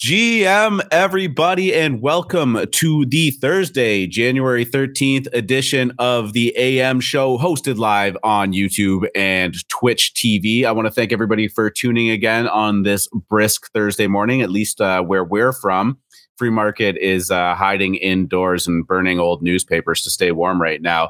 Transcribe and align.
GM, 0.00 0.80
everybody, 0.92 1.74
and 1.74 2.00
welcome 2.00 2.66
to 2.70 3.04
the 3.06 3.32
Thursday, 3.32 4.06
January 4.06 4.64
13th 4.64 5.26
edition 5.32 5.92
of 5.98 6.34
the 6.34 6.54
AM 6.56 7.00
show, 7.00 7.36
hosted 7.36 7.76
live 7.76 8.16
on 8.22 8.52
YouTube 8.52 9.08
and 9.16 9.56
Twitch 9.68 10.12
TV. 10.14 10.64
I 10.64 10.70
want 10.70 10.86
to 10.86 10.92
thank 10.92 11.12
everybody 11.12 11.48
for 11.48 11.68
tuning 11.68 12.10
again 12.10 12.46
on 12.46 12.84
this 12.84 13.08
brisk 13.28 13.72
Thursday 13.72 14.06
morning, 14.06 14.40
at 14.40 14.50
least 14.50 14.80
uh, 14.80 15.02
where 15.02 15.24
we're 15.24 15.52
from. 15.52 15.98
Free 16.36 16.50
market 16.50 16.96
is 16.96 17.30
uh, 17.30 17.54
hiding 17.54 17.94
indoors 17.94 18.66
and 18.66 18.86
burning 18.86 19.20
old 19.20 19.42
newspapers 19.42 20.02
to 20.02 20.10
stay 20.10 20.32
warm 20.32 20.60
right 20.60 20.82
now. 20.82 21.06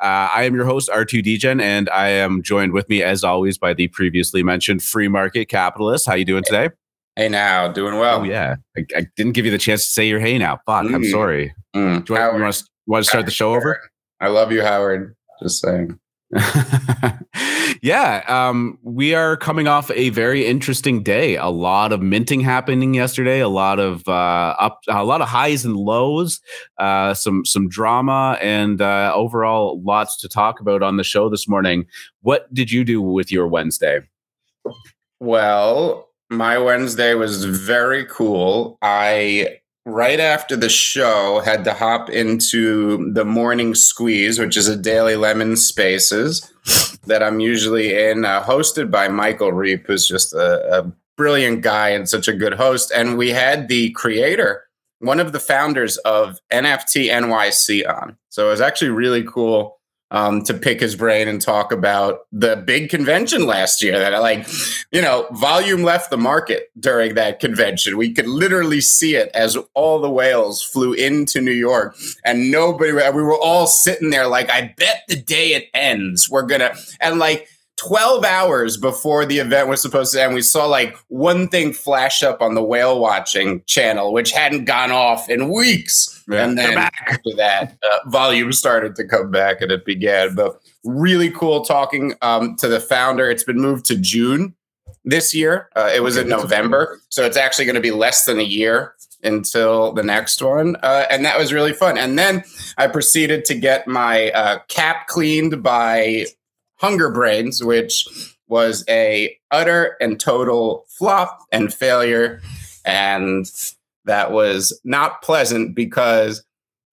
Uh, 0.00 0.30
I 0.32 0.44
am 0.44 0.54
your 0.54 0.64
host, 0.64 0.88
R2Degen, 0.88 1.60
and 1.60 1.90
I 1.90 2.08
am 2.10 2.42
joined 2.42 2.72
with 2.72 2.88
me, 2.88 3.02
as 3.02 3.24
always, 3.24 3.58
by 3.58 3.74
the 3.74 3.88
previously 3.88 4.42
mentioned 4.42 4.82
free 4.82 5.08
market 5.08 5.46
capitalist. 5.46 6.06
How 6.06 6.14
you 6.14 6.24
doing 6.24 6.44
today? 6.44 6.70
Hey 7.16 7.28
now, 7.28 7.66
doing 7.66 7.96
well. 7.98 8.20
Oh 8.20 8.22
yeah, 8.22 8.56
I, 8.76 8.84
I, 8.96 9.06
didn't 9.16 9.32
give 9.32 9.44
you 9.44 9.50
the 9.50 9.58
chance 9.58 9.84
to 9.84 9.90
say 9.90 10.06
your 10.06 10.20
hey 10.20 10.38
now. 10.38 10.60
Fuck, 10.66 10.84
mm. 10.84 10.94
I'm 10.94 11.04
sorry. 11.04 11.52
Mm. 11.74 12.04
Do 12.04 12.14
you, 12.14 12.20
want, 12.20 12.36
you 12.36 12.42
want, 12.42 12.54
to, 12.54 12.64
want 12.86 13.04
to 13.04 13.08
start 13.08 13.24
the 13.24 13.32
show 13.32 13.54
over? 13.56 13.80
I 14.20 14.28
love 14.28 14.52
you, 14.52 14.62
Howard. 14.62 15.16
Just 15.42 15.60
saying. 15.60 15.98
yeah, 17.82 18.22
um, 18.28 18.78
we 18.82 19.14
are 19.14 19.36
coming 19.36 19.66
off 19.66 19.90
a 19.92 20.10
very 20.10 20.44
interesting 20.46 21.02
day. 21.02 21.36
A 21.36 21.46
lot 21.46 21.90
of 21.90 22.02
minting 22.02 22.40
happening 22.40 22.92
yesterday. 22.92 23.40
A 23.40 23.48
lot 23.48 23.78
of 23.78 24.06
uh, 24.06 24.54
up, 24.58 24.80
a 24.88 25.04
lot 25.04 25.22
of 25.22 25.28
highs 25.28 25.64
and 25.64 25.76
lows. 25.76 26.40
Uh, 26.76 27.14
some 27.14 27.44
some 27.46 27.68
drama, 27.68 28.36
and 28.42 28.82
uh, 28.82 29.12
overall, 29.14 29.80
lots 29.82 30.18
to 30.18 30.28
talk 30.28 30.60
about 30.60 30.82
on 30.82 30.98
the 30.98 31.04
show 31.04 31.30
this 31.30 31.48
morning. 31.48 31.86
What 32.20 32.52
did 32.52 32.70
you 32.70 32.84
do 32.84 33.00
with 33.00 33.32
your 33.32 33.48
Wednesday? 33.48 34.00
Well, 35.20 36.08
my 36.28 36.58
Wednesday 36.58 37.14
was 37.14 37.44
very 37.44 38.04
cool. 38.04 38.76
I 38.82 39.57
right 39.88 40.20
after 40.20 40.56
the 40.56 40.68
show 40.68 41.40
had 41.44 41.64
to 41.64 41.72
hop 41.72 42.10
into 42.10 43.10
the 43.12 43.24
morning 43.24 43.74
squeeze 43.74 44.38
which 44.38 44.56
is 44.56 44.68
a 44.68 44.76
daily 44.76 45.16
lemon 45.16 45.56
spaces 45.56 46.52
that 47.06 47.22
i'm 47.22 47.40
usually 47.40 47.98
in 48.08 48.24
uh, 48.24 48.42
hosted 48.42 48.90
by 48.90 49.08
michael 49.08 49.52
reap 49.52 49.86
who's 49.86 50.06
just 50.06 50.32
a, 50.34 50.80
a, 50.80 50.92
brilliant 51.18 51.62
guy 51.62 51.90
and 51.90 52.08
such 52.08 52.28
a 52.28 52.32
good 52.32 52.54
host. 52.54 52.90
And 52.94 53.18
we 53.18 53.30
had 53.30 53.68
the 53.68 53.90
creator 53.90 54.64
one 55.00 55.20
of 55.20 55.32
the 55.32 55.40
founders 55.40 55.96
of 55.98 56.38
nft 56.52 57.10
nyc 57.10 57.88
on. 57.88 58.16
So 58.30 58.46
it 58.46 58.50
was 58.50 58.60
actually 58.60 58.90
really 58.90 59.22
cool 59.24 59.77
um, 60.10 60.42
to 60.42 60.54
pick 60.54 60.80
his 60.80 60.96
brain 60.96 61.28
and 61.28 61.40
talk 61.40 61.72
about 61.72 62.20
the 62.32 62.56
big 62.56 62.90
convention 62.90 63.46
last 63.46 63.82
year 63.82 63.98
that 63.98 64.18
like 64.20 64.46
you 64.90 65.02
know 65.02 65.26
volume 65.32 65.82
left 65.82 66.10
the 66.10 66.16
market 66.16 66.70
during 66.78 67.14
that 67.14 67.40
convention. 67.40 67.96
We 67.96 68.12
could 68.12 68.26
literally 68.26 68.80
see 68.80 69.16
it 69.16 69.30
as 69.34 69.56
all 69.74 70.00
the 70.00 70.10
whales 70.10 70.62
flew 70.62 70.92
into 70.92 71.40
new 71.40 71.50
york 71.50 71.96
and 72.24 72.50
nobody 72.50 72.92
we 72.92 73.22
were 73.22 73.38
all 73.38 73.66
sitting 73.66 74.10
there 74.10 74.26
like 74.26 74.50
i 74.50 74.74
bet 74.76 75.02
the 75.08 75.16
day 75.16 75.54
it 75.54 75.68
ends 75.74 76.28
we're 76.30 76.42
gonna 76.42 76.74
and 77.00 77.18
like 77.18 77.48
12 77.78 78.24
hours 78.24 78.76
before 78.76 79.24
the 79.24 79.38
event 79.38 79.68
was 79.68 79.80
supposed 79.80 80.12
to 80.12 80.22
end, 80.22 80.34
we 80.34 80.42
saw 80.42 80.66
like 80.66 80.96
one 81.08 81.48
thing 81.48 81.72
flash 81.72 82.22
up 82.22 82.42
on 82.42 82.54
the 82.54 82.62
whale 82.62 83.00
watching 83.00 83.62
channel, 83.66 84.12
which 84.12 84.32
hadn't 84.32 84.64
gone 84.64 84.90
off 84.90 85.30
in 85.30 85.48
weeks. 85.48 86.22
Yeah, 86.28 86.44
and 86.44 86.58
then 86.58 86.76
after 86.76 87.34
that, 87.36 87.78
uh, 87.90 88.10
volume 88.10 88.52
started 88.52 88.96
to 88.96 89.04
come 89.06 89.30
back 89.30 89.60
and 89.60 89.70
it 89.70 89.84
began. 89.84 90.34
But 90.34 90.60
really 90.84 91.30
cool 91.30 91.64
talking 91.64 92.14
um, 92.20 92.56
to 92.56 92.68
the 92.68 92.80
founder. 92.80 93.30
It's 93.30 93.44
been 93.44 93.60
moved 93.60 93.86
to 93.86 93.96
June 93.96 94.54
this 95.04 95.32
year. 95.32 95.68
Uh, 95.76 95.90
it 95.94 96.02
was 96.02 96.16
in 96.16 96.28
November. 96.28 97.00
So 97.10 97.24
it's 97.24 97.36
actually 97.36 97.64
going 97.64 97.76
to 97.76 97.80
be 97.80 97.92
less 97.92 98.24
than 98.24 98.38
a 98.38 98.44
year 98.44 98.94
until 99.22 99.92
the 99.92 100.02
next 100.02 100.42
one. 100.42 100.76
Uh, 100.82 101.04
and 101.10 101.24
that 101.24 101.38
was 101.38 101.52
really 101.52 101.72
fun. 101.72 101.98
And 101.98 102.18
then 102.18 102.44
I 102.76 102.86
proceeded 102.86 103.44
to 103.46 103.54
get 103.54 103.86
my 103.86 104.30
uh, 104.30 104.58
cap 104.68 105.06
cleaned 105.08 105.62
by 105.62 106.26
Hunger 106.78 107.10
Brains, 107.10 107.62
which 107.62 108.06
was 108.48 108.84
a 108.88 109.36
utter 109.50 109.96
and 110.00 110.18
total 110.18 110.84
flop 110.88 111.40
and 111.52 111.72
failure. 111.72 112.40
And 112.84 113.50
that 114.04 114.32
was 114.32 114.78
not 114.84 115.22
pleasant 115.22 115.74
because 115.74 116.42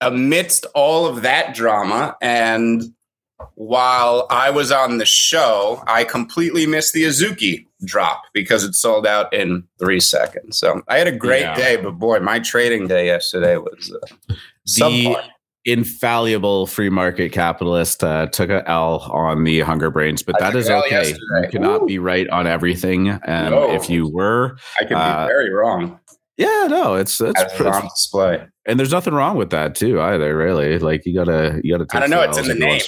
amidst 0.01 0.65
all 0.75 1.05
of 1.05 1.21
that 1.21 1.55
drama 1.55 2.17
and 2.21 2.93
while 3.55 4.27
I 4.29 4.49
was 4.49 4.71
on 4.71 4.97
the 4.97 5.05
show, 5.05 5.83
I 5.87 6.03
completely 6.03 6.65
missed 6.65 6.93
the 6.93 7.03
Azuki 7.03 7.65
drop 7.83 8.23
because 8.33 8.63
it 8.63 8.75
sold 8.75 9.05
out 9.05 9.31
in 9.33 9.63
three 9.77 9.99
seconds. 9.99 10.57
So 10.57 10.81
I 10.87 10.97
had 10.97 11.07
a 11.07 11.15
great 11.15 11.41
yeah. 11.41 11.55
day, 11.55 11.75
but 11.75 11.91
boy, 11.91 12.19
my 12.19 12.39
trading 12.39 12.87
day 12.87 13.07
yesterday 13.07 13.57
was 13.57 13.93
uh, 13.93 14.35
the, 14.77 15.17
infallible 15.65 16.67
free 16.67 16.89
market 16.89 17.31
capitalist 17.31 18.03
uh, 18.03 18.27
took 18.27 18.49
a 18.49 18.67
L 18.69 18.99
on 19.11 19.43
the 19.43 19.61
Hunger 19.61 19.89
Brains, 19.89 20.23
but 20.23 20.41
I 20.41 20.51
that 20.51 20.57
is 20.57 20.69
okay. 20.69 21.09
Yesterday. 21.09 21.41
You 21.43 21.49
cannot 21.49 21.83
Ooh. 21.83 21.85
be 21.85 21.99
right 21.99 22.29
on 22.29 22.47
everything. 22.47 23.09
And 23.09 23.51
no. 23.51 23.71
if 23.71 23.89
you 23.89 24.07
were, 24.09 24.57
I 24.79 24.85
could 24.85 24.97
uh, 24.97 25.25
be 25.25 25.29
very 25.29 25.53
wrong. 25.53 25.99
Yeah, 26.37 26.67
no, 26.69 26.95
it's 26.95 27.19
it's 27.21 27.61
on 27.61 27.83
display, 27.83 28.45
and 28.65 28.77
there's 28.77 28.91
nothing 28.91 29.13
wrong 29.13 29.37
with 29.37 29.51
that 29.51 29.75
too 29.75 30.01
either. 30.01 30.35
Really, 30.35 30.79
like 30.79 31.05
you 31.05 31.15
gotta 31.15 31.61
you 31.63 31.77
gotta. 31.77 31.85
I 31.95 31.99
don't 32.01 32.09
know. 32.09 32.21
It's 32.21 32.37
in 32.37 32.47
the 32.47 32.55
name. 32.55 32.81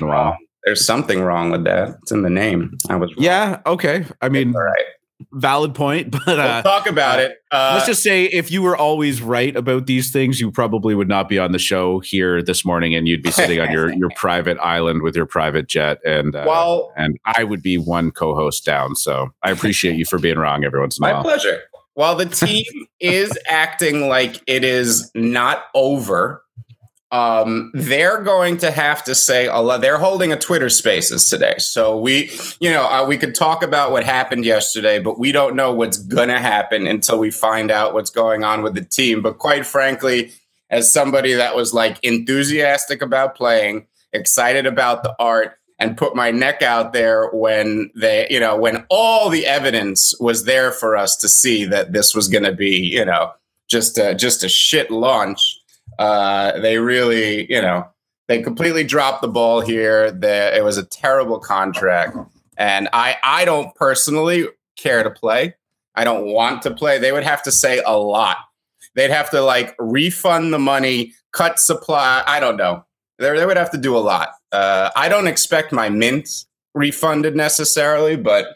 There's 0.65 0.85
something 0.85 1.21
wrong 1.21 1.49
with 1.49 1.63
that. 1.63 1.95
It's 2.01 2.11
in 2.11 2.23
the 2.23 2.29
name. 2.29 2.77
I 2.89 2.97
was. 2.97 3.09
Wrong. 3.15 3.23
Yeah. 3.23 3.61
Okay. 3.65 4.05
I 4.21 4.27
mean, 4.27 4.53
all 4.53 4.63
right 4.63 4.85
valid 5.31 5.73
point 5.73 6.11
but 6.25 6.39
uh, 6.39 6.61
we'll 6.63 6.73
talk 6.73 6.87
about 6.87 7.19
uh, 7.19 7.23
it. 7.23 7.37
Uh, 7.51 7.71
let's 7.73 7.87
just 7.87 8.03
say 8.03 8.25
if 8.25 8.51
you 8.51 8.61
were 8.61 8.77
always 8.77 9.21
right 9.21 9.55
about 9.55 9.87
these 9.87 10.11
things 10.11 10.39
you 10.39 10.51
probably 10.51 10.93
would 10.93 11.07
not 11.07 11.27
be 11.27 11.39
on 11.39 11.51
the 11.51 11.59
show 11.59 11.99
here 11.99 12.41
this 12.41 12.63
morning 12.63 12.93
and 12.93 13.07
you'd 13.07 13.23
be 13.23 13.31
sitting 13.31 13.59
on 13.59 13.71
your 13.71 13.91
your 13.97 14.09
private 14.15 14.57
island 14.59 15.01
with 15.01 15.15
your 15.15 15.25
private 15.25 15.67
jet 15.67 15.99
and 16.05 16.35
uh, 16.35 16.45
well 16.47 16.93
and 16.95 17.17
i 17.25 17.43
would 17.43 17.63
be 17.63 17.77
one 17.77 18.11
co-host 18.11 18.63
down. 18.63 18.95
So 18.95 19.29
i 19.43 19.51
appreciate 19.51 19.95
you 19.95 20.05
for 20.05 20.19
being 20.19 20.37
wrong 20.37 20.63
every 20.63 20.79
once 20.79 20.99
in 20.99 21.03
a 21.03 21.07
while 21.07 21.23
my 21.23 21.29
pleasure. 21.29 21.61
While 21.95 22.15
the 22.15 22.27
team 22.27 22.65
is 22.99 23.37
acting 23.47 24.07
like 24.07 24.41
it 24.45 24.63
is 24.63 25.09
not 25.15 25.65
over 25.73 26.43
um, 27.11 27.71
they're 27.73 28.21
going 28.21 28.57
to 28.57 28.71
have 28.71 29.03
to 29.05 29.15
say 29.15 29.47
a 29.47 29.57
lot. 29.57 29.81
They're 29.81 29.97
holding 29.97 30.33
a 30.33 30.37
Twitter 30.37 30.69
Spaces 30.69 31.29
today, 31.29 31.55
so 31.57 31.97
we, 31.97 32.29
you 32.59 32.69
know, 32.69 32.85
uh, 32.85 33.05
we 33.07 33.17
could 33.17 33.33
talk 33.33 33.63
about 33.63 33.91
what 33.91 34.03
happened 34.03 34.43
yesterday, 34.45 34.99
but 34.99 35.17
we 35.17 35.31
don't 35.31 35.55
know 35.55 35.73
what's 35.73 35.97
going 35.97 36.29
to 36.29 36.39
happen 36.39 36.85
until 36.85 37.17
we 37.17 37.31
find 37.31 37.71
out 37.71 37.93
what's 37.93 38.09
going 38.09 38.43
on 38.43 38.61
with 38.61 38.75
the 38.75 38.83
team. 38.83 39.21
But 39.21 39.37
quite 39.37 39.65
frankly, 39.65 40.33
as 40.69 40.91
somebody 40.91 41.33
that 41.33 41.55
was 41.55 41.73
like 41.73 41.97
enthusiastic 42.03 43.01
about 43.01 43.35
playing, 43.35 43.87
excited 44.11 44.65
about 44.65 45.03
the 45.03 45.15
art, 45.17 45.57
and 45.79 45.97
put 45.97 46.15
my 46.15 46.31
neck 46.31 46.61
out 46.61 46.91
there 46.93 47.29
when 47.29 47.91
they, 47.95 48.27
you 48.29 48.39
know, 48.39 48.57
when 48.57 48.85
all 48.89 49.29
the 49.29 49.45
evidence 49.45 50.13
was 50.19 50.45
there 50.45 50.71
for 50.71 50.97
us 50.97 51.15
to 51.17 51.29
see 51.29 51.65
that 51.65 51.93
this 51.93 52.15
was 52.15 52.27
going 52.27 52.43
to 52.43 52.51
be, 52.51 52.77
you 52.77 53.05
know, 53.05 53.31
just 53.69 53.97
a, 53.97 54.15
just 54.15 54.43
a 54.43 54.49
shit 54.49 54.89
launch 54.89 55.56
uh, 55.99 56.59
they 56.59 56.77
really, 56.77 57.51
you 57.51 57.61
know, 57.61 57.87
they 58.27 58.41
completely 58.41 58.83
dropped 58.83 59.21
the 59.21 59.27
ball 59.27 59.61
here. 59.61 60.11
The, 60.11 60.55
it 60.55 60.63
was 60.63 60.77
a 60.77 60.85
terrible 60.85 61.39
contract, 61.39 62.17
and 62.57 62.89
I 62.93 63.17
I 63.23 63.45
don't 63.45 63.73
personally 63.75 64.47
care 64.77 65.03
to 65.03 65.09
play. 65.09 65.55
I 65.95 66.03
don't 66.03 66.25
want 66.25 66.61
to 66.63 66.71
play. 66.71 66.99
They 66.99 67.11
would 67.11 67.23
have 67.23 67.41
to 67.43 67.51
say 67.51 67.81
a 67.85 67.97
lot. 67.97 68.37
They'd 68.95 69.11
have 69.11 69.29
to 69.31 69.41
like 69.41 69.75
refund 69.79 70.53
the 70.53 70.59
money, 70.59 71.13
cut 71.31 71.59
supply. 71.59 72.23
I 72.25 72.39
don't 72.39 72.57
know. 72.57 72.85
They, 73.19 73.35
they 73.35 73.45
would 73.45 73.57
have 73.57 73.71
to 73.71 73.77
do 73.77 73.95
a 73.95 73.99
lot. 73.99 74.29
Uh, 74.51 74.89
I 74.95 75.09
don't 75.09 75.27
expect 75.27 75.71
my 75.71 75.89
mint 75.89 76.29
refunded 76.75 77.35
necessarily, 77.35 78.15
but 78.15 78.55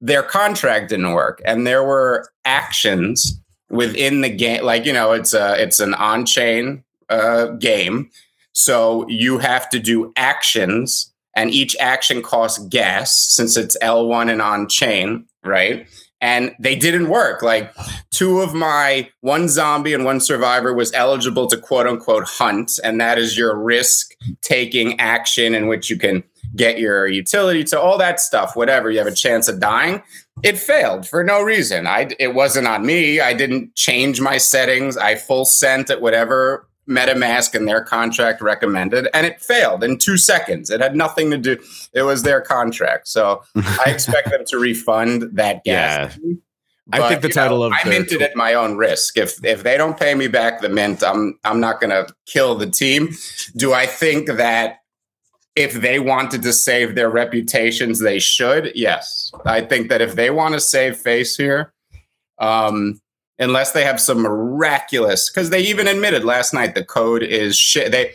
their 0.00 0.22
contract 0.22 0.90
didn't 0.90 1.12
work, 1.12 1.40
and 1.46 1.66
there 1.66 1.82
were 1.82 2.28
actions 2.44 3.40
within 3.70 4.20
the 4.20 4.28
game 4.28 4.64
like 4.64 4.84
you 4.84 4.92
know 4.92 5.12
it's 5.12 5.34
a 5.34 5.60
it's 5.60 5.80
an 5.80 5.94
on-chain 5.94 6.84
uh, 7.08 7.46
game. 7.46 8.10
So 8.52 9.06
you 9.08 9.38
have 9.38 9.68
to 9.70 9.78
do 9.78 10.12
actions 10.16 11.12
and 11.34 11.50
each 11.50 11.76
action 11.78 12.22
costs 12.22 12.64
gas 12.68 13.14
since 13.30 13.56
it's 13.56 13.76
l1 13.82 14.30
and 14.30 14.40
on 14.40 14.68
chain 14.68 15.26
right? 15.44 15.86
And 16.20 16.54
they 16.58 16.74
didn't 16.74 17.08
work. 17.08 17.42
Like 17.42 17.72
two 18.10 18.40
of 18.40 18.54
my 18.54 19.08
one 19.20 19.48
zombie 19.48 19.92
and 19.94 20.04
one 20.04 20.18
survivor 20.18 20.74
was 20.74 20.92
eligible 20.94 21.46
to 21.48 21.56
quote 21.56 21.86
unquote 21.86 22.24
hunt 22.24 22.72
and 22.82 23.00
that 23.00 23.18
is 23.18 23.36
your 23.36 23.56
risk 23.56 24.12
taking 24.40 24.98
action 24.98 25.54
in 25.54 25.68
which 25.68 25.90
you 25.90 25.98
can 25.98 26.24
get 26.54 26.78
your 26.78 27.06
utility. 27.06 27.62
To 27.64 27.80
all 27.80 27.98
that 27.98 28.20
stuff 28.20 28.56
whatever 28.56 28.90
you 28.90 28.98
have 28.98 29.06
a 29.06 29.14
chance 29.14 29.48
of 29.48 29.60
dying 29.60 30.02
it 30.42 30.58
failed 30.58 31.08
for 31.08 31.24
no 31.24 31.42
reason. 31.42 31.86
I 31.86 32.10
it 32.18 32.34
wasn't 32.34 32.66
on 32.66 32.84
me. 32.84 33.20
I 33.20 33.32
didn't 33.32 33.74
change 33.74 34.20
my 34.20 34.38
settings. 34.38 34.96
I 34.96 35.14
full 35.14 35.44
sent 35.44 35.90
at 35.90 36.00
whatever 36.00 36.68
MetaMask 36.88 37.54
and 37.54 37.66
their 37.66 37.82
contract 37.82 38.40
recommended, 38.40 39.08
and 39.12 39.26
it 39.26 39.40
failed 39.40 39.82
in 39.82 39.98
two 39.98 40.16
seconds. 40.16 40.70
It 40.70 40.80
had 40.80 40.94
nothing 40.94 41.30
to 41.30 41.38
do. 41.38 41.58
It 41.92 42.02
was 42.02 42.22
their 42.22 42.40
contract, 42.40 43.08
so 43.08 43.42
I 43.56 43.84
expect 43.86 44.30
them 44.30 44.44
to 44.46 44.58
refund 44.58 45.30
that 45.32 45.64
gas. 45.64 46.18
Yeah. 46.22 46.34
But, 46.88 47.02
I 47.02 47.08
think 47.08 47.22
the 47.22 47.28
title 47.30 47.58
know, 47.58 47.64
of 47.64 47.72
I 47.72 47.88
minted 47.88 48.22
at 48.22 48.36
my 48.36 48.54
own 48.54 48.76
risk. 48.76 49.16
If 49.16 49.44
if 49.44 49.64
they 49.64 49.76
don't 49.76 49.98
pay 49.98 50.14
me 50.14 50.28
back 50.28 50.60
the 50.60 50.68
mint, 50.68 51.02
I'm 51.02 51.36
I'm 51.44 51.58
not 51.58 51.80
going 51.80 51.90
to 51.90 52.14
kill 52.26 52.54
the 52.54 52.70
team. 52.70 53.08
Do 53.56 53.72
I 53.72 53.86
think 53.86 54.28
that 54.28 54.78
if 55.56 55.72
they 55.72 55.98
wanted 55.98 56.42
to 56.42 56.52
save 56.52 56.94
their 56.94 57.08
reputations, 57.08 58.00
they 58.00 58.18
should? 58.18 58.70
Yes, 58.74 59.32
I 59.46 59.62
think 59.62 59.88
that 59.88 60.02
if 60.02 60.14
they 60.14 60.30
want 60.30 60.54
to 60.54 60.60
save 60.60 60.96
face 60.96 61.36
here, 61.36 61.72
um, 62.38 63.00
unless 63.38 63.72
they 63.72 63.84
have 63.84 64.00
some 64.00 64.20
miraculous, 64.20 65.30
because 65.30 65.50
they 65.50 65.60
even 65.60 65.88
admitted 65.88 66.24
last 66.24 66.52
night 66.52 66.74
the 66.74 66.84
code 66.84 67.22
is 67.22 67.56
shit. 67.56 67.90
They 67.90 68.12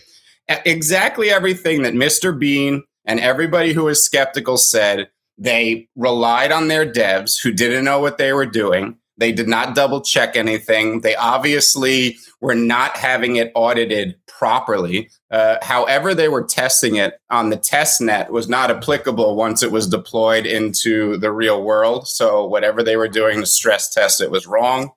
exactly 0.47 1.29
everything 1.29 1.81
that 1.81 1.93
Mr. 1.93 2.37
Bean 2.37 2.83
and 3.05 3.19
everybody 3.19 3.73
who 3.73 3.85
was 3.85 4.03
skeptical 4.03 4.57
said 4.57 5.09
they 5.37 5.87
relied 5.95 6.51
on 6.51 6.67
their 6.67 6.85
devs 6.85 7.41
who 7.41 7.51
didn't 7.51 7.85
know 7.85 7.99
what 7.99 8.17
they 8.17 8.33
were 8.33 8.45
doing. 8.45 8.97
They 9.21 9.31
did 9.31 9.47
not 9.47 9.75
double 9.75 10.01
check 10.01 10.35
anything. 10.35 11.01
They 11.01 11.15
obviously 11.15 12.17
were 12.39 12.55
not 12.55 12.97
having 12.97 13.35
it 13.35 13.51
audited 13.53 14.15
properly. 14.25 15.11
Uh, 15.29 15.57
however, 15.61 16.15
they 16.15 16.27
were 16.27 16.43
testing 16.43 16.95
it 16.95 17.19
on 17.29 17.51
the 17.51 17.55
test 17.55 18.01
net 18.01 18.31
was 18.31 18.49
not 18.49 18.71
applicable 18.71 19.35
once 19.35 19.61
it 19.61 19.71
was 19.71 19.85
deployed 19.85 20.47
into 20.47 21.17
the 21.17 21.31
real 21.31 21.63
world. 21.63 22.07
So, 22.07 22.47
whatever 22.47 22.81
they 22.81 22.97
were 22.97 23.07
doing 23.07 23.41
to 23.41 23.45
stress 23.45 23.89
test 23.89 24.21
it 24.21 24.31
was 24.31 24.47
wrong. 24.47 24.89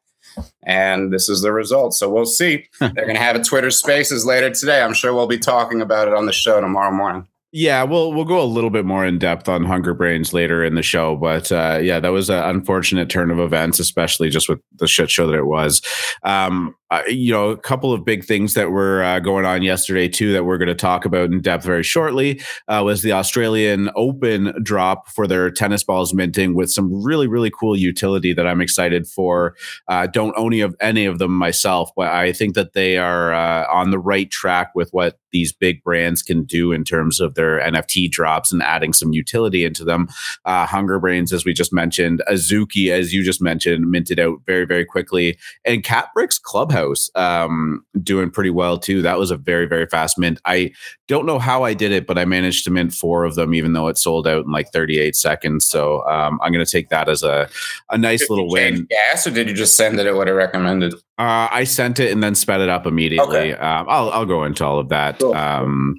And 0.62 1.12
this 1.12 1.29
is 1.29 1.43
the 1.43 1.53
result. 1.53 1.93
So, 1.93 2.09
we'll 2.09 2.25
see. 2.25 2.67
They're 2.81 2.94
going 2.94 3.17
to 3.17 3.21
have 3.21 3.37
a 3.37 3.44
Twitter 3.44 3.71
Spaces 3.71 4.25
later 4.25 4.49
today. 4.49 4.81
I'm 4.81 4.94
sure 4.94 5.12
we'll 5.12 5.26
be 5.26 5.38
talking 5.38 5.82
about 5.82 6.09
it 6.09 6.15
on 6.15 6.25
the 6.25 6.32
show 6.32 6.62
tomorrow 6.62 6.97
morning. 6.97 7.29
Yeah, 7.56 7.85
we'll 7.85 8.12
we'll 8.12 8.25
go 8.25 8.43
a 8.43 8.51
little 8.51 8.69
bit 8.69 8.85
more 8.85 9.06
in 9.06 9.17
depth 9.17 9.49
on 9.49 9.65
Hunger 9.65 9.95
Brains 9.95 10.33
later 10.33 10.65
in 10.65 10.75
the 10.75 10.83
show, 10.83 11.15
but 11.15 11.53
uh, 11.53 11.79
yeah, 11.81 12.01
that 12.01 12.09
was 12.09 12.29
an 12.29 12.43
unfortunate 12.43 13.09
turn 13.09 13.31
of 13.31 13.39
events, 13.39 13.79
especially 13.79 14.29
just 14.29 14.49
with 14.49 14.59
the 14.75 14.89
shit 14.89 15.09
show 15.09 15.29
that 15.29 15.39
it 15.39 15.47
was. 15.47 15.81
Um, 16.25 16.75
uh, 16.91 17.03
you 17.09 17.33
know, 17.33 17.51
a 17.51 17.56
couple 17.56 17.93
of 17.93 18.05
big 18.05 18.25
things 18.25 18.55
that 18.55 18.71
were 18.71 19.05
uh, 19.05 19.21
going 19.21 19.45
on 19.45 19.62
yesterday 19.62 20.09
too 20.09 20.33
that 20.33 20.45
we're 20.45 20.59
going 20.59 20.69
to 20.69 20.75
talk 20.75 21.05
about 21.05 21.31
in 21.31 21.41
depth 21.41 21.65
very 21.65 21.85
shortly 21.85 22.41
uh, 22.67 22.83
was 22.85 23.03
the 23.03 23.12
Australian 23.12 23.89
Open 23.95 24.53
drop 24.65 25.09
for 25.09 25.29
their 25.29 25.49
tennis 25.49 25.85
balls 25.85 26.12
minting 26.12 26.57
with 26.57 26.71
some 26.71 27.05
really 27.05 27.29
really 27.29 27.50
cool 27.50 27.77
utility 27.77 28.33
that 28.33 28.49
I'm 28.49 28.61
excited 28.61 29.07
for. 29.07 29.55
Uh, 29.87 30.09
don't 30.09 30.35
own 30.37 30.53
any 30.53 30.61
of 30.61 30.75
any 30.81 31.07
of 31.07 31.21
them 31.21 31.31
myself, 31.31 31.91
but 31.95 32.09
I 32.09 32.33
think 32.33 32.57
that 32.57 32.73
they 32.73 32.99
are 32.99 33.33
uh, 33.33 33.73
on 33.73 33.93
the 33.93 33.99
right 34.00 34.29
track 34.29 34.73
with 34.75 34.91
what 34.91 35.19
these 35.35 35.53
big 35.53 35.83
brands 35.83 36.23
can 36.23 36.45
do 36.45 36.71
in 36.71 36.85
terms 36.85 37.19
of 37.19 37.35
their 37.35 37.59
NFT 37.59 38.09
drops 38.09 38.53
and 38.53 38.63
adding 38.63 38.93
some 38.93 39.13
utility 39.13 39.65
into 39.65 39.85
them. 39.85 40.09
Uh, 40.45 40.65
Hunger 40.65 41.01
Brains, 41.01 41.33
as 41.33 41.45
we 41.45 41.53
just 41.53 41.73
mentioned, 41.73 42.23
Azuki, 42.29 42.91
as 42.91 43.13
you 43.13 43.25
just 43.25 43.43
mentioned, 43.43 43.91
minted 43.91 44.21
out 44.21 44.39
very 44.47 44.65
very 44.65 44.85
quickly, 44.85 45.37
and 45.65 45.83
Catbricks 45.83 46.41
Clubhouse 46.41 47.11
um, 47.17 47.85
doing 48.01 48.31
pretty 48.31 48.51
well 48.51 48.79
too. 48.79 49.03
That 49.03 49.19
was 49.19 49.33
a 49.33 49.37
very 49.37 49.67
very 49.67 49.87
fast 49.87 50.19
mint. 50.19 50.41
I 50.45 50.71
don't 51.09 51.27
know 51.27 51.41
how 51.41 51.65
I 51.65 51.75
did 51.75 51.91
it, 51.91 52.07
but 52.07 52.17
I 52.17 52.25
managed 52.25 52.65
to 52.65 52.71
mint 52.71 52.95
four 52.95 53.25
of 53.25 53.35
them, 53.35 53.55
even 53.55 53.73
though 53.73 53.89
it 53.89 53.99
sold 53.99 54.29
out 54.29 54.45
in 54.45 54.53
like 54.53 54.73
38 54.73 55.17
seconds. 55.17 55.67
So 55.67 56.07
um, 56.07 56.39
I'm 56.43 56.53
going 56.53 56.65
to 56.65 56.71
take 56.71 56.91
that 56.91 57.09
as 57.09 57.25
a 57.25 57.49
a 57.91 57.99
nice 57.99 58.21
did 58.21 58.31
little 58.31 58.49
win. 58.49 58.87
Gas, 58.89 59.27
or 59.27 59.33
did 59.33 59.49
you 59.49 59.55
just 59.55 59.77
send 59.77 59.99
it 59.99 60.07
at 60.07 60.15
what 60.15 60.29
I 60.29 60.31
recommended? 60.31 60.95
Uh, 61.16 61.46
I 61.49 61.62
sent 61.62 62.00
it 62.00 62.11
and 62.11 62.25
then 62.25 62.34
sped 62.34 62.61
it 62.61 62.69
up 62.69 62.87
immediately. 62.87 63.52
Okay. 63.52 63.55
Um, 63.55 63.87
I'll 63.88 64.11
I'll 64.11 64.26
go 64.26 64.43
into 64.43 64.64
all 64.64 64.81
of 64.81 64.88
that 64.88 65.20
cool. 65.20 65.32
um, 65.32 65.94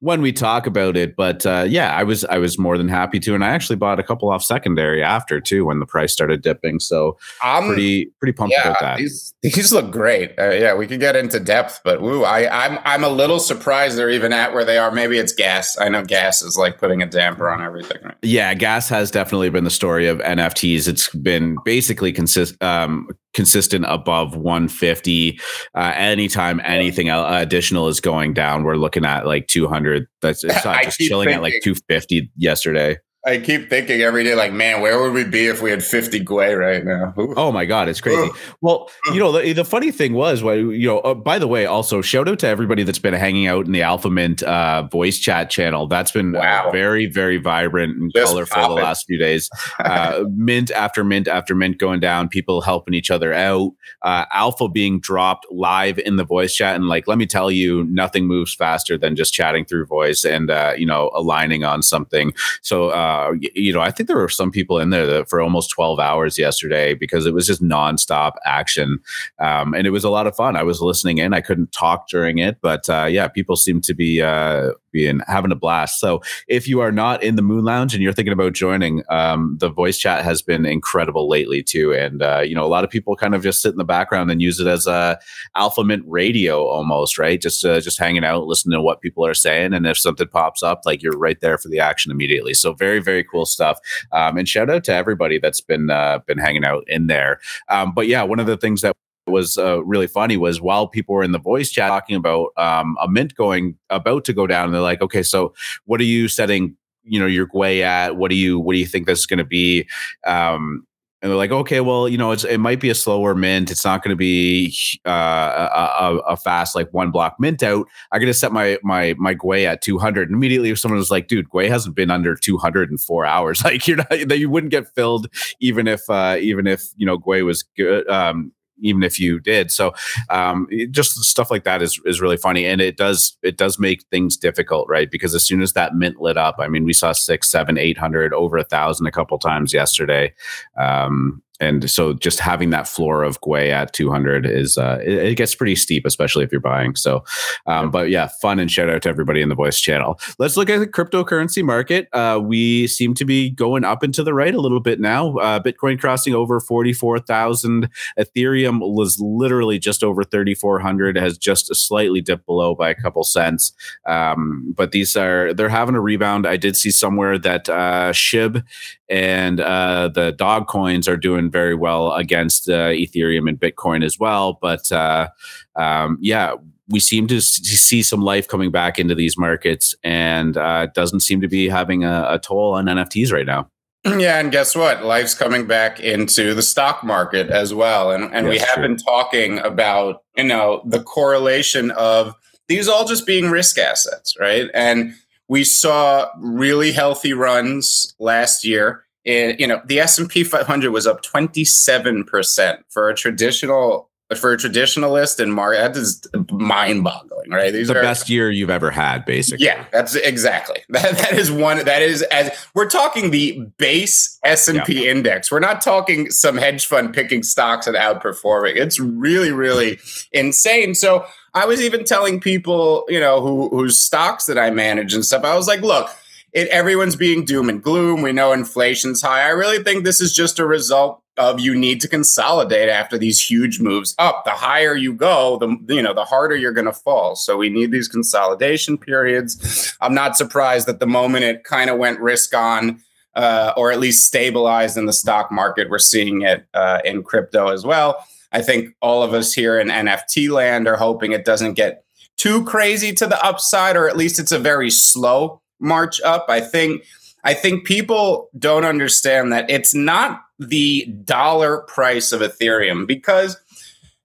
when 0.00 0.20
we 0.20 0.32
talk 0.32 0.66
about 0.66 0.96
it. 0.96 1.14
But 1.14 1.46
uh, 1.46 1.66
yeah, 1.68 1.94
I 1.94 2.02
was 2.02 2.24
I 2.24 2.38
was 2.38 2.58
more 2.58 2.76
than 2.76 2.88
happy 2.88 3.20
to, 3.20 3.34
and 3.36 3.44
I 3.44 3.50
actually 3.50 3.76
bought 3.76 4.00
a 4.00 4.02
couple 4.02 4.28
off 4.28 4.42
secondary 4.42 5.04
after 5.04 5.40
too 5.40 5.66
when 5.66 5.78
the 5.78 5.86
price 5.86 6.12
started 6.12 6.42
dipping. 6.42 6.80
So 6.80 7.16
I'm 7.44 7.68
pretty 7.68 8.06
pretty 8.18 8.32
pumped 8.32 8.56
yeah, 8.56 8.68
about 8.68 8.80
that. 8.80 8.98
These 8.98 9.34
these 9.42 9.72
look 9.72 9.92
great. 9.92 10.36
Uh, 10.36 10.50
yeah, 10.50 10.74
we 10.74 10.88
could 10.88 10.98
get 10.98 11.14
into 11.14 11.38
depth, 11.38 11.80
but 11.84 12.02
woo, 12.02 12.24
I 12.24 12.66
I'm 12.66 12.80
I'm 12.84 13.04
a 13.04 13.08
little 13.08 13.38
surprised 13.38 13.96
they're 13.96 14.10
even 14.10 14.32
at 14.32 14.52
where 14.52 14.64
they 14.64 14.78
are. 14.78 14.90
Maybe 14.90 15.16
it's 15.16 15.32
gas. 15.32 15.78
I 15.78 15.88
know 15.90 16.02
gas 16.02 16.42
is 16.42 16.58
like 16.58 16.78
putting 16.78 17.02
a 17.02 17.06
damper 17.06 17.48
on 17.48 17.62
everything. 17.62 17.98
Right? 18.02 18.16
Yeah, 18.22 18.52
gas 18.54 18.88
has 18.88 19.12
definitely 19.12 19.50
been 19.50 19.62
the 19.62 19.70
story 19.70 20.08
of 20.08 20.18
NFTs. 20.18 20.88
It's 20.88 21.08
been 21.10 21.56
basically 21.64 22.10
consist 22.10 22.60
um, 22.60 23.08
consistent 23.36 23.84
above 23.86 24.34
150. 24.34 25.38
Uh, 25.74 25.92
anytime 25.94 26.60
anything 26.64 27.10
additional 27.10 27.86
is 27.86 28.00
going 28.00 28.32
down, 28.32 28.64
we're 28.64 28.76
looking 28.76 29.04
at 29.04 29.26
like 29.26 29.46
200. 29.46 30.06
That's 30.22 30.42
it's 30.42 30.64
not 30.64 30.82
just 30.82 30.98
chilling 30.98 31.26
thinking, 31.26 31.36
at 31.36 31.42
like 31.42 31.62
250 31.62 32.32
yesterday. 32.36 32.96
I 33.26 33.38
keep 33.38 33.68
thinking 33.68 34.02
every 34.02 34.22
day, 34.22 34.36
like, 34.36 34.52
man, 34.52 34.80
where 34.80 35.00
would 35.02 35.12
we 35.12 35.24
be 35.24 35.46
if 35.46 35.60
we 35.60 35.68
had 35.68 35.82
50 35.82 36.24
Gwei 36.24 36.56
right 36.56 36.84
now? 36.84 37.12
Ooh. 37.18 37.34
Oh 37.36 37.50
my 37.50 37.64
God, 37.64 37.88
it's 37.88 38.00
crazy. 38.00 38.30
well, 38.60 38.88
you 39.12 39.18
know, 39.18 39.32
the, 39.32 39.52
the 39.52 39.64
funny 39.64 39.90
thing 39.90 40.12
was, 40.12 40.44
well, 40.44 40.56
you 40.56 40.86
know, 40.86 41.00
uh, 41.00 41.12
by 41.12 41.40
the 41.40 41.48
way, 41.48 41.66
also 41.66 42.00
shout 42.00 42.28
out 42.28 42.38
to 42.38 42.46
everybody 42.46 42.84
that's 42.84 43.00
been 43.00 43.14
hanging 43.14 43.48
out 43.48 43.66
in 43.66 43.72
the 43.72 43.82
Alpha 43.82 44.08
Mint 44.08 44.44
uh, 44.44 44.84
voice 44.84 45.18
chat 45.18 45.50
channel. 45.50 45.88
That's 45.88 46.12
been 46.12 46.32
wow. 46.32 46.70
very, 46.70 47.06
very 47.06 47.38
vibrant 47.38 47.96
and 47.96 48.12
Just 48.14 48.28
colorful 48.28 48.68
the 48.68 48.82
last 48.82 49.06
few 49.06 49.18
days. 49.18 49.50
Uh, 49.86 50.24
mint 50.34 50.70
after 50.72 51.04
mint 51.04 51.28
after 51.28 51.54
mint 51.54 51.78
going 51.78 52.00
down, 52.00 52.28
people 52.28 52.60
helping 52.60 52.92
each 52.94 53.10
other 53.10 53.32
out. 53.32 53.72
Uh, 54.02 54.24
Alpha 54.32 54.68
being 54.68 54.98
dropped 55.00 55.46
live 55.50 55.98
in 55.98 56.16
the 56.16 56.24
voice 56.24 56.54
chat. 56.54 56.74
And 56.74 56.88
like, 56.88 57.06
let 57.06 57.18
me 57.18 57.26
tell 57.26 57.50
you, 57.50 57.84
nothing 57.84 58.26
moves 58.26 58.54
faster 58.54 58.98
than 58.98 59.16
just 59.16 59.32
chatting 59.32 59.64
through 59.64 59.86
voice 59.86 60.24
and, 60.24 60.50
uh, 60.50 60.74
you 60.76 60.86
know, 60.86 61.10
aligning 61.14 61.62
on 61.62 61.82
something. 61.82 62.32
So, 62.62 62.90
uh, 63.16 63.32
you 63.54 63.72
know, 63.72 63.80
I 63.80 63.90
think 63.90 64.06
there 64.06 64.16
were 64.16 64.28
some 64.28 64.50
people 64.50 64.78
in 64.78 64.90
there 64.90 65.06
that 65.06 65.28
for 65.28 65.40
almost 65.40 65.70
12 65.70 65.98
hours 65.98 66.38
yesterday 66.38 66.94
because 66.94 67.26
it 67.26 67.34
was 67.34 67.46
just 67.46 67.62
nonstop 67.62 68.32
action. 68.44 68.98
Um, 69.38 69.74
and 69.74 69.86
it 69.86 69.90
was 69.90 70.04
a 70.04 70.10
lot 70.10 70.26
of 70.26 70.36
fun. 70.36 70.56
I 70.56 70.62
was 70.62 70.80
listening 70.80 71.18
in. 71.18 71.34
I 71.34 71.40
couldn't 71.40 71.72
talk 71.72 72.08
during 72.08 72.38
it, 72.38 72.58
but 72.60 72.88
uh, 72.88 73.06
yeah, 73.06 73.28
people 73.28 73.56
seem 73.56 73.80
to 73.82 73.94
be 73.94 74.22
uh, 74.22 74.72
being 74.92 75.20
having 75.26 75.52
a 75.52 75.56
blast. 75.56 76.00
So 76.00 76.22
if 76.48 76.66
you 76.68 76.80
are 76.80 76.92
not 76.92 77.22
in 77.22 77.36
the 77.36 77.42
Moon 77.42 77.64
Lounge 77.64 77.94
and 77.94 78.02
you're 78.02 78.12
thinking 78.12 78.32
about 78.32 78.52
joining, 78.52 79.02
um, 79.08 79.56
the 79.60 79.68
voice 79.68 79.98
chat 79.98 80.24
has 80.24 80.42
been 80.42 80.64
incredible 80.64 81.28
lately 81.28 81.62
too. 81.62 81.92
And 81.92 82.22
uh, 82.22 82.42
you 82.44 82.54
know, 82.54 82.64
a 82.64 82.68
lot 82.68 82.84
of 82.84 82.90
people 82.90 83.16
kind 83.16 83.34
of 83.34 83.42
just 83.42 83.60
sit 83.60 83.72
in 83.72 83.78
the 83.78 83.84
background 83.84 84.30
and 84.30 84.42
use 84.42 84.60
it 84.60 84.66
as 84.66 84.86
a 84.86 85.18
alpha 85.54 85.84
mint 85.84 86.04
radio 86.06 86.64
almost, 86.66 87.18
right? 87.18 87.40
Just 87.40 87.64
uh, 87.64 87.80
just 87.80 87.98
hanging 87.98 88.24
out, 88.24 88.46
listening 88.46 88.76
to 88.76 88.82
what 88.82 89.00
people 89.00 89.26
are 89.26 89.34
saying, 89.34 89.74
and 89.74 89.86
if 89.86 89.98
something 89.98 90.28
pops 90.28 90.62
up, 90.62 90.82
like 90.86 91.02
you're 91.02 91.18
right 91.18 91.40
there 91.40 91.58
for 91.58 91.68
the 91.68 91.80
action 91.80 92.10
immediately. 92.10 92.54
So 92.54 92.72
very 92.72 93.00
very 93.00 93.24
cool 93.24 93.46
stuff. 93.46 93.78
Um, 94.12 94.36
and 94.38 94.48
shout 94.48 94.70
out 94.70 94.84
to 94.84 94.94
everybody 94.94 95.38
that's 95.38 95.60
been 95.60 95.90
uh, 95.90 96.20
been 96.26 96.38
hanging 96.38 96.64
out 96.64 96.84
in 96.86 97.06
there. 97.06 97.40
Um, 97.68 97.92
but 97.94 98.06
yeah, 98.06 98.22
one 98.22 98.40
of 98.40 98.46
the 98.46 98.56
things 98.56 98.80
that 98.82 98.96
was 99.26 99.58
uh, 99.58 99.82
really 99.84 100.06
funny 100.06 100.36
was 100.36 100.60
while 100.60 100.86
people 100.86 101.14
were 101.14 101.22
in 101.22 101.32
the 101.32 101.38
voice 101.38 101.70
chat 101.70 101.88
talking 101.88 102.16
about 102.16 102.48
um, 102.56 102.96
a 103.00 103.08
mint 103.08 103.34
going 103.34 103.76
about 103.90 104.24
to 104.24 104.32
go 104.32 104.46
down, 104.46 104.72
they're 104.72 104.80
like, 104.80 105.02
okay, 105.02 105.22
so 105.22 105.54
what 105.84 106.00
are 106.00 106.04
you 106.04 106.28
setting? 106.28 106.76
You 107.08 107.20
know 107.20 107.26
your 107.26 107.46
Gwei 107.46 107.82
at 107.82 108.16
what 108.16 108.30
do 108.30 108.36
you 108.36 108.58
what 108.58 108.72
do 108.72 108.80
you 108.80 108.86
think 108.86 109.06
this 109.06 109.20
is 109.20 109.26
going 109.26 109.38
to 109.38 109.44
be 109.44 109.86
um, 110.26 110.84
and 111.22 111.30
they're 111.30 111.38
like, 111.38 111.50
okay, 111.50 111.80
well, 111.80 112.08
you 112.08 112.18
know, 112.18 112.30
it's 112.30 112.44
it 112.44 112.58
might 112.58 112.78
be 112.78 112.90
a 112.90 112.94
slower 112.94 113.34
mint. 113.34 113.70
It's 113.70 113.84
not 113.84 114.02
going 114.02 114.10
to 114.10 114.16
be 114.16 114.72
uh, 115.06 115.90
a, 115.98 116.18
a, 116.18 116.36
fast 116.36 116.76
like 116.76 116.92
one 116.92 117.10
block 117.10 117.36
mint 117.40 117.62
out. 117.62 117.88
I'm 118.12 118.20
going 118.20 118.28
to 118.28 118.34
set 118.34 118.52
my 118.52 118.78
my 118.82 119.14
my 119.18 119.34
Gwei 119.34 119.64
at 119.64 119.80
200. 119.80 120.28
And 120.28 120.36
immediately, 120.36 120.70
if 120.70 120.78
someone 120.78 120.98
was 120.98 121.10
like, 121.10 121.26
dude, 121.26 121.48
Gwei 121.48 121.68
hasn't 121.68 121.96
been 121.96 122.10
under 122.10 122.36
200 122.36 122.90
in 122.90 122.98
four 122.98 123.24
hours, 123.24 123.64
like 123.64 123.88
you're 123.88 123.96
not 123.96 124.10
that 124.10 124.38
you 124.38 124.50
wouldn't 124.50 124.70
get 124.70 124.86
filled 124.94 125.26
even 125.58 125.88
if 125.88 126.08
uh, 126.10 126.36
even 126.38 126.66
if 126.66 126.84
you 126.96 127.06
know 127.06 127.18
Gwei 127.18 127.44
was 127.44 127.62
good. 127.62 128.06
Um, 128.08 128.52
even 128.80 129.02
if 129.02 129.18
you 129.18 129.40
did. 129.40 129.70
So 129.70 129.92
um, 130.30 130.68
just 130.90 131.12
stuff 131.24 131.50
like 131.50 131.64
that 131.64 131.82
is 131.82 132.00
is 132.04 132.20
really 132.20 132.36
funny, 132.36 132.66
and 132.66 132.80
it 132.80 132.96
does 132.96 133.36
it 133.42 133.56
does 133.56 133.78
make 133.78 134.04
things 134.10 134.36
difficult, 134.36 134.88
right? 134.88 135.10
Because 135.10 135.34
as 135.34 135.44
soon 135.46 135.62
as 135.62 135.72
that 135.72 135.94
mint 135.94 136.20
lit 136.20 136.36
up, 136.36 136.56
I 136.58 136.68
mean, 136.68 136.84
we 136.84 136.92
saw 136.92 137.12
six, 137.12 137.50
seven, 137.50 137.78
eight 137.78 137.98
hundred, 137.98 138.32
over 138.34 138.56
a 138.56 138.64
thousand 138.64 139.06
a 139.06 139.12
couple 139.12 139.38
times 139.38 139.72
yesterday. 139.72 140.32
Um, 140.78 141.42
and 141.60 141.90
so 141.90 142.12
just 142.12 142.38
having 142.38 142.70
that 142.70 142.88
floor 142.88 143.22
of 143.22 143.40
Gwei 143.40 143.70
at 143.70 143.92
200 143.92 144.46
is 144.46 144.76
uh, 144.76 144.98
it, 145.02 145.12
it, 145.12 145.34
gets 145.36 145.54
pretty 145.54 145.76
steep, 145.76 146.06
especially 146.06 146.44
if 146.44 146.52
you're 146.52 146.60
buying. 146.60 146.96
So, 146.96 147.24
um, 147.66 147.90
but 147.90 148.10
yeah, 148.10 148.28
fun 148.40 148.58
and 148.58 148.70
shout 148.70 148.90
out 148.90 149.02
to 149.02 149.08
everybody 149.08 149.40
in 149.40 149.48
the 149.48 149.54
voice 149.54 149.80
channel. 149.80 150.18
Let's 150.38 150.56
look 150.56 150.70
at 150.70 150.78
the 150.78 150.86
cryptocurrency 150.86 151.62
market. 151.62 152.08
Uh, 152.12 152.40
we 152.42 152.86
seem 152.86 153.14
to 153.14 153.24
be 153.24 153.50
going 153.50 153.84
up 153.84 154.02
and 154.02 154.12
to 154.14 154.22
the 154.22 154.34
right 154.34 154.54
a 154.54 154.60
little 154.60 154.80
bit 154.80 155.00
now. 155.00 155.36
Uh, 155.36 155.60
Bitcoin 155.60 155.98
crossing 155.98 156.34
over 156.34 156.60
44,000. 156.60 157.88
Ethereum 158.18 158.80
was 158.80 159.18
literally 159.20 159.78
just 159.78 160.04
over 160.04 160.24
3,400. 160.24 161.16
Has 161.16 161.38
just 161.38 161.74
slightly 161.74 162.20
dipped 162.20 162.46
below 162.46 162.74
by 162.74 162.90
a 162.90 162.94
couple 162.94 163.24
cents. 163.24 163.72
Um, 164.06 164.74
but 164.76 164.92
these 164.92 165.16
are 165.16 165.54
they're 165.54 165.68
having 165.68 165.94
a 165.94 166.00
rebound. 166.00 166.46
I 166.46 166.56
did 166.56 166.76
see 166.76 166.90
somewhere 166.90 167.38
that 167.38 167.68
uh, 167.68 168.12
SHIB 168.12 168.64
and 169.08 169.60
uh, 169.60 170.08
the 170.12 170.32
dog 170.32 170.66
coins 170.66 171.08
are 171.08 171.16
doing 171.16 171.50
very 171.50 171.74
well 171.74 172.12
against 172.12 172.68
uh, 172.68 172.88
Ethereum 172.88 173.48
and 173.48 173.58
Bitcoin 173.58 174.04
as 174.04 174.18
well. 174.18 174.58
But 174.60 174.90
uh, 174.90 175.28
um, 175.76 176.18
yeah, 176.20 176.54
we 176.88 177.00
seem 177.00 177.26
to 177.28 177.40
see 177.40 178.02
some 178.02 178.20
life 178.20 178.48
coming 178.48 178.70
back 178.70 178.98
into 178.98 179.14
these 179.14 179.36
markets, 179.36 179.94
and 180.04 180.56
uh, 180.56 180.86
it 180.88 180.94
doesn't 180.94 181.20
seem 181.20 181.40
to 181.40 181.48
be 181.48 181.68
having 181.68 182.04
a, 182.04 182.26
a 182.30 182.38
toll 182.38 182.74
on 182.74 182.86
NFTs 182.86 183.32
right 183.32 183.46
now. 183.46 183.70
Yeah, 184.04 184.38
and 184.38 184.52
guess 184.52 184.76
what? 184.76 185.04
Life's 185.04 185.34
coming 185.34 185.66
back 185.66 185.98
into 185.98 186.54
the 186.54 186.62
stock 186.62 187.02
market 187.02 187.50
as 187.50 187.74
well. 187.74 188.12
And 188.12 188.32
and 188.32 188.48
we 188.48 188.58
have 188.58 188.74
true. 188.74 188.82
been 188.84 188.96
talking 188.96 189.58
about, 189.58 190.22
you 190.36 190.44
know, 190.44 190.80
the 190.86 191.02
correlation 191.02 191.90
of 191.92 192.34
these 192.68 192.86
all 192.86 193.04
just 193.04 193.26
being 193.26 193.50
risk 193.50 193.78
assets, 193.78 194.36
right? 194.38 194.70
And 194.74 195.14
we 195.48 195.64
saw 195.64 196.28
really 196.38 196.92
healthy 196.92 197.32
runs 197.32 198.14
last 198.18 198.64
year. 198.64 199.04
And, 199.24 199.58
you 199.58 199.66
know, 199.66 199.80
the 199.84 200.00
S&P 200.00 200.44
500 200.44 200.90
was 200.90 201.06
up 201.06 201.22
27% 201.24 202.78
for 202.88 203.08
a 203.08 203.14
traditional 203.14 204.10
for 204.34 204.52
a 204.52 204.56
traditionalist 204.56 205.38
and 205.38 205.54
Mark, 205.54 205.76
that 205.76 205.96
is 205.96 206.20
mind 206.50 207.04
boggling, 207.04 207.50
right? 207.50 207.72
These 207.72 207.86
the 207.86 207.94
are 207.94 207.98
the 207.98 208.02
best 208.02 208.28
year 208.28 208.50
you've 208.50 208.70
ever 208.70 208.90
had, 208.90 209.24
basically. 209.24 209.64
Yeah, 209.64 209.84
that's 209.92 210.16
exactly. 210.16 210.80
That, 210.96 211.18
that 211.18 211.34
is 211.34 211.52
one, 211.52 211.84
that 211.84 212.02
is 212.02 212.22
as 212.22 212.50
we're 212.74 212.88
talking 212.88 213.30
the 213.30 213.60
base 213.76 214.38
S&P 214.44 215.04
yeah. 215.04 215.10
index. 215.10 215.52
We're 215.52 215.60
not 215.60 215.82
talking 215.82 216.30
some 216.30 216.56
hedge 216.56 216.86
fund 216.86 217.12
picking 217.12 217.42
stocks 217.42 217.86
and 217.86 217.96
outperforming. 217.96 218.76
It's 218.76 218.98
really, 218.98 219.52
really 219.52 219.98
insane. 220.32 220.94
So 220.94 221.26
I 221.56 221.64
was 221.64 221.80
even 221.80 222.04
telling 222.04 222.38
people, 222.38 223.06
you 223.08 223.18
know, 223.18 223.40
who 223.40 223.70
whose 223.70 223.98
stocks 223.98 224.44
that 224.44 224.58
I 224.58 224.70
manage 224.70 225.14
and 225.14 225.24
stuff, 225.24 225.42
I 225.42 225.56
was 225.56 225.66
like, 225.66 225.80
look, 225.80 226.10
it, 226.52 226.68
everyone's 226.68 227.16
being 227.16 227.46
doom 227.46 227.70
and 227.70 227.82
gloom. 227.82 228.20
We 228.20 228.32
know 228.32 228.52
inflation's 228.52 229.22
high. 229.22 229.42
I 229.42 229.48
really 229.48 229.82
think 229.82 230.04
this 230.04 230.20
is 230.20 230.34
just 230.34 230.58
a 230.58 230.66
result 230.66 231.22
of 231.38 231.58
you 231.58 231.74
need 231.74 232.02
to 232.02 232.08
consolidate 232.08 232.90
after 232.90 233.16
these 233.16 233.40
huge 233.40 233.80
moves 233.80 234.14
up. 234.18 234.44
The 234.44 234.50
higher 234.50 234.94
you 234.94 235.14
go, 235.14 235.56
the 235.56 235.94
you 235.94 236.02
know 236.02 236.12
the 236.12 236.26
harder 236.26 236.56
you're 236.56 236.72
going 236.72 236.86
to 236.86 236.92
fall. 236.92 237.34
So 237.36 237.56
we 237.56 237.70
need 237.70 237.90
these 237.90 238.08
consolidation 238.08 238.98
periods. 238.98 239.96
I'm 240.02 240.14
not 240.14 240.36
surprised 240.36 240.86
that 240.88 241.00
the 241.00 241.06
moment 241.06 241.44
it 241.44 241.64
kind 241.64 241.88
of 241.88 241.96
went 241.96 242.20
risk 242.20 242.54
on. 242.54 243.00
Uh, 243.34 243.74
or 243.76 243.92
at 243.92 244.00
least 244.00 244.24
stabilized 244.24 244.96
in 244.96 245.04
the 245.04 245.12
stock 245.12 245.52
market. 245.52 245.90
We're 245.90 245.98
seeing 245.98 246.40
it 246.40 246.64
uh, 246.72 247.00
in 247.04 247.22
crypto 247.22 247.68
as 247.68 247.84
well. 247.84 248.24
I 248.52 248.62
think 248.62 248.94
all 249.00 249.22
of 249.22 249.34
us 249.34 249.52
here 249.52 249.78
in 249.78 249.88
NFT 249.88 250.50
land 250.50 250.88
are 250.88 250.96
hoping 250.96 251.32
it 251.32 251.44
doesn't 251.44 251.74
get 251.74 252.04
too 252.36 252.64
crazy 252.64 253.12
to 253.14 253.26
the 253.26 253.42
upside, 253.44 253.96
or 253.96 254.08
at 254.08 254.16
least 254.16 254.38
it's 254.38 254.52
a 254.52 254.58
very 254.58 254.90
slow 254.90 255.60
march 255.80 256.20
up. 256.22 256.46
I 256.48 256.60
think 256.60 257.04
I 257.44 257.54
think 257.54 257.86
people 257.86 258.50
don't 258.58 258.84
understand 258.84 259.52
that 259.52 259.70
it's 259.70 259.94
not 259.94 260.42
the 260.58 261.06
dollar 261.24 261.82
price 261.82 262.32
of 262.32 262.40
Ethereum 262.40 263.06
because 263.06 263.56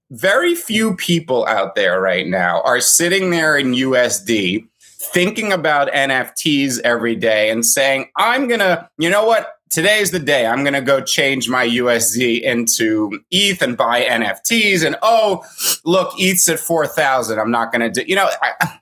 very 0.09 0.55
few 0.55 0.95
people 0.95 1.45
out 1.45 1.75
there 1.75 2.01
right 2.01 2.27
now 2.27 2.61
are 2.63 2.79
sitting 2.79 3.29
there 3.29 3.57
in 3.57 3.73
USD 3.73 4.67
thinking 4.81 5.53
about 5.53 5.91
NFTs 5.91 6.79
every 6.79 7.15
day 7.15 7.49
and 7.49 7.65
saying, 7.65 8.09
I'm 8.15 8.47
going 8.47 8.59
to, 8.59 8.89
you 8.97 9.09
know 9.09 9.25
what? 9.25 9.55
Today's 9.71 10.11
the 10.11 10.19
day. 10.19 10.45
I'm 10.45 10.63
going 10.63 10.73
to 10.73 10.81
go 10.81 11.01
change 11.01 11.49
my 11.49 11.67
USD 11.67 12.41
into 12.41 13.19
ETH 13.31 13.61
and 13.61 13.75
buy 13.75 14.03
NFTs. 14.03 14.85
And 14.85 14.97
oh, 15.01 15.43
look, 15.85 16.13
ETH's 16.19 16.47
at 16.49 16.59
4,000. 16.59 17.39
I'm 17.39 17.51
not 17.51 17.71
going 17.71 17.81
to 17.81 17.89
do, 17.89 18.07
you 18.07 18.15
know, 18.15 18.29
I, 18.41 18.79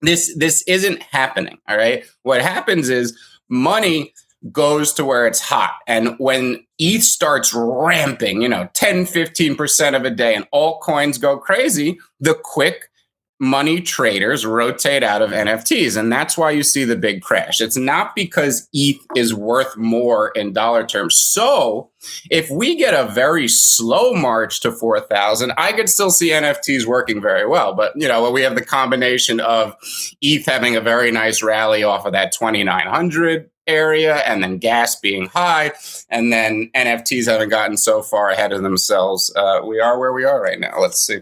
this 0.00 0.34
this 0.36 0.62
isn't 0.62 1.02
happening 1.02 1.58
all 1.68 1.76
right 1.76 2.04
what 2.22 2.40
happens 2.40 2.88
is 2.88 3.18
money 3.48 4.12
goes 4.52 4.92
to 4.92 5.04
where 5.04 5.26
it's 5.26 5.40
hot 5.40 5.74
and 5.86 6.14
when 6.18 6.64
eth 6.78 7.02
starts 7.02 7.52
ramping 7.52 8.40
you 8.40 8.48
know 8.48 8.68
10 8.74 9.04
15% 9.04 9.96
of 9.96 10.04
a 10.04 10.10
day 10.10 10.34
and 10.34 10.46
all 10.52 10.78
coins 10.78 11.18
go 11.18 11.36
crazy 11.36 11.98
the 12.20 12.34
quick 12.34 12.87
money 13.40 13.80
traders 13.80 14.44
rotate 14.44 15.02
out 15.02 15.22
of 15.22 15.30
NFTs. 15.30 15.96
And 15.96 16.12
that's 16.12 16.36
why 16.36 16.50
you 16.50 16.62
see 16.62 16.84
the 16.84 16.96
big 16.96 17.22
crash. 17.22 17.60
It's 17.60 17.76
not 17.76 18.14
because 18.16 18.68
ETH 18.72 19.00
is 19.14 19.32
worth 19.32 19.76
more 19.76 20.30
in 20.30 20.52
dollar 20.52 20.86
terms. 20.86 21.16
So 21.16 21.90
if 22.30 22.50
we 22.50 22.76
get 22.76 22.94
a 22.94 23.10
very 23.12 23.48
slow 23.48 24.12
march 24.14 24.60
to 24.60 24.72
4,000, 24.72 25.52
I 25.56 25.72
could 25.72 25.88
still 25.88 26.10
see 26.10 26.30
NFTs 26.30 26.84
working 26.84 27.20
very 27.20 27.46
well. 27.46 27.74
But, 27.74 27.92
you 27.94 28.08
know, 28.08 28.28
we 28.30 28.42
have 28.42 28.56
the 28.56 28.64
combination 28.64 29.40
of 29.40 29.76
ETH 30.20 30.44
having 30.46 30.74
a 30.74 30.80
very 30.80 31.10
nice 31.10 31.42
rally 31.42 31.84
off 31.84 32.06
of 32.06 32.12
that 32.12 32.32
2,900 32.32 33.50
area 33.68 34.16
and 34.16 34.42
then 34.42 34.56
gas 34.56 34.96
being 34.96 35.26
high 35.26 35.70
and 36.08 36.32
then 36.32 36.70
nfts 36.74 37.30
haven't 37.30 37.50
gotten 37.50 37.76
so 37.76 38.00
far 38.00 38.30
ahead 38.30 38.50
of 38.50 38.62
themselves 38.62 39.30
uh, 39.36 39.60
we 39.62 39.78
are 39.78 39.98
where 39.98 40.14
we 40.14 40.24
are 40.24 40.40
right 40.40 40.58
now 40.58 40.80
let's 40.80 41.02
see 41.06 41.18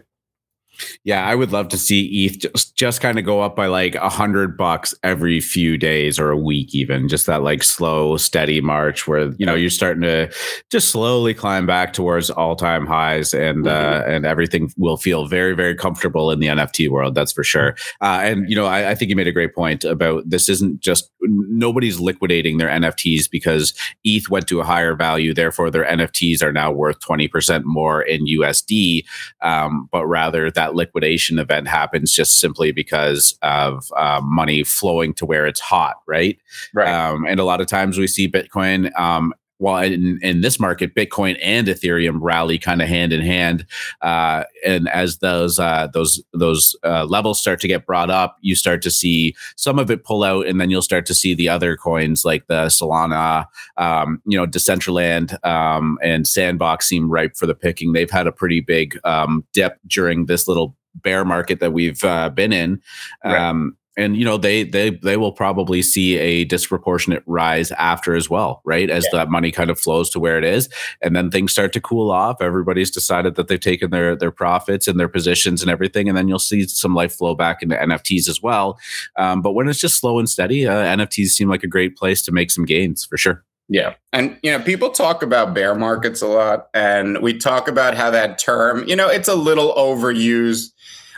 yeah, 1.05 1.27
I 1.27 1.35
would 1.35 1.53
love 1.53 1.69
to 1.69 1.79
see 1.79 2.27
ETH 2.27 2.39
just, 2.39 2.77
just 2.77 3.01
kind 3.01 3.19
of 3.19 3.25
go 3.25 3.41
up 3.41 3.57
by 3.57 3.67
like 3.67 3.95
a 3.95 4.09
hundred 4.09 4.57
bucks 4.57 4.95
every 5.03 5.41
few 5.41 5.79
days 5.79 6.19
or 6.19 6.31
a 6.31 6.37
week, 6.37 6.75
even 6.75 7.09
just 7.09 7.27
that 7.27 7.43
like 7.43 7.63
slow, 7.63 8.17
steady 8.17 8.61
march 8.61 9.07
where 9.07 9.33
you 9.39 9.47
know 9.47 9.55
you're 9.55 9.71
starting 9.71 10.03
to 10.03 10.33
just 10.71 10.91
slowly 10.91 11.35
climb 11.35 11.67
back 11.67 11.93
towards 11.93 12.31
all 12.31 12.57
time 12.57 12.87
highs, 12.87 13.33
and 13.35 13.65
mm-hmm. 13.65 13.69
uh, 13.69 14.13
and 14.13 14.27
everything 14.27 14.73
will 14.77 14.97
feel 14.97 15.27
very, 15.27 15.55
very 15.55 15.75
comfortable 15.75 16.31
in 16.31 16.41
the 16.41 16.49
NFT 16.49 16.89
world. 16.89 17.15
That's 17.15 17.33
for 17.33 17.45
sure. 17.45 17.77
Uh, 18.01 18.21
and 18.23 18.49
you 18.49 18.57
know, 18.57 18.67
I, 18.67 18.91
I 18.91 18.95
think 18.95 19.09
you 19.09 19.17
made 19.17 19.29
a 19.29 19.33
great 19.33 19.55
point 19.55 19.85
about 19.85 20.29
this. 20.29 20.49
Isn't 20.49 20.81
just 20.81 21.11
nobody's 21.21 22.01
liquidating 22.01 22.59
their 22.59 22.69
NFTs 22.69 23.31
because 23.31 23.75
ETH 24.05 24.29
went 24.29 24.49
to 24.49 24.61
a 24.61 24.65
higher 24.65 24.95
value, 24.95 25.35
therefore 25.35 25.71
their 25.71 25.85
NFTs 25.85 26.43
are 26.43 26.53
now 26.53 26.73
worth 26.73 27.01
twenty 27.01 27.29
percent 27.29 27.65
more 27.65 28.03
in 28.03 28.27
USD, 28.27 29.05
um, 29.43 29.89
but 29.93 30.07
rather 30.07 30.51
that 30.51 30.66
that 30.67 30.75
liquidation 30.75 31.39
event 31.39 31.69
happens 31.69 32.13
just 32.13 32.39
simply 32.39 32.73
because 32.73 33.39
of 33.43 33.85
uh, 33.97 34.21
money 34.23 34.65
flowing 34.65 35.15
to 35.15 35.25
where 35.25 35.47
it's 35.47 35.61
hot, 35.61 35.97
right? 36.07 36.39
Right. 36.75 36.89
Um, 36.89 37.25
and 37.27 37.39
a 37.39 37.45
lot 37.45 37.61
of 37.61 37.67
times 37.67 37.99
we 37.99 38.07
see 38.07 38.29
Bitcoin 38.29 38.97
um, 38.99 39.33
while 39.59 39.83
in, 39.83 40.19
in 40.23 40.41
this 40.41 40.61
market, 40.61 40.95
Bitcoin 40.95 41.39
and 41.43 41.67
Ethereum 41.67 42.19
rally 42.21 42.59
kind 42.59 42.83
of 42.83 42.89
hand 42.89 43.13
in 43.13 43.21
hand. 43.21 43.67
Uh, 44.03 44.45
and 44.65 44.89
as 44.89 45.19
those 45.19 45.59
uh, 45.59 45.89
those 45.93 46.23
those 46.33 46.77
uh, 46.85 47.05
levels 47.05 47.41
start 47.41 47.61
to 47.61 47.69
get 47.69 47.87
brought 47.87 48.11
up, 48.11 48.37
you 48.41 48.55
start 48.55 48.83
to 48.83 48.91
see 48.91 49.35
some 49.57 49.79
of 49.79 49.91
it 49.91 50.05
pull 50.05 50.23
out, 50.23 50.47
and 50.47 50.61
then 50.61 50.71
you'll 50.71 50.83
start 50.83 51.07
to 51.07 51.15
see 51.15 51.35
the 51.35 51.49
other 51.49 51.77
coins 51.77 52.25
like 52.25 52.47
the 52.47 52.67
Solana, 52.67 53.47
um, 53.77 54.21
you 54.27 54.37
know, 54.37 54.47
Decentraland 54.47 55.43
um, 55.45 55.99
and 56.03 56.27
Sandbox 56.27 56.87
seem 56.87 57.11
ripe 57.11 57.37
for 57.37 57.47
the 57.47 57.55
picking. 57.55 57.93
They've 57.93 58.11
had 58.11 58.27
a 58.27 58.33
pretty 58.33 58.61
big 58.61 58.99
um, 59.05 59.45
dip 59.53 59.79
during 59.87 60.27
this 60.27 60.47
little 60.47 60.77
bear 60.97 61.25
market 61.25 61.61
that 61.61 61.73
we've 61.73 62.03
uh, 62.05 62.31
been 62.31 62.53
in. 62.53 62.81
Right. 63.25 63.73
And 63.97 64.17
you 64.17 64.25
know 64.25 64.37
they 64.37 64.65
they 64.65 64.91
they 64.91 65.17
will 65.17 65.33
probably 65.33 65.83
see 65.83 66.19
a 66.19 66.45
disproportionate 66.45 67.23
rise 67.27 67.73
after 67.73 68.15
as 68.15 68.29
well 68.29 68.63
right? 68.65 68.91
As 68.91 69.05
yeah. 69.05 69.21
that 69.21 69.31
money 69.31 69.51
kind 69.51 69.71
of 69.71 69.79
flows 69.79 70.11
to 70.11 70.21
where 70.21 70.37
it 70.37 70.45
is. 70.45 70.69
And 71.01 71.15
then 71.15 71.31
things 71.31 71.53
start 71.53 71.73
to 71.73 71.81
cool 71.81 72.11
off. 72.11 72.43
Everybody's 72.43 72.91
decided 72.91 73.37
that 73.37 73.49
they've 73.49 73.59
taken 73.59 73.91
their 73.91 74.17
their 74.17 74.31
profits 74.31 74.89
and 74.89 74.99
their 74.99 75.09
positions 75.09 75.63
and 75.63 75.71
everything. 75.71 76.09
And 76.09 76.19
then 76.19 76.29
you'll 76.29 76.39
see 76.39 76.67
some 76.67 76.95
life 76.95 77.15
flow 77.15 77.35
back 77.35 77.63
into 77.63 77.77
nfts 77.77 78.29
as 78.29 78.43
well. 78.43 78.79
Um, 79.17 79.41
but 79.41 79.53
when 79.53 79.69
it's 79.69 79.81
just 79.81 79.99
slow 79.99 80.19
and 80.19 80.29
steady 80.29 80.67
uh, 80.67 80.97
nfts 80.97 81.29
seem 81.29 81.49
like 81.49 81.63
a 81.63 81.69
great 81.69 81.97
place 81.97 82.23
to 82.23 82.33
make 82.33 82.51
some 82.51 82.65
gains 82.65 83.05
for 83.05 83.17
sure. 83.17 83.45
Yeah. 83.69 83.95
And, 84.13 84.39
you 84.43 84.53
know, 84.53 84.63
people 84.63 84.91
talk 84.91 85.23
about 85.23 85.53
bear 85.53 85.75
markets 85.75 86.23
a 86.23 86.29
lot, 86.29 86.69
and 86.73 87.21
we 87.21 87.37
talk 87.37 87.67
about 87.67 87.97
how 87.97 88.11
that 88.11 88.39
term, 88.39 88.87
you 88.87 88.95
know, 88.95 89.09
it's 89.09 89.27
a 89.27 89.35
little 89.35 89.75
overused 89.75 90.71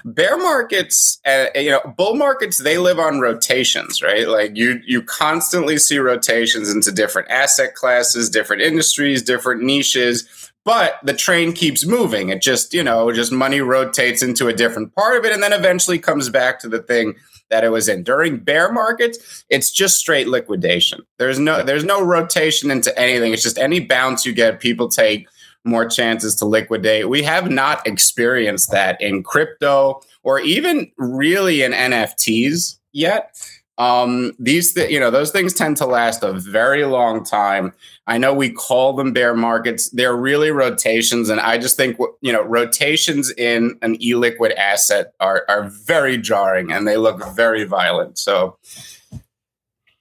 bear 0.05 0.37
markets 0.39 1.21
uh, 1.27 1.47
you 1.55 1.71
know 1.71 1.81
bull 1.97 2.15
markets 2.15 2.59
they 2.59 2.79
live 2.79 2.99
on 2.99 3.21
rotations 3.21 4.03
right? 4.03 4.29
Like 4.29 4.57
you 4.57 4.81
you 4.87 5.03
constantly 5.03 5.79
see 5.79 5.99
rotations 5.99 6.73
into 6.73 6.93
different 6.93 7.31
asset 7.31 7.75
classes 7.75 8.31
different 8.31 8.63
industries 8.63 9.23
different 9.23 9.63
niches 9.63 10.49
but 10.69 10.99
the 11.03 11.15
train 11.15 11.55
keeps 11.55 11.87
moving. 11.87 12.29
It 12.29 12.43
just 12.43 12.75
you 12.75 12.83
know 12.83 13.11
just 13.11 13.33
money 13.33 13.63
rotates 13.63 14.23
into 14.23 14.49
a 14.49 14.53
different 14.53 14.95
part 14.95 15.17
of 15.17 15.25
it 15.25 15.33
and 15.33 15.43
then 15.43 15.55
eventually 15.55 15.99
comes 15.99 16.29
back 16.29 16.59
to 16.61 16.69
the 16.69 16.83
thing 16.83 17.15
that 17.49 17.65
it 17.65 17.71
was 17.71 17.89
in. 17.89 18.03
During 18.03 18.37
bear 18.37 18.71
markets 18.71 19.45
it's 19.49 19.71
just 19.71 19.99
straight 19.99 20.29
liquidation. 20.29 21.01
There's 21.19 21.39
no 21.39 21.63
there's 21.63 21.85
no 21.85 22.05
rotation 22.05 22.71
into 22.71 22.97
anything. 22.99 23.33
It's 23.33 23.43
just 23.43 23.57
any 23.57 23.81
bounce 23.81 24.27
you 24.27 24.35
get 24.35 24.61
people 24.61 24.89
take 24.89 25.27
more 25.65 25.87
chances 25.87 26.35
to 26.37 26.45
liquidate. 26.45 27.09
We 27.09 27.23
have 27.23 27.51
not 27.51 27.87
experienced 27.87 28.71
that 28.71 29.01
in 29.01 29.23
crypto 29.23 30.01
or 30.23 30.41
even 30.41 30.91
really 30.97 31.63
in 31.63 31.73
NFTs 31.73 32.79
yet. 32.93 33.37
Um, 33.79 34.33
these, 34.41 34.75
th- 34.75 34.91
you 34.91 34.99
know, 34.99 35.11
those 35.11 35.31
things 35.31 35.55
tend 35.55 35.77
to 35.77 35.87
last 35.87 36.25
a 36.25 36.33
very 36.33 36.85
long 36.85 37.25
time. 37.25 37.73
I 38.09 38.19
know 38.19 38.35
we 38.35 38.51
call 38.51 38.95
them 38.95 39.13
bear 39.13 39.35
markets. 39.35 39.89
They're 39.91 40.17
really 40.17 40.51
rotations, 40.51 41.29
and 41.29 41.39
I 41.39 41.59
just 41.59 41.77
think 41.77 41.97
you 42.21 42.33
know 42.33 42.43
rotations 42.43 43.31
in 43.31 43.79
an 43.83 43.97
illiquid 43.99 44.57
asset 44.57 45.13
are 45.21 45.45
are 45.49 45.69
very 45.69 46.19
jarring 46.19 46.73
and 46.73 46.89
they 46.89 46.97
look 46.97 47.23
very 47.37 47.63
violent. 47.65 48.19
So 48.19 48.57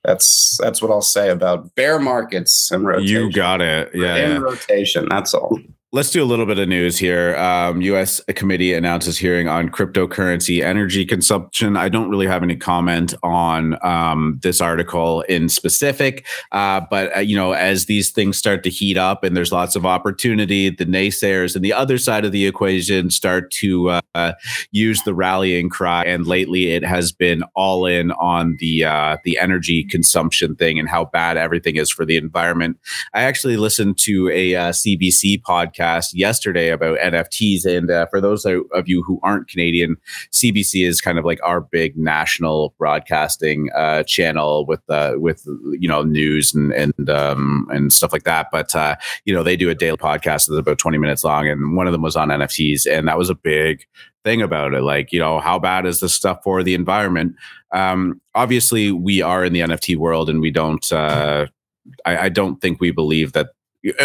that's 0.08 0.58
that's 0.62 0.82
what 0.82 0.90
I'll 0.90 1.02
say 1.02 1.30
about 1.30 1.76
bear 1.76 2.00
markets 2.00 2.72
and 2.72 2.86
rotation. 2.86 3.08
You 3.08 3.32
got 3.32 3.62
it. 3.62 3.92
Yeah, 3.94 4.16
in 4.16 4.32
yeah. 4.32 4.38
rotation. 4.38 5.06
That's 5.10 5.34
all. 5.34 5.60
Let's 5.94 6.12
do 6.12 6.22
a 6.22 6.26
little 6.26 6.46
bit 6.46 6.60
of 6.60 6.68
news 6.68 6.98
here. 6.98 7.34
Um, 7.38 7.80
U.S. 7.82 8.20
committee 8.36 8.74
announces 8.74 9.18
hearing 9.18 9.48
on 9.48 9.70
cryptocurrency 9.70 10.62
energy 10.62 11.06
consumption. 11.06 11.78
I 11.78 11.88
don't 11.88 12.10
really 12.10 12.28
have 12.28 12.44
any 12.44 12.58
comment 12.58 13.14
on 13.24 13.78
um, 13.86 14.38
this 14.44 14.60
article 14.60 15.22
in 15.30 15.48
specific, 15.48 16.26
uh, 16.52 16.82
but 16.92 17.16
uh, 17.16 17.20
you 17.22 17.38
know, 17.38 17.54
as 17.54 17.86
these 17.86 18.12
things 18.12 18.38
start 18.38 18.64
to 18.66 18.70
heat 18.70 18.98
up 18.98 19.24
and 19.24 19.38
there's 19.38 19.54
lots 19.54 19.78
of 19.78 19.86
opportunity, 19.86 20.70
the 20.70 20.86
naysayers 20.86 21.56
and 21.56 21.64
the 21.64 21.72
other 21.72 21.98
side 21.98 22.26
of 22.26 22.34
the 22.34 22.46
equation 22.46 23.10
start 23.10 23.50
to 23.52 24.02
uh, 24.14 24.34
use 24.72 25.02
the 25.04 25.14
rallying 25.14 25.70
cry. 25.70 26.04
And 26.04 26.28
lately, 26.28 26.72
it 26.72 26.84
has 26.84 27.14
been 27.14 27.44
all 27.56 27.86
in 27.86 28.12
on 28.12 28.58
the 28.60 28.84
uh, 28.84 29.18
the 29.24 29.40
energy 29.40 29.86
consumption 29.86 30.54
thing 30.54 30.80
and 30.80 30.90
how 30.90 31.06
bad 31.06 31.38
everything 31.38 31.78
is 31.78 31.90
for 31.90 32.04
the 32.04 32.18
environment. 32.18 32.78
I 33.14 33.22
actually 33.22 33.56
listened 33.56 33.98
to 34.00 34.28
a 34.32 34.52
CBC 34.52 35.40
uh, 35.40 35.50
podcast 35.50 35.77
podcast 35.78 36.12
yesterday 36.14 36.70
about 36.70 37.00
NFTs. 37.00 37.66
And 37.66 37.90
uh, 37.90 38.06
for 38.08 38.22
those 38.22 38.46
of 38.46 38.88
you 38.88 39.04
who 39.04 39.20
aren't 39.24 39.48
Canadian, 39.48 39.98
CBC 40.32 40.88
is 40.88 41.02
kind 41.02 41.18
of 41.18 41.26
like 41.26 41.40
our 41.44 41.62
big 41.62 41.98
national 41.98 42.74
broadcasting 42.78 43.70
uh, 43.76 44.04
channel 44.04 44.66
with 44.66 44.82
uh, 44.90 45.14
with 45.18 45.44
you 45.80 45.88
know 45.88 46.04
news 46.04 46.54
and 46.54 46.74
and 46.74 47.10
um, 47.10 47.68
and 47.72 47.92
stuff 47.92 48.14
like 48.14 48.24
that. 48.24 48.48
But 48.52 48.76
uh, 48.76 48.96
you 49.26 49.34
know 49.34 49.44
they 49.44 49.56
do 49.56 49.70
a 49.70 49.76
daily 49.76 49.98
podcast 49.98 50.48
that's 50.48 50.50
about 50.50 50.80
twenty 50.80 50.98
minutes 50.98 51.24
long, 51.24 51.48
and 51.48 51.76
one 51.76 51.88
of 51.88 51.94
them 51.94 52.02
was 52.02 52.16
on 52.16 52.30
NFTs, 52.30 52.86
and 52.90 53.08
that 53.08 53.18
was 53.18 53.30
a 53.30 53.36
big 53.36 53.86
thing 54.24 54.42
about 54.42 54.74
it. 54.74 54.82
Like 54.82 55.12
you 55.12 55.20
know 55.20 55.40
how 55.40 55.60
bad 55.60 55.86
is 55.86 56.00
this 56.00 56.14
stuff 56.14 56.40
for 56.44 56.64
the 56.64 56.74
environment? 56.74 57.36
Um, 57.74 58.22
obviously, 58.34 58.92
we 58.92 59.22
are 59.22 59.44
in 59.44 59.54
the 59.54 59.62
NFT 59.62 59.98
world, 59.98 60.30
and 60.30 60.42
we 60.42 60.52
don't. 60.52 60.92
Uh, 60.92 61.48
I, 62.06 62.18
I, 62.18 62.30
don't 62.30 62.60
think 62.60 62.82
we 62.82 62.92
believe 62.92 63.32
that 63.32 63.52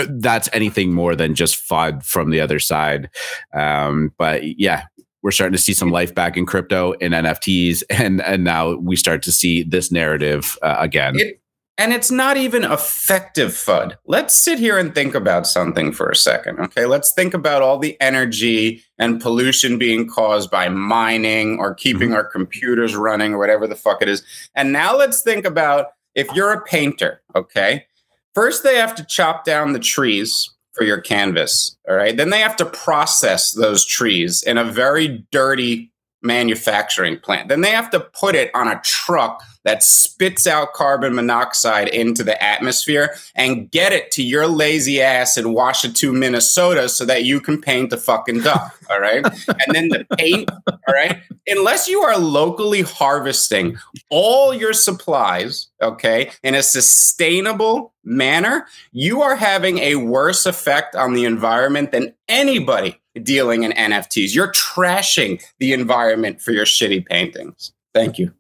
that's 0.08 0.48
anything 0.52 0.92
more 0.92 1.14
than 1.16 1.34
just 1.34 1.68
FUD 1.68 2.04
from 2.04 2.30
the 2.30 2.40
other 2.40 2.58
side. 2.58 3.10
Um, 3.52 4.12
but 4.18 4.58
yeah, 4.58 4.84
we're 5.22 5.30
starting 5.30 5.56
to 5.56 5.62
see 5.62 5.74
some 5.74 5.90
life 5.90 6.14
back 6.14 6.36
in 6.36 6.46
crypto 6.46 6.94
and 7.00 7.14
NFTs, 7.14 7.82
and 7.90 8.20
and 8.22 8.44
now 8.44 8.74
we 8.76 8.96
start 8.96 9.22
to 9.22 9.32
see 9.32 9.62
this 9.62 9.90
narrative 9.90 10.58
uh, 10.62 10.76
again. 10.78 11.14
It, 11.16 11.38
and 11.78 11.92
it's 11.92 12.10
not 12.10 12.36
even 12.36 12.64
effective 12.64 13.50
FUD. 13.50 13.96
Let's 14.06 14.34
sit 14.34 14.58
here 14.58 14.78
and 14.78 14.94
think 14.94 15.14
about 15.14 15.46
something 15.46 15.90
for 15.90 16.08
a 16.10 16.14
second. 16.14 16.60
Okay, 16.60 16.84
let's 16.84 17.12
think 17.12 17.32
about 17.32 17.62
all 17.62 17.78
the 17.78 17.98
energy 18.00 18.84
and 18.98 19.20
pollution 19.20 19.78
being 19.78 20.06
caused 20.06 20.50
by 20.50 20.68
mining 20.68 21.58
or 21.58 21.74
keeping 21.74 22.08
mm-hmm. 22.08 22.16
our 22.16 22.24
computers 22.24 22.94
running 22.94 23.32
or 23.32 23.38
whatever 23.38 23.66
the 23.66 23.74
fuck 23.74 24.02
it 24.02 24.08
is. 24.08 24.22
And 24.54 24.70
now 24.70 24.96
let's 24.96 25.22
think 25.22 25.46
about 25.46 25.86
if 26.14 26.28
you're 26.34 26.52
a 26.52 26.62
painter. 26.62 27.22
Okay, 27.34 27.86
First, 28.34 28.62
they 28.62 28.76
have 28.76 28.94
to 28.94 29.04
chop 29.04 29.44
down 29.44 29.72
the 29.72 29.78
trees 29.78 30.50
for 30.72 30.84
your 30.84 31.00
canvas. 31.00 31.76
All 31.88 31.96
right. 31.96 32.16
Then 32.16 32.30
they 32.30 32.40
have 32.40 32.56
to 32.56 32.64
process 32.64 33.52
those 33.52 33.84
trees 33.84 34.42
in 34.42 34.56
a 34.58 34.64
very 34.64 35.24
dirty 35.30 35.92
manufacturing 36.22 37.18
plant. 37.18 37.48
Then 37.48 37.60
they 37.60 37.70
have 37.70 37.90
to 37.90 38.00
put 38.00 38.34
it 38.34 38.50
on 38.54 38.68
a 38.68 38.80
truck 38.84 39.42
that 39.64 39.82
spits 39.82 40.46
out 40.46 40.72
carbon 40.72 41.14
monoxide 41.14 41.88
into 41.88 42.24
the 42.24 42.42
atmosphere 42.42 43.14
and 43.34 43.70
get 43.70 43.92
it 43.92 44.10
to 44.12 44.22
your 44.22 44.46
lazy 44.46 45.00
ass 45.00 45.36
in 45.36 45.52
Washington, 45.52 46.18
Minnesota, 46.18 46.88
so 46.88 47.04
that 47.04 47.24
you 47.24 47.40
can 47.40 47.60
paint 47.60 47.90
the 47.90 47.96
fucking 47.96 48.40
duck. 48.40 48.78
All 48.90 49.00
right. 49.00 49.24
and 49.24 49.74
then 49.74 49.88
the 49.88 50.06
paint, 50.18 50.50
all 50.66 50.94
right. 50.94 51.20
Unless 51.46 51.88
you 51.88 52.00
are 52.00 52.18
locally 52.18 52.82
harvesting 52.82 53.78
all 54.10 54.52
your 54.52 54.74
supplies, 54.74 55.68
okay, 55.80 56.30
in 56.42 56.54
a 56.54 56.62
sustainable 56.62 57.94
manner, 58.04 58.66
you 58.92 59.22
are 59.22 59.34
having 59.34 59.78
a 59.78 59.96
worse 59.96 60.44
effect 60.44 60.94
on 60.94 61.14
the 61.14 61.24
environment 61.24 61.90
than 61.90 62.12
anybody 62.28 63.00
dealing 63.22 63.62
in 63.62 63.72
NFTs. 63.72 64.34
You're 64.34 64.52
trashing 64.52 65.42
the 65.58 65.72
environment 65.72 66.40
for 66.40 66.52
your 66.52 66.66
shitty 66.66 67.06
paintings. 67.06 67.72
Thank 67.94 68.18
you. 68.18 68.32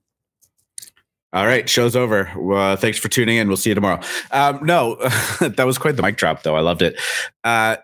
All 1.32 1.46
right, 1.46 1.66
show's 1.68 1.96
over. 1.96 2.28
Uh, 2.54 2.76
thanks 2.76 2.98
for 2.98 3.08
tuning 3.08 3.38
in. 3.38 3.48
We'll 3.48 3.56
see 3.56 3.70
you 3.70 3.74
tomorrow. 3.74 4.00
Um, 4.32 4.60
no, 4.62 4.96
that 5.40 5.64
was 5.64 5.78
quite 5.78 5.96
the 5.96 6.02
mic 6.02 6.18
drop, 6.18 6.42
though. 6.42 6.56
I 6.56 6.60
loved 6.60 6.82
it. 6.82 7.00
Uh, 7.42 7.76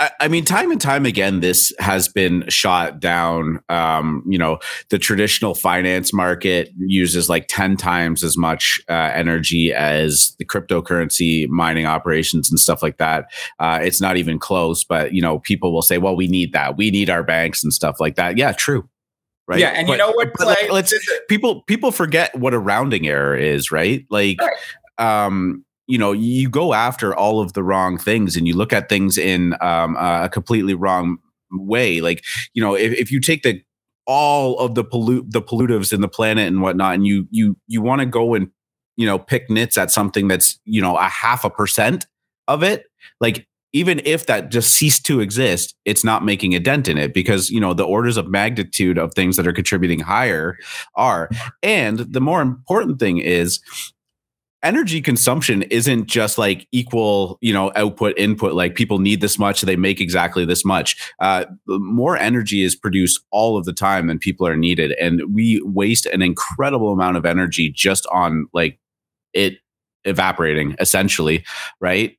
I, 0.00 0.10
I, 0.22 0.26
mean, 0.28 0.44
time 0.44 0.72
and 0.72 0.80
time 0.80 1.06
again, 1.06 1.38
this 1.38 1.72
has 1.78 2.08
been 2.08 2.44
shot 2.48 2.98
down. 2.98 3.60
Um, 3.68 4.24
you 4.26 4.36
know, 4.36 4.58
the 4.88 4.98
traditional 4.98 5.54
finance 5.54 6.12
market 6.12 6.70
uses 6.76 7.28
like 7.28 7.46
10 7.48 7.76
times 7.76 8.24
as 8.24 8.36
much 8.36 8.80
uh, 8.88 9.12
energy 9.14 9.72
as 9.72 10.34
the 10.40 10.44
cryptocurrency 10.44 11.48
mining 11.48 11.86
operations 11.86 12.50
and 12.50 12.58
stuff 12.58 12.82
like 12.82 12.96
that. 12.96 13.30
Uh, 13.60 13.78
it's 13.80 14.00
not 14.00 14.16
even 14.16 14.40
close, 14.40 14.82
but, 14.82 15.14
you 15.14 15.22
know, 15.22 15.38
people 15.38 15.72
will 15.72 15.82
say, 15.82 15.98
well, 15.98 16.16
we 16.16 16.26
need 16.26 16.52
that. 16.52 16.76
We 16.76 16.90
need 16.90 17.08
our 17.08 17.22
banks 17.22 17.62
and 17.62 17.72
stuff 17.72 18.00
like 18.00 18.16
that. 18.16 18.36
Yeah, 18.36 18.50
true 18.50 18.88
right? 19.48 19.58
Yeah, 19.58 19.70
and 19.70 19.86
but, 19.86 19.94
you 19.94 19.98
know 19.98 20.12
what? 20.12 20.30
Let's 20.70 20.94
people 21.28 21.62
people 21.62 21.90
forget 21.90 22.36
what 22.38 22.54
a 22.54 22.58
rounding 22.58 23.08
error 23.08 23.36
is, 23.36 23.72
right? 23.72 24.04
Like, 24.10 24.38
right. 24.40 25.24
um, 25.24 25.64
you 25.86 25.98
know, 25.98 26.12
you 26.12 26.50
go 26.50 26.74
after 26.74 27.16
all 27.16 27.40
of 27.40 27.54
the 27.54 27.64
wrong 27.64 27.98
things, 27.98 28.36
and 28.36 28.46
you 28.46 28.54
look 28.54 28.72
at 28.72 28.88
things 28.88 29.16
in 29.16 29.54
um, 29.60 29.96
a 29.96 30.28
completely 30.30 30.74
wrong 30.74 31.18
way. 31.50 32.00
Like, 32.02 32.24
you 32.52 32.62
know, 32.62 32.76
if, 32.76 32.92
if 32.92 33.10
you 33.10 33.20
take 33.20 33.42
the 33.42 33.60
all 34.06 34.58
of 34.58 34.74
the 34.74 34.84
pollute 34.84 35.30
the 35.30 35.42
pollutives 35.42 35.92
in 35.92 36.02
the 36.02 36.08
planet 36.08 36.46
and 36.46 36.60
whatnot, 36.60 36.94
and 36.94 37.06
you 37.06 37.26
you 37.30 37.56
you 37.66 37.80
want 37.80 38.00
to 38.00 38.06
go 38.06 38.34
and 38.34 38.50
you 38.96 39.06
know 39.06 39.18
pick 39.18 39.48
nits 39.48 39.78
at 39.78 39.90
something 39.90 40.28
that's 40.28 40.60
you 40.66 40.82
know 40.82 40.96
a 40.96 41.08
half 41.08 41.44
a 41.44 41.50
percent 41.50 42.06
of 42.48 42.62
it, 42.62 42.84
like 43.20 43.47
even 43.72 44.00
if 44.04 44.26
that 44.26 44.50
just 44.50 44.74
ceased 44.74 45.04
to 45.06 45.20
exist, 45.20 45.74
it's 45.84 46.04
not 46.04 46.24
making 46.24 46.54
a 46.54 46.60
dent 46.60 46.88
in 46.88 46.96
it 46.96 47.12
because, 47.12 47.50
you 47.50 47.60
know, 47.60 47.74
the 47.74 47.84
orders 47.84 48.16
of 48.16 48.28
magnitude 48.28 48.98
of 48.98 49.12
things 49.14 49.36
that 49.36 49.46
are 49.46 49.52
contributing 49.52 50.00
higher 50.00 50.56
are. 50.94 51.28
And 51.62 51.98
the 51.98 52.20
more 52.20 52.40
important 52.40 52.98
thing 52.98 53.18
is 53.18 53.60
energy 54.62 55.00
consumption 55.00 55.62
isn't 55.62 56.06
just 56.06 56.38
like 56.38 56.66
equal, 56.72 57.38
you 57.40 57.52
know, 57.52 57.70
output 57.76 58.18
input. 58.18 58.54
Like 58.54 58.74
people 58.74 58.98
need 58.98 59.20
this 59.20 59.38
much, 59.38 59.60
they 59.60 59.76
make 59.76 60.00
exactly 60.00 60.44
this 60.44 60.64
much. 60.64 61.12
Uh, 61.20 61.44
more 61.66 62.16
energy 62.16 62.64
is 62.64 62.74
produced 62.74 63.20
all 63.30 63.56
of 63.56 63.64
the 63.66 63.72
time 63.72 64.08
than 64.08 64.18
people 64.18 64.46
are 64.46 64.56
needed. 64.56 64.92
And 65.00 65.22
we 65.32 65.62
waste 65.64 66.06
an 66.06 66.22
incredible 66.22 66.92
amount 66.92 67.16
of 67.16 67.26
energy 67.26 67.70
just 67.70 68.06
on 68.10 68.46
like 68.52 68.80
it 69.32 69.58
evaporating 70.04 70.74
essentially, 70.80 71.44
right? 71.80 72.17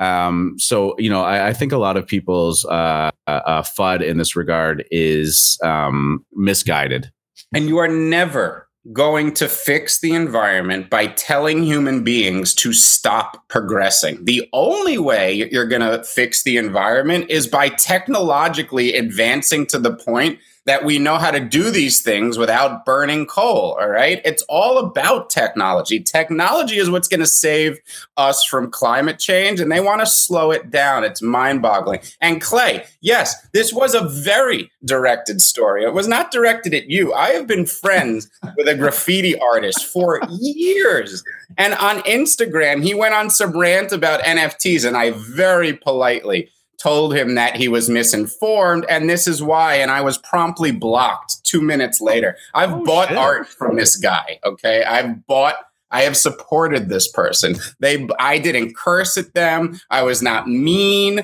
Um, 0.00 0.54
so 0.58 0.94
you 0.98 1.10
know, 1.10 1.22
I, 1.22 1.48
I, 1.48 1.52
think 1.52 1.72
a 1.72 1.78
lot 1.78 1.98
of 1.98 2.06
people's 2.06 2.64
uh, 2.64 3.10
uh, 3.26 3.62
FUD 3.62 4.02
in 4.02 4.16
this 4.16 4.34
regard 4.34 4.84
is 4.90 5.58
um, 5.62 6.24
misguided. 6.32 7.12
And 7.54 7.68
you 7.68 7.78
are 7.78 7.88
never 7.88 8.66
going 8.92 9.34
to 9.34 9.46
fix 9.46 10.00
the 10.00 10.14
environment 10.14 10.88
by 10.88 11.08
telling 11.08 11.62
human 11.62 12.02
beings 12.02 12.54
to 12.54 12.72
stop 12.72 13.46
progressing. 13.48 14.24
The 14.24 14.48
only 14.54 14.96
way 14.96 15.48
you're 15.52 15.66
going 15.66 15.82
to 15.82 16.02
fix 16.02 16.44
the 16.44 16.56
environment 16.56 17.26
is 17.28 17.46
by 17.46 17.68
technologically 17.68 18.94
advancing 18.94 19.66
to 19.66 19.78
the 19.78 19.94
point 19.94 20.38
that 20.66 20.84
we 20.84 20.98
know 20.98 21.16
how 21.16 21.30
to 21.30 21.40
do 21.40 21.70
these 21.70 22.02
things 22.02 22.36
without 22.36 22.84
burning 22.84 23.26
coal. 23.26 23.76
All 23.80 23.88
right. 23.88 24.20
It's 24.24 24.42
all 24.48 24.78
about 24.78 25.30
technology. 25.30 26.00
Technology 26.00 26.76
is 26.76 26.90
what's 26.90 27.08
going 27.08 27.20
to 27.20 27.26
save 27.26 27.78
us 28.16 28.44
from 28.44 28.70
climate 28.70 29.18
change, 29.18 29.60
and 29.60 29.72
they 29.72 29.80
want 29.80 30.00
to 30.00 30.06
slow 30.06 30.50
it 30.50 30.70
down. 30.70 31.02
It's 31.02 31.22
mind 31.22 31.62
boggling. 31.62 32.00
And 32.20 32.40
Clay, 32.40 32.84
yes, 33.00 33.34
this 33.52 33.72
was 33.72 33.94
a 33.94 34.06
very 34.08 34.70
directed 34.84 35.40
story. 35.40 35.84
It 35.84 35.94
was 35.94 36.08
not 36.08 36.30
directed 36.30 36.74
at 36.74 36.90
you. 36.90 37.14
I 37.14 37.30
have 37.30 37.46
been 37.46 37.66
friends 37.66 38.30
with 38.56 38.68
a 38.68 38.74
graffiti 38.74 39.38
artist 39.38 39.86
for 39.86 40.20
years. 40.30 41.24
And 41.56 41.74
on 41.74 42.00
Instagram, 42.00 42.82
he 42.82 42.94
went 42.94 43.14
on 43.14 43.30
some 43.30 43.58
rant 43.58 43.92
about 43.92 44.20
NFTs, 44.20 44.86
and 44.86 44.96
I 44.96 45.12
very 45.12 45.72
politely 45.72 46.50
told 46.80 47.14
him 47.14 47.34
that 47.34 47.56
he 47.56 47.68
was 47.68 47.90
misinformed 47.90 48.86
and 48.88 49.08
this 49.08 49.26
is 49.26 49.42
why 49.42 49.74
and 49.74 49.90
i 49.90 50.00
was 50.00 50.16
promptly 50.18 50.72
blocked 50.72 51.44
two 51.50 51.60
minutes 51.60 52.00
later. 52.00 52.36
I've 52.54 52.72
oh, 52.72 52.84
bought 52.84 53.08
shit. 53.08 53.16
art 53.16 53.48
from 53.48 53.76
this 53.76 53.96
guy 53.96 54.38
okay? 54.44 54.84
I've 54.84 55.26
bought 55.26 55.56
i 55.90 56.02
have 56.02 56.16
supported 56.16 56.88
this 56.88 57.10
person. 57.10 57.56
They 57.80 58.08
i 58.18 58.38
didn't 58.38 58.76
curse 58.76 59.18
at 59.18 59.34
them. 59.34 59.80
I 59.90 60.02
was 60.02 60.22
not 60.22 60.48
mean. 60.48 61.22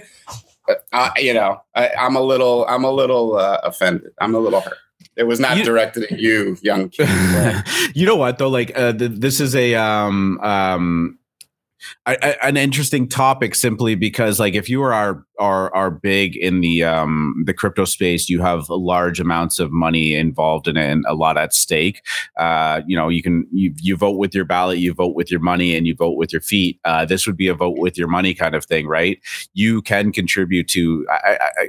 Uh, 0.92 1.10
you 1.16 1.32
know 1.32 1.62
I, 1.76 1.90
am 1.96 2.16
a 2.16 2.20
little 2.20 2.66
i'm 2.66 2.84
a 2.84 2.90
little 2.90 3.36
uh, 3.36 3.60
offended. 3.62 4.10
I'm 4.20 4.34
a 4.34 4.38
little 4.40 4.60
hurt. 4.60 4.78
It 5.16 5.24
was 5.24 5.40
not 5.40 5.56
you, 5.56 5.64
directed 5.64 6.04
at 6.04 6.18
you 6.18 6.58
young 6.60 6.88
kid. 6.90 7.08
You 7.94 8.04
know 8.04 8.16
what 8.16 8.38
though? 8.38 8.48
Like 8.48 8.76
uh, 8.76 8.92
th- 8.92 9.12
this 9.14 9.40
is 9.40 9.54
a 9.54 9.74
um 9.76 10.40
um 10.40 11.18
I, 12.04 12.16
I, 12.20 12.48
an 12.48 12.56
interesting 12.56 13.08
topic 13.08 13.54
simply 13.54 13.94
because 13.94 14.40
like 14.40 14.54
if 14.54 14.68
you 14.68 14.82
are 14.82 14.92
are 14.92 15.25
are, 15.38 15.74
are 15.74 15.90
big 15.90 16.36
in 16.36 16.60
the 16.60 16.84
um 16.84 17.42
the 17.46 17.54
crypto 17.54 17.84
space. 17.84 18.28
You 18.28 18.40
have 18.42 18.68
large 18.68 19.20
amounts 19.20 19.58
of 19.58 19.72
money 19.72 20.14
involved 20.14 20.68
in 20.68 20.76
it 20.76 20.90
and 20.90 21.04
a 21.06 21.14
lot 21.14 21.36
at 21.36 21.54
stake. 21.54 22.02
Uh 22.38 22.80
you 22.86 22.96
know 22.96 23.08
you 23.08 23.22
can 23.22 23.46
you, 23.52 23.74
you 23.80 23.96
vote 23.96 24.18
with 24.18 24.34
your 24.34 24.44
ballot 24.44 24.78
you 24.78 24.92
vote 24.92 25.14
with 25.14 25.30
your 25.30 25.40
money 25.40 25.76
and 25.76 25.86
you 25.86 25.94
vote 25.94 26.16
with 26.16 26.32
your 26.32 26.42
feet. 26.42 26.78
Uh 26.84 27.04
this 27.04 27.26
would 27.26 27.36
be 27.36 27.48
a 27.48 27.54
vote 27.54 27.78
with 27.78 27.98
your 27.98 28.08
money 28.08 28.34
kind 28.34 28.54
of 28.54 28.64
thing 28.64 28.86
right? 28.86 29.18
You 29.54 29.82
can 29.82 30.12
contribute 30.12 30.68
to 30.68 31.06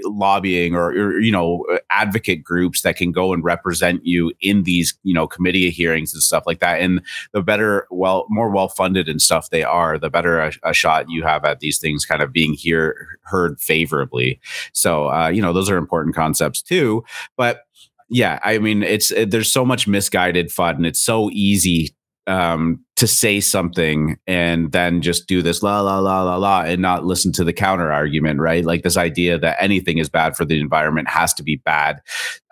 lobbying 0.03 0.75
or, 0.75 0.91
or 0.91 1.19
you 1.19 1.31
know 1.31 1.65
advocate 1.89 2.43
groups 2.43 2.81
that 2.81 2.97
can 2.97 3.11
go 3.11 3.33
and 3.33 3.43
represent 3.43 4.05
you 4.05 4.31
in 4.41 4.63
these 4.63 4.97
you 5.03 5.13
know 5.13 5.27
committee 5.27 5.69
hearings 5.69 6.13
and 6.13 6.23
stuff 6.23 6.43
like 6.45 6.59
that. 6.59 6.79
And 6.81 7.01
the 7.33 7.41
better 7.41 7.87
well 7.89 8.25
more 8.29 8.49
well 8.49 8.67
funded 8.67 9.07
and 9.09 9.21
stuff 9.21 9.49
they 9.49 9.63
are 9.63 9.97
the 9.97 10.09
better 10.09 10.39
a, 10.39 10.51
a, 10.63 10.73
shot 10.73 11.09
you 11.09 11.23
have 11.23 11.43
at 11.45 11.59
these 11.59 11.79
things 11.79 12.05
kind 12.05 12.21
of 12.21 12.31
being 12.31 12.53
here 12.53 13.16
heard 13.27 13.59
favorably. 13.59 14.39
So, 14.73 15.09
uh, 15.09 15.27
you 15.27 15.41
know, 15.41 15.53
those 15.53 15.69
are 15.69 15.77
important 15.77 16.15
concepts 16.15 16.61
too. 16.61 17.03
But 17.35 17.61
yeah, 18.09 18.39
I 18.43 18.57
mean, 18.59 18.83
it's 18.83 19.11
it, 19.11 19.31
there's 19.31 19.51
so 19.51 19.65
much 19.65 19.87
misguided 19.87 20.51
fun. 20.51 20.75
And 20.77 20.85
it's 20.85 21.01
so 21.01 21.29
easy 21.31 21.95
um, 22.27 22.83
to 22.97 23.07
say 23.07 23.39
something 23.39 24.17
and 24.27 24.71
then 24.73 25.01
just 25.01 25.27
do 25.27 25.41
this 25.41 25.63
la 25.63 25.79
la 25.79 25.99
la 25.99 26.23
la 26.23 26.35
la 26.35 26.61
and 26.63 26.81
not 26.81 27.05
listen 27.05 27.31
to 27.31 27.43
the 27.43 27.53
counter 27.53 27.91
argument, 27.91 28.39
right? 28.39 28.65
Like 28.65 28.83
this 28.83 28.97
idea 28.97 29.39
that 29.39 29.57
anything 29.61 29.97
is 29.97 30.09
bad 30.09 30.35
for 30.35 30.43
the 30.43 30.59
environment 30.59 31.07
has 31.09 31.33
to 31.35 31.43
be 31.43 31.55
bad. 31.55 32.01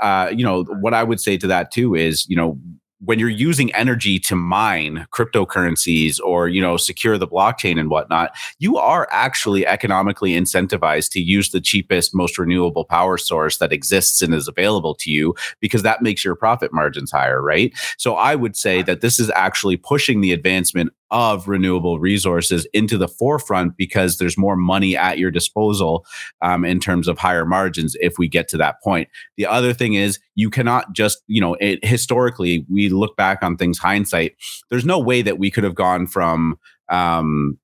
Uh, 0.02 0.32
you 0.34 0.46
know, 0.46 0.64
what 0.80 0.94
I 0.94 1.04
would 1.04 1.20
say 1.20 1.38
to 1.38 1.48
that 1.48 1.72
too 1.72 1.94
is, 1.94 2.26
you 2.30 2.38
know, 2.38 2.58
when 3.00 3.20
you're 3.20 3.30
using 3.30 3.74
energy 3.74 4.20
to 4.20 4.36
mine 4.36 5.06
cryptocurrencies 5.12 6.20
or 6.24 6.48
you 6.48 6.62
know 6.62 6.78
secure 6.78 7.18
the 7.18 7.28
blockchain 7.28 7.80
and 7.80 7.90
whatnot 7.90 8.32
you 8.60 8.78
are 8.78 9.08
actually 9.12 9.66
economically 9.68 10.32
incentivized 10.32 11.10
to 11.12 11.20
use 11.20 11.52
the 11.52 11.60
cheapest 11.60 12.16
most 12.16 12.38
renewable 12.38 12.86
power 12.86 13.18
source 13.18 13.58
that 13.58 13.74
exists 13.74 14.22
and 14.22 14.34
is 14.34 14.48
available 14.48 14.96
to 14.96 15.12
you 15.12 15.36
because 15.60 15.84
that 15.84 16.02
makes 16.02 16.24
your 16.24 16.36
profit 16.36 16.74
margins 16.74 17.12
higher 17.12 17.42
right? 17.42 17.74
So 17.98 18.16
i 18.16 18.36
would 18.36 18.56
say 18.56 18.82
that 18.84 19.02
this 19.02 19.20
is 19.20 19.30
actually 19.36 19.78
pushing 19.78 20.22
the 20.22 20.32
advancement 20.32 20.94
of 21.16 21.48
renewable 21.48 21.98
resources 21.98 22.68
into 22.74 22.98
the 22.98 23.08
forefront 23.08 23.78
because 23.78 24.18
there's 24.18 24.38
more 24.38 24.58
money 24.58 24.98
at 24.98 25.18
your 25.18 25.32
disposal 25.32 26.06
um, 26.42 26.66
in 26.66 26.78
terms 26.78 27.08
of 27.08 27.18
higher 27.18 27.46
margins 27.46 27.96
if 28.02 28.18
we 28.20 28.28
get 28.28 28.50
to 28.50 28.58
that 28.58 28.84
point. 28.84 29.08
The 29.38 29.46
other 29.46 29.74
thing 29.74 29.94
is 29.94 30.20
you 30.36 30.50
cannot 30.50 30.92
just, 30.92 31.24
you 31.28 31.40
know, 31.40 31.54
it, 31.62 31.80
historically, 31.86 32.66
we 32.70 32.90
look 32.90 33.16
back 33.16 33.44
on 33.44 33.56
things 33.56 33.78
hindsight. 33.78 34.36
There's 34.70 34.84
no 34.84 35.00
way 35.00 35.22
that 35.22 35.40
we 35.40 35.50
could 35.50 35.64
have 35.64 35.74
gone 35.74 36.06
from, 36.06 36.60
um, 36.90 37.58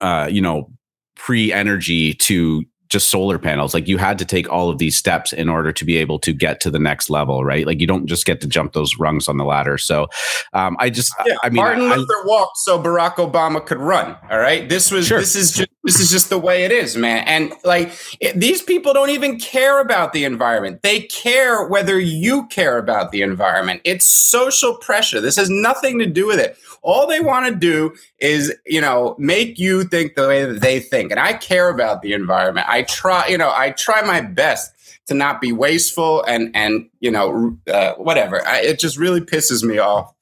uh, 0.00 0.30
you 0.32 0.40
know, 0.40 0.72
pre 1.14 1.52
energy 1.52 2.14
to 2.14 2.64
just 2.92 3.10
solar 3.10 3.38
panels. 3.38 3.74
Like 3.74 3.88
you 3.88 3.96
had 3.96 4.18
to 4.18 4.24
take 4.24 4.48
all 4.50 4.70
of 4.70 4.78
these 4.78 4.96
steps 4.96 5.32
in 5.32 5.48
order 5.48 5.72
to 5.72 5.84
be 5.84 5.96
able 5.96 6.18
to 6.20 6.32
get 6.32 6.60
to 6.60 6.70
the 6.70 6.78
next 6.78 7.10
level, 7.10 7.44
right? 7.44 7.66
Like 7.66 7.80
you 7.80 7.86
don't 7.86 8.06
just 8.06 8.26
get 8.26 8.40
to 8.42 8.46
jump 8.46 8.74
those 8.74 8.98
rungs 8.98 9.28
on 9.28 9.38
the 9.38 9.44
ladder. 9.44 9.78
So 9.78 10.08
um, 10.52 10.76
I 10.78 10.90
just, 10.90 11.12
yeah, 11.26 11.36
I 11.42 11.48
mean, 11.48 11.56
Martin 11.56 11.88
Luther 11.88 12.12
I, 12.12 12.22
walked 12.26 12.58
so 12.58 12.80
Barack 12.80 13.14
Obama 13.14 13.64
could 13.64 13.78
run. 13.78 14.16
All 14.30 14.38
right, 14.38 14.68
this 14.68 14.90
was 14.90 15.06
sure. 15.06 15.18
this 15.18 15.34
is 15.34 15.52
just 15.52 15.70
this 15.84 15.98
is 15.98 16.10
just 16.10 16.30
the 16.30 16.38
way 16.38 16.64
it 16.64 16.70
is, 16.70 16.96
man. 16.96 17.24
And 17.26 17.52
like 17.64 17.92
it, 18.20 18.38
these 18.38 18.62
people 18.62 18.92
don't 18.92 19.10
even 19.10 19.38
care 19.38 19.80
about 19.80 20.12
the 20.12 20.24
environment. 20.24 20.82
They 20.82 21.00
care 21.00 21.66
whether 21.66 21.98
you 21.98 22.46
care 22.46 22.78
about 22.78 23.10
the 23.10 23.22
environment. 23.22 23.80
It's 23.84 24.06
social 24.06 24.76
pressure. 24.76 25.20
This 25.20 25.36
has 25.36 25.50
nothing 25.50 25.98
to 25.98 26.06
do 26.06 26.26
with 26.26 26.38
it. 26.38 26.56
All 26.82 27.06
they 27.06 27.20
want 27.20 27.46
to 27.46 27.54
do 27.54 27.94
is, 28.18 28.52
you 28.66 28.80
know, 28.80 29.14
make 29.18 29.58
you 29.58 29.84
think 29.84 30.14
the 30.14 30.26
way 30.26 30.44
that 30.44 30.60
they 30.60 30.80
think. 30.80 31.10
And 31.10 31.20
I 31.20 31.32
care 31.32 31.68
about 31.68 32.02
the 32.02 32.12
environment. 32.12 32.68
I 32.68 32.81
try, 32.82 33.26
you 33.28 33.38
know, 33.38 33.52
I 33.54 33.70
try 33.70 34.02
my 34.02 34.20
best 34.20 34.72
to 35.06 35.14
not 35.14 35.40
be 35.40 35.52
wasteful 35.52 36.22
and 36.24 36.54
and 36.54 36.88
you 37.00 37.10
know 37.10 37.56
uh, 37.68 37.94
whatever. 37.94 38.46
I, 38.46 38.60
it 38.60 38.78
just 38.78 38.96
really 38.96 39.20
pisses 39.20 39.62
me 39.62 39.78
off. 39.78 40.14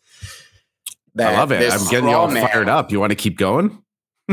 I 1.18 1.36
love 1.36 1.52
it. 1.52 1.72
I'm 1.72 1.88
getting 1.88 2.08
you 2.08 2.14
all 2.14 2.30
fired 2.30 2.68
up. 2.68 2.90
You 2.92 3.00
want 3.00 3.10
to 3.10 3.16
keep 3.16 3.36
going? 3.36 3.82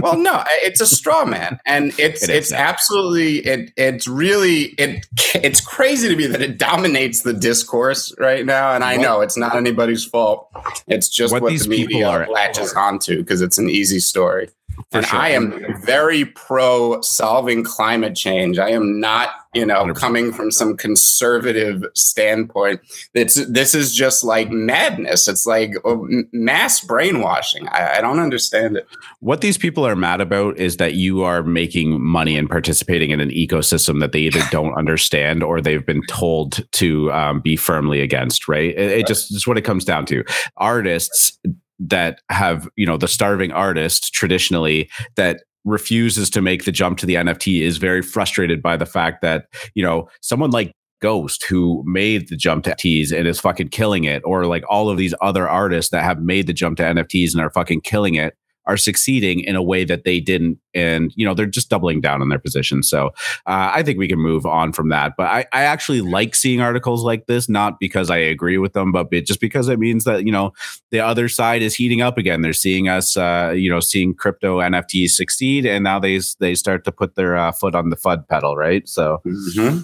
well, 0.01 0.17
no, 0.17 0.43
it's 0.63 0.79
a 0.79 0.85
straw 0.85 1.25
man, 1.25 1.59
and 1.65 1.87
it's 1.99 2.23
it 2.23 2.29
it's 2.29 2.51
absolutely 2.51 3.37
it 3.39 3.71
it's 3.77 4.07
really 4.07 4.75
it 4.77 5.05
it's 5.35 5.59
crazy 5.59 6.07
to 6.07 6.15
me 6.15 6.27
that 6.27 6.41
it 6.41 6.57
dominates 6.57 7.21
the 7.21 7.33
discourse 7.33 8.13
right 8.19 8.45
now. 8.45 8.73
And 8.73 8.83
I 8.83 8.97
what, 8.97 9.03
know 9.03 9.21
it's 9.21 9.37
not 9.37 9.55
anybody's 9.55 10.05
fault. 10.05 10.49
It's 10.87 11.09
just 11.09 11.33
what, 11.33 11.41
what 11.41 11.49
these 11.49 11.63
the 11.63 11.69
media 11.69 12.07
are, 12.07 12.27
latches 12.27 12.73
onto 12.73 13.17
because 13.17 13.41
it's 13.41 13.57
an 13.57 13.69
easy 13.69 13.99
story. 13.99 14.49
For 14.91 14.99
and 14.99 15.07
sure. 15.07 15.19
I 15.19 15.29
am 15.29 15.81
very 15.81 16.25
pro 16.25 17.01
solving 17.01 17.63
climate 17.63 18.15
change. 18.15 18.59
I 18.59 18.69
am 18.69 18.99
not, 18.99 19.29
you 19.53 19.65
know, 19.65 19.85
100%. 19.85 19.95
coming 19.95 20.31
from 20.31 20.51
some 20.51 20.77
conservative 20.77 21.83
standpoint. 21.95 22.81
It's 23.13 23.43
this 23.47 23.73
is 23.73 23.93
just 23.93 24.23
like 24.23 24.49
madness. 24.51 25.27
It's 25.27 25.45
like 25.45 25.73
oh, 25.83 26.07
mass 26.31 26.79
brainwashing. 26.79 27.67
I, 27.69 27.97
I 27.97 28.01
don't 28.01 28.19
understand 28.19 28.77
it. 28.77 28.87
What 29.19 29.41
these 29.41 29.57
people 29.57 29.85
are 29.85 29.95
mad 29.95 30.21
about 30.21 30.57
is 30.57 30.77
that 30.77 30.93
you 30.93 31.23
are 31.23 31.43
making 31.43 32.01
money 32.01 32.37
and 32.37 32.49
participating 32.49 33.11
in 33.11 33.19
an 33.19 33.29
ecosystem 33.29 33.99
that 33.99 34.11
they 34.11 34.19
either 34.19 34.41
don't 34.51 34.73
understand 34.75 35.43
or 35.43 35.59
they've 35.59 35.85
been 35.85 36.05
told 36.07 36.65
to 36.73 37.11
um, 37.11 37.41
be 37.41 37.55
firmly 37.55 37.99
against. 38.01 38.47
Right? 38.47 38.69
It, 38.69 38.91
it 38.91 39.07
just 39.07 39.35
is 39.35 39.47
what 39.47 39.57
it 39.57 39.63
comes 39.63 39.83
down 39.83 40.05
to. 40.07 40.23
Artists 40.57 41.37
that 41.79 42.21
have 42.29 42.67
you 42.75 42.85
know 42.85 42.97
the 42.97 43.07
starving 43.07 43.51
artist 43.51 44.13
traditionally 44.13 44.89
that 45.15 45.43
refuses 45.65 46.29
to 46.29 46.41
make 46.41 46.63
the 46.63 46.71
jump 46.71 46.97
to 46.97 47.05
the 47.05 47.15
NFT 47.15 47.61
is 47.61 47.77
very 47.77 48.01
frustrated 48.01 48.61
by 48.61 48.77
the 48.77 48.85
fact 48.85 49.21
that 49.21 49.45
you 49.75 49.83
know 49.83 50.07
someone 50.21 50.51
like 50.51 50.71
Ghost 50.99 51.45
who 51.47 51.83
made 51.85 52.29
the 52.29 52.35
jump 52.35 52.63
to 52.63 52.71
NFTs 52.71 53.11
and 53.11 53.27
is 53.27 53.39
fucking 53.39 53.69
killing 53.69 54.05
it, 54.05 54.21
or 54.25 54.45
like 54.45 54.63
all 54.67 54.89
of 54.89 54.97
these 54.97 55.13
other 55.21 55.47
artists 55.47 55.91
that 55.91 56.03
have 56.03 56.19
made 56.21 56.47
the 56.47 56.53
jump 56.53 56.77
to 56.77 56.83
NFTs 56.83 57.33
and 57.33 57.41
are 57.41 57.51
fucking 57.51 57.81
killing 57.81 58.15
it 58.15 58.35
are 58.67 58.77
succeeding 58.77 59.39
in 59.39 59.55
a 59.55 59.63
way 59.63 59.83
that 59.85 60.03
they 60.03 60.19
didn't. 60.19 60.59
And 60.73 61.11
you 61.15 61.25
know 61.25 61.33
they're 61.33 61.45
just 61.45 61.69
doubling 61.69 62.01
down 62.01 62.21
on 62.21 62.29
their 62.29 62.39
position. 62.39 62.83
So 62.83 63.07
uh, 63.47 63.71
i 63.73 63.81
think 63.81 63.97
we 63.97 64.07
can 64.07 64.19
move 64.19 64.45
on 64.45 64.73
from 64.73 64.89
that. 64.89 65.13
But 65.17 65.27
I, 65.27 65.45
I 65.51 65.63
actually 65.63 66.01
like 66.01 66.35
seeing 66.35 66.61
articles 66.61 67.03
like 67.03 67.25
this 67.25 67.49
not 67.49 67.79
because 67.79 68.09
i 68.09 68.17
agree 68.17 68.57
with 68.57 68.73
them 68.73 68.91
but 68.91 69.09
just 69.11 69.39
because 69.39 69.69
it 69.69 69.79
means 69.79 70.03
that 70.03 70.25
you 70.25 70.31
know 70.31 70.53
the 70.91 70.99
other 70.99 71.27
side 71.29 71.61
is 71.61 71.75
heating 71.75 72.01
up 72.01 72.17
again. 72.17 72.41
They're 72.41 72.53
seeing 72.53 72.87
us 72.87 73.17
uh, 73.17 73.53
you 73.55 73.69
know 73.69 73.79
seeing 73.79 74.13
crypto 74.13 74.59
nfts 74.59 75.11
succeed 75.11 75.65
and 75.65 75.83
now 75.83 75.99
they 75.99 76.19
they 76.39 76.53
start 76.55 76.83
to 76.85 76.91
put 76.91 77.15
their 77.15 77.35
uh, 77.35 77.51
foot 77.51 77.75
on 77.75 77.89
the 77.89 77.95
fud 77.95 78.27
pedal 78.27 78.55
right? 78.55 78.87
So 78.87 79.21
mm-hmm. 79.25 79.79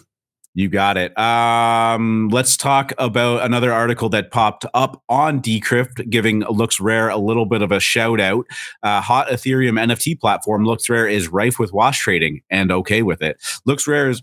You 0.56 0.70
got 0.70 0.98
it. 0.98 1.18
Um, 1.18 2.30
let's 2.30 2.56
talk 2.56 2.94
about 3.00 3.42
another 3.44 3.74
article 3.74 4.10
that 4.10 4.30
popped 4.30 4.66
up 4.76 5.02
on 5.10 5.42
Decrypt, 5.42 6.10
giving 6.12 6.42
Looks 6.42 6.80
Rare 6.80 7.10
a 7.10 7.18
little 7.18 7.48
bit 7.48 7.64
of 7.64 7.72
a 7.72 7.80
shout 7.80 8.20
out. 8.20 8.46
Uh, 8.84 9.02
hot 9.02 9.30
Ethereum 9.30 9.82
NFT 9.84 10.20
platform 10.20 10.64
Looks 10.64 10.90
Rare 10.90 11.08
is 11.08 11.28
rife 11.28 11.58
with 11.58 11.74
wash 11.74 12.02
trading 12.02 12.42
and 12.52 12.72
okay 12.72 13.02
with 13.02 13.24
it. 13.24 13.38
Looks 13.66 13.88
Rare 13.88 14.10
is 14.10 14.22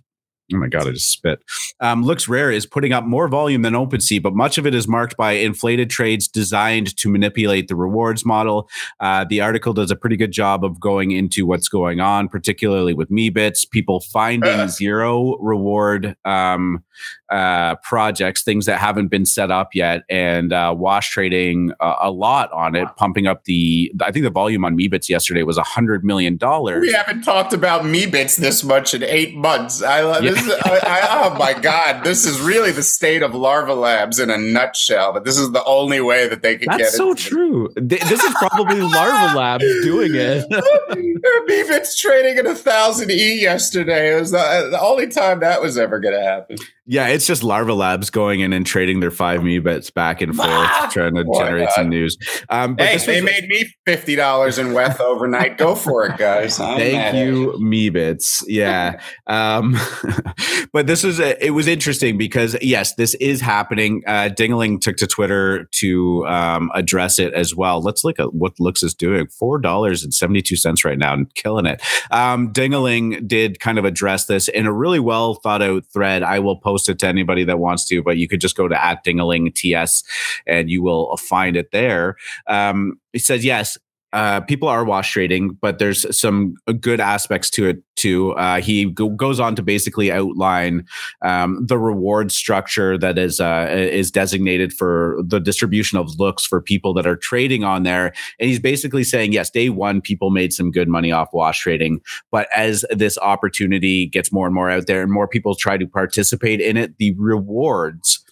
Oh 0.52 0.56
my 0.56 0.68
god, 0.68 0.88
I 0.88 0.92
just 0.92 1.10
spit. 1.10 1.42
Um, 1.80 2.04
LooksRare 2.04 2.52
is 2.52 2.66
putting 2.66 2.92
up 2.92 3.04
more 3.04 3.28
volume 3.28 3.62
than 3.62 3.74
OpenSea, 3.74 4.22
but 4.22 4.34
much 4.34 4.58
of 4.58 4.66
it 4.66 4.74
is 4.74 4.88
marked 4.88 5.16
by 5.16 5.32
inflated 5.32 5.90
trades 5.90 6.26
designed 6.26 6.96
to 6.96 7.08
manipulate 7.08 7.68
the 7.68 7.76
rewards 7.76 8.24
model. 8.24 8.68
Uh, 8.98 9.24
the 9.28 9.40
article 9.40 9.72
does 9.72 9.90
a 9.90 9.96
pretty 9.96 10.16
good 10.16 10.32
job 10.32 10.64
of 10.64 10.80
going 10.80 11.12
into 11.12 11.46
what's 11.46 11.68
going 11.68 12.00
on, 12.00 12.28
particularly 12.28 12.94
with 12.94 13.10
Meebits, 13.10 13.68
people 13.70 14.00
finding 14.00 14.60
uh. 14.60 14.66
zero 14.66 15.36
reward 15.38 16.16
um, 16.24 16.82
uh, 17.30 17.76
projects, 17.76 18.42
things 18.42 18.66
that 18.66 18.78
haven't 18.78 19.08
been 19.08 19.24
set 19.24 19.50
up 19.50 19.74
yet, 19.74 20.02
and 20.10 20.52
uh, 20.52 20.74
wash 20.76 21.10
trading 21.10 21.72
a 21.80 22.10
lot 22.10 22.50
on 22.52 22.74
it, 22.74 22.88
pumping 22.96 23.26
up 23.26 23.44
the. 23.44 23.92
I 24.02 24.10
think 24.10 24.24
the 24.24 24.30
volume 24.30 24.64
on 24.64 24.76
Meebits 24.76 25.08
yesterday 25.08 25.42
was 25.42 25.56
a 25.56 25.62
hundred 25.62 26.04
million 26.04 26.36
dollars. 26.36 26.80
We 26.80 26.92
haven't 26.92 27.22
talked 27.22 27.52
about 27.52 27.82
Meebits 27.82 28.36
this 28.36 28.64
much 28.64 28.94
in 28.94 29.02
eight 29.02 29.36
months. 29.36 29.82
I, 29.82 30.18
yeah. 30.20 30.32
Is, 30.42 30.60
I, 30.64 30.80
I, 30.82 31.24
oh 31.24 31.34
my 31.38 31.52
god, 31.54 32.04
this 32.04 32.24
is 32.24 32.40
really 32.40 32.72
the 32.72 32.82
state 32.82 33.22
of 33.22 33.34
Larva 33.34 33.74
Labs 33.74 34.18
in 34.18 34.30
a 34.30 34.38
nutshell. 34.38 35.12
But 35.12 35.24
this 35.24 35.38
is 35.38 35.52
the 35.52 35.64
only 35.64 36.00
way 36.00 36.28
that 36.28 36.42
they 36.42 36.56
can 36.56 36.66
That's 36.66 36.78
get. 36.78 36.84
That's 36.84 36.96
so 36.96 37.14
true. 37.14 37.68
This 37.76 38.22
is 38.22 38.34
probably 38.34 38.80
Larva 38.80 39.36
Labs 39.36 39.64
doing 39.82 40.12
it. 40.14 40.48
Meebits 41.48 41.96
trading 41.98 42.38
at 42.38 42.46
a 42.46 42.54
thousand 42.54 43.10
e 43.10 43.40
yesterday. 43.40 44.16
It 44.16 44.20
was 44.20 44.30
the, 44.30 44.68
the 44.70 44.80
only 44.80 45.08
time 45.08 45.40
that 45.40 45.60
was 45.60 45.78
ever 45.78 45.98
going 46.00 46.14
to 46.14 46.22
happen. 46.22 46.56
Yeah, 46.90 47.06
it's 47.06 47.24
just 47.24 47.44
Larva 47.44 47.72
Labs 47.72 48.10
going 48.10 48.40
in 48.40 48.52
and 48.52 48.66
trading 48.66 48.98
their 48.98 49.12
five 49.12 49.42
Meebits 49.42 49.94
back 49.94 50.20
and 50.20 50.34
forth, 50.34 50.48
ah, 50.48 50.90
trying 50.92 51.14
to 51.14 51.24
generate 51.36 51.68
God. 51.68 51.74
some 51.76 51.88
news. 51.88 52.18
Um, 52.48 52.74
but 52.74 52.84
hey, 52.84 52.96
they 52.96 53.22
was, 53.22 53.30
made 53.30 53.48
me 53.48 53.72
fifty 53.86 54.16
dollars 54.16 54.58
in 54.58 54.72
Weth 54.72 55.00
overnight. 55.00 55.56
Go 55.56 55.76
for 55.76 56.04
it, 56.06 56.18
guys. 56.18 56.58
I'm 56.58 56.78
thank 56.78 57.14
you, 57.14 57.52
Meebits. 57.60 58.42
Yeah, 58.48 59.00
um, 59.28 59.76
but 60.72 60.88
this 60.88 61.04
is 61.04 61.20
a, 61.20 61.46
it 61.46 61.50
was 61.50 61.68
interesting 61.68 62.18
because 62.18 62.56
yes, 62.60 62.96
this 62.96 63.14
is 63.14 63.40
happening. 63.40 64.02
Uh, 64.04 64.28
Dingaling 64.28 64.80
took 64.80 64.96
to 64.96 65.06
Twitter 65.06 65.68
to 65.76 66.26
um, 66.26 66.72
address 66.74 67.20
it 67.20 67.32
as 67.34 67.54
well. 67.54 67.80
Let's 67.80 68.02
look 68.02 68.18
at 68.18 68.34
what 68.34 68.58
Looks 68.58 68.82
is 68.82 68.94
doing. 68.94 69.28
Four 69.28 69.60
dollars 69.60 70.02
and 70.02 70.12
seventy 70.12 70.42
two 70.42 70.56
cents 70.56 70.84
right 70.84 70.98
now, 70.98 71.14
and 71.14 71.32
killing 71.36 71.66
it. 71.66 71.80
Um, 72.10 72.52
Dingaling 72.52 73.28
did 73.28 73.60
kind 73.60 73.78
of 73.78 73.84
address 73.84 74.26
this 74.26 74.48
in 74.48 74.66
a 74.66 74.72
really 74.72 74.98
well 74.98 75.34
thought 75.34 75.62
out 75.62 75.84
thread. 75.92 76.24
I 76.24 76.40
will 76.40 76.56
post 76.56 76.79
post 76.80 76.88
it 76.88 76.98
to 77.00 77.06
anybody 77.06 77.44
that 77.44 77.58
wants 77.58 77.84
to, 77.86 78.02
but 78.02 78.16
you 78.16 78.28
could 78.28 78.40
just 78.40 78.56
go 78.56 78.68
to 78.68 78.84
at 78.84 79.04
Dingaling 79.04 79.54
TS 79.54 80.02
and 80.46 80.70
you 80.70 80.82
will 80.82 81.16
find 81.16 81.56
it 81.56 81.72
there. 81.72 82.16
Um, 82.46 82.98
it 83.12 83.20
says, 83.20 83.44
yes, 83.44 83.76
uh, 84.12 84.40
people 84.40 84.68
are 84.68 84.84
wash 84.84 85.12
trading, 85.12 85.56
but 85.60 85.78
there's 85.78 86.04
some 86.18 86.54
good 86.80 87.00
aspects 87.00 87.48
to 87.50 87.68
it 87.68 87.82
too. 87.96 88.32
Uh, 88.32 88.60
he 88.60 88.86
go- 88.86 89.10
goes 89.10 89.38
on 89.38 89.54
to 89.54 89.62
basically 89.62 90.10
outline 90.10 90.84
um, 91.22 91.64
the 91.64 91.78
reward 91.78 92.32
structure 92.32 92.98
that 92.98 93.18
is 93.18 93.40
uh, 93.40 93.68
is 93.70 94.10
designated 94.10 94.72
for 94.72 95.18
the 95.24 95.38
distribution 95.38 95.98
of 95.98 96.18
looks 96.18 96.44
for 96.44 96.60
people 96.60 96.92
that 96.94 97.06
are 97.06 97.16
trading 97.16 97.62
on 97.62 97.82
there, 97.84 98.12
and 98.38 98.48
he's 98.48 98.60
basically 98.60 99.04
saying, 99.04 99.32
yes, 99.32 99.50
day 99.50 99.68
one 99.68 100.00
people 100.00 100.30
made 100.30 100.52
some 100.52 100.70
good 100.70 100.88
money 100.88 101.12
off 101.12 101.28
wash 101.32 101.60
trading, 101.60 102.00
but 102.30 102.48
as 102.54 102.84
this 102.90 103.16
opportunity 103.18 104.06
gets 104.06 104.32
more 104.32 104.46
and 104.46 104.54
more 104.54 104.70
out 104.70 104.86
there, 104.86 105.02
and 105.02 105.12
more 105.12 105.28
people 105.28 105.54
try 105.54 105.76
to 105.76 105.86
participate 105.86 106.60
in 106.60 106.76
it, 106.76 106.96
the 106.98 107.14
rewards 107.16 108.24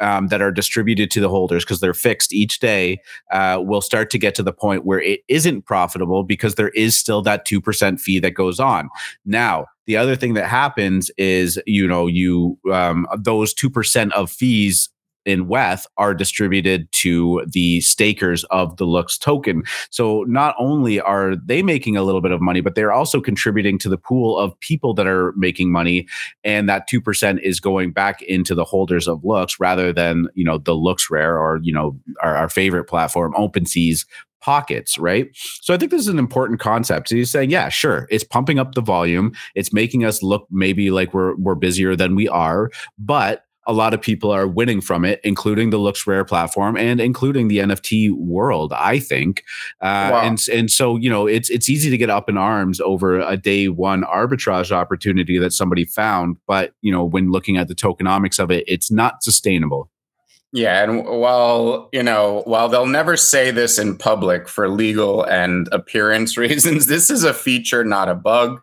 um, 0.00 0.28
that 0.28 0.42
are 0.42 0.52
distributed 0.52 1.10
to 1.10 1.20
the 1.20 1.28
holders 1.28 1.64
because 1.64 1.80
they're 1.80 1.94
fixed 1.94 2.32
each 2.32 2.58
day 2.60 3.00
uh, 3.32 3.60
will 3.62 3.80
start 3.80 4.10
to 4.10 4.18
get 4.18 4.34
to 4.34 4.42
the 4.42 4.52
point 4.52 4.84
where 4.84 5.00
it 5.00 5.20
isn't 5.28 5.62
profitable 5.62 6.22
because 6.22 6.54
there 6.54 6.70
is 6.70 6.96
still 6.96 7.22
that 7.22 7.46
2% 7.46 8.00
fee 8.00 8.18
that 8.18 8.32
goes 8.32 8.60
on. 8.60 8.88
Now, 9.24 9.66
the 9.86 9.96
other 9.96 10.16
thing 10.16 10.34
that 10.34 10.48
happens 10.48 11.10
is, 11.16 11.60
you 11.66 11.86
know, 11.86 12.06
you 12.06 12.58
um, 12.72 13.06
those 13.16 13.54
2% 13.54 14.12
of 14.12 14.30
fees 14.30 14.90
in 15.26 15.48
Weth 15.48 15.86
are 15.98 16.14
distributed 16.14 16.90
to 16.92 17.44
the 17.46 17.80
stakers 17.82 18.44
of 18.44 18.76
the 18.76 18.84
Looks 18.84 19.18
token. 19.18 19.64
So 19.90 20.24
not 20.28 20.54
only 20.58 21.00
are 21.00 21.36
they 21.36 21.62
making 21.62 21.96
a 21.96 22.02
little 22.02 22.20
bit 22.20 22.30
of 22.30 22.40
money, 22.40 22.60
but 22.60 22.74
they're 22.74 22.92
also 22.92 23.20
contributing 23.20 23.78
to 23.80 23.88
the 23.88 23.98
pool 23.98 24.38
of 24.38 24.58
people 24.60 24.94
that 24.94 25.06
are 25.06 25.32
making 25.36 25.70
money. 25.72 26.06
And 26.44 26.68
that 26.68 26.88
2% 26.88 27.40
is 27.42 27.60
going 27.60 27.90
back 27.90 28.22
into 28.22 28.54
the 28.54 28.64
holders 28.64 29.08
of 29.08 29.24
Looks 29.24 29.58
rather 29.58 29.92
than, 29.92 30.28
you 30.34 30.44
know, 30.44 30.58
the 30.58 30.74
Looks 30.74 31.10
Rare 31.10 31.36
or, 31.36 31.58
you 31.62 31.72
know, 31.72 31.98
our, 32.22 32.36
our 32.36 32.48
favorite 32.48 32.84
platform, 32.84 33.34
OpenSea's 33.34 34.06
pockets, 34.40 34.96
right? 34.96 35.28
So 35.34 35.74
I 35.74 35.76
think 35.76 35.90
this 35.90 36.02
is 36.02 36.08
an 36.08 36.20
important 36.20 36.60
concept. 36.60 37.08
So 37.08 37.16
he's 37.16 37.32
saying, 37.32 37.50
yeah, 37.50 37.68
sure, 37.68 38.06
it's 38.10 38.22
pumping 38.22 38.60
up 38.60 38.76
the 38.76 38.80
volume. 38.80 39.32
It's 39.56 39.72
making 39.72 40.04
us 40.04 40.22
look 40.22 40.46
maybe 40.52 40.92
like 40.92 41.12
we're 41.12 41.34
we're 41.34 41.56
busier 41.56 41.96
than 41.96 42.14
we 42.14 42.28
are, 42.28 42.70
but 42.96 43.45
a 43.66 43.72
lot 43.72 43.94
of 43.94 44.00
people 44.00 44.30
are 44.30 44.46
winning 44.46 44.80
from 44.80 45.04
it, 45.04 45.20
including 45.24 45.70
the 45.70 45.78
Looks 45.78 46.06
Rare 46.06 46.24
platform 46.24 46.76
and 46.76 47.00
including 47.00 47.48
the 47.48 47.58
NFT 47.58 48.12
world. 48.12 48.72
I 48.72 48.98
think, 48.98 49.42
uh, 49.80 50.10
wow. 50.12 50.20
and 50.22 50.40
and 50.52 50.70
so 50.70 50.96
you 50.96 51.10
know, 51.10 51.26
it's 51.26 51.50
it's 51.50 51.68
easy 51.68 51.90
to 51.90 51.98
get 51.98 52.10
up 52.10 52.28
in 52.28 52.36
arms 52.36 52.80
over 52.80 53.20
a 53.20 53.36
day 53.36 53.68
one 53.68 54.02
arbitrage 54.02 54.70
opportunity 54.70 55.38
that 55.38 55.52
somebody 55.52 55.84
found, 55.84 56.36
but 56.46 56.72
you 56.82 56.92
know, 56.92 57.04
when 57.04 57.30
looking 57.30 57.56
at 57.56 57.68
the 57.68 57.74
tokenomics 57.74 58.38
of 58.38 58.50
it, 58.50 58.64
it's 58.66 58.90
not 58.90 59.22
sustainable. 59.22 59.90
Yeah, 60.52 60.84
and 60.84 61.04
while 61.04 61.88
you 61.92 62.02
know, 62.02 62.42
while 62.46 62.68
they'll 62.68 62.86
never 62.86 63.16
say 63.16 63.50
this 63.50 63.78
in 63.78 63.98
public 63.98 64.48
for 64.48 64.68
legal 64.68 65.24
and 65.24 65.68
appearance 65.72 66.36
reasons, 66.38 66.86
this 66.86 67.10
is 67.10 67.24
a 67.24 67.34
feature, 67.34 67.84
not 67.84 68.08
a 68.08 68.14
bug. 68.14 68.60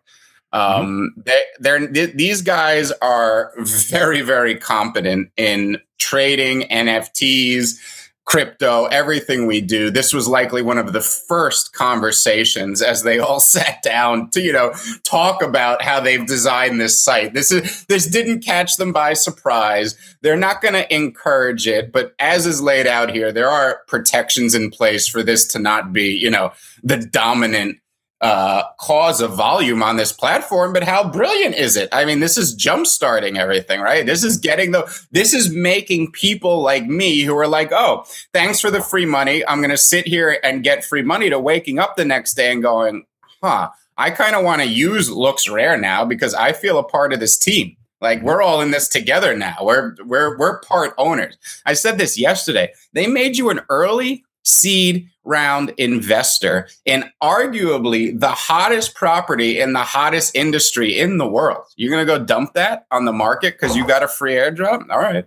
Mm-hmm. 0.53 0.81
Um, 0.81 1.13
they, 1.17 1.41
they're 1.59 1.87
these 1.87 2.41
guys 2.41 2.91
are 3.01 3.53
very 3.57 4.21
very 4.21 4.55
competent 4.55 5.29
in 5.35 5.79
trading 5.97 6.61
NFTs, 6.63 7.79
crypto, 8.25 8.85
everything 8.85 9.47
we 9.47 9.61
do. 9.61 9.89
This 9.89 10.13
was 10.13 10.27
likely 10.27 10.61
one 10.61 10.77
of 10.77 10.93
the 10.93 11.01
first 11.01 11.73
conversations 11.73 12.81
as 12.81 13.01
they 13.01 13.17
all 13.17 13.39
sat 13.39 13.81
down 13.81 14.29
to 14.31 14.41
you 14.41 14.53
know 14.53 14.73
talk 15.03 15.41
about 15.41 15.81
how 15.81 15.99
they've 15.99 16.25
designed 16.25 16.79
this 16.79 17.03
site. 17.03 17.33
This 17.33 17.51
is 17.51 17.85
this 17.85 18.05
didn't 18.05 18.41
catch 18.41 18.77
them 18.77 18.93
by 18.93 19.13
surprise. 19.13 19.95
They're 20.21 20.37
not 20.37 20.61
going 20.61 20.75
to 20.75 20.95
encourage 20.95 21.67
it, 21.67 21.91
but 21.91 22.13
as 22.19 22.45
is 22.45 22.61
laid 22.61 22.85
out 22.85 23.09
here, 23.09 23.31
there 23.31 23.49
are 23.49 23.81
protections 23.87 24.53
in 24.53 24.69
place 24.69 25.07
for 25.07 25.23
this 25.23 25.47
to 25.47 25.59
not 25.59 25.91
be 25.91 26.09
you 26.09 26.29
know 26.29 26.51
the 26.83 26.97
dominant 26.97 27.77
uh, 28.23 28.63
cause 28.79 29.19
of 29.19 29.33
volume 29.33 29.83
on 29.83 29.97
this 29.97 30.13
platform, 30.13 30.71
but 30.71 30.83
how 30.83 31.07
brilliant 31.07 31.55
is 31.55 31.75
it? 31.75 31.89
I 31.91 32.05
mean, 32.05 32.21
this 32.21 32.37
is 32.37 32.55
jumpstarting 32.55 33.37
everything, 33.37 33.81
right? 33.81 34.05
This 34.05 34.23
is 34.23 34.37
getting 34.37 34.71
the, 34.71 34.89
this 35.11 35.33
is 35.33 35.53
making 35.53 36.13
people 36.13 36.61
like 36.61 36.85
me 36.85 37.19
who 37.23 37.37
are 37.37 37.49
like, 37.49 37.73
oh, 37.73 38.05
thanks 38.31 38.61
for 38.61 38.71
the 38.71 38.81
free 38.81 39.05
money. 39.05 39.45
I'm 39.45 39.59
going 39.59 39.71
to 39.71 39.77
sit 39.77 40.07
here 40.07 40.39
and 40.41 40.63
get 40.63 40.85
free 40.85 41.01
money 41.01 41.29
to 41.29 41.37
waking 41.37 41.79
up 41.79 41.97
the 41.97 42.05
next 42.05 42.35
day 42.35 42.49
and 42.49 42.63
going, 42.63 43.05
huh, 43.41 43.71
I 43.97 44.09
kind 44.09 44.37
of 44.37 44.45
want 44.45 44.61
to 44.61 44.67
use 44.69 45.09
Looks 45.11 45.49
Rare 45.49 45.77
now 45.77 46.05
because 46.05 46.33
I 46.33 46.53
feel 46.53 46.79
a 46.79 46.83
part 46.83 47.11
of 47.11 47.19
this 47.19 47.37
team. 47.37 47.75
Like 47.99 48.21
we're 48.21 48.41
all 48.41 48.61
in 48.61 48.71
this 48.71 48.87
together 48.87 49.35
now. 49.35 49.57
We're 49.61 49.95
we're 50.03 50.37
we're 50.37 50.59
part 50.59 50.93
owners. 50.97 51.37
I 51.65 51.73
said 51.73 51.97
this 51.97 52.19
yesterday. 52.19 52.73
They 52.91 53.07
made 53.07 53.37
you 53.37 53.49
an 53.49 53.61
early 53.69 54.25
seed 54.43 55.09
round 55.23 55.73
investor 55.77 56.67
in 56.85 57.05
arguably 57.21 58.19
the 58.19 58.29
hottest 58.29 58.93
property 58.93 59.59
in 59.59 59.73
the 59.73 59.79
hottest 59.79 60.35
industry 60.35 60.97
in 60.97 61.17
the 61.17 61.27
world. 61.27 61.63
You're 61.75 61.91
going 61.91 62.05
to 62.05 62.19
go 62.19 62.23
dump 62.23 62.53
that 62.53 62.85
on 62.91 63.05
the 63.05 63.13
market 63.13 63.55
because 63.59 63.75
you 63.75 63.87
got 63.87 64.03
a 64.03 64.07
free 64.07 64.33
airdrop? 64.33 64.85
All 64.89 64.99
right. 64.99 65.25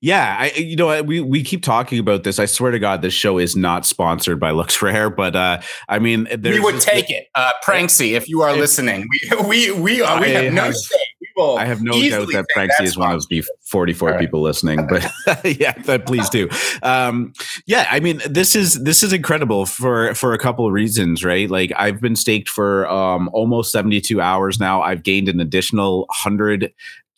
Yeah, 0.00 0.36
I 0.38 0.52
you 0.52 0.76
know 0.76 1.02
we 1.02 1.20
we 1.20 1.42
keep 1.42 1.62
talking 1.62 1.98
about 1.98 2.22
this. 2.22 2.38
I 2.38 2.46
swear 2.46 2.70
to 2.70 2.78
God, 2.78 3.02
this 3.02 3.14
show 3.14 3.38
is 3.38 3.56
not 3.56 3.84
sponsored 3.84 4.38
by 4.38 4.50
Looks 4.52 4.80
Rare, 4.80 5.10
but 5.10 5.34
uh, 5.34 5.60
I 5.88 5.98
mean, 5.98 6.28
we 6.40 6.60
would 6.60 6.80
take 6.80 7.10
it, 7.10 7.26
uh, 7.34 7.50
Pranksy, 7.64 8.12
if 8.12 8.28
you 8.28 8.42
are 8.42 8.54
listening. 8.54 9.08
We 9.10 9.46
we 9.48 9.72
we, 9.72 10.02
uh, 10.02 10.20
we 10.20 10.30
have 10.30 10.52
no 10.52 10.70
shame 10.70 11.00
I 11.38 11.66
have 11.66 11.82
no 11.82 11.92
doubt 11.92 12.28
that 12.32 12.46
Pranksy 12.54 12.84
is 12.84 12.96
one 12.96 13.12
of 13.12 13.28
the 13.28 13.44
44 13.62 14.10
right. 14.10 14.20
people 14.20 14.40
listening, 14.40 14.86
but 14.86 15.10
yeah, 15.44 15.72
please 15.98 16.28
do. 16.30 16.48
Um, 16.82 17.32
yeah, 17.66 17.86
I 17.90 18.00
mean, 18.00 18.22
this 18.28 18.56
is 18.56 18.82
this 18.82 19.02
is 19.02 19.12
incredible 19.12 19.66
for 19.66 20.14
for 20.14 20.32
a 20.32 20.38
couple 20.38 20.66
of 20.66 20.72
reasons, 20.72 21.24
right? 21.24 21.50
Like 21.50 21.72
I've 21.76 22.00
been 22.00 22.16
staked 22.16 22.48
for 22.48 22.88
um, 22.88 23.28
almost 23.32 23.72
72 23.72 24.20
hours 24.20 24.58
now. 24.58 24.82
I've 24.82 25.02
gained 25.02 25.28
an 25.28 25.40
additional 25.40 26.00
100 26.08 26.72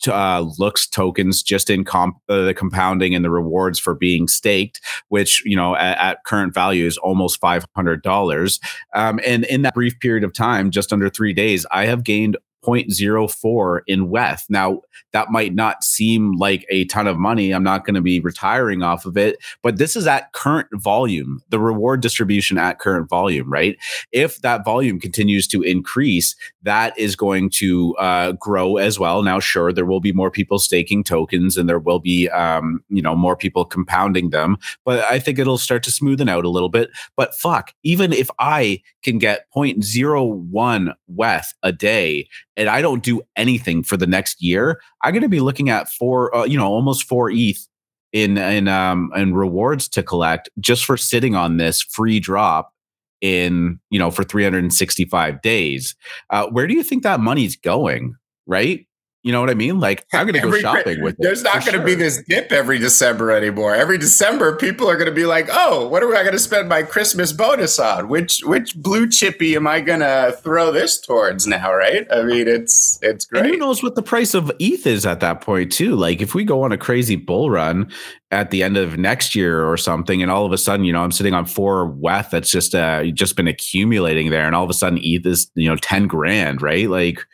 uh, 0.07 0.49
looks 0.57 0.87
tokens 0.87 1.43
just 1.43 1.69
in 1.69 1.83
comp 1.83 2.17
uh, 2.29 2.43
the 2.45 2.53
compounding 2.53 3.13
and 3.13 3.25
the 3.25 3.29
rewards 3.29 3.79
for 3.79 3.93
being 3.93 4.27
staked, 4.27 4.79
which 5.09 5.43
you 5.45 5.55
know 5.55 5.75
at, 5.75 5.97
at 5.97 6.23
current 6.23 6.53
value 6.53 6.85
is 6.85 6.97
almost 6.97 7.39
five 7.39 7.65
hundred 7.75 8.01
dollars. 8.01 8.59
Um, 8.93 9.19
and 9.25 9.43
in 9.45 9.63
that 9.63 9.73
brief 9.73 9.99
period 9.99 10.23
of 10.23 10.33
time, 10.33 10.71
just 10.71 10.93
under 10.93 11.09
three 11.09 11.33
days, 11.33 11.65
I 11.71 11.85
have 11.85 12.03
gained 12.03 12.37
0.04 12.65 13.81
in 13.87 14.09
Weth. 14.09 14.45
Now, 14.49 14.81
that 15.13 15.31
might 15.31 15.53
not 15.53 15.83
seem 15.83 16.33
like 16.33 16.65
a 16.69 16.85
ton 16.85 17.07
of 17.07 17.17
money. 17.17 17.51
I'm 17.51 17.63
not 17.63 17.85
going 17.85 17.95
to 17.95 18.01
be 18.01 18.19
retiring 18.19 18.83
off 18.83 19.05
of 19.05 19.17
it, 19.17 19.37
but 19.61 19.77
this 19.77 19.95
is 19.95 20.07
at 20.07 20.33
current 20.33 20.67
volume, 20.73 21.41
the 21.49 21.59
reward 21.59 22.01
distribution 22.01 22.57
at 22.57 22.79
current 22.79 23.09
volume, 23.09 23.51
right? 23.51 23.77
If 24.11 24.41
that 24.41 24.65
volume 24.65 24.99
continues 24.99 25.47
to 25.47 25.61
increase, 25.61 26.35
that 26.63 26.97
is 26.97 27.15
going 27.15 27.49
to 27.51 27.95
uh, 27.97 28.33
grow 28.33 28.77
as 28.77 28.99
well. 28.99 29.23
Now, 29.23 29.39
sure, 29.39 29.71
there 29.71 29.85
will 29.85 30.01
be 30.01 30.11
more 30.11 30.31
people 30.31 30.59
staking 30.59 31.03
tokens 31.03 31.57
and 31.57 31.67
there 31.67 31.79
will 31.79 31.99
be, 31.99 32.29
um, 32.29 32.83
you 32.89 33.01
know, 33.01 33.15
more 33.15 33.35
people 33.35 33.65
compounding 33.65 34.29
them, 34.29 34.57
but 34.85 35.03
I 35.05 35.19
think 35.19 35.39
it'll 35.39 35.57
start 35.57 35.83
to 35.83 35.91
smoothen 35.91 36.29
out 36.29 36.45
a 36.45 36.49
little 36.49 36.69
bit. 36.69 36.89
But 37.15 37.33
fuck, 37.35 37.73
even 37.83 38.13
if 38.13 38.29
I 38.39 38.81
can 39.03 39.17
get 39.17 39.45
0.01 39.55 40.93
Weth 41.07 41.53
a 41.63 41.71
day 41.71 42.27
and 42.59 42.69
I 42.69 42.81
don't 42.81 43.03
do 43.03 43.21
anything 43.35 43.83
for 43.83 43.97
the 43.97 44.05
next 44.05 44.41
year, 44.41 44.81
I'm 45.01 45.13
going 45.13 45.23
to 45.23 45.29
be 45.29 45.39
looking 45.39 45.69
at 45.69 45.89
four, 45.89 46.35
uh, 46.35 46.43
you 46.45 46.57
know, 46.57 46.67
almost 46.67 47.07
four 47.07 47.31
ETH 47.31 47.65
in 48.11 48.37
in 48.37 48.67
um 48.67 49.11
in 49.15 49.33
rewards 49.33 49.87
to 49.87 50.03
collect 50.03 50.49
just 50.59 50.83
for 50.83 50.97
sitting 50.97 51.35
on 51.35 51.57
this 51.57 51.81
free 51.81 52.19
drop 52.19 52.73
in 53.21 53.79
you 53.89 53.99
know 53.99 54.11
for 54.11 54.23
365 54.23 55.41
days. 55.41 55.95
Uh, 56.29 56.47
where 56.47 56.67
do 56.67 56.73
you 56.73 56.83
think 56.83 57.03
that 57.03 57.19
money's 57.19 57.55
going? 57.55 58.15
Right? 58.45 58.87
You 59.21 59.33
know 59.33 59.41
what 59.41 59.49
I 59.49 59.53
mean? 59.53 59.81
Like 59.81 60.05
I'm 60.13 60.25
going 60.25 60.41
to 60.41 60.49
go 60.49 60.57
shopping 60.59 61.01
with. 61.03 61.15
it, 61.15 61.21
There's 61.21 61.43
not 61.43 61.65
going 61.65 61.77
to 61.77 61.83
be 61.83 61.93
this 61.93 62.23
dip 62.23 62.53
every 62.53 62.79
December 62.79 63.31
anymore. 63.31 63.75
Every 63.75 63.97
December, 63.97 64.55
people 64.55 64.89
are 64.89 64.95
going 64.95 65.09
to 65.09 65.15
be 65.15 65.25
like, 65.25 65.49
"Oh, 65.51 65.89
what 65.89 66.01
am 66.03 66.11
I 66.11 66.21
going 66.21 66.31
to 66.31 66.39
spend 66.39 66.69
my 66.69 66.83
Christmas 66.83 67.33
bonus 67.33 67.79
on? 67.79 68.07
Which 68.07 68.41
which 68.45 68.77
blue 68.77 69.09
chippy 69.09 69.57
am 69.57 69.67
I 69.67 69.81
going 69.81 69.99
to 69.99 70.37
throw 70.41 70.71
this 70.71 71.01
towards 71.01 71.45
now?" 71.47 71.73
Right? 71.73 72.07
I 72.09 72.23
mean, 72.23 72.47
it's 72.47 72.97
it's 73.01 73.27
And 73.33 73.45
who 73.45 73.57
knows 73.57 73.83
what 73.83 73.95
the 73.95 74.01
price 74.01 74.33
of 74.33 74.53
ETH 74.57 74.87
is 74.87 75.05
at 75.05 75.19
that 75.19 75.41
point 75.41 75.73
too? 75.73 75.97
Like 75.97 76.21
if 76.21 76.33
we 76.33 76.45
go 76.45 76.63
on 76.63 76.71
a 76.71 76.77
crazy 76.77 77.17
bull 77.17 77.49
run 77.49 77.91
at 78.31 78.51
the 78.51 78.63
end 78.63 78.77
of 78.77 78.97
next 78.97 79.35
year 79.35 79.69
or 79.69 79.75
something, 79.75 80.21
and 80.21 80.31
all 80.31 80.45
of 80.45 80.53
a 80.53 80.57
sudden, 80.57 80.85
you 80.85 80.93
know, 80.93 81.03
I'm 81.03 81.11
sitting 81.11 81.33
on 81.33 81.45
four 81.45 81.87
WETH 81.87 82.29
that's 82.31 82.51
just 82.51 82.73
uh 82.73 83.03
just 83.07 83.35
been 83.35 83.49
accumulating 83.49 84.29
there, 84.29 84.45
and 84.45 84.55
all 84.55 84.63
of 84.63 84.69
a 84.69 84.73
sudden 84.73 84.97
ETH 85.01 85.25
is 85.25 85.51
you 85.55 85.67
know 85.67 85.75
ten 85.75 86.07
grand, 86.07 86.61
right? 86.61 86.89
Like 86.89 87.25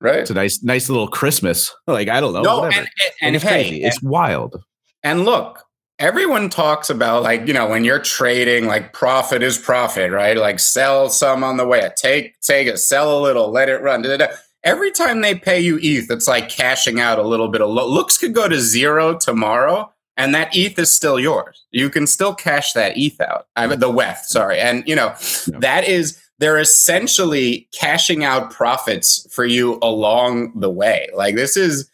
Right? 0.00 0.20
it's 0.20 0.30
a 0.30 0.34
nice 0.34 0.62
nice 0.62 0.88
little 0.88 1.08
Christmas. 1.08 1.74
Like 1.86 2.08
I 2.08 2.20
don't 2.20 2.32
know, 2.32 2.42
No, 2.42 2.60
whatever. 2.60 2.80
and, 2.80 2.88
and, 3.04 3.12
and 3.22 3.36
it's 3.36 3.44
hey, 3.44 3.68
crazy. 3.68 3.84
it's 3.84 4.02
wild. 4.02 4.62
And 5.02 5.24
look, 5.24 5.62
everyone 5.98 6.48
talks 6.48 6.88
about 6.90 7.22
like, 7.22 7.46
you 7.46 7.52
know, 7.54 7.68
when 7.68 7.84
you're 7.84 7.98
trading, 7.98 8.66
like 8.66 8.92
profit 8.92 9.42
is 9.42 9.58
profit, 9.58 10.10
right? 10.12 10.36
Like 10.36 10.58
sell 10.58 11.08
some 11.10 11.44
on 11.44 11.56
the 11.58 11.66
way, 11.66 11.88
take, 11.96 12.38
take 12.40 12.66
it, 12.66 12.78
sell 12.78 13.18
a 13.18 13.20
little, 13.20 13.50
let 13.50 13.68
it 13.68 13.82
run. 13.82 14.02
da, 14.02 14.16
da, 14.16 14.26
da. 14.26 14.32
Every 14.62 14.90
time 14.90 15.22
they 15.22 15.34
pay 15.34 15.58
you 15.60 15.78
ETH, 15.82 16.10
it's 16.10 16.28
like 16.28 16.50
cashing 16.50 17.00
out 17.00 17.18
a 17.18 17.22
little 17.22 17.48
bit 17.48 17.62
of 17.62 17.70
lo- 17.70 17.88
looks 17.88 18.18
could 18.18 18.34
go 18.34 18.46
to 18.48 18.58
zero 18.60 19.16
tomorrow. 19.18 19.90
And 20.18 20.34
that 20.34 20.54
ETH 20.54 20.78
is 20.78 20.92
still 20.92 21.18
yours. 21.18 21.64
You 21.70 21.88
can 21.88 22.06
still 22.06 22.34
cash 22.34 22.74
that 22.74 22.92
ETH 22.94 23.18
out. 23.22 23.46
I 23.56 23.66
mean, 23.66 23.78
the 23.80 23.88
WETH, 23.90 24.18
sorry. 24.26 24.58
And, 24.60 24.86
you 24.86 24.94
know, 24.94 25.14
that 25.46 25.84
is, 25.88 26.20
they're 26.40 26.58
essentially 26.58 27.68
cashing 27.70 28.24
out 28.24 28.50
profits 28.50 29.26
for 29.30 29.44
you 29.44 29.78
along 29.82 30.58
the 30.58 30.70
way. 30.70 31.06
Like 31.14 31.36
this 31.36 31.56
is, 31.56 31.88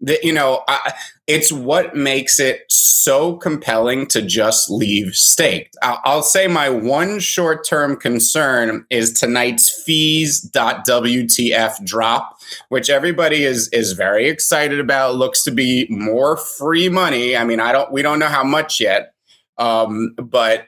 the, 0.00 0.18
you 0.20 0.32
know, 0.32 0.64
I, 0.66 0.92
it's 1.28 1.52
what 1.52 1.94
makes 1.94 2.40
it 2.40 2.64
so 2.68 3.36
compelling 3.36 4.08
to 4.08 4.20
just 4.20 4.68
leave 4.68 5.14
staked. 5.14 5.76
I'll, 5.80 6.00
I'll 6.04 6.22
say 6.22 6.48
my 6.48 6.68
one 6.68 7.20
short 7.20 7.66
term 7.66 7.96
concern 7.96 8.84
is 8.90 9.12
tonight's 9.12 9.70
fees.wtf 9.84 11.84
drop, 11.84 12.36
which 12.70 12.90
everybody 12.90 13.44
is 13.44 13.68
is 13.68 13.92
very 13.92 14.28
excited 14.28 14.80
about. 14.80 15.14
Looks 15.14 15.44
to 15.44 15.52
be 15.52 15.86
more 15.88 16.36
free 16.36 16.88
money. 16.88 17.36
I 17.36 17.44
mean, 17.44 17.60
I 17.60 17.70
don't 17.70 17.92
we 17.92 18.02
don't 18.02 18.18
know 18.18 18.26
how 18.26 18.44
much 18.44 18.80
yet, 18.80 19.14
um, 19.56 20.14
but 20.18 20.66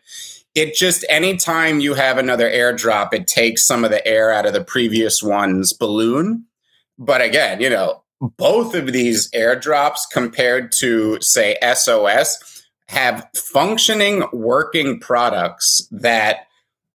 it 0.56 0.74
just 0.74 1.04
anytime 1.10 1.80
you 1.80 1.94
have 1.94 2.16
another 2.16 2.50
airdrop, 2.50 3.12
it 3.12 3.26
takes 3.26 3.66
some 3.66 3.84
of 3.84 3.90
the 3.90 4.04
air 4.08 4.32
out 4.32 4.46
of 4.46 4.54
the 4.54 4.64
previous 4.64 5.22
one's 5.22 5.74
balloon. 5.74 6.46
But 6.98 7.20
again, 7.20 7.60
you 7.60 7.68
know, 7.68 8.02
both 8.20 8.74
of 8.74 8.92
these 8.92 9.30
airdrops 9.32 10.00
compared 10.10 10.72
to 10.72 11.20
say 11.20 11.58
SOS 11.74 12.64
have 12.88 13.28
functioning 13.34 14.24
working 14.32 14.98
products 14.98 15.86
that 15.90 16.46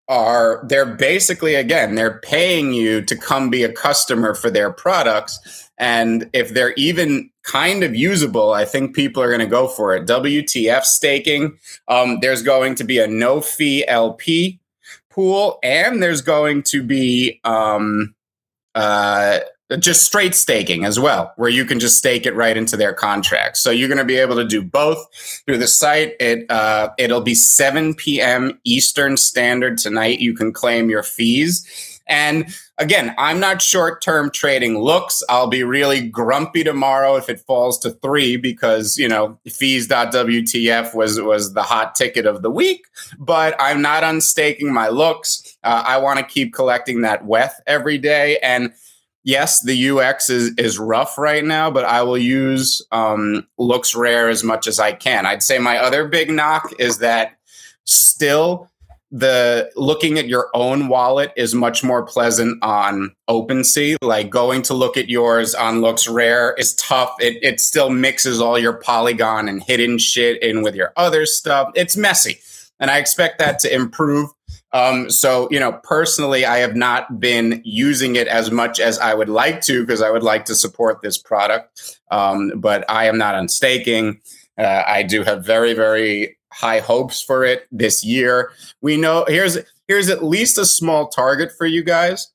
are 0.07 0.65
they're 0.67 0.87
basically 0.87 1.55
again 1.55 1.95
they're 1.95 2.21
paying 2.21 2.73
you 2.73 3.03
to 3.03 3.15
come 3.15 3.51
be 3.51 3.63
a 3.63 3.73
customer 3.73 4.35
for 4.35 4.49
their 4.49 4.73
products 4.73 5.69
and 5.77 6.31
if 6.33 6.55
they're 6.55 6.73
even 6.75 7.29
kind 7.49 7.83
of 7.83 7.95
usable 7.95 8.53
i 8.53 8.65
think 8.65 8.95
people 8.95 9.23
are 9.23 9.29
going 9.29 9.41
to 9.41 9.47
go 9.47 9.67
for 9.67 9.95
it 9.97 10.07
wtf 10.07 10.83
staking 10.83 11.57
um, 11.89 12.19
there's 12.21 12.43
going 12.43 12.75
to 12.75 12.85
be 12.85 12.99
a 12.99 13.07
no 13.07 13.41
fee 13.41 13.87
lp 13.89 14.61
pool 15.09 15.59
and 15.63 16.03
there's 16.03 16.21
going 16.21 16.63
to 16.63 16.83
be 16.83 17.41
um, 17.45 18.15
uh, 18.75 19.41
just 19.79 20.05
straight 20.05 20.35
staking 20.35 20.85
as 20.85 20.99
well, 20.99 21.33
where 21.37 21.51
you 21.51 21.65
can 21.65 21.79
just 21.79 21.99
stake 21.99 22.25
it 22.25 22.35
right 22.35 22.57
into 22.57 22.77
their 22.77 22.95
contract. 22.95 23.59
So 23.59 23.71
you're 23.71 23.89
going 23.89 23.99
to 23.99 24.05
be 24.05 24.17
able 24.17 24.37
to 24.37 24.47
do 24.47 24.63
both 24.63 25.07
through 25.45 25.59
the 25.59 25.67
site. 25.67 26.15
It 26.21 26.51
uh, 26.51 26.91
it'll 26.97 27.21
be 27.21 27.35
7 27.35 27.95
p.m. 27.95 28.59
Eastern 28.65 29.17
Standard 29.17 29.77
tonight. 29.77 30.21
You 30.21 30.35
can 30.35 30.53
claim 30.53 30.89
your 30.89 31.03
fees. 31.03 31.67
And 32.09 32.55
again, 32.79 33.15
I'm 33.19 33.39
not 33.39 33.61
short 33.61 34.03
term 34.03 34.31
trading 34.31 34.79
looks. 34.79 35.23
I'll 35.29 35.47
be 35.47 35.63
really 35.63 36.09
grumpy 36.09 36.65
tomorrow 36.65 37.17
if 37.17 37.29
it 37.29 37.41
falls 37.41 37.79
to 37.81 37.91
three 37.91 38.37
because, 38.37 38.97
you 38.97 39.09
know, 39.09 39.39
fees.wtf 39.49 40.95
was, 40.95 41.21
was 41.21 41.53
the 41.53 41.63
hot 41.63 41.95
ticket 41.95 42.27
of 42.27 42.43
the 42.43 42.51
week. 42.51 42.87
But 43.19 43.55
I'm 43.59 43.83
not 43.83 44.05
unstaking 44.05 44.73
my 44.73 44.89
looks. 44.89 45.57
Uh, 45.63 45.83
I 45.87 45.99
want 45.99 46.19
to 46.19 46.25
keep 46.25 46.55
collecting 46.55 47.03
that 47.03 47.25
WETH 47.27 47.61
every 47.67 47.99
day. 47.99 48.39
And 48.39 48.73
yes, 49.29 49.63
the 49.63 49.91
UX 49.91 50.31
is 50.31 50.55
is 50.57 50.79
rough 50.79 51.19
right 51.19 51.45
now, 51.45 51.71
but 51.71 51.85
I 51.85 52.03
will 52.03 52.19
use 52.19 52.85
um, 52.93 53.47
looks 53.59 53.95
rare 53.95 54.29
as 54.29 54.43
much 54.43 54.67
as 54.67 54.81
I 54.81 54.93
can. 54.93 55.27
I'd 55.27 55.43
say 55.43 55.59
my 55.59 55.79
other 55.79 56.09
big 56.09 56.31
knock 56.31 56.73
is 56.79 56.99
that 56.99 57.37
still 57.85 58.71
the 59.11 59.71
looking 59.75 60.19
at 60.19 60.29
your 60.29 60.51
own 60.55 60.89
wallet 60.89 61.33
is 61.37 61.55
much 61.55 61.83
more 61.83 62.05
pleasant 62.05 62.63
on 62.63 63.15
OpenSea. 63.29 63.97
Like 64.03 64.31
going 64.31 64.63
to 64.63 64.75
look 64.75 64.97
at 64.97 65.09
yours 65.09 65.55
on 65.55 65.81
looks 65.81 66.07
rare 66.07 66.55
is 66.59 66.75
tough. 66.75 67.15
It 67.19 67.39
it 67.43 67.61
still 67.61 67.91
mixes 67.91 68.41
all 68.41 68.59
your 68.59 68.75
Polygon 68.75 69.49
and 69.49 69.63
hidden 69.63 69.99
shit 69.99 70.43
in 70.43 70.63
with 70.63 70.75
your 70.75 70.93
other 70.97 71.25
stuff. 71.27 71.71
It's 71.75 71.97
messy, 71.97 72.41
and 72.79 72.91
I 72.91 72.99
expect 72.99 73.39
that 73.39 73.59
to 73.61 73.75
improve. 73.75 74.31
Um, 74.73 75.09
so, 75.11 75.49
you 75.51 75.59
know, 75.59 75.73
personally, 75.83 76.45
I 76.45 76.59
have 76.59 76.77
not 76.77 77.19
been 77.19 77.63
using 77.65 78.17
it 78.17 78.29
as 78.29 78.51
much 78.51 78.81
as 78.81 78.99
I 78.99 79.15
would 79.15 79.31
like 79.31 79.63
to 79.63 79.81
because 79.81 80.03
I 80.03 80.11
would 80.11 80.23
like 80.23 80.45
to 80.47 80.55
support 80.55 81.01
this 81.01 81.17
product. 81.17 81.99
Um, 82.11 82.53
but 82.57 82.85
I 82.91 83.07
am 83.07 83.17
not 83.17 83.35
on 83.35 83.49
staking. 83.49 84.21
Uh, 84.59 84.83
I 84.87 85.05
do 85.05 85.23
have 85.23 85.45
very, 85.45 85.73
very 85.73 86.38
high 86.53 86.81
hopes 86.81 87.23
for 87.23 87.45
it 87.45 87.67
this 87.71 88.05
year. 88.05 88.51
We 88.81 88.97
know 88.97 89.25
here's 89.29 89.59
here's 89.87 90.09
at 90.09 90.25
least 90.25 90.59
a 90.59 90.67
small 90.67 91.09
target 91.09 91.51
for 91.57 91.67
you 91.67 91.83
guys. 91.83 92.31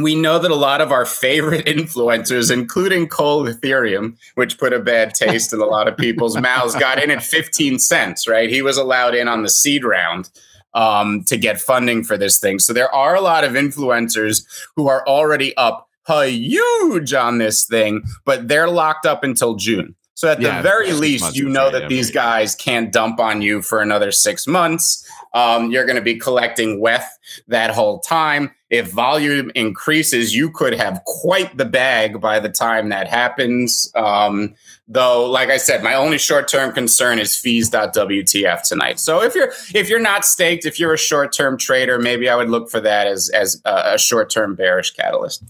We 0.00 0.14
know 0.14 0.38
that 0.38 0.52
a 0.52 0.56
lot 0.56 0.80
of 0.80 0.92
our 0.92 1.04
favorite 1.04 1.66
influencers, 1.66 2.52
including 2.52 3.08
Cole 3.08 3.46
Ethereum, 3.46 4.16
which 4.36 4.58
put 4.58 4.72
a 4.72 4.78
bad 4.78 5.14
taste 5.14 5.52
in 5.52 5.60
a 5.60 5.66
lot 5.66 5.88
of 5.88 5.96
people's 5.96 6.36
mouths, 6.40 6.76
got 6.76 7.02
in 7.02 7.10
at 7.10 7.24
15 7.24 7.78
cents, 7.80 8.28
right? 8.28 8.48
He 8.48 8.62
was 8.62 8.76
allowed 8.76 9.14
in 9.14 9.26
on 9.26 9.42
the 9.42 9.48
seed 9.48 9.84
round 9.84 10.30
um, 10.74 11.24
to 11.24 11.36
get 11.36 11.60
funding 11.60 12.04
for 12.04 12.16
this 12.16 12.38
thing. 12.38 12.60
So 12.60 12.72
there 12.72 12.94
are 12.94 13.16
a 13.16 13.20
lot 13.20 13.42
of 13.42 13.52
influencers 13.52 14.46
who 14.76 14.86
are 14.88 15.06
already 15.08 15.56
up 15.56 15.88
huge 16.08 17.12
on 17.12 17.38
this 17.38 17.66
thing, 17.66 18.02
but 18.24 18.48
they're 18.48 18.68
locked 18.68 19.06
up 19.06 19.22
until 19.22 19.54
June. 19.54 19.94
So 20.20 20.28
at 20.28 20.38
Yeah, 20.38 20.58
the 20.58 20.62
very 20.62 20.92
least, 20.92 21.34
you 21.34 21.48
know 21.48 21.70
that 21.70 21.88
these 21.88 22.10
guys 22.10 22.54
can't 22.54 22.92
dump 22.92 23.18
on 23.18 23.40
you 23.40 23.62
for 23.62 23.80
another 23.80 24.12
six 24.12 24.46
months. 24.46 25.02
Um, 25.32 25.70
you're 25.70 25.86
going 25.86 25.96
to 25.96 26.02
be 26.02 26.16
collecting 26.16 26.78
WETH 26.78 27.06
that 27.48 27.70
whole 27.70 28.00
time. 28.00 28.50
If 28.68 28.90
volume 28.90 29.50
increases, 29.54 30.36
you 30.36 30.50
could 30.50 30.74
have 30.74 31.00
quite 31.06 31.56
the 31.56 31.64
bag 31.64 32.20
by 32.20 32.38
the 32.38 32.50
time 32.50 32.90
that 32.90 33.08
happens. 33.08 33.90
Um, 33.94 34.56
though, 34.86 35.24
like 35.24 35.48
I 35.48 35.56
said, 35.56 35.82
my 35.82 35.94
only 35.94 36.18
short-term 36.18 36.74
concern 36.74 37.18
is 37.18 37.34
fees.wtf 37.34 38.68
tonight. 38.68 39.00
So 39.00 39.22
if 39.22 39.34
you're 39.34 39.52
if 39.74 39.88
you're 39.88 40.00
not 40.00 40.26
staked, 40.26 40.66
if 40.66 40.78
you're 40.78 40.92
a 40.92 40.98
short-term 40.98 41.56
trader, 41.56 41.98
maybe 41.98 42.28
I 42.28 42.36
would 42.36 42.50
look 42.50 42.70
for 42.70 42.80
that 42.80 43.06
as 43.06 43.30
as 43.30 43.62
a, 43.64 43.94
a 43.94 43.98
short-term 43.98 44.54
bearish 44.54 44.90
catalyst. 44.90 45.42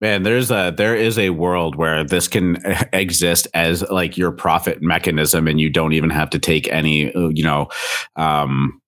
Man, 0.00 0.22
there's 0.22 0.50
a 0.50 0.72
there 0.74 0.96
is 0.96 1.18
a 1.18 1.30
world 1.30 1.76
where 1.76 2.02
this 2.04 2.26
can 2.26 2.56
exist 2.92 3.46
as 3.52 3.82
like 3.90 4.16
your 4.16 4.32
profit 4.32 4.80
mechanism, 4.80 5.46
and 5.46 5.60
you 5.60 5.68
don't 5.68 5.92
even 5.92 6.10
have 6.10 6.30
to 6.30 6.38
take 6.38 6.68
any, 6.68 7.12
uh, 7.14 7.28
you 7.28 7.44
know, 7.44 7.68
um, 8.16 8.79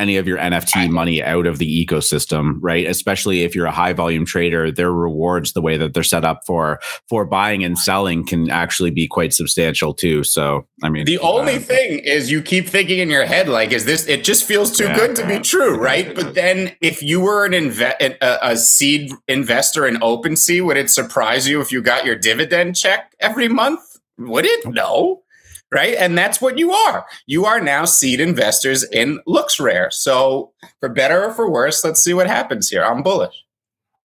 any 0.00 0.16
of 0.16 0.26
your 0.26 0.38
NFT 0.38 0.88
money 0.90 1.22
out 1.22 1.46
of 1.46 1.58
the 1.58 1.86
ecosystem, 1.86 2.54
right? 2.60 2.86
Especially 2.86 3.42
if 3.42 3.54
you're 3.54 3.66
a 3.66 3.70
high 3.70 3.92
volume 3.92 4.24
trader, 4.24 4.72
their 4.72 4.92
rewards, 4.92 5.52
the 5.52 5.60
way 5.60 5.76
that 5.76 5.94
they're 5.94 6.02
set 6.02 6.24
up 6.24 6.40
for 6.46 6.80
for 7.08 7.24
buying 7.24 7.62
and 7.62 7.78
selling, 7.78 8.24
can 8.26 8.50
actually 8.50 8.90
be 8.90 9.06
quite 9.06 9.32
substantial 9.32 9.92
too. 9.94 10.24
So, 10.24 10.66
I 10.82 10.88
mean, 10.88 11.04
The 11.04 11.18
only 11.18 11.56
uh, 11.56 11.60
thing 11.60 12.00
is 12.00 12.30
you 12.30 12.40
keep 12.42 12.66
thinking 12.68 12.98
in 12.98 13.10
your 13.10 13.26
head 13.26 13.48
like, 13.48 13.72
is 13.72 13.84
this? 13.84 14.06
It 14.08 14.24
just 14.24 14.44
feels 14.44 14.76
too 14.76 14.84
Yeah. 14.84 14.96
good 14.96 15.16
to 15.16 15.26
be 15.26 15.38
true, 15.38 15.76
right? 15.78 16.14
But 16.20 16.34
then, 16.34 16.72
if 16.80 17.02
you 17.02 17.20
were 17.20 17.44
an 17.44 17.52
inve- 17.52 18.00
a, 18.00 18.38
a 18.42 18.56
seed 18.56 19.12
investor 19.28 19.86
in 19.86 19.96
OpenSea, 19.96 20.64
would 20.64 20.76
it 20.76 20.90
surprise 20.90 21.46
you 21.48 21.60
if 21.60 21.70
you 21.70 21.82
got 21.82 22.04
your 22.04 22.16
dividend 22.16 22.76
check 22.76 23.12
every 23.20 23.48
month? 23.48 23.80
Would 24.18 24.44
it? 24.46 24.66
No, 24.66 25.22
right? 25.72 25.94
And 25.94 26.16
that's 26.16 26.40
what 26.40 26.58
you 26.58 26.72
are. 26.72 27.06
You 27.26 27.44
are 27.44 27.60
now 27.60 27.84
seed 27.84 28.20
investors 28.20 28.84
in 28.84 29.20
Looks 29.26 29.60
Rare. 29.60 29.90
So, 29.90 30.52
for 30.80 30.88
better 30.88 31.24
or 31.24 31.32
for 31.32 31.50
worse, 31.50 31.84
let's 31.84 32.02
see 32.02 32.14
what 32.14 32.26
happens 32.26 32.68
here. 32.68 32.84
I'm 32.84 33.02
bullish. 33.02 33.34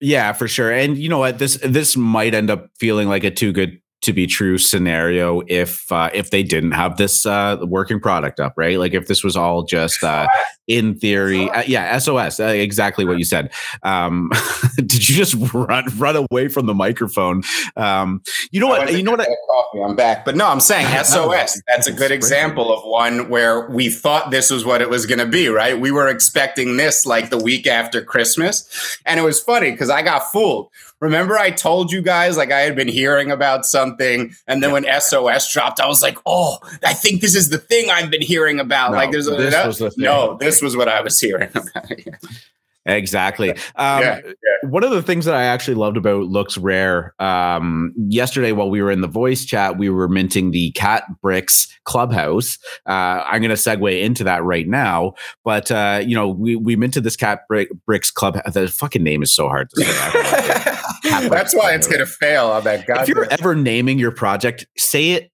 Yeah, 0.01 0.33
for 0.33 0.47
sure. 0.47 0.71
And 0.71 0.97
you 0.97 1.09
know 1.09 1.19
what? 1.19 1.39
This 1.39 1.57
this 1.63 1.95
might 1.95 2.33
end 2.33 2.49
up 2.49 2.69
feeling 2.77 3.07
like 3.07 3.23
a 3.23 3.31
too 3.31 3.51
good 3.51 3.79
to 4.05 4.13
be 4.13 4.27
true 4.27 4.57
scenario 4.57 5.41
if 5.47 5.91
uh, 5.91 6.09
if 6.13 6.31
they 6.31 6.43
didn't 6.43 6.71
have 6.71 6.97
this 6.97 7.25
uh, 7.25 7.57
working 7.61 7.99
product 7.99 8.39
up, 8.39 8.53
right? 8.55 8.79
Like 8.79 8.93
if 8.93 9.07
this 9.07 9.23
was 9.23 9.35
all 9.35 9.63
just 9.63 10.03
uh, 10.03 10.27
in 10.67 10.95
theory, 10.95 11.49
uh, 11.49 11.63
yeah, 11.67 11.97
SOS, 11.97 12.39
uh, 12.39 12.45
exactly 12.45 13.05
what 13.05 13.17
you 13.17 13.25
said. 13.25 13.51
Um, 13.83 14.31
did 14.77 15.09
you 15.09 15.15
just 15.15 15.35
run 15.53 15.85
run 15.97 16.15
away 16.29 16.47
from 16.47 16.65
the 16.65 16.73
microphone? 16.73 17.43
Um, 17.75 18.21
you 18.51 18.59
know 18.59 18.67
what? 18.67 18.91
You 18.93 19.03
know 19.03 19.11
what? 19.11 19.21
I, 19.21 19.27
coffee, 19.47 19.83
I'm 19.83 19.95
back, 19.95 20.23
but 20.23 20.35
no, 20.35 20.47
I'm 20.47 20.59
saying 20.59 20.87
SOS. 21.03 21.61
That's 21.67 21.87
a 21.87 21.93
good 21.93 22.11
example 22.11 22.73
of 22.73 22.83
one 22.85 23.29
where 23.29 23.69
we 23.69 23.89
thought 23.89 24.31
this 24.31 24.49
was 24.49 24.65
what 24.65 24.81
it 24.81 24.89
was 24.89 25.05
going 25.05 25.19
to 25.19 25.25
be, 25.25 25.47
right? 25.49 25.79
We 25.79 25.91
were 25.91 26.07
expecting 26.07 26.77
this 26.77 27.05
like 27.05 27.29
the 27.29 27.37
week 27.37 27.67
after 27.67 28.01
Christmas, 28.01 28.99
and 29.05 29.19
it 29.19 29.23
was 29.23 29.39
funny 29.39 29.71
because 29.71 29.89
I 29.89 30.01
got 30.01 30.31
fooled. 30.31 30.69
Remember, 31.01 31.37
I 31.37 31.51
told 31.51 31.91
you 31.91 32.01
guys 32.01 32.37
like 32.37 32.51
I 32.51 32.61
had 32.61 32.75
been 32.75 32.87
hearing 32.87 33.29
about 33.29 33.65
something, 33.65 34.33
and 34.47 34.63
then 34.63 34.71
when 34.71 34.85
SOS 34.99 35.51
dropped, 35.51 35.79
I 35.79 35.87
was 35.87 36.01
like, 36.01 36.17
"Oh, 36.25 36.57
I 36.83 36.93
think 36.93 37.21
this 37.21 37.35
is 37.35 37.49
the 37.49 37.57
thing 37.57 37.89
I've 37.89 38.09
been 38.09 38.21
hearing 38.21 38.59
about." 38.59 38.91
No, 38.91 38.97
like, 38.97 39.11
there's 39.11 39.27
a, 39.27 39.35
this 39.35 39.53
no, 39.53 39.67
was 39.67 39.77
the 39.79 39.91
thing. 39.91 40.03
no, 40.05 40.37
this 40.39 40.61
was 40.61 40.77
what 40.77 40.87
I 40.87 41.01
was 41.01 41.19
hearing 41.19 41.49
about. 41.53 41.91
Exactly. 42.85 43.51
Um, 43.75 44.01
Yeah, 44.01 44.19
One 44.63 44.83
of 44.83 44.91
the 44.91 45.01
things 45.01 45.25
that 45.25 45.33
I 45.35 45.43
actually 45.43 45.75
loved 45.75 45.97
about 45.97 46.25
Looks 46.25 46.57
Rare 46.57 47.13
um, 47.19 47.93
yesterday 48.09 48.51
while 48.51 48.69
we 48.69 48.81
were 48.81 48.91
in 48.91 49.01
the 49.01 49.07
voice 49.07 49.45
chat, 49.45 49.77
we 49.77 49.89
were 49.89 50.07
minting 50.07 50.51
the 50.51 50.71
Cat 50.71 51.03
Bricks 51.21 51.67
Clubhouse. 51.85 52.57
Uh, 52.87 53.23
I'm 53.25 53.41
going 53.41 53.49
to 53.49 53.55
segue 53.55 54.01
into 54.01 54.23
that 54.25 54.43
right 54.43 54.67
now. 54.67 55.13
But, 55.43 55.71
uh, 55.71 56.01
you 56.05 56.15
know, 56.15 56.29
we, 56.29 56.55
we 56.55 56.75
minted 56.75 57.03
this 57.03 57.15
Cat 57.15 57.41
Brick, 57.47 57.69
Bricks 57.85 58.11
Club. 58.11 58.39
The 58.51 58.67
fucking 58.67 59.03
name 59.03 59.23
is 59.23 59.33
so 59.33 59.47
hard 59.47 59.69
to 59.71 59.83
say. 59.83 59.91
I 59.91 60.11
don't 60.11 60.31
like 60.31 60.67
it. 60.67 61.29
That's 61.29 61.55
why 61.55 61.73
it's 61.73 61.87
gonna 61.87 62.05
fail 62.05 62.47
on 62.47 62.63
that. 62.63 62.85
if 62.87 63.07
you're 63.07 63.27
ever 63.31 63.55
naming 63.55 63.99
your 63.99 64.11
project, 64.11 64.65
say 64.77 65.11
it 65.11 65.31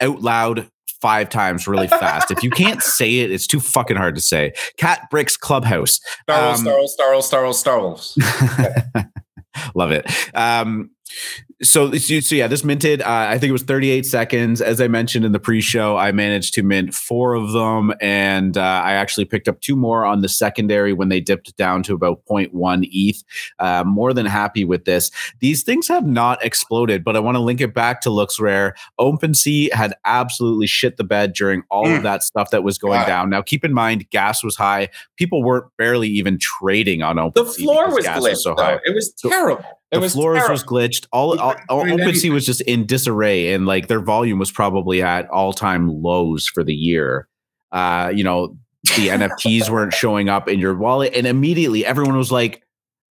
out 0.00 0.22
loud 0.22 0.68
five 1.00 1.28
times 1.28 1.66
really 1.66 1.88
fast. 1.88 2.30
if 2.30 2.42
you 2.42 2.50
can't 2.50 2.82
say 2.82 3.20
it, 3.20 3.30
it's 3.30 3.46
too 3.46 3.60
fucking 3.60 3.96
hard 3.96 4.14
to 4.14 4.20
say. 4.20 4.52
Cat 4.76 5.08
Bricks 5.10 5.36
Clubhouse. 5.36 6.00
Star 6.22 6.46
Wars, 6.46 6.58
um, 6.58 6.64
Star 6.64 6.78
Wars, 6.78 6.94
Star 6.94 7.12
Wars, 7.12 7.26
Star 7.26 7.44
Wars, 7.44 7.58
Star 7.58 7.80
Wars. 7.80 8.18
Love 9.74 9.90
it. 9.90 10.06
Um, 10.34 10.90
so, 11.62 11.92
so 11.92 12.20
so 12.20 12.34
yeah, 12.34 12.46
this 12.46 12.64
minted. 12.64 13.02
Uh, 13.02 13.26
I 13.28 13.38
think 13.38 13.48
it 13.50 13.52
was 13.52 13.62
38 13.64 14.06
seconds. 14.06 14.60
As 14.62 14.80
I 14.80 14.88
mentioned 14.88 15.24
in 15.24 15.32
the 15.32 15.38
pre-show, 15.38 15.96
I 15.96 16.10
managed 16.12 16.54
to 16.54 16.62
mint 16.62 16.94
four 16.94 17.34
of 17.34 17.52
them, 17.52 17.92
and 18.00 18.56
uh, 18.56 18.60
I 18.62 18.92
actually 18.92 19.26
picked 19.26 19.46
up 19.48 19.60
two 19.60 19.76
more 19.76 20.04
on 20.06 20.22
the 20.22 20.28
secondary 20.28 20.92
when 20.92 21.08
they 21.10 21.20
dipped 21.20 21.56
down 21.56 21.82
to 21.84 21.94
about 21.94 22.20
0.1 22.30 22.88
ETH. 22.90 23.22
Uh, 23.58 23.84
more 23.86 24.12
than 24.14 24.26
happy 24.26 24.64
with 24.64 24.84
this. 24.86 25.10
These 25.40 25.62
things 25.62 25.86
have 25.88 26.06
not 26.06 26.42
exploded, 26.44 27.04
but 27.04 27.14
I 27.16 27.20
want 27.20 27.34
to 27.36 27.40
link 27.40 27.60
it 27.60 27.74
back 27.74 28.00
to 28.02 28.10
Looks 28.10 28.40
Rare. 28.40 28.74
OpenSea 28.98 29.72
had 29.74 29.94
absolutely 30.04 30.66
shit 30.66 30.96
the 30.96 31.04
bed 31.04 31.32
during 31.34 31.62
all 31.70 31.86
of 31.86 32.00
Mm. 32.00 32.02
that 32.04 32.22
stuff 32.22 32.50
that 32.50 32.62
was 32.62 32.78
going 32.78 33.00
Wow. 33.00 33.06
down. 33.06 33.30
Now, 33.30 33.42
keep 33.42 33.64
in 33.64 33.72
mind, 33.74 34.08
gas 34.10 34.42
was 34.44 34.56
high. 34.56 34.88
People 35.16 35.42
weren't 35.42 35.66
barely 35.76 36.08
even 36.08 36.38
trading 36.40 37.02
on 37.02 37.16
OpenSea. 37.16 37.34
The 37.34 37.44
floor 37.44 37.94
was 37.94 38.04
gas 38.04 38.20
glitched. 38.22 38.36
so 38.36 38.54
though. 38.56 38.62
high 38.62 38.78
It 38.84 38.94
was 38.94 39.12
terrible. 39.12 39.64
It 39.92 39.96
the 39.96 40.00
was 40.00 40.12
floors 40.12 40.36
terrible. 40.38 40.52
was 40.54 40.64
glitched. 40.64 41.06
All, 41.12 41.38
all, 41.40 41.54
all 41.68 41.84
OpenSea 41.84 42.30
was 42.32 42.46
just 42.46 42.60
in 42.62 42.86
disarray, 42.86 43.52
and 43.52 43.66
like 43.66 43.88
their 43.88 44.00
volume 44.00 44.38
was 44.38 44.50
probably 44.52 45.02
at 45.02 45.28
all 45.30 45.52
time 45.52 45.88
lows 46.02 46.46
for 46.46 46.62
the 46.62 46.74
year. 46.74 47.26
Uh, 47.72 48.12
you 48.14 48.22
know, 48.24 48.56
the 48.96 49.08
NFTs 49.08 49.68
weren't 49.68 49.92
showing 49.92 50.28
up 50.28 50.48
in 50.48 50.58
your 50.60 50.74
wallet, 50.76 51.12
and 51.14 51.26
immediately 51.26 51.84
everyone 51.84 52.16
was 52.16 52.30
like, 52.30 52.62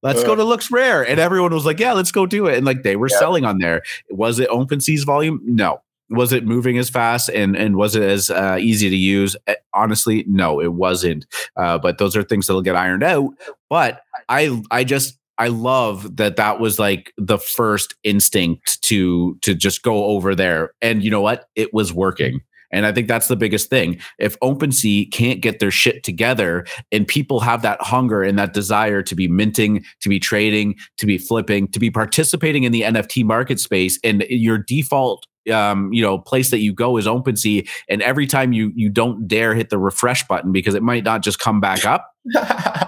"Let's 0.03 0.23
go 0.23 0.36
to 0.36 0.43
Looks 0.43 0.71
Rare," 0.71 1.05
and 1.07 1.19
everyone 1.19 1.53
was 1.53 1.65
like, 1.65 1.80
"Yeah, 1.80 1.93
let's 1.93 2.11
go 2.13 2.25
do 2.25 2.47
it." 2.47 2.55
And 2.57 2.65
like 2.65 2.84
they 2.84 2.95
were 2.95 3.09
Yeah. 3.11 3.19
selling 3.19 3.43
on 3.45 3.59
there. 3.59 3.82
Was 4.09 4.39
it 4.39 4.49
OpenSea's 4.49 5.03
volume? 5.03 5.41
No. 5.43 5.82
Was 6.11 6.34
it 6.34 6.43
moving 6.43 6.80
as 6.80 6.89
fast 6.89 7.30
and 7.30 7.55
and 7.55 7.75
was 7.75 7.95
it 7.95 8.01
as 8.01 8.32
uh, 8.32 8.57
easy 8.59 8.89
to 8.89 8.95
use? 8.95 9.36
Eh, 9.45 9.53
Honestly, 9.75 10.23
no, 10.27 10.59
it 10.59 10.73
wasn't. 10.73 11.27
Uh, 11.55 11.77
but 11.77 11.99
those 11.99 12.15
are 12.15 12.23
things 12.23 12.47
that'll 12.47 12.63
get 12.63 12.75
ironed 12.75 13.03
out. 13.03 13.30
But 13.69 14.01
I 14.27 14.59
I 14.71 14.84
just 14.86 15.18
I 15.40 15.48
love 15.48 16.18
that 16.18 16.36
that 16.36 16.60
was 16.60 16.78
like 16.78 17.14
the 17.18 17.38
first 17.38 17.96
instinct 18.04 18.82
to 18.84 19.38
to 19.42 19.56
just 19.56 19.82
go 19.84 20.06
over 20.06 20.36
there. 20.36 20.74
And 20.82 21.04
you 21.04 21.10
know 21.10 21.22
what? 21.22 21.46
It 21.56 21.74
was 21.74 21.94
working. 21.94 22.42
And 22.72 22.86
I 22.86 22.92
think 22.92 23.08
that's 23.08 23.28
the 23.28 23.36
biggest 23.36 23.70
thing. 23.70 24.00
If 24.20 24.40
OpenSea 24.42 25.12
can't 25.12 25.42
get 25.42 25.60
their 25.60 25.72
shit 25.72 26.04
together 26.04 26.66
and 26.92 27.08
people 27.08 27.40
have 27.40 27.62
that 27.64 27.82
hunger 27.82 28.22
and 28.22 28.38
that 28.38 28.54
desire 28.54 29.02
to 29.02 29.16
be 29.16 29.28
minting, 29.28 29.84
to 30.02 30.10
be 30.10 30.20
trading, 30.20 30.76
to 30.98 31.08
be 31.08 31.18
flipping, 31.18 31.68
to 31.70 31.80
be 31.80 31.90
participating 31.90 32.66
in 32.66 32.72
the 32.72 32.84
NFT 32.84 33.24
market 33.24 33.60
space, 33.60 33.98
and 34.04 34.24
your 34.30 34.60
default 34.60 35.26
um, 35.50 35.91
you 35.93 36.02
know, 36.02 36.18
place 36.18 36.52
that 36.52 36.60
you 36.60 36.74
go 36.74 36.97
is 36.97 37.06
OpenSea, 37.06 37.68
and 37.89 38.02
every 38.02 38.28
time 38.28 38.54
you 38.54 38.72
you 38.76 38.89
don't 38.89 39.28
dare 39.28 39.54
hit 39.56 39.70
the 39.70 39.78
refresh 39.78 40.28
button 40.28 40.52
because 40.52 40.76
it 40.76 40.84
might 40.84 41.04
not 41.04 41.22
just 41.22 41.39
come 41.39 41.60
back 41.60 41.86
up, 41.86 42.10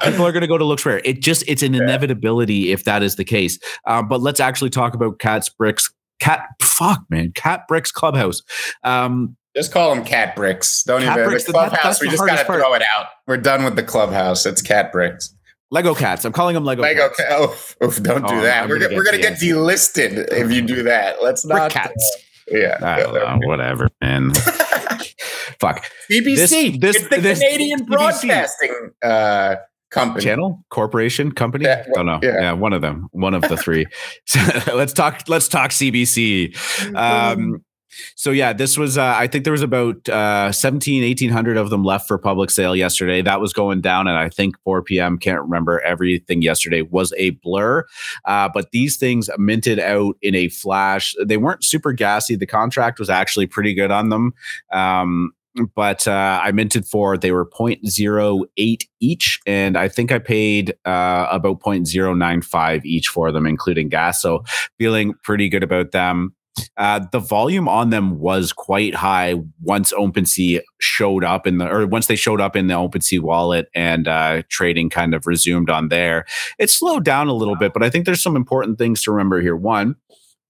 people 0.03 0.25
are 0.25 0.31
going 0.31 0.41
to 0.41 0.47
go 0.47 0.57
to 0.57 0.65
looks 0.65 0.85
rare. 0.85 1.01
It 1.03 1.21
just 1.21 1.43
it's 1.47 1.63
an 1.63 1.75
inevitability 1.75 2.71
if 2.71 2.83
that 2.85 3.03
is 3.03 3.15
the 3.15 3.25
case. 3.25 3.59
Um, 3.85 4.07
but 4.07 4.21
let's 4.21 4.39
actually 4.39 4.69
talk 4.69 4.93
about 4.93 5.19
Cat's 5.19 5.49
Bricks. 5.49 5.91
Cat 6.19 6.41
fuck 6.61 7.01
man, 7.09 7.31
Cat 7.33 7.67
Bricks 7.67 7.91
Clubhouse. 7.91 8.41
Um, 8.83 9.35
Just 9.55 9.71
call 9.71 9.93
them 9.95 10.05
cat 10.05 10.35
bricks. 10.35 10.83
Don't 10.83 11.01
Cat 11.01 11.17
even 11.17 11.29
bricks, 11.29 11.45
the 11.45 11.51
clubhouse. 11.53 11.83
that's 11.83 12.01
we 12.01 12.07
the 12.07 12.11
just 12.11 12.25
gotta 12.27 12.45
part. 12.45 12.61
throw 12.61 12.73
it 12.75 12.83
out. 12.95 13.07
We're 13.27 13.37
done 13.37 13.63
with 13.63 13.75
the 13.75 13.81
clubhouse. 13.83 14.45
It's 14.45 14.61
cat 14.61 14.91
bricks. 14.91 15.33
Lego 15.71 15.95
Cats. 15.95 16.23
I'm 16.25 16.31
calling 16.31 16.53
them 16.53 16.63
Lego. 16.63 16.81
Lego. 16.83 17.07
Cats. 17.09 17.21
Ca- 17.27 17.43
oof, 17.43 17.75
oof, 17.83 18.03
don't 18.03 18.27
do 18.27 18.35
Oh, 18.35 18.41
that. 18.41 18.63
I'm 18.63 18.69
we're 18.69 18.75
gonna 18.77 18.89
gonna, 18.89 18.97
we're 18.97 19.03
gonna 19.05 19.17
get 19.17 19.39
delisted 19.39 20.27
if 20.31 20.51
you 20.51 20.61
do 20.61 20.83
that. 20.83 21.23
Let's 21.23 21.43
Brick 21.43 21.57
not. 21.57 21.71
Cats. 21.71 22.17
Yeah. 22.51 22.77
I 22.81 22.99
don't 23.01 23.13
know, 23.13 23.47
whatever, 23.47 23.87
man. 24.01 24.33
Fuck. 25.59 25.85
BBC. 26.09 26.35
This- 26.35 26.49
this- 26.79 26.95
it's 26.97 27.07
the 27.09 27.21
this- 27.21 27.39
Canadian 27.39 27.85
BBC. 27.85 27.87
Broadcasting 27.87 28.91
uh, 29.03 29.55
Company. 29.91 30.23
Channel, 30.23 30.63
corporation, 30.69 31.33
company. 31.33 31.65
Yeah, 31.65 31.83
don't 31.93 32.05
know. 32.05 32.19
yeah. 32.23 32.39
Yeah. 32.39 32.51
one 32.53 32.71
of 32.71 32.81
them. 32.81 33.09
One 33.11 33.33
of 33.33 33.41
the 33.41 33.57
three. 33.57 33.85
So, 34.25 34.39
let's 34.73 34.93
talk. 34.93 35.23
Let's 35.27 35.49
talk 35.49 35.71
CBC. 35.71 36.55
Um, 36.95 37.63
so 38.15 38.31
yeah, 38.31 38.53
this 38.53 38.77
was. 38.77 38.97
Uh, 38.97 39.15
I 39.17 39.27
think 39.27 39.43
there 39.43 39.51
was 39.51 39.61
about 39.61 40.07
uh, 40.09 40.51
17, 40.51 41.03
1800 41.03 41.57
of 41.57 41.69
them 41.69 41.83
left 41.83 42.07
for 42.07 42.17
public 42.17 42.49
sale 42.49 42.75
yesterday. 42.75 43.21
That 43.21 43.41
was 43.41 43.53
going 43.53 43.81
down, 43.81 44.07
and 44.07 44.17
I 44.17 44.29
think 44.29 44.55
4 44.63 44.81
p.m. 44.83 45.17
Can't 45.17 45.41
remember 45.41 45.81
everything 45.81 46.41
yesterday 46.41 46.81
was 46.81 47.13
a 47.17 47.31
blur. 47.31 47.85
Uh, 48.25 48.49
but 48.53 48.71
these 48.71 48.97
things 48.97 49.29
minted 49.37 49.79
out 49.79 50.15
in 50.21 50.35
a 50.35 50.49
flash. 50.49 51.15
They 51.23 51.37
weren't 51.37 51.63
super 51.63 51.93
gassy. 51.93 52.35
The 52.35 52.45
contract 52.45 52.99
was 52.99 53.09
actually 53.09 53.47
pretty 53.47 53.73
good 53.73 53.91
on 53.91 54.09
them. 54.09 54.33
Um, 54.71 55.33
but 55.75 56.07
uh, 56.07 56.39
I 56.41 56.51
minted 56.51 56.85
for 56.85 57.17
they 57.17 57.31
were 57.31 57.45
0.08 57.45 58.83
each, 58.99 59.39
and 59.45 59.77
I 59.77 59.87
think 59.87 60.11
I 60.11 60.19
paid 60.19 60.71
uh, 60.85 61.27
about 61.29 61.59
0.095 61.59 62.85
each 62.85 63.07
for 63.07 63.31
them, 63.31 63.45
including 63.45 63.89
gas. 63.89 64.21
So 64.21 64.43
feeling 64.77 65.13
pretty 65.23 65.49
good 65.49 65.63
about 65.63 65.91
them. 65.91 66.33
Uh, 66.77 66.99
the 67.11 67.19
volume 67.19 67.67
on 67.67 67.89
them 67.89 68.19
was 68.19 68.51
quite 68.51 68.95
high 68.95 69.35
once 69.61 69.93
OpenSea 69.93 70.61
showed 70.79 71.23
up 71.23 71.47
in 71.47 71.57
the, 71.57 71.69
or 71.69 71.87
once 71.87 72.07
they 72.07 72.15
showed 72.15 72.41
up 72.41 72.55
in 72.55 72.67
the 72.67 72.73
OpenSea 72.73 73.19
wallet 73.19 73.67
and 73.73 74.07
uh, 74.07 74.41
trading 74.49 74.89
kind 74.89 75.13
of 75.13 75.27
resumed 75.27 75.69
on 75.69 75.89
there. 75.89 76.25
It 76.59 76.69
slowed 76.69 77.05
down 77.05 77.27
a 77.27 77.33
little 77.33 77.55
bit, 77.55 77.73
but 77.73 77.83
I 77.83 77.89
think 77.89 78.05
there's 78.05 78.21
some 78.21 78.35
important 78.35 78.77
things 78.77 79.01
to 79.03 79.11
remember 79.11 79.41
here. 79.41 79.55
One, 79.55 79.95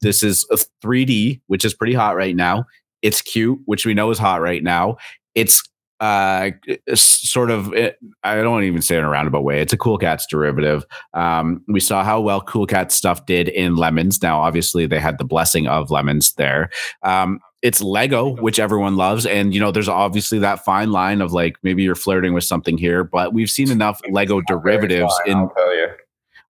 this 0.01 0.23
is 0.23 0.45
a 0.51 0.57
3D, 0.83 1.41
which 1.47 1.63
is 1.63 1.73
pretty 1.73 1.93
hot 1.93 2.15
right 2.15 2.35
now. 2.35 2.65
It's 3.01 3.21
cute, 3.21 3.59
which 3.65 3.85
we 3.85 3.93
know 3.93 4.09
is 4.11 4.19
hot 4.19 4.41
right 4.41 4.63
now. 4.63 4.97
It's 5.35 5.63
uh, 6.01 6.49
sort 6.95 7.51
of, 7.51 7.71
it, 7.73 7.97
I 8.23 8.35
don't 8.41 8.63
even 8.63 8.81
say 8.81 8.95
it 8.95 8.99
in 8.99 9.05
a 9.05 9.09
roundabout 9.09 9.43
way. 9.43 9.61
It's 9.61 9.71
a 9.71 9.77
Cool 9.77 9.99
Cats 9.99 10.25
derivative. 10.25 10.83
Um, 11.13 11.63
we 11.67 11.79
saw 11.79 12.03
how 12.03 12.19
well 12.19 12.41
Cool 12.41 12.65
Cats 12.65 12.95
stuff 12.95 13.27
did 13.27 13.47
in 13.47 13.75
Lemons. 13.75 14.21
Now, 14.21 14.41
obviously, 14.41 14.87
they 14.87 14.99
had 14.99 15.19
the 15.19 15.23
blessing 15.23 15.67
of 15.67 15.91
Lemons 15.91 16.33
there. 16.33 16.71
Um, 17.03 17.39
it's 17.61 17.83
Lego, 17.83 18.35
which 18.37 18.59
everyone 18.59 18.97
loves. 18.97 19.27
And, 19.27 19.53
you 19.53 19.59
know, 19.59 19.71
there's 19.71 19.87
obviously 19.87 20.39
that 20.39 20.65
fine 20.65 20.91
line 20.91 21.21
of 21.21 21.33
like 21.33 21.57
maybe 21.61 21.83
you're 21.83 21.93
flirting 21.93 22.33
with 22.33 22.45
something 22.45 22.79
here, 22.79 23.03
but 23.03 23.31
we've 23.31 23.51
seen 23.51 23.69
enough 23.69 24.01
Lego 24.09 24.41
derivatives 24.41 25.13
Fine, 25.23 25.31
in 25.31 25.37
I'll 25.37 25.53
tell 25.55 25.75
you. 25.75 25.87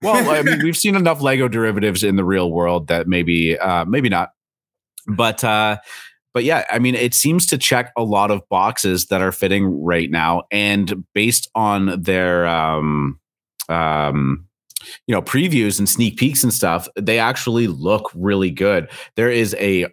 well, 0.01 0.29
I 0.29 0.43
mean, 0.43 0.59
we've 0.63 0.77
seen 0.77 0.95
enough 0.95 1.21
Lego 1.21 1.49
derivatives 1.49 2.05
in 2.05 2.15
the 2.15 2.23
real 2.23 2.49
world 2.49 2.87
that 2.87 3.05
maybe, 3.05 3.59
uh, 3.59 3.83
maybe 3.83 4.07
not. 4.07 4.29
But, 5.07 5.43
uh, 5.43 5.79
but 6.33 6.43
yeah, 6.43 6.65
I 6.71 6.79
mean, 6.79 6.95
it 6.95 7.13
seems 7.13 7.45
to 7.47 7.57
check 7.57 7.91
a 7.97 8.03
lot 8.03 8.31
of 8.31 8.47
boxes 8.49 9.07
that 9.07 9.21
are 9.21 9.31
fitting 9.31 9.83
right 9.83 10.09
now, 10.09 10.43
and 10.51 11.03
based 11.13 11.49
on 11.55 12.01
their, 12.01 12.47
um, 12.47 13.19
um, 13.69 14.47
you 15.07 15.13
know, 15.13 15.21
previews 15.21 15.77
and 15.77 15.87
sneak 15.87 16.17
peeks 16.17 16.43
and 16.43 16.53
stuff, 16.53 16.87
they 16.95 17.19
actually 17.19 17.67
look 17.67 18.11
really 18.15 18.49
good. 18.49 18.89
There 19.15 19.29
is 19.29 19.55
a 19.59 19.87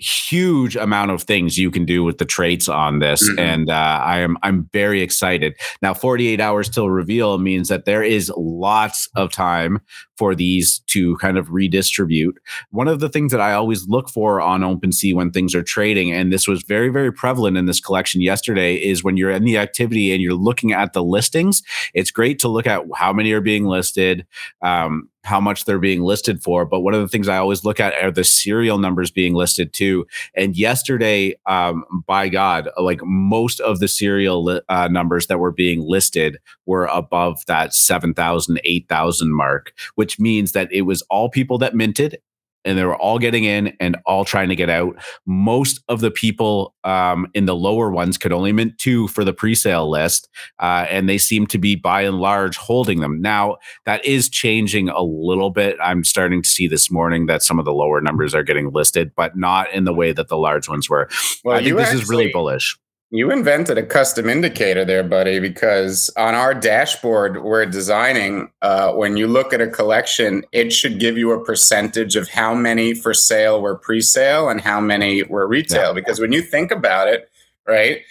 huge 0.00 0.76
amount 0.76 1.10
of 1.10 1.22
things 1.22 1.58
you 1.58 1.70
can 1.70 1.84
do 1.84 2.02
with 2.02 2.16
the 2.16 2.24
traits 2.24 2.68
on 2.68 3.00
this 3.00 3.28
mm-hmm. 3.28 3.38
and 3.38 3.68
uh, 3.68 4.00
i 4.02 4.18
am 4.18 4.38
i'm 4.42 4.68
very 4.72 5.02
excited 5.02 5.54
now 5.82 5.92
48 5.92 6.40
hours 6.40 6.70
till 6.70 6.88
reveal 6.88 7.36
means 7.36 7.68
that 7.68 7.84
there 7.84 8.02
is 8.02 8.32
lots 8.34 9.10
of 9.14 9.30
time 9.30 9.78
for 10.16 10.34
these 10.34 10.78
to 10.86 11.16
kind 11.18 11.36
of 11.36 11.52
redistribute 11.52 12.38
one 12.70 12.88
of 12.88 13.00
the 13.00 13.10
things 13.10 13.30
that 13.30 13.42
i 13.42 13.52
always 13.52 13.86
look 13.88 14.08
for 14.08 14.40
on 14.40 14.62
OpenSea 14.62 15.14
when 15.14 15.30
things 15.30 15.54
are 15.54 15.62
trading 15.62 16.10
and 16.10 16.32
this 16.32 16.48
was 16.48 16.62
very 16.62 16.88
very 16.88 17.12
prevalent 17.12 17.58
in 17.58 17.66
this 17.66 17.80
collection 17.80 18.22
yesterday 18.22 18.76
is 18.76 19.04
when 19.04 19.18
you're 19.18 19.30
in 19.30 19.44
the 19.44 19.58
activity 19.58 20.12
and 20.12 20.22
you're 20.22 20.32
looking 20.32 20.72
at 20.72 20.94
the 20.94 21.04
listings 21.04 21.62
it's 21.92 22.10
great 22.10 22.38
to 22.38 22.48
look 22.48 22.66
at 22.66 22.82
how 22.96 23.12
many 23.12 23.32
are 23.32 23.42
being 23.42 23.66
listed 23.66 24.26
um, 24.62 25.09
how 25.24 25.40
much 25.40 25.64
they're 25.64 25.78
being 25.78 26.02
listed 26.02 26.42
for. 26.42 26.64
But 26.64 26.80
one 26.80 26.94
of 26.94 27.00
the 27.00 27.08
things 27.08 27.28
I 27.28 27.36
always 27.36 27.64
look 27.64 27.80
at 27.80 27.94
are 28.02 28.10
the 28.10 28.24
serial 28.24 28.78
numbers 28.78 29.10
being 29.10 29.34
listed 29.34 29.72
too. 29.72 30.06
And 30.34 30.56
yesterday, 30.56 31.34
um, 31.46 31.84
by 32.06 32.28
God, 32.28 32.68
like 32.78 33.00
most 33.02 33.60
of 33.60 33.80
the 33.80 33.88
serial 33.88 34.44
li- 34.44 34.60
uh, 34.68 34.88
numbers 34.88 35.26
that 35.26 35.38
were 35.38 35.52
being 35.52 35.82
listed 35.82 36.38
were 36.66 36.86
above 36.86 37.44
that 37.46 37.74
7,000, 37.74 38.60
8,000 38.64 39.34
mark, 39.34 39.72
which 39.94 40.18
means 40.18 40.52
that 40.52 40.72
it 40.72 40.82
was 40.82 41.02
all 41.10 41.28
people 41.28 41.58
that 41.58 41.74
minted 41.74 42.18
and 42.64 42.76
they 42.76 42.84
were 42.84 42.96
all 42.96 43.18
getting 43.18 43.44
in 43.44 43.76
and 43.80 43.96
all 44.06 44.24
trying 44.24 44.48
to 44.48 44.56
get 44.56 44.70
out. 44.70 44.96
Most 45.26 45.80
of 45.88 46.00
the 46.00 46.10
people 46.10 46.74
um, 46.84 47.26
in 47.34 47.46
the 47.46 47.56
lower 47.56 47.90
ones 47.90 48.18
could 48.18 48.32
only 48.32 48.52
mint 48.52 48.78
two 48.78 49.08
for 49.08 49.24
the 49.24 49.32
pre-sale 49.32 49.90
list, 49.90 50.28
uh, 50.58 50.86
and 50.88 51.08
they 51.08 51.18
seem 51.18 51.46
to 51.48 51.58
be 51.58 51.76
by 51.76 52.02
and 52.02 52.18
large 52.18 52.56
holding 52.56 53.00
them. 53.00 53.20
Now 53.20 53.56
that 53.86 54.04
is 54.04 54.28
changing 54.28 54.88
a 54.88 55.02
little 55.02 55.50
bit. 55.50 55.76
I'm 55.82 56.04
starting 56.04 56.42
to 56.42 56.48
see 56.48 56.66
this 56.66 56.90
morning 56.90 57.26
that 57.26 57.42
some 57.42 57.58
of 57.58 57.64
the 57.64 57.72
lower 57.72 58.00
numbers 58.00 58.34
are 58.34 58.42
getting 58.42 58.70
listed, 58.70 59.12
but 59.16 59.36
not 59.36 59.72
in 59.72 59.84
the 59.84 59.94
way 59.94 60.12
that 60.12 60.28
the 60.28 60.38
large 60.38 60.68
ones 60.68 60.88
were. 60.88 61.08
Well, 61.44 61.56
I 61.56 61.62
think 61.62 61.76
this 61.76 61.88
actually, 61.88 62.02
is 62.02 62.08
really 62.08 62.32
bullish. 62.32 62.78
You 63.12 63.32
invented 63.32 63.76
a 63.76 63.82
custom 63.84 64.28
indicator 64.28 64.84
there, 64.84 65.02
buddy, 65.02 65.40
because 65.40 66.10
on 66.16 66.36
our 66.36 66.54
dashboard 66.54 67.42
we're 67.42 67.66
designing, 67.66 68.52
uh, 68.62 68.92
when 68.92 69.16
you 69.16 69.26
look 69.26 69.52
at 69.52 69.60
a 69.60 69.66
collection, 69.66 70.44
it 70.52 70.72
should 70.72 71.00
give 71.00 71.18
you 71.18 71.32
a 71.32 71.44
percentage 71.44 72.14
of 72.14 72.28
how 72.28 72.54
many 72.54 72.94
for 72.94 73.12
sale 73.12 73.60
were 73.60 73.76
pre 73.76 74.00
sale 74.00 74.48
and 74.48 74.60
how 74.60 74.80
many 74.80 75.24
were 75.24 75.48
retail. 75.48 75.88
Yeah. 75.88 75.92
Because 75.92 76.20
when 76.20 76.30
you 76.30 76.40
think 76.40 76.70
about 76.70 77.08
it, 77.08 77.28
right, 77.66 78.02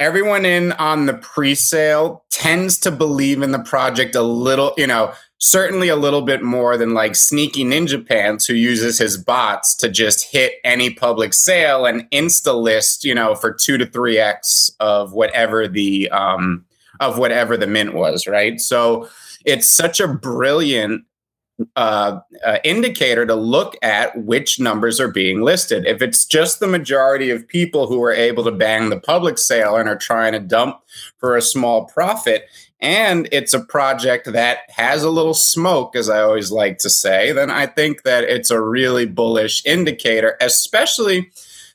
everyone 0.00 0.44
in 0.44 0.72
on 0.72 1.06
the 1.06 1.14
pre 1.14 1.54
sale 1.54 2.24
tends 2.30 2.76
to 2.78 2.90
believe 2.90 3.40
in 3.40 3.52
the 3.52 3.62
project 3.62 4.16
a 4.16 4.22
little, 4.22 4.74
you 4.76 4.88
know, 4.88 5.12
certainly 5.44 5.90
a 5.90 5.96
little 5.96 6.22
bit 6.22 6.42
more 6.42 6.78
than 6.78 6.94
like 6.94 7.14
sneaky 7.14 7.64
ninja 7.64 8.06
pants 8.06 8.46
who 8.46 8.54
uses 8.54 8.96
his 8.96 9.18
bots 9.18 9.74
to 9.74 9.90
just 9.90 10.32
hit 10.32 10.54
any 10.64 10.88
public 10.88 11.34
sale 11.34 11.84
and 11.84 12.08
insta 12.10 12.58
list 12.58 13.04
you 13.04 13.14
know 13.14 13.34
for 13.34 13.52
two 13.52 13.76
to 13.76 13.84
three 13.84 14.18
x 14.18 14.70
of 14.80 15.12
whatever 15.12 15.68
the 15.68 16.08
um 16.10 16.64
of 16.98 17.18
whatever 17.18 17.58
the 17.58 17.66
mint 17.66 17.92
was 17.92 18.26
right 18.26 18.58
so 18.58 19.06
it's 19.44 19.70
such 19.70 20.00
a 20.00 20.08
brilliant 20.08 21.04
uh, 21.76 22.18
uh, 22.44 22.58
indicator 22.64 23.24
to 23.26 23.34
look 23.34 23.76
at 23.82 24.16
which 24.24 24.58
numbers 24.58 24.98
are 24.98 25.10
being 25.10 25.42
listed. 25.42 25.86
If 25.86 26.02
it's 26.02 26.24
just 26.24 26.58
the 26.58 26.66
majority 26.66 27.30
of 27.30 27.46
people 27.46 27.86
who 27.86 28.02
are 28.02 28.12
able 28.12 28.42
to 28.44 28.50
bang 28.50 28.90
the 28.90 28.98
public 28.98 29.38
sale 29.38 29.76
and 29.76 29.88
are 29.88 29.96
trying 29.96 30.32
to 30.32 30.40
dump 30.40 30.80
for 31.18 31.36
a 31.36 31.42
small 31.42 31.84
profit, 31.84 32.48
and 32.80 33.28
it's 33.32 33.54
a 33.54 33.60
project 33.60 34.32
that 34.32 34.58
has 34.68 35.02
a 35.02 35.10
little 35.10 35.34
smoke, 35.34 35.96
as 35.96 36.10
I 36.10 36.20
always 36.20 36.50
like 36.50 36.78
to 36.78 36.90
say, 36.90 37.32
then 37.32 37.50
I 37.50 37.66
think 37.66 38.02
that 38.02 38.24
it's 38.24 38.50
a 38.50 38.60
really 38.60 39.06
bullish 39.06 39.64
indicator, 39.64 40.36
especially. 40.40 41.30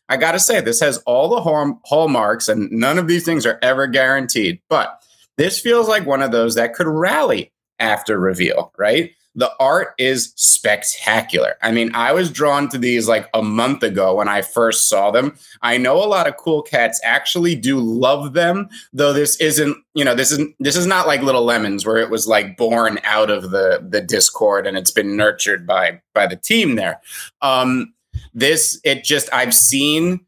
I 0.08 0.18
got 0.18 0.32
to 0.32 0.40
say, 0.40 0.60
this 0.60 0.80
has 0.80 0.98
all 1.06 1.30
the 1.30 1.78
hallmarks, 1.86 2.50
and 2.50 2.72
none 2.72 2.98
of 2.98 3.08
these 3.08 3.24
things 3.24 3.46
are 3.46 3.60
ever 3.62 3.86
guaranteed. 3.86 4.60
But 4.68 5.04
this 5.38 5.60
feels 5.60 5.88
like 5.88 6.06
one 6.06 6.22
of 6.22 6.32
those 6.32 6.56
that 6.56 6.74
could 6.74 6.88
rally 6.88 7.52
after 7.80 8.20
reveal, 8.20 8.74
right? 8.78 9.12
The 9.40 9.52
art 9.58 9.94
is 9.98 10.34
spectacular. 10.36 11.56
I 11.62 11.72
mean, 11.72 11.96
I 11.96 12.12
was 12.12 12.30
drawn 12.30 12.68
to 12.70 12.78
these 12.78 13.08
like 13.08 13.30
a 13.34 13.42
month 13.42 13.84
ago 13.84 14.16
when 14.16 14.28
I 14.28 14.42
first 14.42 14.90
saw 14.90 15.12
them. 15.12 15.38
I 15.62 15.78
know 15.78 15.96
a 15.96 16.04
lot 16.04 16.28
of 16.28 16.36
cool 16.36 16.62
cats 16.62 17.00
actually 17.06 17.56
do 17.56 17.80
love 17.80 18.34
them, 18.34 18.68
though 18.92 19.14
this 19.14 19.38
isn't, 19.38 19.78
you 19.94 20.04
know, 20.04 20.14
this 20.14 20.34
isn't 20.34 20.54
this 20.60 20.76
is 20.76 20.86
not 20.86 21.08
like 21.08 21.22
Little 21.22 21.46
Lemons 21.46 21.86
where 21.86 21.96
it 21.96 22.10
was 22.10 22.28
like 22.28 22.58
born 22.58 23.00
out 23.06 23.30
of 23.30 23.52
the 23.52 23.82
the 23.88 24.02
Discord 24.02 24.68
and 24.68 24.78
it's 24.78 24.92
been 24.92 25.16
nurtured 25.16 25.66
by 25.66 26.02
by 26.14 26.28
the 26.28 26.36
team 26.36 26.76
there. 26.76 27.00
Um 27.42 27.94
this 28.34 28.78
it 28.84 29.06
just 29.06 29.34
I've 29.34 29.56
seen 29.56 30.20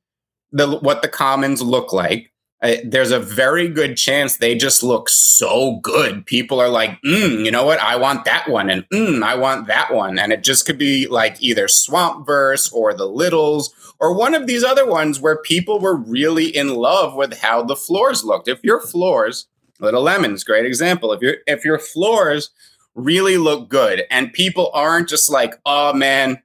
the 0.54 0.70
what 0.80 1.02
the 1.02 1.10
commons 1.10 1.62
look 1.62 1.92
like 1.92 2.31
there's 2.62 3.12
a 3.12 3.20
very 3.20 3.68
good 3.68 3.98
chance 3.98 4.38
they 4.38 4.56
just 4.56 4.84
look 4.84 5.10
so 5.10 5.80
good. 5.82 6.26
People 6.26 6.60
are 6.60 6.70
like, 6.70 7.02
mm, 7.02 7.44
you 7.44 7.50
know 7.50 7.66
what? 7.66 7.80
I 7.80 7.96
want 7.96 8.26
that 8.26 8.48
one, 8.48 8.70
and 8.70 8.88
mm, 8.90 9.24
I 9.24 9.36
want 9.36 9.68
that 9.68 9.94
one, 9.94 10.20
and 10.20 10.32
it 10.32 10.44
just 10.44 10.66
could 10.66 10.78
be 10.78 11.08
like 11.08 11.42
either 11.42 11.68
Swamp 11.68 12.26
Verse 12.26 12.72
or 12.72 12.94
the 12.94 13.08
Littles 13.08 13.74
or 14.00 14.14
one 14.16 14.34
of 14.34 14.48
these 14.48 14.64
other 14.64 14.86
ones 14.88 15.20
where 15.20 15.38
people 15.38 15.80
were 15.80 15.96
really 15.96 16.46
in 16.46 16.76
love 16.76 17.16
with 17.16 17.40
how 17.40 17.64
the 17.64 17.76
floors 17.76 18.24
looked. 18.24 18.48
If 18.48 18.64
your 18.64 18.80
floors, 18.80 19.48
Little 19.80 20.04
Lemons, 20.04 20.44
great 20.44 20.66
example. 20.66 21.14
If 21.14 21.22
your 21.22 21.36
if 21.48 21.66
your 21.66 21.80
floors 21.80 22.52
really 22.94 23.38
look 23.38 23.70
good 23.70 24.04
and 24.12 24.34
people 24.34 24.70
aren't 24.74 25.10
just 25.10 25.32
like, 25.32 25.60
oh 25.66 25.94
man, 25.94 26.42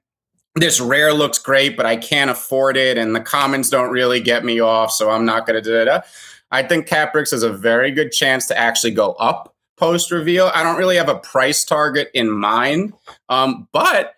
this 0.59 0.79
rare 0.79 1.13
looks 1.13 1.37
great, 1.37 1.77
but 1.77 1.85
I 1.85 1.95
can't 1.95 2.31
afford 2.31 2.77
it, 2.77 2.97
and 2.97 3.15
the 3.15 3.21
commons 3.21 3.69
don't 3.69 3.91
really 3.91 4.19
get 4.19 4.45
me 4.45 4.59
off, 4.59 4.91
so 4.91 5.09
I'm 5.09 5.25
not 5.25 5.45
going 5.45 5.61
to 5.61 5.67
do 5.67 5.75
it. 5.75 6.03
I 6.51 6.63
think 6.63 6.87
Catbricks 6.87 7.33
is 7.33 7.43
a 7.43 7.51
very 7.51 7.91
good 7.91 8.11
chance 8.11 8.45
to 8.47 8.57
actually 8.57 8.91
go 8.91 9.13
up 9.13 9.53
post 9.77 10.11
reveal. 10.11 10.51
I 10.53 10.63
don't 10.63 10.77
really 10.77 10.95
have 10.95 11.09
a 11.09 11.19
price 11.19 11.63
target 11.63 12.09
in 12.13 12.29
mind, 12.31 12.93
um, 13.29 13.67
but 13.71 14.15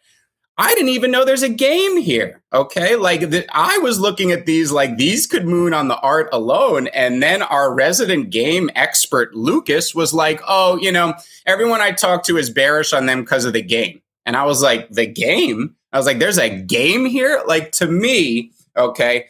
I 0.57 0.73
didn't 0.73 0.89
even 0.89 1.11
know 1.11 1.23
there's 1.23 1.43
a 1.43 1.49
game 1.49 1.97
here. 1.97 2.41
Okay, 2.53 2.95
like 2.95 3.29
the, 3.29 3.45
I 3.51 3.77
was 3.77 3.99
looking 3.99 4.31
at 4.31 4.45
these 4.45 4.71
like 4.71 4.97
these 4.97 5.25
could 5.25 5.45
moon 5.45 5.73
on 5.73 5.87
the 5.87 5.99
art 5.99 6.29
alone, 6.31 6.87
and 6.87 7.23
then 7.23 7.41
our 7.41 7.73
resident 7.73 8.29
game 8.29 8.69
expert 8.75 9.33
Lucas 9.35 9.95
was 9.95 10.13
like, 10.13 10.41
"Oh, 10.47 10.77
you 10.77 10.91
know, 10.91 11.13
everyone 11.45 11.81
I 11.81 11.91
talk 11.91 12.23
to 12.23 12.37
is 12.37 12.49
bearish 12.49 12.93
on 12.93 13.05
them 13.05 13.21
because 13.21 13.45
of 13.45 13.53
the 13.53 13.61
game," 13.61 14.01
and 14.25 14.35
I 14.35 14.43
was 14.45 14.61
like, 14.61 14.89
"The 14.89 15.05
game." 15.05 15.75
I 15.91 15.97
was 15.97 16.05
like, 16.05 16.19
there's 16.19 16.37
a 16.37 16.49
game 16.49 17.05
here? 17.05 17.41
Like 17.47 17.71
to 17.73 17.87
me, 17.87 18.51
okay. 18.77 19.27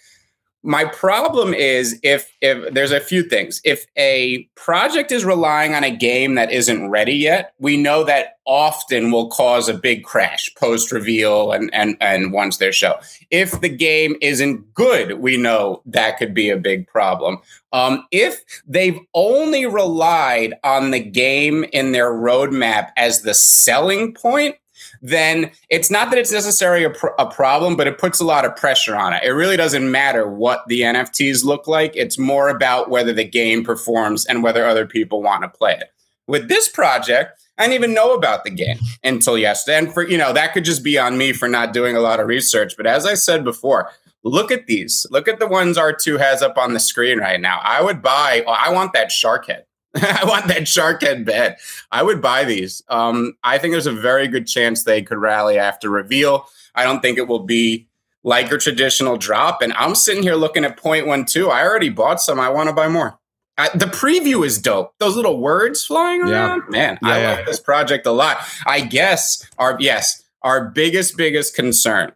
My 0.61 0.83
problem 0.83 1.53
is 1.53 1.97
if 2.03 2.35
if 2.41 2.73
there's 2.73 2.91
a 2.91 2.99
few 2.99 3.23
things. 3.23 3.61
If 3.63 3.85
a 3.97 4.43
project 4.55 5.09
is 5.09 5.23
relying 5.23 5.73
on 5.73 5.85
a 5.85 5.95
game 5.95 6.35
that 6.35 6.51
isn't 6.51 6.89
ready 6.89 7.13
yet, 7.13 7.53
we 7.59 7.77
know 7.77 8.03
that 8.03 8.39
often 8.45 9.09
will 9.09 9.29
cause 9.29 9.69
a 9.69 9.73
big 9.73 10.03
crash 10.03 10.53
post 10.55 10.91
reveal 10.91 11.53
and 11.53 11.73
and 11.73 11.95
and 12.01 12.33
once 12.33 12.57
their 12.57 12.73
show. 12.73 12.95
If 13.31 13.61
the 13.61 13.69
game 13.69 14.17
isn't 14.19 14.73
good, 14.73 15.19
we 15.19 15.37
know 15.37 15.81
that 15.85 16.17
could 16.17 16.33
be 16.33 16.49
a 16.49 16.57
big 16.57 16.87
problem. 16.87 17.39
Um, 17.71 18.05
if 18.11 18.43
they've 18.67 18.99
only 19.13 19.65
relied 19.65 20.55
on 20.65 20.91
the 20.91 20.99
game 20.99 21.63
in 21.71 21.93
their 21.93 22.11
roadmap 22.11 22.89
as 22.97 23.21
the 23.21 23.33
selling 23.33 24.13
point, 24.13 24.57
then 25.01 25.51
it's 25.69 25.89
not 25.89 26.09
that 26.09 26.19
it's 26.19 26.31
necessarily 26.31 26.83
a, 26.83 26.89
pr- 26.89 27.07
a, 27.17 27.25
problem, 27.25 27.75
but 27.75 27.87
it 27.87 27.97
puts 27.97 28.19
a 28.19 28.25
lot 28.25 28.45
of 28.45 28.55
pressure 28.55 28.95
on 28.95 29.13
it. 29.13 29.23
It 29.23 29.31
really 29.31 29.57
doesn't 29.57 29.89
matter 29.89 30.27
what 30.27 30.67
the 30.67 30.81
NFTs 30.81 31.43
look 31.43 31.67
like. 31.67 31.95
It's 31.95 32.17
more 32.17 32.49
about 32.49 32.89
whether 32.89 33.13
the 33.13 33.23
game 33.23 33.63
performs 33.63 34.25
and 34.25 34.43
whether 34.43 34.65
other 34.65 34.85
people 34.85 35.21
want 35.21 35.43
to 35.43 35.49
play 35.49 35.73
it. 35.73 35.91
With 36.27 36.49
this 36.49 36.67
project, 36.67 37.41
I 37.57 37.63
didn't 37.63 37.75
even 37.75 37.93
know 37.93 38.13
about 38.13 38.43
the 38.43 38.51
game 38.51 38.77
until 39.03 39.37
yesterday. 39.37 39.77
And 39.77 39.93
for, 39.93 40.07
you 40.07 40.17
know, 40.17 40.33
that 40.33 40.53
could 40.53 40.63
just 40.63 40.83
be 40.83 40.97
on 40.97 41.17
me 41.17 41.33
for 41.33 41.47
not 41.47 41.73
doing 41.73 41.95
a 41.95 42.01
lot 42.01 42.19
of 42.19 42.27
research. 42.27 42.75
But 42.77 42.87
as 42.87 43.05
I 43.05 43.15
said 43.15 43.43
before, 43.43 43.89
look 44.23 44.51
at 44.51 44.67
these. 44.67 45.05
Look 45.11 45.27
at 45.27 45.39
the 45.39 45.47
ones 45.47 45.77
R2 45.77 46.19
has 46.19 46.41
up 46.41 46.57
on 46.57 46.73
the 46.73 46.79
screen 46.79 47.19
right 47.19 47.39
now. 47.39 47.59
I 47.63 47.81
would 47.81 48.01
buy, 48.01 48.43
I 48.47 48.71
want 48.71 48.93
that 48.93 49.11
shark 49.11 49.47
head. 49.47 49.65
I 49.95 50.23
want 50.25 50.47
that 50.47 50.67
shark 50.67 51.01
head 51.01 51.25
bed. 51.25 51.57
I 51.91 52.03
would 52.03 52.21
buy 52.21 52.43
these. 52.43 52.83
Um, 52.89 53.33
I 53.43 53.57
think 53.57 53.73
there's 53.73 53.87
a 53.87 53.91
very 53.91 54.27
good 54.27 54.47
chance 54.47 54.83
they 54.83 55.01
could 55.01 55.17
rally 55.17 55.57
after 55.57 55.89
reveal. 55.89 56.45
I 56.75 56.83
don't 56.83 57.01
think 57.01 57.17
it 57.17 57.27
will 57.27 57.43
be 57.43 57.87
like 58.23 58.51
a 58.51 58.57
traditional 58.57 59.17
drop. 59.17 59.61
And 59.61 59.73
I'm 59.73 59.95
sitting 59.95 60.23
here 60.23 60.35
looking 60.35 60.65
at 60.65 60.77
point 60.77 61.07
one 61.07 61.25
two. 61.25 61.49
I 61.49 61.63
already 61.63 61.89
bought 61.89 62.21
some. 62.21 62.39
I 62.39 62.49
want 62.49 62.69
to 62.69 62.75
buy 62.75 62.87
more. 62.87 63.19
I, 63.57 63.69
the 63.75 63.87
preview 63.87 64.45
is 64.45 64.57
dope. 64.57 64.93
Those 64.99 65.15
little 65.15 65.39
words 65.39 65.83
flying 65.83 66.21
around, 66.21 66.63
yeah. 66.65 66.69
man. 66.69 66.99
Yeah, 67.01 67.09
I 67.09 67.21
yeah. 67.21 67.31
like 67.33 67.45
this 67.45 67.59
project 67.59 68.05
a 68.05 68.11
lot. 68.11 68.37
I 68.65 68.81
guess 68.81 69.45
our 69.57 69.75
yes, 69.79 70.23
our 70.43 70.69
biggest 70.69 71.17
biggest 71.17 71.55
concern 71.55 72.13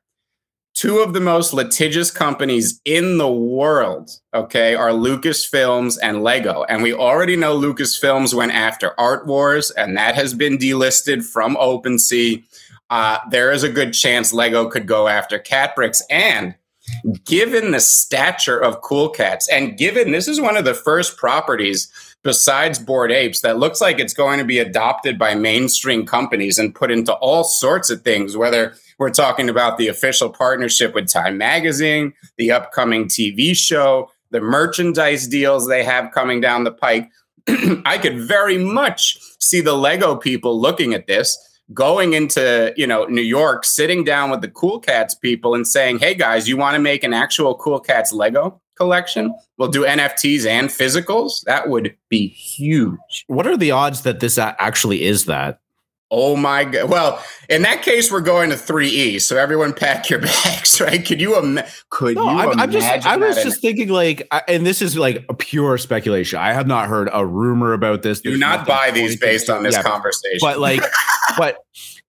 two 0.74 1.00
of 1.00 1.14
the 1.14 1.22
most 1.22 1.54
litigious 1.54 2.12
companies 2.12 2.82
in 2.84 3.18
the 3.18 3.32
world, 3.32 4.10
okay, 4.34 4.76
are 4.76 4.90
Lucasfilms 4.90 5.98
and 6.02 6.24
Lego. 6.24 6.64
And 6.64 6.82
we 6.82 6.94
already 6.94 7.36
know 7.36 7.58
Lucasfilms 7.58 8.34
went 8.34 8.54
after 8.54 9.00
Art 9.00 9.28
Wars, 9.28 9.72
and 9.72 9.96
that 9.98 10.16
has 10.16 10.34
been 10.34 10.58
delisted 10.58 11.24
from 11.24 11.56
OpenSea. 11.56 12.44
Uh, 12.90 13.20
there 13.30 13.52
is 13.52 13.64
a 13.64 13.70
good 13.70 13.94
chance 13.94 14.34
Lego 14.34 14.70
could 14.70 14.88
go 14.88 15.08
after 15.08 15.40
Catbricks. 15.40 16.02
And 16.10 16.56
given 17.24 17.72
the 17.72 17.80
stature 17.80 18.60
of 18.60 18.82
Cool 18.82 19.10
Cats, 19.10 19.48
and 19.50 19.78
given 19.78 20.12
this 20.12 20.28
is 20.28 20.42
one 20.42 20.58
of 20.58 20.66
the 20.66 20.74
first 20.74 21.18
properties 21.18 21.92
besides 22.24 22.80
Bored 22.80 23.12
Apes 23.12 23.42
that 23.42 23.60
looks 23.60 23.82
like 23.82 24.00
it's 24.00 24.14
going 24.14 24.40
to 24.40 24.46
be 24.46 24.60
adopted 24.60 25.20
by 25.20 25.36
mainstream 25.36 26.06
companies 26.06 26.58
and 26.58 26.74
put 26.74 26.90
into 26.90 27.14
all 27.16 27.44
sorts 27.44 27.90
of 27.90 28.02
things, 28.02 28.36
whether 28.36 28.76
we're 29.00 29.10
talking 29.10 29.50
about 29.50 29.78
the 29.78 29.88
official 29.88 30.30
partnership 30.30 30.94
with 30.94 31.12
Time 31.12 31.38
Magazine, 31.38 32.14
the 32.38 32.52
upcoming 32.52 33.06
TV 33.06 33.56
show, 33.56 34.10
the 34.32 34.42
merchandise 34.42 35.28
deals 35.28 35.68
they 35.68 35.84
have 35.84 36.12
coming 36.12 36.42
down 36.42 36.64
the 36.64 36.72
pike. 36.72 37.10
I 37.86 37.98
could 37.98 38.20
very 38.20 38.58
much 38.58 39.18
see 39.40 39.62
the 39.62 39.74
Lego 39.74 40.16
people 40.16 40.60
looking 40.60 40.94
at 40.94 41.08
this, 41.08 41.38
going 41.74 42.14
into, 42.14 42.74
you 42.76 42.88
know, 42.88 43.06
New 43.06 43.22
York, 43.22 43.64
sitting 43.64 44.04
down 44.04 44.32
with 44.32 44.42
the 44.42 44.50
Cool 44.50 44.80
Cats 44.80 45.16
people 45.16 45.56
and 45.56 45.68
saying, 45.68 46.00
"Hey 46.00 46.16
guys, 46.16 46.48
you 46.48 46.58
want 46.58 46.76
to 46.76 46.80
make 46.80 47.04
an 47.04 47.14
actual 47.14 47.56
Cool 47.56 47.80
Cats 47.80 48.12
Lego 48.12 48.62
collection? 48.76 49.34
We'll 49.58 49.70
do 49.70 49.86
NFTs 49.86 50.46
and 50.48 50.70
physicals. 50.70 51.44
That 51.46 51.70
would 51.70 51.96
be 52.10 52.28
huge." 52.28 53.26
What 53.28 53.46
are 53.48 53.58
the 53.58 53.72
odds 53.72 54.02
that 54.02 54.20
this 54.20 54.38
actually 54.38 55.04
is 55.04 55.26
that? 55.26 55.60
Oh 56.16 56.36
my 56.36 56.64
god! 56.64 56.92
Well, 56.92 57.24
in 57.50 57.64
that 57.64 57.82
case, 57.82 58.12
we're 58.12 58.22
going 58.22 58.52
to 58.52 58.56
three 58.56 58.88
E. 58.88 59.18
So 59.18 59.36
everyone, 59.36 59.74
pack 59.74 60.12
your 60.12 60.20
bags, 60.22 60.80
right? 60.80 61.04
Could 61.04 61.20
you? 61.20 61.36
Im- 61.36 61.60
could 61.90 62.18
no, 62.18 62.30
you? 62.30 62.38
I'm, 62.38 62.60
I'm 62.60 62.72
just. 62.72 62.88
I 63.08 63.18
was 63.18 63.42
just 63.42 63.62
thinking, 63.62 63.90
like, 63.90 64.28
and 64.48 64.64
this 64.64 64.84
is 64.84 64.96
like 64.96 65.26
a 65.28 65.34
pure 65.34 65.80
speculation. 65.80 66.38
I 66.38 66.54
have 66.54 66.68
not 66.68 66.88
heard 66.88 67.10
a 67.12 67.26
rumor 67.26 67.74
about 67.74 68.04
this. 68.04 68.22
Do 68.22 68.30
There's 68.30 68.40
not 68.40 68.68
buy 68.68 68.92
these 68.92 69.20
based 69.20 69.50
on 69.50 69.64
this 69.64 69.74
yeah, 69.74 69.82
conversation. 69.82 70.38
But 70.40 70.60
like, 70.60 70.84
but 71.38 71.58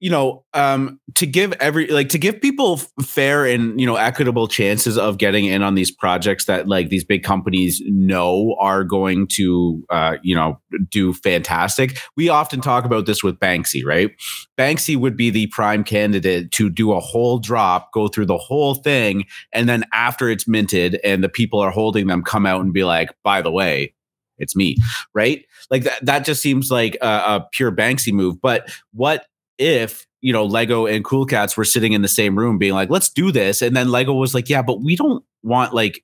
you 0.01 0.11
know, 0.11 0.45
um, 0.53 1.01
to 1.15 1.27
give 1.27 1.53
every 1.55 1.87
like 1.87 2.11
to 2.11 2.19
give 2.19 2.41
people 2.41 2.79
fair 3.03 3.47
and 3.47 3.81
you 3.81 3.87
know 3.87 3.97
equitable 3.97 4.49
chances 4.49 4.99
of 4.99 5.19
getting 5.19 5.47
in 5.47 5.63
on 5.63 5.75
these 5.75 5.91
projects 5.91 6.45
that 6.47 6.69
like 6.69 6.89
these 6.89 7.05
big 7.05 7.23
companies 7.23 7.81
know 7.87 8.57
are 8.61 8.85
going 8.85 9.27
to 9.29 9.83
uh, 9.91 10.17
you 10.23 10.35
know 10.35 10.61
do 10.91 11.13
fantastic. 11.13 11.99
We 12.17 12.29
often 12.29 12.61
talk 12.61 12.85
about 12.85 13.07
this 13.07 13.23
with 13.23 13.39
Banksy, 13.39 13.85
right? 13.85 14.11
Banksy 14.59 14.97
would 14.97 15.17
be 15.17 15.31
the 15.31 15.47
prime 15.49 15.85
candidate 15.85 16.51
to 16.53 16.69
do 16.69 16.93
a 16.93 17.01
whole 17.01 17.39
drop, 17.39 17.93
go 17.93 18.09
through 18.09 18.27
the 18.27 18.39
whole 18.39 18.75
thing, 18.75 19.25
and 19.53 19.69
then 19.69 19.85
after 19.93 20.29
it's 20.29 20.49
minted 20.49 21.01
and 21.05 21.23
the 21.23 21.29
people 21.29 21.61
are 21.61 21.71
holding 21.71 22.09
them, 22.09 22.23
come 22.23 22.47
out 22.47 22.61
and 22.61 22.73
be 22.73 22.85
like, 22.85 23.11
by 23.23 23.41
the 23.41 23.51
way, 23.51 23.95
it's 24.39 24.57
me, 24.57 24.77
right? 25.15 25.45
Like 25.71 25.85
that. 25.85 26.05
That 26.05 26.25
just 26.25 26.43
seems 26.43 26.71
like 26.71 26.97
a, 27.01 27.07
a 27.07 27.49
pure 27.53 27.73
Banksy 27.73 28.13
move. 28.13 28.41
But 28.41 28.71
what 28.93 29.25
if 29.59 30.07
you 30.21 30.33
know 30.33 30.45
lego 30.45 30.87
and 30.87 31.05
cool 31.05 31.27
cats 31.27 31.57
were 31.57 31.65
sitting 31.65 31.93
in 31.93 32.03
the 32.03 32.09
same 32.09 32.39
room 32.39 32.59
being 32.59 32.73
like 32.73 32.91
let's 32.91 33.09
do 33.09 33.31
this 33.31 33.63
and 33.63 33.77
then 33.77 33.91
lego 33.91 34.13
was 34.13 34.35
like 34.35 34.49
yeah 34.49 34.63
but 34.63 34.83
we 34.83 34.97
don't 34.97 35.25
want 35.43 35.75
like 35.75 36.03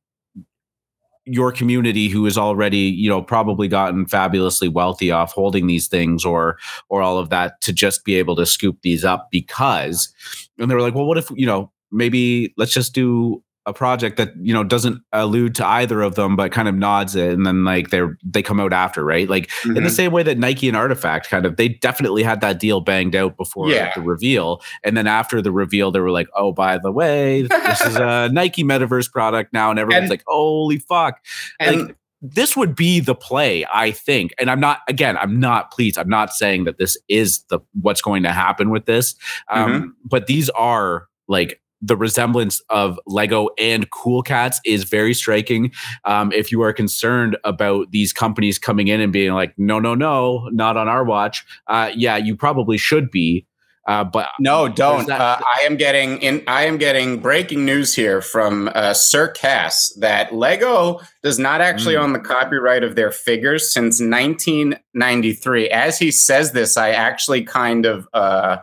your 1.27 1.53
community 1.53 2.09
who 2.09 2.25
has 2.25 2.37
already 2.37 2.79
you 2.79 3.09
know 3.09 3.23
probably 3.23 3.69
gotten 3.69 4.07
fabulously 4.07 4.69
wealthy 4.69 5.11
off 5.11 5.33
holding 5.33 5.67
these 5.67 5.87
things 5.87 6.25
or 6.25 6.59
or 6.89 7.03
all 7.03 7.19
of 7.19 7.31
that 7.31 7.61
to 7.61 7.73
just 7.73 8.05
be 8.05 8.17
able 8.17 8.35
to 8.37 8.47
scoop 8.47 8.77
these 8.83 9.05
up 9.05 9.29
because 9.31 10.13
and 10.59 10.71
they 10.71 10.75
were 10.75 10.81
like 10.81 10.95
well 10.95 11.07
what 11.07 11.19
if 11.19 11.31
you 11.35 11.47
know 11.47 11.71
maybe 11.93 12.53
let's 12.57 12.73
just 12.73 12.95
do 12.95 13.43
a 13.67 13.73
project 13.73 14.17
that 14.17 14.33
you 14.41 14.55
know 14.55 14.65
doesn't 14.65 15.03
allude 15.13 15.55
to 15.55 15.67
either 15.67 16.01
of 16.01 16.15
them 16.15 16.35
but 16.35 16.51
kind 16.51 16.67
of 16.67 16.75
nods 16.75 17.15
it 17.15 17.33
and 17.33 17.45
then 17.45 17.65
like 17.65 17.91
they're 17.91 18.17
they 18.25 18.43
come 18.43 18.59
out 18.59 18.73
after 18.73 19.05
right 19.05 19.29
like 19.29 19.49
mm-hmm. 19.49 19.71
in 19.71 19.75
the 19.75 19.81
mm-hmm. 19.81 19.89
same 19.91 20.13
way 20.13 20.23
that 20.23 20.39
nike 20.39 20.67
and 20.67 20.77
artifact 20.77 21.29
kind 21.29 21.45
of 21.45 21.57
they 21.57 21.69
definitely 21.69 22.23
had 22.23 22.41
that 22.41 22.59
deal 22.59 22.81
banged 22.81 23.15
out 23.15 23.37
before 23.37 23.69
yeah. 23.69 23.93
the 23.95 24.01
reveal 24.01 24.63
and 24.83 24.97
then 24.97 25.07
after 25.07 25.43
the 25.43 25.53
reveal 25.53 25.91
they 25.91 26.01
were 26.01 26.11
like 26.11 26.29
oh 26.35 26.53
by 26.53 26.79
the 26.79 26.91
way 26.91 27.43
this 27.43 27.81
is 27.83 27.97
a 27.97 28.29
nike 28.33 28.65
metaverse 28.65 29.11
product 29.11 29.53
now 29.53 29.71
and 29.71 29.79
everyone's 29.79 30.05
and, 30.05 30.11
like 30.11 30.25
holy 30.27 30.79
fuck 30.79 31.23
and 31.59 31.89
like, 31.89 31.97
this 32.23 32.57
would 32.57 32.75
be 32.75 32.99
the 32.99 33.15
play 33.15 33.67
i 33.73 33.91
think 33.91 34.33
and 34.39 34.51
i'm 34.51 34.61
not 34.61 34.81
again 34.89 35.19
i'm 35.19 35.39
not 35.39 35.71
pleased 35.71 35.99
i'm 35.99 36.09
not 36.09 36.33
saying 36.33 36.65
that 36.65 36.79
this 36.79 36.97
is 37.09 37.41
the 37.51 37.61
what's 37.83 38.01
going 38.01 38.23
to 38.23 38.33
happen 38.33 38.71
with 38.71 38.87
this 38.87 39.15
um, 39.49 39.71
mm-hmm. 39.71 39.89
but 40.05 40.27
these 40.27 40.49
are 40.51 41.09
like 41.29 41.61
the 41.83 41.97
resemblance 41.97 42.61
of 42.71 42.99
Lego 43.07 43.49
and 43.59 43.91
Cool 43.91 44.23
Cats 44.23 44.61
is 44.65 44.85
very 44.85 45.15
striking. 45.15 45.73
Um, 46.05 46.33
if 46.33 46.53
you 46.53 46.63
are 46.63 46.73
concerned 46.73 47.37
about 47.45 47.91
these 47.91 48.13
companies 48.13 48.59
coming 48.59 48.89
in 48.89 49.01
and 49.01 49.13
being 49.13 49.33
like, 49.33 49.55
no, 49.59 49.79
no, 49.79 49.95
no, 49.95 50.49
not 50.53 50.77
on 50.77 50.89
our 50.89 51.05
watch, 51.05 51.45
uh, 51.69 51.91
yeah, 51.95 52.17
you 52.17 52.37
probably 52.37 52.77
should 52.77 53.11
be. 53.11 53.47
Uh, 53.87 54.05
but 54.05 54.29
no, 54.39 54.69
don't. 54.69 55.09
That- 55.09 55.21
uh, 55.21 55.41
I 55.41 55.63
am 55.63 55.77
getting 55.77 56.19
in. 56.19 56.45
I 56.47 56.65
am 56.65 56.77
getting 56.77 57.19
breaking 57.19 57.65
news 57.65 57.95
here 57.95 58.21
from 58.21 58.71
uh, 58.75 58.93
Sir 58.93 59.29
Cass 59.29 59.93
that 59.99 60.35
Lego 60.35 61.01
does 61.23 61.39
not 61.39 61.61
actually 61.61 61.95
mm. 61.95 62.03
own 62.03 62.13
the 62.13 62.21
copyright 62.21 62.85
of 62.85 62.95
their 62.95 63.11
figures 63.11 63.73
since 63.73 63.99
1993. 64.01 65.71
As 65.71 65.99
he 65.99 66.11
says 66.11 66.53
this, 66.53 66.77
I 66.77 66.91
actually 66.91 67.43
kind 67.43 67.87
of 67.87 68.07
uh, 68.13 68.59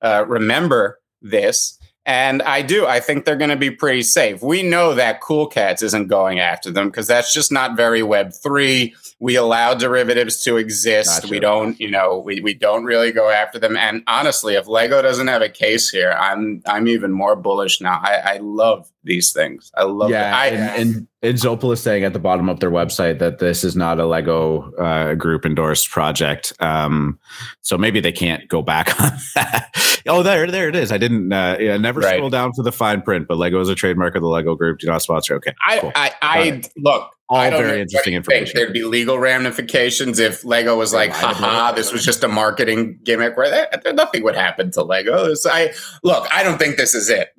uh, 0.00 0.24
remember 0.28 1.00
this 1.20 1.75
and 2.06 2.40
I 2.42 2.62
do. 2.62 2.86
I 2.86 3.00
think 3.00 3.24
they're 3.24 3.36
going 3.36 3.50
to 3.50 3.56
be 3.56 3.72
pretty 3.72 4.02
safe. 4.02 4.40
We 4.40 4.62
know 4.62 4.94
that 4.94 5.20
Cool 5.20 5.48
Cats 5.48 5.82
isn't 5.82 6.06
going 6.06 6.38
after 6.38 6.70
them 6.70 6.88
because 6.88 7.08
that's 7.08 7.34
just 7.34 7.50
not 7.50 7.76
very 7.76 8.00
Web3. 8.00 8.94
We 9.18 9.36
allow 9.36 9.74
derivatives 9.74 10.42
to 10.44 10.58
exist. 10.58 11.22
Gotcha. 11.22 11.30
We 11.30 11.40
don't, 11.40 11.80
you 11.80 11.90
know, 11.90 12.18
we, 12.18 12.40
we 12.40 12.52
don't 12.52 12.84
really 12.84 13.12
go 13.12 13.30
after 13.30 13.58
them. 13.58 13.76
And 13.76 14.02
honestly, 14.06 14.54
if 14.54 14.66
Lego 14.66 15.00
doesn't 15.00 15.28
have 15.28 15.42
a 15.42 15.48
case 15.48 15.88
here, 15.88 16.12
I'm 16.12 16.62
I'm 16.66 16.86
even 16.86 17.12
more 17.12 17.34
bullish 17.34 17.80
now. 17.80 18.00
I, 18.02 18.34
I 18.34 18.36
love 18.38 18.90
these 19.06 19.32
things. 19.32 19.70
I 19.74 19.84
love 19.84 20.10
yeah, 20.10 20.36
I, 20.36 20.46
and, 20.48 20.80
and, 20.80 21.08
and 21.22 21.38
Zopal 21.38 21.72
is 21.72 21.82
saying 21.82 22.04
at 22.04 22.12
the 22.12 22.18
bottom 22.18 22.48
of 22.48 22.60
their 22.60 22.70
website 22.70 23.20
that 23.20 23.38
this 23.38 23.64
is 23.64 23.74
not 23.74 23.98
a 23.98 24.04
Lego 24.04 24.72
uh, 24.74 25.14
group 25.14 25.46
endorsed 25.46 25.90
project. 25.90 26.52
Um, 26.60 27.18
so 27.62 27.78
maybe 27.78 28.00
they 28.00 28.12
can't 28.12 28.46
go 28.48 28.60
back 28.60 29.00
on 29.00 29.12
that. 29.34 30.02
oh, 30.06 30.22
there, 30.22 30.50
there 30.50 30.68
it 30.68 30.76
is. 30.76 30.92
I 30.92 30.98
didn't. 30.98 31.32
Uh, 31.32 31.56
yeah, 31.58 31.76
never 31.78 32.00
right. 32.00 32.16
scroll 32.16 32.30
down 32.30 32.52
for 32.52 32.62
the 32.62 32.72
fine 32.72 33.00
print, 33.00 33.28
but 33.28 33.38
Lego 33.38 33.60
is 33.60 33.68
a 33.68 33.74
trademark 33.74 34.14
of 34.14 34.22
the 34.22 34.28
Lego 34.28 34.54
Group. 34.54 34.80
Do 34.80 34.88
not 34.88 35.02
sponsor. 35.02 35.36
Okay, 35.36 35.54
I, 35.66 35.78
cool. 35.78 35.92
I, 35.94 36.12
I 36.20 36.62
look. 36.76 37.15
All 37.28 37.38
I 37.38 37.50
very 37.50 37.80
interesting 37.80 38.14
information. 38.14 38.56
There'd 38.56 38.72
be 38.72 38.84
legal 38.84 39.18
ramifications 39.18 40.20
if 40.20 40.44
Lego 40.44 40.76
was 40.76 40.94
like, 40.94 41.10
"Haha, 41.10 41.72
this 41.72 41.92
was 41.92 42.04
just 42.04 42.22
a 42.22 42.28
marketing 42.28 43.00
gimmick." 43.02 43.36
Where 43.36 43.50
there, 43.50 43.92
nothing 43.94 44.22
would 44.22 44.36
happen 44.36 44.70
to 44.72 44.84
Lego. 44.84 45.34
I 45.46 45.72
look. 46.04 46.28
I 46.32 46.44
don't 46.44 46.58
think 46.58 46.76
this 46.76 46.94
is 46.94 47.10
it. 47.10 47.30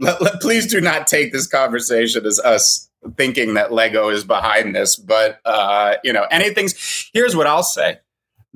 please 0.41 0.67
do 0.67 0.81
not 0.81 1.07
take 1.07 1.31
this 1.31 1.47
conversation 1.47 2.25
as 2.25 2.38
us 2.39 2.89
thinking 3.15 3.53
that 3.53 3.71
Lego 3.71 4.09
is 4.09 4.25
behind 4.25 4.75
this. 4.75 4.97
But 4.97 5.39
uh, 5.45 5.95
you 6.03 6.11
know, 6.11 6.25
anything's. 6.31 7.09
Here's 7.13 7.35
what 7.35 7.47
I'll 7.47 7.63
say. 7.63 7.99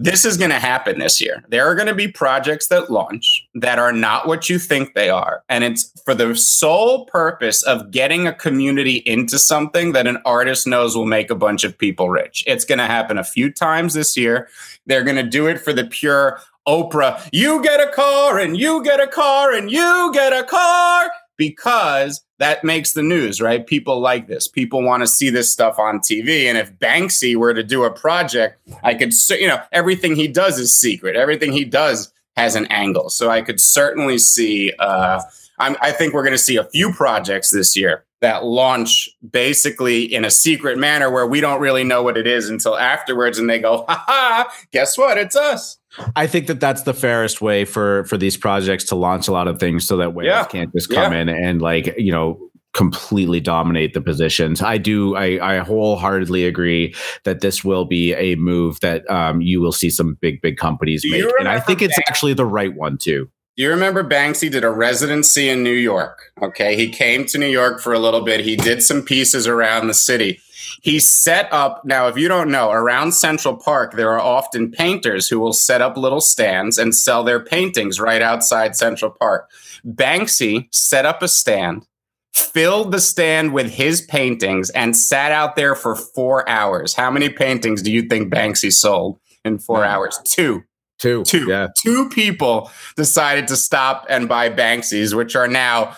This 0.03 0.25
is 0.25 0.35
going 0.35 0.49
to 0.49 0.57
happen 0.57 0.97
this 0.97 1.21
year. 1.21 1.43
There 1.49 1.67
are 1.67 1.75
going 1.75 1.87
to 1.87 1.93
be 1.93 2.07
projects 2.07 2.67
that 2.69 2.89
launch 2.89 3.47
that 3.53 3.77
are 3.77 3.91
not 3.91 4.27
what 4.27 4.49
you 4.49 4.57
think 4.57 4.95
they 4.95 5.11
are. 5.11 5.43
And 5.47 5.63
it's 5.63 5.91
for 6.03 6.15
the 6.15 6.35
sole 6.35 7.05
purpose 7.05 7.61
of 7.61 7.91
getting 7.91 8.25
a 8.25 8.33
community 8.33 9.03
into 9.05 9.37
something 9.37 9.91
that 9.91 10.07
an 10.07 10.17
artist 10.25 10.65
knows 10.65 10.97
will 10.97 11.05
make 11.05 11.29
a 11.29 11.35
bunch 11.35 11.63
of 11.63 11.77
people 11.77 12.09
rich. 12.09 12.43
It's 12.47 12.65
going 12.65 12.79
to 12.79 12.85
happen 12.85 13.19
a 13.19 13.23
few 13.23 13.53
times 13.53 13.93
this 13.93 14.17
year. 14.17 14.49
They're 14.87 15.03
going 15.03 15.17
to 15.17 15.23
do 15.23 15.45
it 15.45 15.61
for 15.61 15.71
the 15.71 15.85
pure 15.85 16.39
Oprah, 16.67 17.27
you 17.31 17.63
get 17.63 17.79
a 17.79 17.91
car 17.91 18.37
and 18.37 18.55
you 18.55 18.83
get 18.83 18.99
a 18.99 19.07
car 19.07 19.51
and 19.51 19.71
you 19.71 20.11
get 20.13 20.31
a 20.31 20.43
car 20.43 21.09
because 21.41 22.23
that 22.37 22.63
makes 22.63 22.93
the 22.93 23.01
news, 23.01 23.41
right? 23.41 23.65
People 23.65 23.99
like 23.99 24.27
this. 24.27 24.47
People 24.47 24.83
want 24.83 25.01
to 25.01 25.07
see 25.07 25.31
this 25.31 25.51
stuff 25.51 25.79
on 25.79 25.97
TV. 25.97 26.45
And 26.45 26.55
if 26.55 26.71
Banksy 26.77 27.35
were 27.35 27.51
to 27.51 27.63
do 27.63 27.83
a 27.83 27.89
project, 27.89 28.59
I 28.83 28.93
could, 28.93 29.11
you 29.31 29.47
know, 29.47 29.59
everything 29.71 30.15
he 30.15 30.27
does 30.27 30.59
is 30.59 30.79
secret. 30.79 31.15
Everything 31.15 31.51
he 31.51 31.65
does 31.65 32.13
has 32.37 32.55
an 32.55 32.67
angle. 32.67 33.09
So 33.09 33.31
I 33.31 33.41
could 33.41 33.59
certainly 33.59 34.19
see, 34.19 34.71
uh, 34.77 35.23
I'm, 35.57 35.75
I 35.81 35.91
think 35.91 36.13
we're 36.13 36.21
going 36.21 36.31
to 36.33 36.37
see 36.37 36.57
a 36.57 36.63
few 36.65 36.93
projects 36.93 37.49
this 37.49 37.75
year 37.75 38.05
that 38.19 38.45
launch 38.45 39.09
basically 39.27 40.03
in 40.03 40.23
a 40.23 40.29
secret 40.29 40.77
manner 40.77 41.09
where 41.09 41.25
we 41.25 41.41
don't 41.41 41.59
really 41.59 41.83
know 41.83 42.03
what 42.03 42.17
it 42.17 42.27
is 42.27 42.49
until 42.49 42.77
afterwards 42.77 43.39
and 43.39 43.49
they 43.49 43.57
go 43.57 43.83
ha 43.89 44.03
ha 44.07 44.53
guess 44.71 44.95
what 44.95 45.17
it's 45.17 45.35
us 45.35 45.79
i 46.15 46.25
think 46.27 46.47
that 46.47 46.59
that's 46.59 46.83
the 46.83 46.93
fairest 46.93 47.41
way 47.41 47.65
for 47.65 48.03
for 48.05 48.17
these 48.17 48.37
projects 48.37 48.83
to 48.83 48.95
launch 48.95 49.27
a 49.27 49.31
lot 49.31 49.47
of 49.47 49.59
things 49.59 49.85
so 49.85 49.97
that 49.97 50.13
way 50.13 50.25
yeah. 50.25 50.43
can't 50.45 50.73
just 50.73 50.89
come 50.89 51.13
yeah. 51.13 51.19
in 51.19 51.29
and 51.29 51.61
like 51.61 51.93
you 51.97 52.11
know 52.11 52.39
completely 52.73 53.41
dominate 53.41 53.93
the 53.93 54.01
positions. 54.01 54.61
I 54.61 54.77
do. 54.77 55.15
I, 55.15 55.57
I, 55.57 55.59
wholeheartedly 55.59 56.45
agree 56.45 56.95
that 57.25 57.41
this 57.41 57.65
will 57.65 57.85
be 57.85 58.13
a 58.13 58.35
move 58.35 58.79
that 58.79 59.09
um, 59.11 59.41
you 59.41 59.59
will 59.59 59.73
see 59.73 59.89
some 59.89 60.17
big, 60.21 60.41
big 60.41 60.57
companies 60.57 61.03
make, 61.09 61.25
and 61.39 61.49
I 61.49 61.59
think 61.59 61.81
it's 61.81 61.99
actually 62.07 62.33
the 62.33 62.45
right 62.45 62.73
one 62.73 62.97
too. 62.97 63.29
Do 63.57 63.63
you 63.63 63.69
remember 63.69 64.03
Banksy 64.03 64.49
did 64.49 64.63
a 64.63 64.69
residency 64.69 65.49
in 65.49 65.61
New 65.61 65.73
York? 65.73 66.31
Okay. 66.41 66.77
He 66.77 66.89
came 66.89 67.25
to 67.25 67.37
New 67.37 67.47
York 67.47 67.81
for 67.81 67.91
a 67.91 67.99
little 67.99 68.21
bit. 68.21 68.39
He 68.39 68.55
did 68.55 68.81
some 68.81 69.01
pieces 69.01 69.45
around 69.45 69.87
the 69.87 69.93
city. 69.93 70.39
He 70.82 70.99
set 70.99 71.51
up, 71.51 71.84
now, 71.86 72.07
if 72.07 72.17
you 72.17 72.28
don't 72.28 72.51
know, 72.51 72.72
around 72.72 73.13
Central 73.13 73.55
Park, 73.55 73.93
there 73.93 74.11
are 74.11 74.19
often 74.19 74.72
painters 74.72 75.28
who 75.28 75.39
will 75.39 75.53
set 75.53 75.82
up 75.82 75.97
little 75.97 76.22
stands 76.22 76.78
and 76.78 76.95
sell 76.95 77.24
their 77.24 77.43
paintings 77.43 77.99
right 77.99 78.22
outside 78.22 78.76
Central 78.76 79.11
Park. 79.11 79.49
Banksy 79.86 80.67
set 80.72 81.05
up 81.05 81.22
a 81.22 81.28
stand 81.28 81.86
filled 82.34 82.91
the 82.91 82.99
stand 82.99 83.53
with 83.53 83.69
his 83.69 84.01
paintings 84.01 84.69
and 84.72 84.95
sat 84.95 85.32
out 85.32 85.55
there 85.55 85.76
for 85.76 85.95
four 85.95 86.47
hours. 86.47 86.93
How 86.93 87.11
many 87.11 87.30
paintings 87.30 87.82
do 87.82 87.91
you 87.91 88.03
think 88.03 88.34
Banksy 88.34 88.72
sold 88.72 89.19
in 89.43 89.59
four 89.59 89.84
hours? 89.84 90.19
Two. 90.24 90.63
Two. 90.97 91.24
Two. 91.24 91.47
Yeah. 91.47 91.67
Two 91.76 92.09
people 92.09 92.69
decided 92.95 93.47
to 93.47 93.55
stop 93.55 94.05
and 94.07 94.30
buy 94.30 94.49
Banksies, 94.49 95.15
which 95.15 95.36
are 95.36 95.47
now 95.47 95.95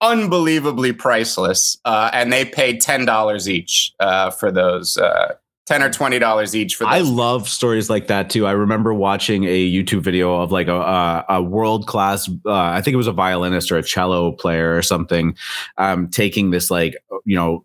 unbelievably 0.00 0.92
priceless. 0.92 1.78
Uh, 1.84 2.10
and 2.12 2.32
they 2.32 2.44
paid 2.44 2.80
$10 2.82 3.48
each 3.48 3.92
uh, 4.00 4.30
for 4.30 4.50
those. 4.50 4.96
Uh, 4.96 5.34
10 5.66 5.82
or 5.82 5.90
20 5.90 6.20
dollars 6.20 6.54
each 6.54 6.76
for 6.76 6.84
those. 6.84 6.92
I 6.92 7.00
love 7.00 7.48
stories 7.48 7.90
like 7.90 8.06
that 8.06 8.30
too. 8.30 8.46
I 8.46 8.52
remember 8.52 8.94
watching 8.94 9.44
a 9.44 9.68
YouTube 9.68 10.00
video 10.00 10.40
of 10.40 10.52
like 10.52 10.68
a 10.68 10.76
a, 10.76 11.24
a 11.28 11.42
world 11.42 11.88
class 11.88 12.28
uh, 12.28 12.52
I 12.52 12.80
think 12.82 12.94
it 12.94 12.98
was 12.98 13.08
a 13.08 13.12
violinist 13.12 13.72
or 13.72 13.76
a 13.76 13.82
cello 13.82 14.30
player 14.30 14.76
or 14.76 14.82
something 14.82 15.36
um, 15.76 16.06
taking 16.08 16.50
this 16.50 16.70
like 16.70 16.94
you 17.24 17.34
know 17.34 17.64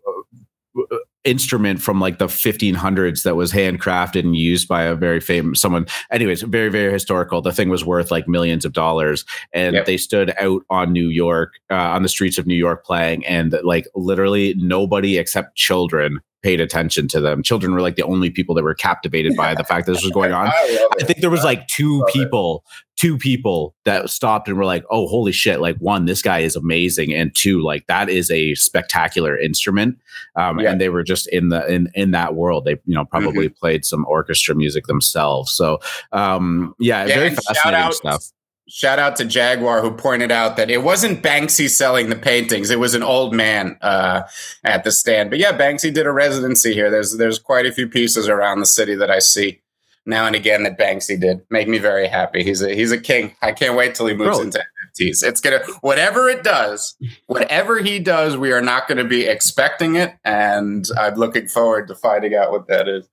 uh, 0.76 0.96
instrument 1.24 1.80
from 1.80 2.00
like 2.00 2.18
the 2.18 2.26
1500s 2.26 3.22
that 3.22 3.36
was 3.36 3.52
handcrafted 3.52 4.20
and 4.20 4.34
used 4.36 4.66
by 4.66 4.82
a 4.82 4.94
very 4.94 5.20
famous 5.20 5.60
someone 5.60 5.86
anyways 6.10 6.42
very 6.42 6.68
very 6.68 6.92
historical 6.92 7.40
the 7.40 7.52
thing 7.52 7.68
was 7.68 7.84
worth 7.84 8.10
like 8.10 8.26
millions 8.26 8.64
of 8.64 8.72
dollars 8.72 9.24
and 9.52 9.74
Yep. 9.76 9.86
they 9.86 9.96
stood 9.96 10.34
out 10.40 10.62
on 10.68 10.92
new 10.92 11.08
york 11.08 11.54
uh, 11.70 11.74
on 11.76 12.02
the 12.02 12.08
streets 12.08 12.38
of 12.38 12.46
new 12.46 12.56
york 12.56 12.84
playing 12.84 13.24
and 13.24 13.56
like 13.62 13.86
literally 13.94 14.54
nobody 14.56 15.16
except 15.16 15.54
children 15.56 16.18
paid 16.42 16.60
attention 16.60 17.06
to 17.08 17.20
them 17.20 17.42
children 17.42 17.72
were 17.72 17.80
like 17.80 17.96
the 17.96 18.02
only 18.04 18.28
people 18.30 18.54
that 18.54 18.64
were 18.64 18.74
captivated 18.74 19.36
by 19.36 19.54
the 19.54 19.64
fact 19.64 19.86
that 19.86 19.92
this 19.92 20.02
was 20.02 20.12
going 20.12 20.32
on 20.32 20.46
I 20.52 20.88
I 21.00 21.04
think 21.04 21.20
there 21.20 21.30
was 21.30 21.44
like 21.44 21.66
two 21.68 21.98
Love 22.00 22.08
it. 22.08 22.12
people, 22.12 22.64
two 22.96 23.16
people 23.18 23.74
that 23.84 24.10
stopped 24.10 24.46
and 24.48 24.56
were 24.56 24.64
like, 24.64 24.84
"Oh, 24.90 25.06
holy 25.08 25.32
shit!" 25.32 25.60
Like 25.60 25.76
one, 25.78 26.04
this 26.04 26.20
guy 26.22 26.40
is 26.40 26.54
amazing, 26.56 27.12
and 27.14 27.34
two, 27.34 27.62
like 27.62 27.86
that 27.86 28.08
is 28.08 28.30
a 28.30 28.54
spectacular 28.54 29.36
instrument. 29.38 29.98
Um, 30.36 30.58
Yeah. 30.60 30.70
And 30.72 30.80
they 30.80 30.88
were 30.88 31.02
just 31.02 31.26
in 31.28 31.48
the 31.48 31.66
in 31.72 31.90
in 31.94 32.10
that 32.12 32.34
world. 32.34 32.64
They 32.64 32.72
you 32.84 32.94
know 32.94 33.04
probably 33.04 33.46
Mm-hmm. 33.48 33.58
played 33.58 33.84
some 33.84 34.04
orchestra 34.08 34.54
music 34.54 34.86
themselves. 34.86 35.52
So 35.52 35.78
um, 36.12 36.74
yeah, 36.78 37.06
Yeah, 37.06 37.14
very 37.16 37.30
fascinating 37.30 37.92
stuff. 37.92 38.24
Shout 38.68 38.98
out 38.98 39.16
to 39.16 39.24
Jaguar 39.24 39.82
who 39.82 39.90
pointed 39.90 40.30
out 40.30 40.56
that 40.56 40.70
it 40.70 40.82
wasn't 40.82 41.22
Banksy 41.22 41.68
selling 41.68 42.08
the 42.10 42.16
paintings; 42.16 42.70
it 42.70 42.78
was 42.78 42.94
an 42.94 43.02
old 43.02 43.34
man 43.34 43.76
uh, 43.82 44.22
at 44.64 44.84
the 44.84 44.92
stand. 44.92 45.30
But 45.30 45.40
yeah, 45.40 45.56
Banksy 45.56 45.92
did 45.92 46.06
a 46.06 46.12
residency 46.12 46.72
here. 46.72 46.90
There's 46.90 47.16
there's 47.16 47.38
quite 47.38 47.66
a 47.66 47.72
few 47.72 47.88
pieces 47.88 48.28
around 48.28 48.60
the 48.60 48.66
city 48.66 48.94
that 48.94 49.10
I 49.10 49.18
see 49.18 49.60
now 50.06 50.26
and 50.26 50.34
again 50.36 50.62
that 50.62 50.78
Banksy 50.78 51.20
did. 51.20 51.40
Make 51.50 51.66
me 51.68 51.78
very 51.78 52.06
happy. 52.06 52.44
He's 52.44 52.62
a 52.62 52.72
he's 52.74 52.92
a 52.92 52.98
king. 53.00 53.34
I 53.42 53.50
can't 53.52 53.76
wait 53.76 53.94
till 53.96 54.06
he 54.06 54.14
moves 54.14 54.36
Bro. 54.38 54.46
into 54.46 54.58
NFTs. 54.98 55.24
It's 55.24 55.40
gonna 55.40 55.60
whatever 55.80 56.28
it 56.28 56.44
does, 56.44 56.94
whatever 57.26 57.80
he 57.80 57.98
does, 57.98 58.36
we 58.36 58.52
are 58.52 58.62
not 58.62 58.86
going 58.86 58.98
to 58.98 59.04
be 59.04 59.26
expecting 59.26 59.96
it, 59.96 60.14
and 60.24 60.86
I'm 60.98 61.14
looking 61.16 61.48
forward 61.48 61.88
to 61.88 61.94
finding 61.96 62.34
out 62.36 62.52
what 62.52 62.68
that 62.68 62.88
is. 62.88 63.08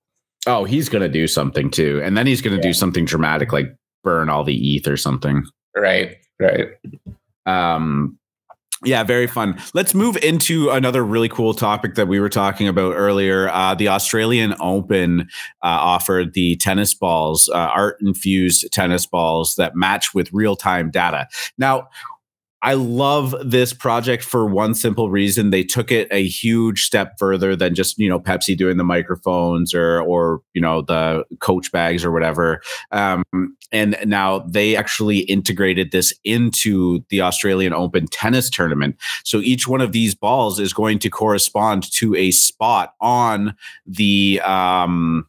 Oh, 0.47 0.63
he's 0.63 0.89
gonna 0.89 1.09
do 1.09 1.27
something 1.27 1.69
too, 1.71 2.01
and 2.03 2.15
then 2.15 2.27
he's 2.27 2.41
gonna 2.41 2.57
Yeah. 2.57 2.61
do 2.61 2.73
something 2.73 3.05
dramatic, 3.05 3.51
like 3.51 3.75
burn 4.03 4.29
all 4.29 4.43
the 4.43 4.75
ETH 4.75 4.87
or 4.87 4.97
something. 4.97 5.43
Right, 5.75 6.17
right. 6.39 6.67
um 7.45 8.19
yeah 8.85 9.03
very 9.03 9.27
fun 9.27 9.59
let's 9.73 9.93
move 9.93 10.15
into 10.17 10.69
another 10.69 11.03
really 11.03 11.27
cool 11.27 11.53
topic 11.53 11.95
that 11.95 12.07
we 12.07 12.19
were 12.19 12.29
talking 12.29 12.67
about 12.67 12.93
earlier 12.95 13.49
uh, 13.49 13.75
the 13.75 13.87
australian 13.87 14.55
open 14.59 15.21
uh, 15.63 15.67
offered 15.67 16.33
the 16.33 16.55
tennis 16.57 16.93
balls 16.93 17.49
uh, 17.49 17.57
art 17.57 17.97
infused 18.01 18.71
tennis 18.71 19.05
balls 19.05 19.55
that 19.55 19.75
match 19.75 20.13
with 20.13 20.31
real-time 20.31 20.89
data 20.89 21.27
now 21.57 21.87
I 22.61 22.73
love 22.73 23.33
this 23.43 23.71
project 23.71 24.23
for 24.23 24.45
one 24.45 24.73
simple 24.73 25.09
reason. 25.09 25.49
They 25.49 25.63
took 25.63 25.91
it 25.91 26.07
a 26.11 26.27
huge 26.27 26.83
step 26.83 27.17
further 27.17 27.55
than 27.55 27.73
just, 27.73 27.97
you 27.97 28.09
know, 28.09 28.19
Pepsi 28.19 28.57
doing 28.57 28.75
the 28.75 28.83
microphones 28.83 29.73
or, 29.73 30.01
or, 30.01 30.41
you 30.53 30.61
know, 30.61 30.81
the 30.81 31.23
coach 31.39 31.71
bags 31.71 32.03
or 32.03 32.11
whatever. 32.11 32.61
Um, 32.91 33.23
and 33.71 33.97
now 34.05 34.39
they 34.39 34.75
actually 34.75 35.19
integrated 35.19 35.91
this 35.91 36.13
into 36.25 37.05
the 37.09 37.21
Australian 37.21 37.71
Open 37.71 38.07
tennis 38.07 38.49
tournament. 38.49 38.97
So 39.23 39.39
each 39.39 39.67
one 39.67 39.79
of 39.79 39.93
these 39.93 40.13
balls 40.13 40.59
is 40.59 40.73
going 40.73 40.99
to 40.99 41.09
correspond 41.09 41.89
to 41.93 42.13
a 42.15 42.31
spot 42.31 42.93
on 42.99 43.55
the, 43.85 44.41
um, 44.41 45.27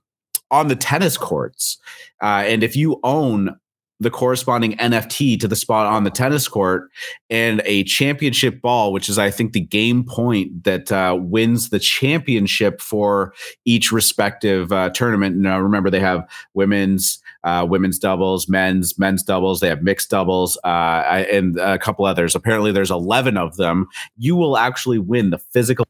on 0.50 0.66
the 0.66 0.76
tennis 0.76 1.16
courts. 1.16 1.78
Uh, 2.20 2.42
and 2.44 2.64
if 2.64 2.74
you 2.74 2.98
own 3.04 3.56
the 4.00 4.10
corresponding 4.10 4.76
NFT 4.78 5.38
to 5.40 5.46
the 5.46 5.54
spot 5.54 5.86
on 5.86 6.04
the 6.04 6.10
tennis 6.10 6.48
court 6.48 6.90
and 7.28 7.60
a 7.66 7.84
championship 7.84 8.62
ball, 8.62 8.92
which 8.92 9.08
is, 9.08 9.18
I 9.18 9.30
think, 9.30 9.52
the 9.52 9.60
game 9.60 10.04
point 10.04 10.64
that 10.64 10.90
uh, 10.90 11.16
wins 11.20 11.68
the 11.68 11.78
championship 11.78 12.80
for 12.80 13.34
each 13.64 13.92
respective 13.92 14.72
uh, 14.72 14.88
tournament. 14.90 15.36
Now, 15.36 15.60
remember, 15.60 15.90
they 15.90 16.00
have 16.00 16.28
women's. 16.54 17.18
Uh, 17.42 17.66
women's 17.66 17.98
doubles, 17.98 18.50
men's, 18.50 18.98
men's 18.98 19.22
doubles. 19.22 19.60
They 19.60 19.68
have 19.70 19.82
mixed 19.82 20.10
doubles, 20.10 20.58
uh, 20.62 21.24
and 21.32 21.58
a 21.58 21.78
couple 21.78 22.04
others. 22.04 22.34
Apparently, 22.34 22.70
there's 22.70 22.90
11 22.90 23.38
of 23.38 23.56
them. 23.56 23.86
You 24.18 24.36
will 24.36 24.58
actually 24.58 24.98
win 24.98 25.30
the 25.30 25.38
physical 25.38 25.86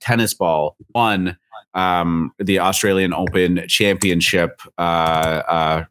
tennis 0.00 0.32
ball 0.32 0.78
on 0.94 1.36
um, 1.74 2.32
the 2.38 2.58
Australian 2.58 3.12
Open 3.12 3.66
Championship 3.68 4.60
uh, 4.78 5.42
uh, 5.46 5.84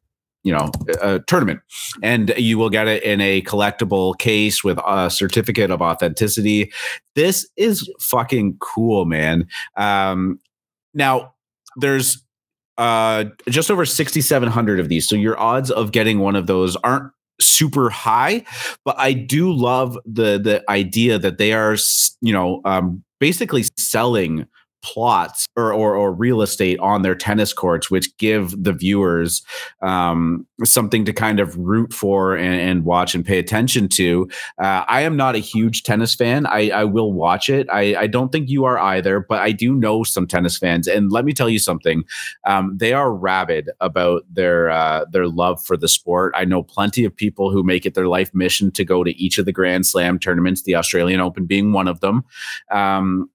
you 0.48 0.54
know 0.54 0.72
a 1.02 1.20
tournament. 1.20 1.60
And 2.02 2.34
you 2.38 2.58
will 2.58 2.70
get 2.70 2.88
it 2.88 3.04
in 3.04 3.20
a 3.20 3.42
collectible 3.42 4.18
case 4.18 4.64
with 4.64 4.80
a 4.88 5.10
certificate 5.10 5.72
of 5.72 5.82
authenticity. 5.82 6.72
This 7.16 7.48
is 7.58 7.90
fucking 8.00 8.58
cool 8.60 9.04
man. 9.06 9.46
Um 9.76 10.40
now 10.94 11.34
there's 11.76 12.24
uh 12.78 13.26
just 13.50 13.70
over 13.70 13.86
6700 13.86 14.80
of 14.80 14.88
these. 14.88 15.08
So 15.08 15.16
your 15.18 15.38
odds 15.38 15.70
of 15.70 15.92
getting 15.92 16.20
one 16.20 16.38
of 16.38 16.48
those 16.48 16.78
aren't 16.78 17.12
super 17.40 17.92
high 17.92 18.44
but 18.84 18.96
i 18.98 19.14
do 19.14 19.54
love 19.54 19.96
the 20.08 20.40
the 20.40 20.64
idea 20.72 21.20
that 21.20 21.38
they 21.38 21.54
are 21.54 21.78
you 22.20 22.34
know 22.34 22.62
um 22.66 23.04
basically 23.20 23.64
selling 23.78 24.48
plots 24.88 25.48
or, 25.58 25.74
or 25.74 25.96
or 25.96 26.14
real 26.14 26.42
estate 26.42 26.80
on 26.80 27.02
their 27.02 27.16
tennis 27.16 27.52
courts 27.52 27.92
which 27.92 28.16
give 28.18 28.52
the 28.64 28.72
viewers 28.72 29.44
um 29.82 30.48
something 30.64 31.04
to 31.04 31.12
kind 31.12 31.40
of 31.42 31.58
root 31.58 31.94
for 31.94 32.36
and, 32.36 32.60
and 32.62 32.86
watch 32.86 33.14
and 33.14 33.26
pay 33.26 33.38
attention 33.38 33.90
to. 33.90 34.30
Uh, 34.62 34.86
i 34.88 35.02
am 35.02 35.18
not 35.18 35.36
a 35.36 35.40
huge 35.40 35.84
tennis 35.84 36.16
fan. 36.16 36.46
I 36.46 36.70
i 36.70 36.84
will 36.86 37.12
watch 37.12 37.50
it. 37.50 37.68
I 37.70 37.96
i 37.96 38.08
don't 38.08 38.32
think 38.32 38.50
you 38.50 38.64
are 38.64 38.80
either 38.80 39.20
but 39.20 39.40
i 39.42 39.52
do 39.52 39.76
know 39.76 40.04
some 40.04 40.26
tennis 40.26 40.58
fans. 40.58 40.88
And 40.88 41.12
let 41.12 41.26
me 41.26 41.34
tell 41.34 41.50
you 41.50 41.60
something. 41.60 42.06
Um 42.46 42.78
they 42.78 42.94
are 42.94 43.14
rabid 43.14 43.70
about 43.82 44.24
their 44.32 44.70
uh 44.70 45.04
their 45.12 45.28
love 45.28 45.64
for 45.66 45.76
the 45.76 45.90
sport. 45.90 46.34
I 46.38 46.46
know 46.46 46.64
plenty 46.64 47.04
of 47.04 47.14
people 47.14 47.52
who 47.52 47.62
make 47.62 47.86
it 47.86 47.94
their 47.94 48.08
life 48.08 48.34
mission 48.34 48.72
to 48.72 48.86
go 48.86 49.04
to 49.04 49.12
each 49.22 49.38
of 49.38 49.46
the 49.46 49.52
grand 49.52 49.86
slam 49.86 50.18
tournaments 50.18 50.64
the 50.64 50.76
australian 50.76 51.20
open 51.20 51.46
being 51.46 51.74
one 51.74 51.90
of 51.90 52.00
them. 52.00 52.24
Um 52.72 53.30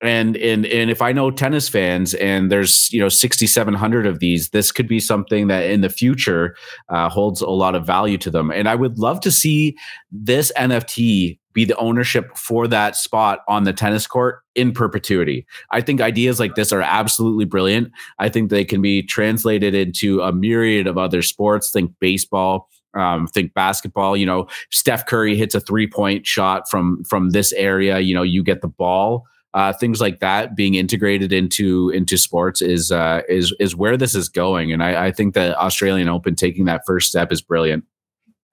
and 0.00 0.36
and 0.36 0.64
and 0.66 0.90
if 0.90 1.02
I 1.02 1.12
know 1.12 1.30
tennis 1.30 1.68
fans 1.68 2.14
and 2.14 2.52
there's 2.52 2.92
you 2.92 3.00
know 3.00 3.08
6700 3.08 4.06
of 4.06 4.20
these 4.20 4.50
this 4.50 4.70
could 4.70 4.86
be 4.86 5.00
something 5.00 5.48
that 5.48 5.68
in 5.68 5.80
the 5.80 5.88
future 5.88 6.54
uh, 6.88 7.08
holds 7.08 7.40
a 7.40 7.50
lot 7.50 7.74
of 7.74 7.84
value 7.84 8.18
to 8.18 8.30
them. 8.30 8.50
And 8.50 8.68
I 8.68 8.74
would 8.74 8.98
love 8.98 9.20
to 9.20 9.32
see 9.32 9.76
this 10.12 10.52
NFT 10.56 11.38
be 11.52 11.64
the 11.64 11.76
ownership 11.76 12.36
for 12.36 12.68
that 12.68 12.94
spot 12.94 13.40
on 13.48 13.64
the 13.64 13.72
tennis 13.72 14.06
court 14.06 14.42
in 14.54 14.70
perpetuity. 14.70 15.44
I 15.72 15.80
think 15.80 16.00
ideas 16.00 16.38
like 16.38 16.54
this 16.54 16.72
are 16.72 16.82
absolutely 16.82 17.46
brilliant. 17.46 17.90
I 18.20 18.28
think 18.28 18.50
they 18.50 18.64
can 18.64 18.80
be 18.80 19.02
translated 19.02 19.74
into 19.74 20.20
a 20.20 20.32
myriad 20.32 20.86
of 20.86 20.96
other 20.96 21.22
sports. 21.22 21.72
Think 21.72 21.92
baseball 21.98 22.68
um, 22.94 23.26
think 23.26 23.54
basketball. 23.54 24.16
You 24.16 24.26
know 24.26 24.46
Steph 24.70 25.06
Curry 25.06 25.36
hits 25.36 25.56
a 25.56 25.60
three 25.60 25.88
point 25.88 26.26
shot 26.26 26.70
from 26.70 27.02
from 27.04 27.30
this 27.30 27.52
area. 27.54 27.98
You 27.98 28.14
know 28.14 28.22
you 28.22 28.44
get 28.44 28.60
the 28.60 28.68
ball 28.68 29.26
uh, 29.58 29.72
things 29.72 30.00
like 30.00 30.20
that 30.20 30.54
being 30.54 30.76
integrated 30.76 31.32
into 31.32 31.90
into 31.90 32.16
sports 32.16 32.62
is 32.62 32.92
uh, 32.92 33.22
is 33.28 33.52
is 33.58 33.74
where 33.74 33.96
this 33.96 34.14
is 34.14 34.28
going, 34.28 34.72
and 34.72 34.84
I, 34.84 35.06
I 35.06 35.10
think 35.10 35.34
that 35.34 35.56
Australian 35.56 36.08
Open 36.08 36.36
taking 36.36 36.66
that 36.66 36.82
first 36.86 37.08
step 37.08 37.32
is 37.32 37.42
brilliant. 37.42 37.84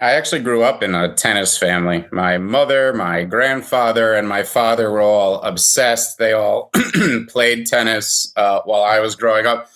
I 0.02 0.14
actually 0.14 0.42
grew 0.42 0.64
up 0.64 0.82
in 0.82 0.96
a 0.96 1.14
tennis 1.14 1.60
family. 1.60 2.06
My 2.12 2.40
mother, 2.40 2.92
my 2.92 3.24
grandfather, 3.24 4.16
and 4.16 4.28
my 4.28 4.42
father 4.42 4.90
were 4.90 5.02
all 5.02 5.44
obsessed. 5.44 6.18
They 6.18 6.34
all 6.34 6.72
played 7.28 7.68
tennis 7.68 8.34
uh, 8.36 8.62
while 8.66 8.82
I 8.82 9.00
was 9.00 9.16
growing 9.16 9.46
up. 9.46 9.70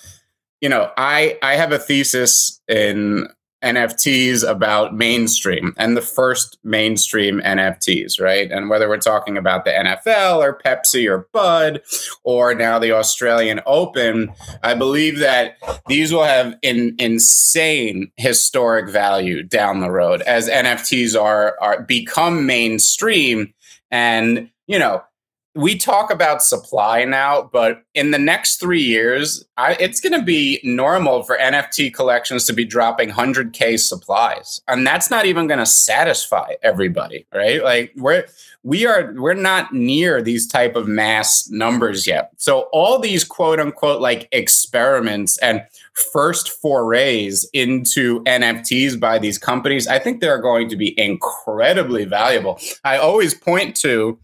You 0.62 0.70
know, 0.70 0.92
I 0.98 1.38
I 1.44 1.58
have 1.58 1.72
a 1.72 1.78
thesis 1.78 2.60
in 2.68 3.28
NFTs 3.64 4.48
about 4.48 4.96
mainstream 4.96 5.74
and 5.78 5.98
the 5.98 6.02
first 6.02 6.58
mainstream 6.64 7.42
NFTs, 7.42 8.20
right? 8.20 8.52
And 8.52 8.70
whether 8.70 8.88
we're 8.88 8.98
talking 8.98 9.38
about 9.38 9.66
the 9.66 9.72
NFL 9.72 10.38
or 10.38 10.58
Pepsi 10.58 11.10
or 11.10 11.28
Bud 11.34 11.82
or 12.24 12.56
now 12.56 12.80
the 12.80 12.94
Australian 12.94 13.60
Open, 13.66 14.32
I 14.64 14.76
believe 14.76 15.20
that 15.20 15.58
these 15.88 16.14
will 16.14 16.24
have 16.24 16.56
an 16.64 16.96
insane 17.00 18.12
historic 18.18 18.90
value 18.90 19.44
down 19.44 19.82
the 19.82 19.92
road 19.92 20.22
as 20.22 20.50
NFTs 20.50 21.20
are 21.20 21.58
are 21.60 21.84
become 21.84 22.46
mainstream 22.46 23.54
And, 23.92 24.50
you 24.68 24.80
know, 24.80 25.04
we 25.56 25.78
talk 25.78 26.12
about 26.12 26.44
supply 26.44 27.04
now, 27.06 27.50
but 27.52 27.84
in 27.94 28.12
the 28.12 28.20
next 28.20 28.60
three 28.60 28.82
years, 28.82 29.46
I, 29.58 29.76
it's 29.80 30.00
going 30.00 30.18
to 30.18 30.24
be 30.24 30.60
normal 30.64 31.24
for 31.24 31.38
NFT 31.38 31.94
collections 31.94 32.46
to 32.46 32.54
be 32.54 32.66
dropping 32.66 33.10
100K 33.10 33.80
supplies. 33.80 34.62
And 34.68 34.86
that's 34.86 35.10
not 35.10 35.26
even 35.26 35.48
going 35.48 35.60
to 35.60 35.66
satisfy 35.66 36.54
everybody, 36.62 37.26
right? 37.34 37.64
Like, 37.64 37.94
we're, 37.96 38.26
we 38.64 38.86
are 38.86 39.14
we're 39.14 39.34
not 39.34 39.74
near 39.74 40.22
these 40.22 40.46
type 40.46 40.76
of 40.76 40.88
mass 40.88 41.50
numbers 41.50 42.06
yet 42.06 42.32
so 42.36 42.68
all 42.74 43.00
these 43.00 43.24
quote 43.24 43.60
unquote 43.60 44.02
like 44.02 44.28
experiments 44.34 45.38
and 45.38 45.64
first 46.12 46.50
forays 46.50 47.50
into 47.54 48.22
nfts 48.24 49.00
by 49.00 49.18
these 49.18 49.38
companies 49.38 49.88
i 49.88 49.98
think 49.98 50.20
they're 50.20 50.42
going 50.42 50.68
to 50.68 50.76
be 50.76 51.00
incredibly 51.00 52.04
valuable 52.04 52.60
i 52.84 52.98
always 52.98 53.34
point 53.34 53.78
to 53.78 54.20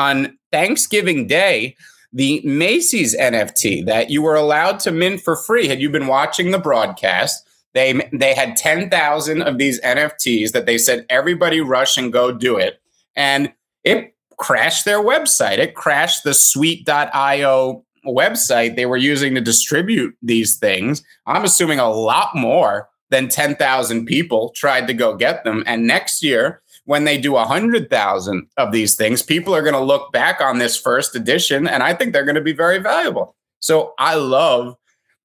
on 0.00 0.36
thanksgiving 0.50 1.26
day 1.26 1.76
the 2.12 2.40
macy's 2.44 3.16
nft 3.16 3.86
that 3.86 4.10
you 4.10 4.20
were 4.22 4.34
allowed 4.34 4.80
to 4.80 4.90
mint 4.90 5.20
for 5.20 5.36
free 5.36 5.68
had 5.68 5.80
you 5.80 5.90
been 5.90 6.06
watching 6.06 6.50
the 6.50 6.58
broadcast 6.58 7.46
they 7.72 8.08
they 8.12 8.34
had 8.34 8.56
10,000 8.56 9.42
of 9.42 9.58
these 9.58 9.80
NFTs 9.82 10.52
that 10.52 10.66
they 10.66 10.78
said 10.78 11.06
everybody 11.08 11.60
rush 11.60 11.96
and 11.96 12.12
go 12.12 12.32
do 12.32 12.56
it 12.56 12.80
and 13.14 13.52
it 13.84 14.14
crashed 14.38 14.84
their 14.84 15.00
website. 15.00 15.58
It 15.58 15.74
crashed 15.74 16.24
the 16.24 16.34
sweet.io 16.34 17.84
website 18.06 18.76
they 18.76 18.86
were 18.86 18.96
using 18.96 19.34
to 19.34 19.40
distribute 19.40 20.16
these 20.22 20.56
things. 20.56 21.02
I'm 21.26 21.44
assuming 21.44 21.78
a 21.78 21.90
lot 21.90 22.34
more 22.34 22.88
than 23.10 23.28
10,000 23.28 24.06
people 24.06 24.52
tried 24.56 24.86
to 24.86 24.94
go 24.94 25.14
get 25.14 25.44
them. 25.44 25.62
And 25.66 25.86
next 25.86 26.22
year, 26.22 26.62
when 26.90 27.04
they 27.04 27.16
do 27.16 27.36
a 27.36 27.46
100,000 27.46 28.48
of 28.56 28.72
these 28.72 28.96
things, 28.96 29.22
people 29.22 29.54
are 29.54 29.62
going 29.62 29.74
to 29.74 29.80
look 29.80 30.10
back 30.10 30.40
on 30.40 30.58
this 30.58 30.76
first 30.76 31.14
edition 31.14 31.68
and 31.68 31.84
I 31.84 31.94
think 31.94 32.12
they're 32.12 32.24
going 32.24 32.34
to 32.34 32.40
be 32.40 32.52
very 32.52 32.78
valuable. 32.78 33.36
So 33.60 33.94
I 33.96 34.16
love, 34.16 34.74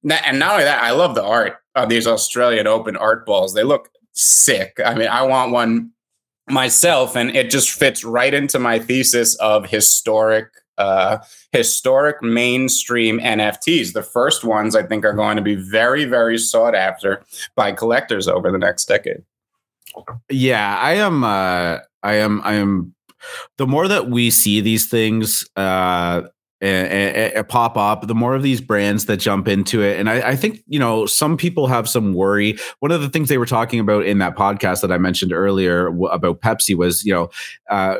and 0.08 0.38
not 0.38 0.52
only 0.52 0.62
that, 0.62 0.80
I 0.80 0.92
love 0.92 1.16
the 1.16 1.24
art 1.24 1.56
of 1.74 1.88
these 1.88 2.06
Australian 2.06 2.68
Open 2.68 2.96
art 2.96 3.26
balls. 3.26 3.52
They 3.52 3.64
look 3.64 3.88
sick. 4.12 4.78
I 4.86 4.94
mean, 4.94 5.08
I 5.08 5.22
want 5.22 5.50
one 5.50 5.90
myself 6.48 7.16
and 7.16 7.34
it 7.34 7.50
just 7.50 7.72
fits 7.72 8.04
right 8.04 8.32
into 8.32 8.60
my 8.60 8.78
thesis 8.78 9.34
of 9.38 9.66
historic 9.66 10.52
uh, 10.78 11.18
historic 11.50 12.22
mainstream 12.22 13.18
NFTs. 13.18 13.92
The 13.92 14.04
first 14.04 14.44
ones 14.44 14.76
I 14.76 14.84
think 14.84 15.04
are 15.04 15.14
going 15.14 15.34
to 15.36 15.42
be 15.42 15.56
very, 15.56 16.04
very 16.04 16.38
sought 16.38 16.76
after 16.76 17.24
by 17.56 17.72
collectors 17.72 18.28
over 18.28 18.52
the 18.52 18.58
next 18.58 18.84
decade. 18.84 19.24
Yeah, 20.30 20.78
I 20.78 20.94
am. 20.94 21.24
Uh, 21.24 21.78
I 22.02 22.14
am. 22.14 22.40
I 22.44 22.54
am. 22.54 22.94
The 23.58 23.66
more 23.66 23.88
that 23.88 24.08
we 24.08 24.30
see 24.30 24.60
these 24.60 24.88
things, 24.88 25.44
uh, 25.56 26.22
and, 26.60 27.34
and, 27.34 27.48
pop 27.48 27.76
up, 27.76 28.06
the 28.06 28.14
more 28.14 28.34
of 28.34 28.42
these 28.42 28.60
brands 28.60 29.06
that 29.06 29.18
jump 29.18 29.46
into 29.46 29.82
it. 29.82 29.98
And 29.98 30.08
I, 30.08 30.30
I, 30.30 30.36
think, 30.36 30.62
you 30.66 30.78
know, 30.78 31.04
some 31.04 31.36
people 31.36 31.66
have 31.66 31.88
some 31.88 32.14
worry. 32.14 32.56
One 32.80 32.92
of 32.92 33.02
the 33.02 33.10
things 33.10 33.28
they 33.28 33.38
were 33.38 33.46
talking 33.46 33.78
about 33.78 34.06
in 34.06 34.18
that 34.18 34.36
podcast 34.36 34.80
that 34.80 34.90
I 34.90 34.98
mentioned 34.98 35.32
earlier 35.32 35.88
about 36.06 36.40
Pepsi 36.40 36.74
was, 36.74 37.04
you 37.04 37.12
know, 37.12 37.30
uh, 37.68 37.96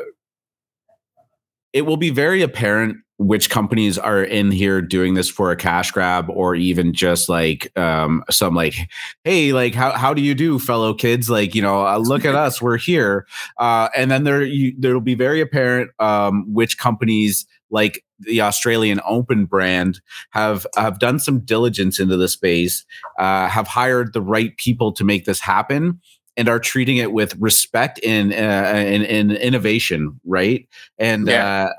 it 1.71 1.83
will 1.83 1.97
be 1.97 2.09
very 2.09 2.41
apparent 2.41 2.97
which 3.17 3.49
companies 3.49 3.97
are 3.97 4.23
in 4.23 4.51
here 4.51 4.81
doing 4.81 5.15
this 5.15 5.27
for 5.27 5.51
a 5.51 5.55
cash 5.55 5.91
grab 5.91 6.29
or 6.29 6.55
even 6.55 6.93
just 6.93 7.29
like 7.29 7.71
um, 7.77 8.23
some 8.29 8.53
like 8.53 8.75
hey 9.23 9.53
like 9.53 9.73
how, 9.73 9.91
how 9.91 10.13
do 10.13 10.21
you 10.21 10.35
do 10.35 10.59
fellow 10.59 10.93
kids 10.93 11.29
like 11.29 11.55
you 11.55 11.61
know 11.61 11.85
uh, 11.85 11.97
look 11.97 12.25
at 12.25 12.35
us 12.35 12.61
we're 12.61 12.77
here 12.77 13.25
uh, 13.57 13.89
and 13.95 14.11
then 14.11 14.23
there 14.23 14.43
you, 14.43 14.73
there'll 14.77 15.01
be 15.01 15.15
very 15.15 15.41
apparent 15.41 15.89
um, 15.99 16.51
which 16.53 16.77
companies 16.77 17.45
like 17.69 18.03
the 18.19 18.41
Australian 18.41 18.99
Open 19.05 19.45
brand 19.45 20.01
have 20.31 20.65
have 20.75 20.99
done 20.99 21.19
some 21.19 21.39
diligence 21.39 21.99
into 21.99 22.17
the 22.17 22.27
space, 22.27 22.85
uh, 23.19 23.47
have 23.47 23.67
hired 23.67 24.13
the 24.13 24.21
right 24.21 24.55
people 24.57 24.91
to 24.93 25.03
make 25.03 25.25
this 25.25 25.39
happen, 25.39 25.99
and 26.35 26.47
are 26.47 26.59
treating 26.59 26.97
it 26.97 27.11
with 27.11 27.35
respect 27.37 27.99
and 28.03 28.31
uh, 28.31 28.35
and, 28.35 29.03
and 29.05 29.31
innovation, 29.33 30.19
right? 30.25 30.67
And 30.97 31.27
yeah. 31.27 31.65
uh, 31.65 31.73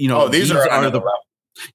you 0.00 0.08
know, 0.08 0.22
oh, 0.22 0.28
these, 0.28 0.48
these, 0.48 0.52
are, 0.52 0.68
are 0.70 0.90
the 0.90 1.02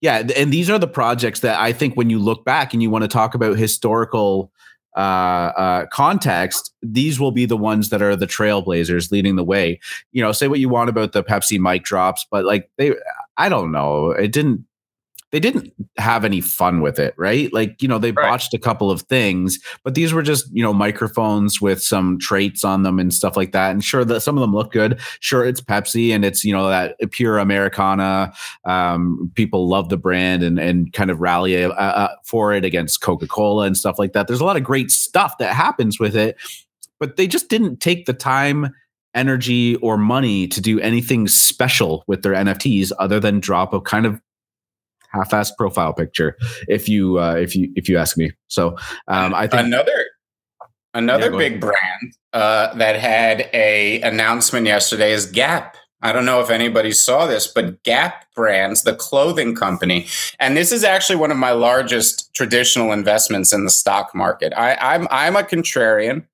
yeah, 0.02 0.24
and 0.36 0.52
these 0.52 0.70
are 0.70 0.80
the 0.80 0.88
projects 0.88 1.42
that 1.42 1.60
I 1.60 1.72
think 1.72 1.96
when 1.96 2.10
you 2.10 2.18
look 2.18 2.44
back 2.44 2.74
and 2.74 2.82
you 2.82 2.90
want 2.90 3.04
to 3.04 3.08
talk 3.08 3.36
about 3.36 3.58
historical 3.58 4.52
uh, 4.98 5.00
uh, 5.00 5.86
context, 5.88 6.74
these 6.82 7.20
will 7.20 7.32
be 7.32 7.46
the 7.46 7.58
ones 7.58 7.90
that 7.90 8.02
are 8.02 8.16
the 8.16 8.26
trailblazers 8.26 9.12
leading 9.12 9.36
the 9.36 9.44
way. 9.44 9.80
You 10.12 10.24
know, 10.24 10.32
say 10.32 10.48
what 10.48 10.60
you 10.60 10.70
want 10.70 10.90
about 10.90 11.12
the 11.12 11.24
Pepsi 11.24 11.60
mic 11.60 11.84
drops, 11.84 12.26
but 12.32 12.46
like 12.46 12.70
they, 12.78 12.96
I 13.38 13.48
don't 13.48 13.72
know, 13.72 14.10
it 14.10 14.32
didn't 14.32 14.66
they 15.32 15.40
didn't 15.40 15.74
have 15.98 16.24
any 16.24 16.40
fun 16.40 16.82
with 16.82 17.00
it, 17.00 17.14
right? 17.18 17.52
Like, 17.52 17.82
you 17.82 17.88
know, 17.88 17.98
they 17.98 18.12
right. 18.12 18.30
botched 18.30 18.54
a 18.54 18.60
couple 18.60 18.92
of 18.92 19.02
things, 19.04 19.60
but 19.84 19.96
these 19.96 20.14
were 20.14 20.22
just, 20.22 20.48
you 20.54 20.64
know, 20.64 20.74
microphones 20.74 21.60
with 21.60 21.82
some 21.82 22.20
traits 22.20 22.64
on 22.64 22.84
them 22.84 23.00
and 23.00 23.14
stuff 23.14 23.36
like 23.36 23.52
that. 23.52 23.72
And 23.72 23.84
sure 23.84 24.06
that 24.06 24.22
some 24.22 24.38
of 24.38 24.42
them 24.42 24.54
look 24.54 24.72
good. 24.72 25.00
Sure, 25.20 25.44
it's 25.46 25.62
Pepsi 25.62 26.14
and 26.14 26.24
it's, 26.24 26.46
you 26.46 26.54
know, 26.54 26.70
that 26.70 26.96
pure 27.12 27.40
Americana. 27.40 28.34
Um, 28.66 29.32
people 29.36 29.68
love 29.68 29.90
the 29.90 29.98
brand 29.98 30.44
and 30.44 30.60
and 30.60 30.94
kind 30.94 31.10
of 31.10 31.20
rally 31.20 31.64
uh, 31.64 31.72
uh, 31.72 32.16
for 32.26 32.54
it 32.54 32.64
against 32.64 33.02
Coca-Cola 33.02 33.66
and 33.66 33.76
stuff 33.76 34.00
like 34.00 34.14
that. 34.14 34.28
There's 34.28 34.42
a 34.42 34.46
lot 34.46 34.58
of 34.58 34.64
great 34.64 34.92
stuff 34.92 35.38
that 35.40 35.54
happens 35.54 36.00
with 36.00 36.16
it, 36.16 36.38
but 37.00 37.18
they 37.18 37.28
just 37.28 37.50
didn't 37.50 37.82
take 37.82 38.06
the 38.06 38.14
time 38.14 38.74
energy 39.16 39.78
or 39.78 39.98
money 39.98 40.48
to 40.50 40.62
do 40.62 40.80
anything 40.82 41.28
special 41.28 42.04
with 42.06 42.22
their 42.22 42.34
NFTs 42.34 42.92
other 43.00 43.20
than 43.20 43.40
drop 43.40 43.74
a 43.74 43.82
kind 43.82 44.06
of 44.06 44.22
half-assed 45.16 45.56
profile 45.58 45.94
picture 45.94 46.36
if 46.68 46.90
you 46.90 47.20
uh, 47.20 47.36
if 47.36 47.56
you 47.56 47.72
if 47.76 47.90
you 47.90 47.98
ask 47.98 48.18
me. 48.18 48.32
So 48.48 48.78
um, 49.08 49.34
i 49.34 49.48
think 49.48 49.68
another 49.68 50.06
another 50.94 51.32
yeah, 51.32 51.38
big 51.38 51.62
brand 51.62 52.16
uh, 52.34 52.74
that 52.76 52.96
had 52.96 53.50
a 53.54 54.02
announcement 54.02 54.66
yesterday 54.66 55.12
is 55.12 55.26
gap. 55.26 55.78
I 56.02 56.12
don't 56.12 56.26
know 56.26 56.40
if 56.42 56.52
anybody 56.52 56.92
saw 56.92 57.26
this, 57.26 57.48
but 57.48 57.82
Gap 57.82 58.26
Brands, 58.36 58.84
the 58.84 58.94
clothing 58.94 59.56
company, 59.56 60.06
and 60.40 60.56
this 60.56 60.72
is 60.72 60.84
actually 60.84 61.16
one 61.16 61.32
of 61.32 61.38
my 61.38 61.52
largest 61.52 62.32
traditional 62.36 62.92
investments 62.92 63.52
in 63.52 63.64
the 63.64 63.72
stock 63.72 64.14
market. 64.14 64.54
I, 64.56 64.76
I'm 64.76 65.08
I'm 65.10 65.36
a 65.36 65.42
contrarian, 65.42 66.28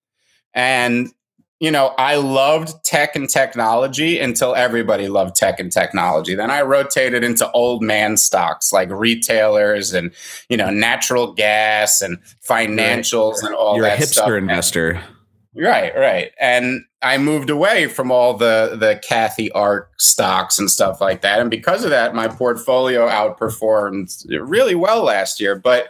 and 0.53 1.13
you 1.61 1.69
know, 1.69 1.93
I 1.99 2.15
loved 2.15 2.83
tech 2.83 3.15
and 3.15 3.29
technology 3.29 4.19
until 4.19 4.55
everybody 4.55 5.07
loved 5.07 5.35
tech 5.35 5.59
and 5.59 5.71
technology. 5.71 6.33
Then 6.33 6.49
I 6.49 6.63
rotated 6.63 7.23
into 7.23 7.49
old 7.51 7.83
man 7.83 8.17
stocks 8.17 8.73
like 8.73 8.89
retailers 8.89 9.93
and, 9.93 10.11
you 10.49 10.57
know, 10.57 10.71
natural 10.71 11.33
gas 11.33 12.01
and 12.01 12.17
financials 12.43 13.43
and 13.43 13.53
all 13.53 13.73
that. 13.73 13.77
You're 13.77 13.85
that 13.85 13.99
a 13.99 14.01
hipster 14.01 14.11
stuff. 14.13 14.31
investor. 14.31 15.03
Right, 15.55 15.95
right. 15.95 16.31
And 16.39 16.83
I 17.03 17.17
moved 17.17 17.49
away 17.49 17.87
from 17.87 18.11
all 18.11 18.35
the 18.35 18.75
the 18.79 18.99
Cathie 19.07 19.51
Ark 19.53 19.91
stocks 19.97 20.59
and 20.59 20.69
stuff 20.69 21.01
like 21.01 21.21
that. 21.21 21.39
And 21.39 21.49
because 21.49 21.83
of 21.83 21.89
that, 21.89 22.13
my 22.13 22.27
portfolio 22.27 23.07
outperformed 23.07 24.25
really 24.29 24.75
well 24.75 25.03
last 25.03 25.39
year. 25.39 25.55
But 25.55 25.89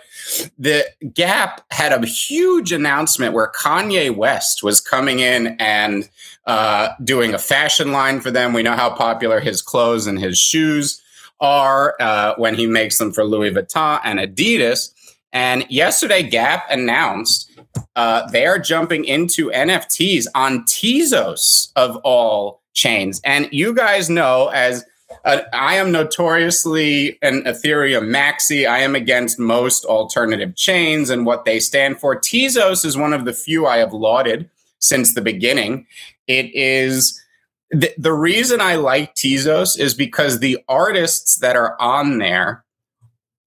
the 0.58 0.86
Gap 1.14 1.66
had 1.72 1.92
a 1.92 2.06
huge 2.06 2.72
announcement 2.72 3.34
where 3.34 3.52
Kanye 3.52 4.16
West 4.16 4.64
was 4.64 4.80
coming 4.80 5.20
in 5.20 5.58
and 5.60 6.10
uh, 6.46 6.90
doing 7.04 7.34
a 7.34 7.40
fashion 7.40 7.92
line 7.92 8.22
for 8.22 8.32
them. 8.32 8.54
We 8.54 8.64
know 8.64 8.76
how 8.76 8.90
popular 8.90 9.40
his 9.40 9.62
clothes 9.62 10.08
and 10.08 10.20
his 10.20 10.38
shoes 10.38 11.02
are 11.42 11.96
uh, 12.00 12.36
when 12.38 12.56
he 12.56 12.68
makes 12.68 12.98
them 12.98 13.12
for 13.12 13.26
Louis 13.26 13.52
Vuitton 13.52 14.00
and 14.04 14.20
Adidas. 14.20 14.94
And 15.34 15.66
yesterday, 15.70 16.24
Gap 16.24 16.66
announced 16.70 17.51
uh, 17.96 18.30
they 18.32 18.46
are 18.46 18.60
jumping 18.60 19.06
into 19.06 19.50
NFTs 19.52 20.28
on 20.36 20.64
Tezos 20.64 21.72
of 21.76 21.98
all 21.98 22.62
chains. 22.74 23.22
And 23.24 23.50
you 23.52 23.74
guys 23.74 24.10
know, 24.10 24.48
as 24.50 24.86
uh, 25.26 25.42
I 25.54 25.76
am 25.76 25.92
notoriously 25.92 27.20
an 27.22 27.44
Ethereum 27.44 28.10
maxi, 28.10 28.68
I 28.68 28.80
am 28.80 28.96
against 28.96 29.40
most 29.40 29.86
alternative 29.86 30.56
chains 30.56 31.10
and 31.10 31.26
what 31.26 31.46
they 31.46 31.60
stand 31.60 32.00
for. 32.00 32.20
Tezos 32.20 32.86
is 32.86 32.98
one 32.98 33.14
of 33.14 33.26
the 33.26 33.34
few 33.34 33.68
I 33.68 33.78
have 33.78 33.94
lauded 33.94 34.50
since 34.80 35.14
the 35.14 35.22
beginning. 35.22 35.86
It 36.28 36.54
is. 36.54 37.18
The, 37.74 37.94
the 37.98 38.12
reason 38.12 38.60
I 38.60 38.76
like 38.76 39.16
Tezos 39.16 39.80
is 39.80 39.94
because 39.94 40.40
the 40.40 40.60
artists 40.68 41.38
that 41.38 41.56
are 41.56 41.80
on 41.80 42.18
there 42.18 42.66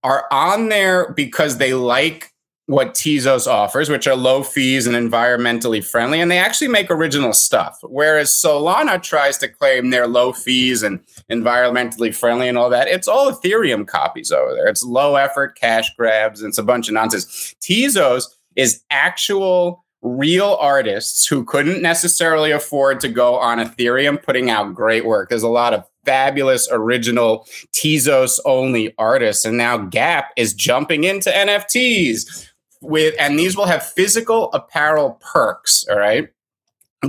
are 0.03 0.27
on 0.31 0.70
there 0.70 1.12
because 1.12 1.59
they 1.59 1.75
like 1.75 2.34
what 2.67 2.95
Tezos 2.95 3.47
offers, 3.47 3.91
which 3.91 4.07
are 4.07 4.17
low 4.17 4.43
fees 4.43 4.87
and 4.87 4.97
environmentally 4.97 5.85
friendly, 5.85 6.21
and 6.21 6.31
they 6.31 6.39
actually 6.39 6.69
make 6.69 6.91
original 6.91 7.33
stuff. 7.33 7.79
Whereas 7.83 8.31
Solana 8.31 9.03
tries 9.03 9.37
to 9.39 9.49
claim 9.49 9.91
they're 9.91 10.09
low 10.09 10.33
fees 10.33 10.83
and 10.83 11.01
environmentally 11.31 12.15
friendly 12.15 12.49
and 12.49 12.57
all 12.57 12.71
that. 12.71 12.89
It's 12.89 13.09
all 13.09 13.31
Ethereum 13.31 13.87
copies 13.87 14.33
over 14.33 14.55
there. 14.55 14.67
It's 14.67 14.83
low 14.83 15.17
effort 15.17 15.59
cash 15.59 15.95
grabs 15.97 16.41
and 16.41 16.49
it's 16.49 16.59
a 16.59 16.62
bunch 16.62 16.89
of 16.89 16.95
nonsense. 16.95 17.55
Tezos 17.61 18.25
is 18.57 18.83
actual 18.91 19.85
real 20.01 20.57
artists 20.61 21.27
who 21.27 21.45
couldn't 21.45 21.83
necessarily 21.83 22.51
afford 22.51 23.01
to 23.01 23.09
go 23.09 23.37
on 23.37 23.59
Ethereum 23.59 24.23
putting 24.23 24.51
out 24.51 24.75
great 24.75 25.05
work. 25.05 25.29
There's 25.29 25.43
a 25.43 25.49
lot 25.49 25.75
of 25.75 25.85
fabulous 26.05 26.69
original 26.71 27.47
Tezos 27.73 28.39
only 28.45 28.95
artists. 28.99 29.45
And 29.45 29.57
now 29.57 29.79
Gap 29.79 30.31
is 30.37 30.53
jumping 30.53 31.05
into 31.05 31.31
NFTs 31.31 32.49
with, 32.85 33.14
and 33.18 33.39
these 33.39 33.57
will 33.57 33.66
have 33.66 33.85
physical 33.85 34.53
apparel 34.53 35.20
perks. 35.20 35.85
All 35.91 35.99
right. 35.99 36.28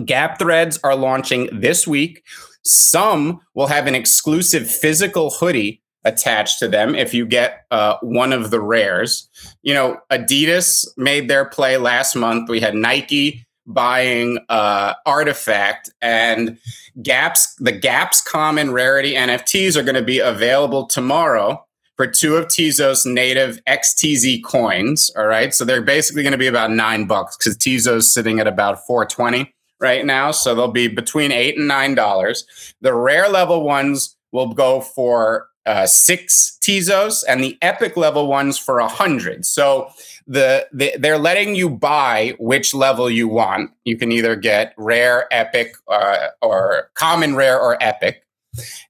Gap 0.06 0.40
threads 0.40 0.80
are 0.84 0.96
launching 0.96 1.50
this 1.52 1.88
week. 1.88 2.24
Some 2.64 3.42
will 3.54 3.68
have 3.68 3.88
an 3.88 3.96
exclusive 3.96 4.70
physical 4.70 5.30
hoodie 5.30 5.82
attached 6.04 6.60
to 6.60 6.68
them 6.68 6.96
if 6.96 7.14
you 7.14 7.26
get 7.26 7.66
uh, 7.72 7.98
one 8.02 8.34
of 8.34 8.52
the 8.52 8.62
rares. 8.62 9.30
You 9.64 9.74
know, 9.74 9.98
Adidas 10.12 10.86
made 10.98 11.30
their 11.30 11.46
play 11.46 11.78
last 11.78 12.16
month. 12.16 12.50
We 12.50 12.60
had 12.60 12.76
Nike 12.76 13.46
buying 13.66 14.38
uh, 14.50 14.94
Artifact 15.06 15.90
and 16.02 16.60
Gaps. 17.02 17.56
The 17.56 17.72
Gaps 17.72 18.22
Common 18.22 18.72
Rarity 18.72 19.14
NFTs 19.14 19.76
are 19.76 19.84
going 19.84 19.96
to 19.96 20.04
be 20.04 20.20
available 20.20 20.86
tomorrow 20.86 21.65
for 21.96 22.08
two 22.08 22.36
of 22.36 22.48
Tezos 22.48 23.06
native 23.06 23.60
XTZ 23.68 24.44
coins. 24.44 25.12
All 25.16 25.28
right, 25.28 25.54
so 25.54 25.66
they're 25.66 25.82
basically 25.82 26.24
going 26.24 26.32
to 26.32 26.38
be 26.38 26.48
about 26.48 26.72
nine 26.72 27.06
bucks 27.06 27.38
because 27.38 27.58
Tezos 27.58 28.04
sitting 28.04 28.40
at 28.40 28.48
about 28.48 28.86
four 28.86 29.06
twenty 29.06 29.54
right 29.80 30.06
now. 30.06 30.32
So 30.32 30.56
they'll 30.56 30.72
be 30.72 30.88
between 30.88 31.32
eight 31.32 31.58
and 31.58 31.68
nine 31.68 31.96
dollars. 31.96 32.46
The 32.82 32.94
rare 32.94 33.30
level 33.30 33.64
ones 33.64 34.16
will 34.32 34.54
go 34.54 34.82
for 34.82 35.48
uh, 35.66 35.88
six 35.88 36.58
Tezos 36.62 37.24
and 37.28 37.44
the 37.44 37.58
epic 37.62 37.98
level 37.98 38.28
ones 38.28 38.58
for 38.58 38.80
a 38.80 38.88
hundred. 38.88 39.46
So 39.46 39.90
the, 40.28 40.68
the 40.72 40.94
they're 40.98 41.18
letting 41.18 41.56
you 41.56 41.70
buy 41.70 42.36
which 42.40 42.74
level 42.74 43.10
you 43.10 43.28
want. 43.28 43.72
You 43.84 43.98
can 43.98 44.12
either 44.12 44.36
get 44.36 44.74
rare, 44.78 45.28
epic, 45.32 45.76
uh, 45.88 46.28
or 46.42 46.90
common, 46.96 47.36
rare, 47.36 47.60
or 47.60 47.82
epic. 47.82 48.24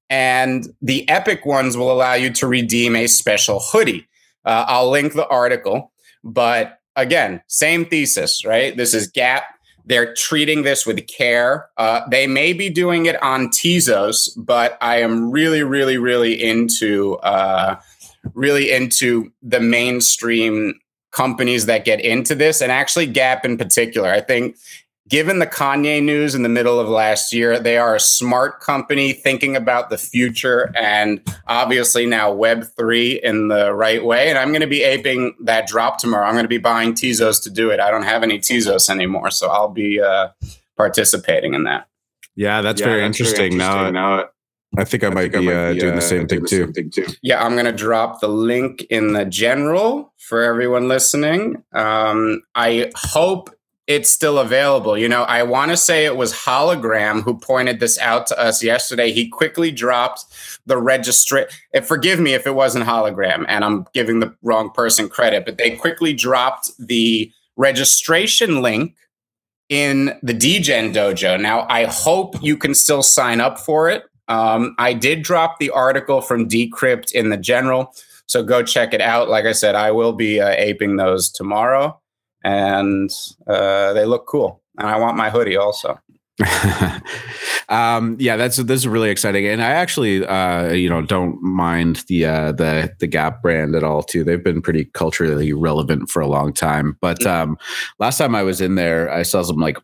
And 0.09 0.67
the 0.81 1.07
epic 1.09 1.45
ones 1.45 1.77
will 1.77 1.91
allow 1.91 2.13
you 2.13 2.31
to 2.33 2.47
redeem 2.47 2.95
a 2.95 3.07
special 3.07 3.59
hoodie. 3.59 4.07
Uh, 4.43 4.65
I'll 4.67 4.89
link 4.89 5.13
the 5.13 5.27
article, 5.27 5.91
but 6.23 6.79
again, 6.95 7.41
same 7.47 7.85
thesis, 7.85 8.45
right? 8.45 8.77
This 8.77 8.93
is 8.93 9.07
Gap 9.07 9.45
they're 9.85 10.13
treating 10.13 10.63
this 10.63 10.85
with 10.85 11.05
care. 11.07 11.69
Uh, 11.77 12.01
they 12.09 12.27
may 12.27 12.53
be 12.53 12.69
doing 12.69 13.05
it 13.05 13.21
on 13.21 13.47
Tezos, 13.49 14.29
but 14.35 14.77
I 14.81 15.01
am 15.01 15.31
really, 15.31 15.63
really, 15.63 15.97
really 15.97 16.41
into 16.41 17.15
uh, 17.17 17.79
really 18.33 18.71
into 18.71 19.31
the 19.43 19.59
mainstream 19.59 20.73
companies 21.11 21.67
that 21.67 21.85
get 21.85 22.01
into 22.01 22.35
this, 22.35 22.61
and 22.61 22.71
actually 22.71 23.05
Gap 23.05 23.45
in 23.45 23.57
particular. 23.57 24.11
I 24.11 24.21
think 24.21 24.57
given 25.07 25.39
the 25.39 25.47
Kanye 25.47 26.03
news 26.03 26.33
in 26.33 26.41
the 26.41 26.49
middle 26.49 26.79
of 26.79 26.89
last 26.89 27.31
year, 27.31 27.59
they 27.59 27.77
are 27.77 27.95
a 27.95 27.99
smart 27.99 28.59
company 28.59 29.13
thinking 29.13 29.55
about 29.55 29.89
the 29.89 29.97
future 29.97 30.71
and 30.75 31.21
obviously 31.47 32.05
now 32.05 32.33
Web3 32.33 33.21
in 33.21 33.47
the 33.49 33.73
right 33.73 34.03
way. 34.03 34.29
And 34.29 34.37
I'm 34.37 34.49
going 34.49 34.61
to 34.61 34.67
be 34.67 34.83
aping 34.83 35.35
that 35.41 35.67
drop 35.67 35.99
tomorrow. 35.99 36.25
I'm 36.25 36.33
going 36.33 36.45
to 36.45 36.49
be 36.49 36.57
buying 36.57 36.93
Tezos 36.93 37.41
to 37.43 37.49
do 37.49 37.69
it. 37.69 37.79
I 37.79 37.91
don't 37.91 38.03
have 38.03 38.23
any 38.23 38.39
Tezos 38.39 38.89
anymore, 38.89 39.29
so 39.29 39.49
I'll 39.49 39.69
be 39.69 40.01
uh, 40.01 40.29
participating 40.75 41.53
in 41.53 41.63
that. 41.65 41.87
Yeah, 42.35 42.61
that's, 42.61 42.81
yeah, 42.81 42.87
very, 42.87 43.01
that's 43.01 43.19
interesting. 43.19 43.37
very, 43.37 43.51
interesting. 43.53 43.93
Now, 43.93 44.17
now 44.17 44.25
I 44.77 44.83
think 44.83 45.03
I, 45.03 45.07
I 45.07 45.09
might, 45.11 45.31
think 45.31 45.33
be, 45.33 45.37
I 45.37 45.41
might 45.41 45.73
be, 45.73 45.77
uh, 45.77 45.79
doing, 45.79 45.93
uh, 45.93 45.95
the 45.95 46.01
same, 46.01 46.27
thing, 46.27 46.41
the 46.41 46.47
same 46.47 46.73
thing, 46.73 46.89
too. 46.89 47.05
Yeah, 47.21 47.43
I'm 47.43 47.53
going 47.53 47.65
to 47.65 47.71
drop 47.71 48.19
the 48.19 48.27
link 48.27 48.81
in 48.89 49.13
the 49.13 49.23
general 49.23 50.13
for 50.17 50.41
everyone 50.41 50.87
listening. 50.87 51.63
Um, 51.73 52.41
I 52.55 52.91
hope 52.95 53.54
it's 53.87 54.09
still 54.09 54.39
available. 54.39 54.97
You 54.97 55.07
know, 55.07 55.23
I 55.23 55.43
want 55.43 55.71
to 55.71 55.77
say 55.77 56.05
it 56.05 56.17
was 56.17 56.33
Hologram 56.33 57.21
who 57.21 57.37
pointed 57.37 57.79
this 57.79 57.99
out 57.99 58.25
to 58.27 58.39
us 58.39 58.63
yesterday. 58.63 59.11
He 59.11 59.29
quickly 59.29 59.71
dropped 59.71 60.25
the 60.65 60.77
registry. 60.77 61.45
Forgive 61.83 62.19
me 62.19 62.33
if 62.33 62.47
it 62.47 62.55
wasn't 62.55 62.85
Hologram 62.85 63.45
and 63.47 63.63
I'm 63.63 63.85
giving 63.93 64.19
the 64.19 64.35
wrong 64.41 64.71
person 64.71 65.07
credit, 65.07 65.45
but 65.45 65.57
they 65.57 65.75
quickly 65.75 66.13
dropped 66.13 66.71
the 66.79 67.31
registration 67.57 68.61
link 68.61 68.95
in 69.69 70.17
the 70.23 70.33
DGen 70.33 70.93
dojo. 70.93 71.39
Now, 71.39 71.67
I 71.69 71.85
hope 71.85 72.41
you 72.41 72.57
can 72.57 72.73
still 72.73 73.03
sign 73.03 73.39
up 73.39 73.59
for 73.59 73.89
it. 73.89 74.03
Um, 74.27 74.75
I 74.79 74.93
did 74.93 75.21
drop 75.21 75.59
the 75.59 75.69
article 75.69 76.21
from 76.21 76.49
Decrypt 76.49 77.11
in 77.11 77.29
the 77.29 77.37
general, 77.37 77.93
so 78.25 78.43
go 78.43 78.63
check 78.63 78.93
it 78.93 79.01
out. 79.01 79.29
Like 79.29 79.45
I 79.45 79.51
said, 79.51 79.75
I 79.75 79.91
will 79.91 80.13
be 80.13 80.41
uh, 80.41 80.49
aping 80.57 80.95
those 80.95 81.29
tomorrow 81.29 81.99
and 82.45 83.09
uh, 83.47 83.91
they 83.93 84.05
look 84.05 84.27
cool. 84.27 84.61
And 84.77 84.87
I 84.87 84.99
want 84.99 85.17
my 85.17 85.29
hoodie 85.29 85.57
also. 85.57 85.99
um, 87.69 88.17
yeah, 88.19 88.35
that's 88.35 88.57
this 88.57 88.81
is 88.81 88.87
really 88.87 89.09
exciting, 89.09 89.47
and 89.47 89.63
I 89.63 89.71
actually, 89.71 90.25
uh, 90.25 90.73
you 90.73 90.89
know, 90.89 91.01
don't 91.01 91.41
mind 91.41 92.03
the 92.09 92.25
uh, 92.25 92.51
the 92.51 92.93
the 92.99 93.07
Gap 93.07 93.41
brand 93.41 93.73
at 93.73 93.85
all. 93.85 94.03
Too, 94.03 94.25
they've 94.25 94.43
been 94.43 94.61
pretty 94.61 94.85
culturally 94.93 95.53
relevant 95.53 96.09
for 96.09 96.21
a 96.21 96.27
long 96.27 96.51
time. 96.51 96.97
But 96.99 97.19
mm. 97.21 97.27
um, 97.27 97.57
last 97.99 98.17
time 98.17 98.35
I 98.35 98.43
was 98.43 98.59
in 98.59 98.75
there, 98.75 99.09
I 99.09 99.23
saw 99.23 99.43
some 99.43 99.57
like 99.57 99.77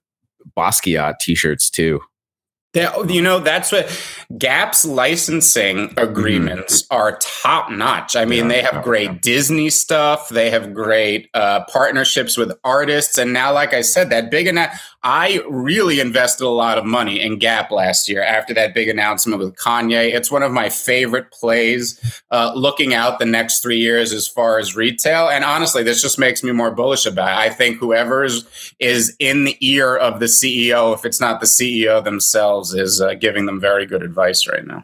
Basquiat 0.58 1.20
t-shirts 1.20 1.70
too. 1.70 2.02
They, 2.74 2.88
you 3.08 3.22
know, 3.22 3.40
that's 3.40 3.72
what 3.72 3.90
Gap's 4.38 4.86
licensing 4.86 5.94
agreements 5.98 6.84
mm-hmm. 6.84 6.96
are 6.96 7.18
top 7.18 7.72
notch. 7.72 8.16
I 8.16 8.26
mean, 8.26 8.44
yeah, 8.44 8.48
they 8.50 8.62
have 8.62 8.84
great 8.84 9.12
yeah. 9.12 9.18
Disney 9.22 9.70
stuff. 9.70 10.30
They 10.30 10.50
have 10.52 10.74
great 10.74 11.30
uh, 11.34 11.66
partnerships 11.66 12.38
with 12.38 12.52
artists. 12.64 13.18
And 13.18 13.34
now, 13.34 13.54
like 13.54 13.74
I 13.74 13.82
said, 13.82 14.10
that 14.12 14.30
big 14.30 14.48
and 14.48 14.60
I 15.04 15.42
really 15.50 16.00
invested 16.00 16.46
a 16.46 16.50
lot 16.50 16.78
of 16.78 16.86
money 16.86 17.20
in 17.20 17.40
Gap 17.40 17.72
last 17.72 18.08
year 18.08 18.22
after 18.22 18.54
that 18.54 18.76
big 18.76 18.88
announcement 18.88 19.40
with 19.40 19.56
Kanye. 19.56 20.14
It's 20.14 20.30
one 20.30 20.44
of 20.44 20.52
my 20.52 20.70
favorite 20.70 21.32
plays 21.32 22.22
uh, 22.30 22.52
looking 22.56 22.94
out 22.94 23.18
the 23.18 23.26
next 23.26 23.64
three 23.64 23.80
years 23.80 24.14
as 24.14 24.28
far 24.28 24.60
as 24.60 24.76
retail. 24.76 25.28
And 25.28 25.44
honestly, 25.44 25.82
this 25.82 26.04
just 26.04 26.20
makes 26.20 26.44
me 26.44 26.52
more 26.52 26.70
bullish 26.70 27.08
about 27.08 27.32
it. 27.32 27.40
I 27.42 27.50
think 27.50 27.78
whoever 27.78 28.24
is 28.24 29.16
in 29.18 29.46
the 29.46 29.58
ear 29.60 29.96
of 29.96 30.20
the 30.20 30.28
CEO, 30.28 30.94
if 30.94 31.04
it's 31.04 31.20
not 31.20 31.40
the 31.40 31.48
CEO 31.48 32.04
themselves, 32.04 32.76
is 32.76 33.02
uh, 33.02 33.16
giving 33.16 33.48
them 33.48 33.60
very 33.60 33.88
good 33.88 34.04
advice 34.04 34.21
right 34.48 34.66
now. 34.66 34.84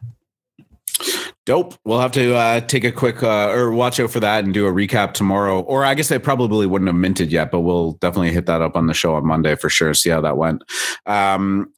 Dope. 1.46 1.76
We'll 1.86 2.02
have 2.02 2.12
to 2.12 2.36
uh, 2.36 2.60
take 2.60 2.84
a 2.84 2.92
quick 2.92 3.24
uh, 3.24 3.50
or 3.52 3.72
watch 3.72 4.00
out 4.02 4.12
for 4.12 4.20
that 4.20 4.44
and 4.44 4.54
do 4.54 4.68
a 4.68 4.72
recap 4.72 5.14
tomorrow. 5.14 5.62
Or 5.62 5.86
I 5.86 5.94
guess 5.94 6.10
they 6.10 6.20
probably 6.20 6.68
wouldn't 6.68 6.90
have 6.90 6.96
minted 6.96 7.32
yet, 7.32 7.52
but 7.52 7.62
we'll 7.62 7.94
definitely 7.94 8.34
hit 8.34 8.48
that 8.48 8.62
up 8.62 8.76
on 8.76 8.88
the 8.88 8.94
show 8.94 9.16
on 9.16 9.26
Monday 9.26 9.56
for 9.56 9.70
sure. 9.70 9.94
See 9.94 10.10
how 10.10 10.20
that 10.22 10.36
went. 10.36 10.64
Um, 11.06 11.72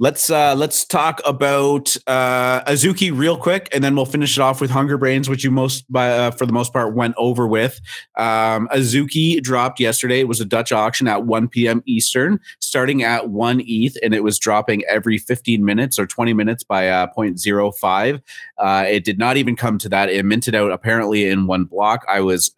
Let's 0.00 0.28
uh, 0.28 0.56
let's 0.56 0.84
talk 0.84 1.20
about 1.24 1.96
uh, 2.08 2.64
Azuki 2.64 3.16
real 3.16 3.36
quick, 3.36 3.68
and 3.72 3.84
then 3.84 3.94
we'll 3.94 4.06
finish 4.06 4.36
it 4.36 4.40
off 4.40 4.60
with 4.60 4.68
Hunger 4.68 4.98
Brains, 4.98 5.28
which 5.28 5.44
you 5.44 5.52
most 5.52 5.84
by 5.90 6.10
uh, 6.10 6.30
for 6.32 6.46
the 6.46 6.52
most 6.52 6.72
part 6.72 6.96
went 6.96 7.14
over 7.16 7.46
with. 7.46 7.80
Um, 8.18 8.66
Azuki 8.72 9.40
dropped 9.40 9.78
yesterday. 9.78 10.18
It 10.18 10.26
was 10.26 10.40
a 10.40 10.44
Dutch 10.44 10.72
auction 10.72 11.06
at 11.06 11.26
1 11.26 11.46
p.m. 11.46 11.80
Eastern, 11.86 12.40
starting 12.58 13.04
at 13.04 13.30
one 13.30 13.62
ETH, 13.64 13.96
and 14.02 14.12
it 14.14 14.24
was 14.24 14.36
dropping 14.36 14.82
every 14.86 15.16
15 15.16 15.64
minutes 15.64 15.96
or 15.96 16.08
20 16.08 16.32
minutes 16.32 16.64
by 16.64 16.88
uh, 16.88 17.06
0.05. 17.16 18.20
Uh, 18.58 18.84
it 18.88 19.04
did 19.04 19.16
not 19.16 19.36
even 19.36 19.54
come 19.54 19.78
to 19.78 19.88
that. 19.90 20.10
It 20.10 20.24
minted 20.24 20.56
out 20.56 20.72
apparently 20.72 21.28
in 21.28 21.46
one 21.46 21.66
block. 21.66 22.04
I 22.08 22.18
was 22.18 22.52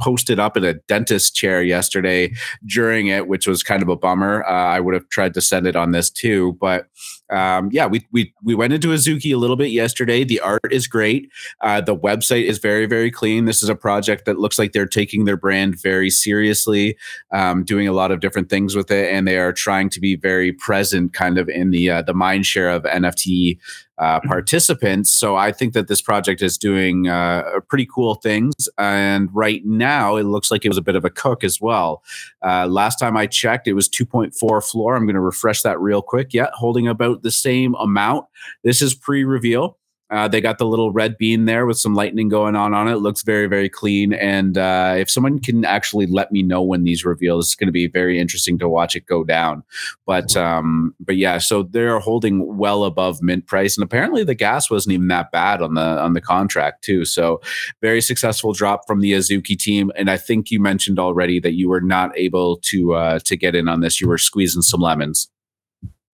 posted 0.00 0.38
up 0.38 0.56
in 0.56 0.64
a 0.64 0.74
dentist 0.88 1.34
chair 1.34 1.62
yesterday 1.62 2.32
during 2.66 3.06
it, 3.06 3.28
which 3.28 3.46
was 3.46 3.62
kind 3.62 3.82
of 3.82 3.88
a 3.88 3.96
bummer. 3.96 4.44
Uh, 4.44 4.52
I 4.52 4.80
would 4.80 4.94
have 4.94 5.08
tried 5.08 5.34
to 5.34 5.40
send 5.40 5.66
it 5.66 5.76
on 5.76 5.92
this 5.92 6.10
too, 6.10 6.56
but 6.60 6.86
um, 7.30 7.70
yeah, 7.72 7.86
we 7.86 8.06
we 8.12 8.32
we 8.44 8.54
went 8.54 8.72
into 8.72 8.88
Azuki 8.88 9.34
a 9.34 9.36
little 9.36 9.56
bit 9.56 9.70
yesterday. 9.70 10.24
The 10.24 10.40
art 10.40 10.72
is 10.72 10.86
great. 10.86 11.30
Uh, 11.60 11.80
the 11.80 11.96
website 11.96 12.44
is 12.44 12.58
very 12.58 12.86
very 12.86 13.10
clean. 13.10 13.46
This 13.46 13.62
is 13.62 13.68
a 13.68 13.74
project 13.74 14.24
that 14.26 14.38
looks 14.38 14.58
like 14.58 14.72
they're 14.72 14.86
taking 14.86 15.24
their 15.24 15.36
brand 15.36 15.80
very 15.80 16.10
seriously, 16.10 16.96
um, 17.32 17.64
doing 17.64 17.88
a 17.88 17.92
lot 17.92 18.12
of 18.12 18.20
different 18.20 18.48
things 18.48 18.76
with 18.76 18.90
it, 18.90 19.12
and 19.12 19.26
they 19.26 19.38
are 19.38 19.52
trying 19.52 19.90
to 19.90 20.00
be 20.00 20.16
very 20.16 20.52
present, 20.52 21.12
kind 21.12 21.38
of 21.38 21.48
in 21.48 21.70
the 21.70 21.90
uh, 21.90 22.02
the 22.02 22.14
mind 22.14 22.46
share 22.46 22.70
of 22.70 22.84
NFT 22.84 23.58
uh, 23.98 24.18
mm-hmm. 24.18 24.28
participants. 24.28 25.12
So 25.12 25.36
I 25.36 25.52
think 25.52 25.72
that 25.74 25.88
this 25.88 26.02
project 26.02 26.42
is 26.42 26.58
doing 26.58 27.08
uh, 27.08 27.60
pretty 27.68 27.86
cool 27.86 28.16
things. 28.16 28.68
And 28.78 29.28
right 29.32 29.64
now, 29.64 30.16
it 30.16 30.24
looks 30.24 30.50
like 30.50 30.64
it 30.64 30.68
was 30.68 30.78
a 30.78 30.82
bit 30.82 30.96
of 30.96 31.04
a 31.04 31.10
cook 31.10 31.44
as 31.44 31.60
well. 31.60 32.02
Uh, 32.42 32.66
last 32.66 32.98
time 32.98 33.16
I 33.16 33.26
checked, 33.26 33.66
it 33.66 33.72
was 33.72 33.88
2.4 33.88 34.68
floor. 34.68 34.96
I'm 34.96 35.06
going 35.06 35.14
to 35.14 35.20
refresh 35.20 35.62
that 35.62 35.80
real 35.80 36.02
quick. 36.02 36.34
Yeah, 36.34 36.48
holding 36.54 36.86
about 36.86 37.15
the 37.22 37.30
same 37.30 37.74
amount. 37.76 38.26
This 38.64 38.82
is 38.82 38.94
pre 38.94 39.24
reveal. 39.24 39.78
Uh, 40.08 40.28
they 40.28 40.40
got 40.40 40.58
the 40.58 40.66
little 40.66 40.92
red 40.92 41.18
bean 41.18 41.46
there 41.46 41.66
with 41.66 41.78
some 41.78 41.94
lightning 41.94 42.28
going 42.28 42.54
on 42.54 42.72
on 42.72 42.86
it. 42.86 42.96
looks 42.96 43.22
very, 43.22 43.46
very 43.46 43.68
clean. 43.68 44.12
And 44.12 44.56
uh, 44.56 44.94
if 44.96 45.10
someone 45.10 45.40
can 45.40 45.64
actually 45.64 46.06
let 46.06 46.30
me 46.30 46.44
know 46.44 46.62
when 46.62 46.84
these 46.84 47.04
reveal, 47.04 47.40
it's 47.40 47.56
going 47.56 47.66
to 47.66 47.72
be 47.72 47.88
very 47.88 48.20
interesting 48.20 48.56
to 48.60 48.68
watch 48.68 48.94
it 48.94 49.06
go 49.06 49.24
down. 49.24 49.64
But 50.06 50.36
um, 50.36 50.94
but 51.00 51.16
yeah, 51.16 51.38
so 51.38 51.64
they're 51.64 51.98
holding 51.98 52.56
well 52.56 52.84
above 52.84 53.20
mint 53.20 53.46
price, 53.46 53.76
and 53.76 53.82
apparently 53.82 54.22
the 54.22 54.36
gas 54.36 54.70
wasn't 54.70 54.92
even 54.94 55.08
that 55.08 55.32
bad 55.32 55.60
on 55.60 55.74
the 55.74 56.00
on 56.00 56.12
the 56.12 56.20
contract 56.20 56.84
too. 56.84 57.04
So 57.04 57.40
very 57.82 58.00
successful 58.00 58.52
drop 58.52 58.86
from 58.86 59.00
the 59.00 59.12
Azuki 59.12 59.58
team. 59.58 59.90
And 59.96 60.08
I 60.08 60.18
think 60.18 60.52
you 60.52 60.60
mentioned 60.60 61.00
already 61.00 61.40
that 61.40 61.54
you 61.54 61.68
were 61.68 61.80
not 61.80 62.16
able 62.16 62.58
to 62.58 62.94
uh, 62.94 63.18
to 63.24 63.36
get 63.36 63.56
in 63.56 63.68
on 63.68 63.80
this. 63.80 64.00
You 64.00 64.06
were 64.06 64.18
squeezing 64.18 64.62
some 64.62 64.80
lemons. 64.80 65.28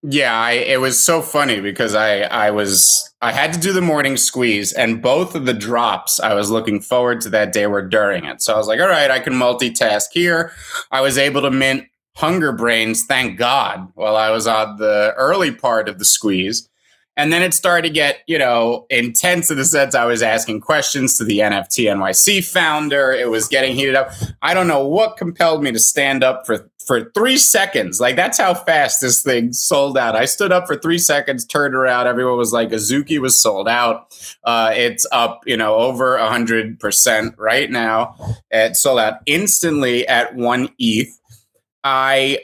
Yeah, 0.04 0.36
I, 0.36 0.52
it 0.52 0.80
was 0.80 1.00
so 1.00 1.22
funny 1.22 1.60
because 1.60 1.94
I 1.94 2.22
I 2.22 2.50
was 2.50 3.14
I 3.22 3.30
had 3.30 3.52
to 3.52 3.60
do 3.60 3.72
the 3.72 3.80
morning 3.80 4.16
squeeze, 4.16 4.72
and 4.72 5.00
both 5.00 5.36
of 5.36 5.46
the 5.46 5.54
drops 5.54 6.18
I 6.18 6.34
was 6.34 6.50
looking 6.50 6.80
forward 6.80 7.20
to 7.20 7.30
that 7.30 7.52
day 7.52 7.68
were 7.68 7.86
during 7.86 8.24
it. 8.24 8.42
So 8.42 8.52
I 8.52 8.56
was 8.56 8.66
like, 8.66 8.80
all 8.80 8.88
right, 8.88 9.12
I 9.12 9.20
can 9.20 9.34
multitask 9.34 10.06
here. 10.12 10.50
I 10.90 11.00
was 11.00 11.18
able 11.18 11.42
to 11.42 11.52
mint 11.52 11.84
Hunger 12.16 12.52
Brains, 12.52 13.04
thank 13.04 13.38
God, 13.38 13.88
while 13.94 14.16
I 14.16 14.30
was 14.30 14.48
on 14.48 14.76
the 14.76 15.14
early 15.16 15.52
part 15.52 15.88
of 15.88 16.00
the 16.00 16.04
squeeze. 16.04 16.68
And 17.16 17.30
then 17.32 17.42
it 17.42 17.52
started 17.52 17.88
to 17.88 17.92
get, 17.92 18.20
you 18.26 18.38
know, 18.38 18.86
intense 18.88 19.50
in 19.50 19.58
the 19.58 19.66
sense 19.66 19.94
I 19.94 20.06
was 20.06 20.22
asking 20.22 20.62
questions 20.62 21.18
to 21.18 21.24
the 21.24 21.40
NFT 21.40 21.84
NYC 21.84 22.42
founder. 22.42 23.12
It 23.12 23.28
was 23.30 23.48
getting 23.48 23.76
heated 23.76 23.94
up. 23.94 24.12
I 24.40 24.54
don't 24.54 24.66
know 24.66 24.86
what 24.86 25.18
compelled 25.18 25.62
me 25.62 25.72
to 25.72 25.78
stand 25.78 26.24
up 26.24 26.46
for 26.46 26.70
for 26.86 27.10
three 27.12 27.36
seconds. 27.36 28.00
Like 28.00 28.16
that's 28.16 28.38
how 28.38 28.54
fast 28.54 29.00
this 29.00 29.22
thing 29.22 29.52
sold 29.52 29.96
out. 29.96 30.16
I 30.16 30.24
stood 30.24 30.52
up 30.52 30.66
for 30.66 30.76
three 30.76 30.98
seconds, 30.98 31.44
turned 31.44 31.74
around. 31.74 32.06
Everyone 32.06 32.36
was 32.36 32.52
like, 32.52 32.70
Azuki 32.70 33.18
was 33.18 33.40
sold 33.40 33.68
out. 33.68 34.14
Uh, 34.44 34.72
it's 34.74 35.06
up, 35.12 35.42
you 35.46 35.56
know, 35.56 35.76
over 35.76 36.18
hundred 36.18 36.78
percent 36.80 37.34
right 37.38 37.70
now. 37.70 38.16
It 38.50 38.76
sold 38.76 38.98
out 38.98 39.20
instantly 39.26 40.06
at 40.08 40.34
one 40.34 40.68
ETH. 40.78 41.18
I 41.84 42.38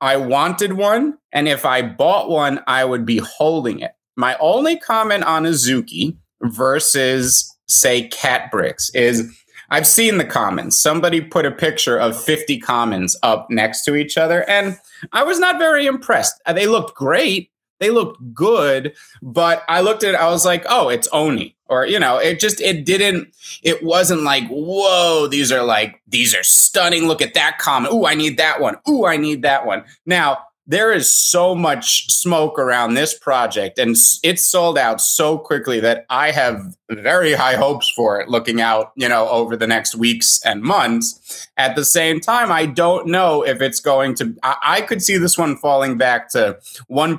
I 0.00 0.16
wanted 0.16 0.74
one, 0.74 1.18
and 1.32 1.48
if 1.48 1.64
I 1.64 1.82
bought 1.82 2.28
one, 2.28 2.60
I 2.66 2.84
would 2.84 3.06
be 3.06 3.18
holding 3.18 3.80
it. 3.80 3.92
My 4.16 4.36
only 4.38 4.76
comment 4.78 5.24
on 5.24 5.44
Azuki 5.44 6.16
versus 6.42 7.50
say 7.66 8.08
Catbricks 8.08 8.94
is 8.94 9.34
I've 9.70 9.86
seen 9.86 10.18
the 10.18 10.24
commons. 10.24 10.78
Somebody 10.78 11.20
put 11.20 11.46
a 11.46 11.50
picture 11.50 11.98
of 11.98 12.22
50 12.22 12.58
commons 12.60 13.16
up 13.22 13.48
next 13.50 13.84
to 13.84 13.94
each 13.94 14.16
other, 14.16 14.48
and 14.48 14.78
I 15.12 15.22
was 15.22 15.38
not 15.38 15.58
very 15.58 15.86
impressed. 15.86 16.40
Uh, 16.46 16.52
they 16.52 16.66
looked 16.66 16.94
great. 16.94 17.50
They 17.80 17.90
looked 17.90 18.32
good, 18.32 18.94
but 19.20 19.64
I 19.68 19.80
looked 19.80 20.04
at 20.04 20.14
it, 20.14 20.20
I 20.20 20.30
was 20.30 20.44
like, 20.44 20.64
oh, 20.68 20.88
it's 20.88 21.08
Oni. 21.12 21.56
Or, 21.66 21.86
you 21.86 21.98
know, 21.98 22.18
it 22.18 22.38
just, 22.38 22.60
it 22.60 22.84
didn't, 22.84 23.34
it 23.62 23.82
wasn't 23.82 24.22
like, 24.22 24.46
whoa, 24.48 25.26
these 25.26 25.50
are 25.50 25.64
like, 25.64 26.00
these 26.06 26.34
are 26.34 26.42
stunning. 26.42 27.08
Look 27.08 27.20
at 27.20 27.34
that 27.34 27.58
comment. 27.58 27.92
Ooh, 27.92 28.06
I 28.06 28.14
need 28.14 28.36
that 28.36 28.60
one. 28.60 28.76
Ooh, 28.88 29.06
I 29.06 29.16
need 29.16 29.42
that 29.42 29.66
one. 29.66 29.84
Now, 30.06 30.38
there 30.66 30.92
is 30.92 31.14
so 31.14 31.54
much 31.54 32.10
smoke 32.10 32.58
around 32.58 32.94
this 32.94 33.16
project 33.16 33.78
and 33.78 33.96
it's 34.22 34.42
sold 34.42 34.78
out 34.78 35.00
so 35.00 35.36
quickly 35.36 35.78
that 35.80 36.06
I 36.08 36.30
have 36.30 36.74
very 36.90 37.34
high 37.34 37.56
hopes 37.56 37.90
for 37.90 38.18
it 38.20 38.28
looking 38.28 38.60
out, 38.60 38.92
you 38.96 39.08
know, 39.08 39.28
over 39.28 39.56
the 39.56 39.66
next 39.66 39.94
weeks 39.94 40.40
and 40.44 40.62
months. 40.62 41.48
At 41.58 41.76
the 41.76 41.84
same 41.84 42.18
time, 42.18 42.50
I 42.50 42.64
don't 42.66 43.08
know 43.08 43.44
if 43.44 43.60
it's 43.60 43.80
going 43.80 44.14
to, 44.16 44.34
I, 44.42 44.56
I 44.62 44.80
could 44.80 45.02
see 45.02 45.18
this 45.18 45.36
one 45.36 45.56
falling 45.56 45.98
back 45.98 46.30
to 46.30 46.58
1.2, 46.90 47.18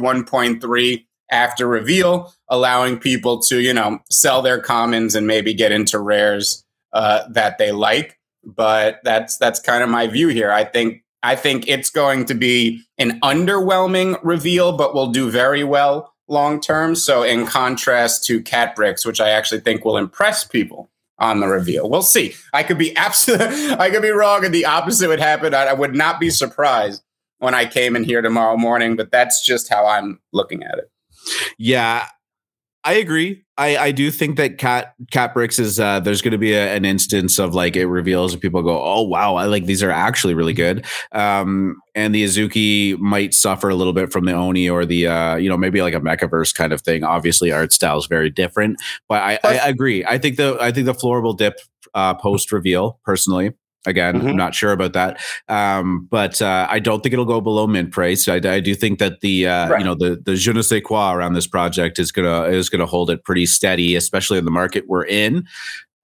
1.3 0.00 1.04
after 1.30 1.66
reveal, 1.66 2.32
allowing 2.48 2.98
people 2.98 3.40
to, 3.42 3.60
you 3.60 3.74
know, 3.74 3.98
sell 4.10 4.40
their 4.40 4.60
commons 4.60 5.14
and 5.14 5.26
maybe 5.26 5.52
get 5.52 5.72
into 5.72 5.98
rares 5.98 6.64
uh, 6.92 7.28
that 7.30 7.58
they 7.58 7.72
like. 7.72 8.18
But 8.44 9.00
that's 9.02 9.36
that's 9.36 9.60
kind 9.60 9.82
of 9.82 9.90
my 9.90 10.06
view 10.06 10.28
here. 10.28 10.50
I 10.50 10.64
think 10.64 11.02
I 11.22 11.36
think 11.36 11.68
it's 11.68 11.90
going 11.90 12.26
to 12.26 12.34
be 12.34 12.82
an 12.98 13.20
underwhelming 13.20 14.18
reveal, 14.22 14.76
but 14.76 14.94
will 14.94 15.10
do 15.10 15.30
very 15.30 15.64
well 15.64 16.14
long 16.28 16.60
term. 16.60 16.94
So, 16.94 17.22
in 17.22 17.46
contrast 17.46 18.24
to 18.26 18.42
Catbricks, 18.42 19.04
which 19.04 19.20
I 19.20 19.30
actually 19.30 19.60
think 19.60 19.84
will 19.84 19.96
impress 19.96 20.44
people 20.44 20.90
on 21.18 21.40
the 21.40 21.48
reveal, 21.48 21.90
we'll 21.90 22.02
see. 22.02 22.34
I 22.52 22.62
could 22.62 22.78
be 22.78 22.96
absolutely, 22.96 23.70
I 23.72 23.90
could 23.90 24.02
be 24.02 24.10
wrong, 24.10 24.44
and 24.44 24.54
the 24.54 24.66
opposite 24.66 25.08
would 25.08 25.20
happen. 25.20 25.54
I, 25.54 25.66
I 25.66 25.72
would 25.72 25.94
not 25.94 26.20
be 26.20 26.30
surprised 26.30 27.02
when 27.38 27.54
I 27.54 27.66
came 27.66 27.96
in 27.96 28.04
here 28.04 28.22
tomorrow 28.22 28.56
morning, 28.56 28.96
but 28.96 29.10
that's 29.10 29.44
just 29.44 29.68
how 29.68 29.86
I'm 29.86 30.20
looking 30.32 30.62
at 30.62 30.78
it. 30.78 30.90
Yeah, 31.56 32.08
I 32.84 32.94
agree. 32.94 33.44
I, 33.56 33.76
I 33.76 33.90
do 33.90 34.10
think 34.10 34.36
that 34.36 34.56
cat 34.56 34.94
cat 35.10 35.34
bricks 35.34 35.58
is 35.58 35.80
uh, 35.80 35.98
there's 35.98 36.22
going 36.22 36.32
to 36.32 36.38
be 36.38 36.52
a, 36.52 36.74
an 36.74 36.84
instance 36.84 37.38
of 37.38 37.54
like 37.54 37.74
it 37.74 37.86
reveals 37.86 38.32
and 38.32 38.40
people 38.40 38.62
go 38.62 38.80
oh 38.80 39.02
wow 39.02 39.34
I 39.34 39.46
like 39.46 39.64
these 39.66 39.82
are 39.82 39.90
actually 39.90 40.34
really 40.34 40.52
good. 40.52 40.86
Um, 41.12 41.76
and 41.96 42.14
the 42.14 42.24
Azuki 42.24 42.96
might 42.98 43.34
suffer 43.34 43.68
a 43.68 43.74
little 43.74 43.92
bit 43.92 44.12
from 44.12 44.26
the 44.26 44.32
Oni 44.32 44.70
or 44.70 44.86
the 44.86 45.08
uh, 45.08 45.36
you 45.36 45.48
know 45.48 45.56
maybe 45.56 45.82
like 45.82 45.94
a 45.94 46.00
MekaVerse 46.00 46.54
kind 46.54 46.72
of 46.72 46.80
thing. 46.80 47.02
Obviously 47.02 47.50
art 47.50 47.72
style 47.72 47.98
is 47.98 48.06
very 48.06 48.30
different 48.30 48.78
but 49.08 49.22
I, 49.22 49.38
I, 49.44 49.68
agree. 49.68 50.04
I 50.04 50.18
think 50.18 50.36
the 50.36 50.56
I 50.60 50.72
think 50.72 50.86
the 50.86 50.94
floor 50.94 51.20
will 51.20 51.32
dip 51.32 51.58
uh, 51.94 52.14
post 52.14 52.52
reveal 52.52 53.00
personally 53.04 53.52
Again, 53.86 54.16
mm-hmm. 54.16 54.28
I'm 54.28 54.36
not 54.36 54.54
sure 54.54 54.72
about 54.72 54.92
that, 54.94 55.20
um, 55.48 56.08
but 56.10 56.42
uh, 56.42 56.66
I 56.68 56.78
don't 56.78 57.00
think 57.00 57.12
it'll 57.12 57.24
go 57.24 57.40
below 57.40 57.66
mint 57.66 57.92
price. 57.92 58.28
I, 58.28 58.36
I 58.36 58.60
do 58.60 58.74
think 58.74 58.98
that 58.98 59.20
the 59.20 59.46
uh, 59.46 59.68
right. 59.68 59.78
you 59.78 59.84
know 59.84 59.94
the 59.94 60.20
the 60.24 60.34
je 60.34 60.52
ne 60.52 60.62
sais 60.62 60.82
quoi 60.84 61.12
around 61.12 61.34
this 61.34 61.46
project 61.46 61.98
is 61.98 62.12
gonna 62.12 62.44
is 62.44 62.68
gonna 62.68 62.86
hold 62.86 63.08
it 63.08 63.24
pretty 63.24 63.46
steady, 63.46 63.94
especially 63.94 64.38
in 64.38 64.44
the 64.44 64.50
market 64.50 64.84
we're 64.88 65.06
in. 65.06 65.46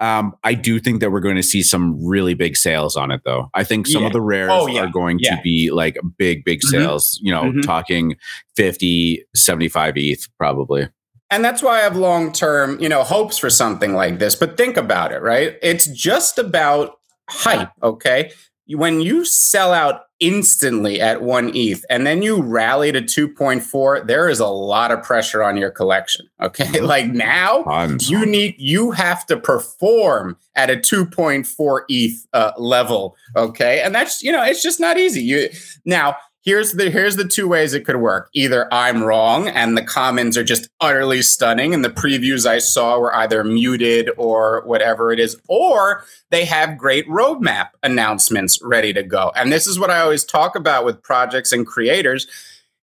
Um, 0.00 0.34
I 0.42 0.54
do 0.54 0.80
think 0.80 1.00
that 1.00 1.12
we're 1.12 1.20
going 1.20 1.36
to 1.36 1.42
see 1.42 1.62
some 1.62 2.04
really 2.04 2.34
big 2.34 2.56
sales 2.56 2.96
on 2.96 3.10
it, 3.10 3.22
though. 3.24 3.48
I 3.54 3.64
think 3.64 3.86
some 3.86 4.02
yeah. 4.02 4.08
of 4.08 4.12
the 4.12 4.20
rares 4.20 4.50
oh, 4.52 4.66
yeah. 4.66 4.82
are 4.82 4.88
going 4.88 5.18
yeah. 5.20 5.36
to 5.36 5.42
be 5.42 5.70
like 5.70 5.96
big, 6.18 6.44
big 6.44 6.60
mm-hmm. 6.60 6.82
sales, 6.82 7.16
mm-hmm. 7.16 7.26
you 7.26 7.32
know, 7.32 7.42
mm-hmm. 7.44 7.60
talking 7.60 8.16
50, 8.56 9.24
75 9.34 9.94
ETH 9.96 10.28
probably. 10.36 10.88
And 11.30 11.44
that's 11.44 11.62
why 11.62 11.78
I 11.78 11.80
have 11.80 11.96
long 11.96 12.32
term, 12.32 12.78
you 12.80 12.88
know, 12.88 13.02
hopes 13.02 13.38
for 13.38 13.50
something 13.50 13.94
like 13.94 14.18
this. 14.18 14.34
But 14.34 14.56
think 14.56 14.76
about 14.76 15.12
it, 15.12 15.22
right? 15.22 15.56
It's 15.62 15.86
just 15.86 16.38
about 16.38 16.98
hype. 17.28 17.70
Okay. 17.82 18.32
When 18.66 19.02
you 19.02 19.26
sell 19.26 19.74
out 19.74 20.04
instantly 20.20 20.98
at 20.98 21.20
one 21.20 21.50
ETH 21.54 21.84
and 21.90 22.06
then 22.06 22.22
you 22.22 22.40
rally 22.40 22.90
to 22.92 23.02
2.4, 23.02 24.06
there 24.06 24.28
is 24.28 24.40
a 24.40 24.46
lot 24.46 24.90
of 24.90 25.02
pressure 25.02 25.42
on 25.42 25.56
your 25.56 25.70
collection. 25.70 26.26
Okay. 26.44 26.80
Like 26.80 27.06
now 27.06 27.62
Tons. 27.62 28.10
you 28.10 28.26
need, 28.26 28.54
you 28.58 28.90
have 28.90 29.24
to 29.26 29.36
perform 29.38 30.36
at 30.54 30.68
a 30.68 30.76
2.4 30.76 31.80
ETH 31.88 32.26
uh, 32.34 32.52
level. 32.58 33.16
Okay. 33.34 33.80
And 33.80 33.94
that's, 33.94 34.22
you 34.22 34.30
know, 34.30 34.44
it's 34.44 34.62
just 34.62 34.78
not 34.78 34.98
easy. 34.98 35.22
You 35.22 35.48
now, 35.86 36.16
here's 36.44 36.72
the 36.72 36.90
here's 36.90 37.16
the 37.16 37.26
two 37.26 37.48
ways 37.48 37.74
it 37.74 37.84
could 37.84 37.96
work. 37.96 38.28
Either 38.34 38.72
I'm 38.72 39.02
wrong 39.02 39.48
and 39.48 39.76
the 39.76 39.82
commons 39.82 40.36
are 40.36 40.44
just 40.44 40.68
utterly 40.80 41.22
stunning 41.22 41.74
and 41.74 41.84
the 41.84 41.90
previews 41.90 42.46
I 42.46 42.58
saw 42.58 42.98
were 42.98 43.14
either 43.14 43.42
muted 43.42 44.10
or 44.16 44.62
whatever 44.66 45.10
it 45.10 45.18
is, 45.18 45.36
or 45.48 46.04
they 46.30 46.44
have 46.44 46.78
great 46.78 47.08
roadmap 47.08 47.70
announcements 47.82 48.60
ready 48.62 48.92
to 48.92 49.02
go. 49.02 49.32
And 49.34 49.50
this 49.50 49.66
is 49.66 49.78
what 49.78 49.90
I 49.90 50.00
always 50.00 50.24
talk 50.24 50.54
about 50.54 50.84
with 50.84 51.02
projects 51.02 51.52
and 51.52 51.66
creators, 51.66 52.26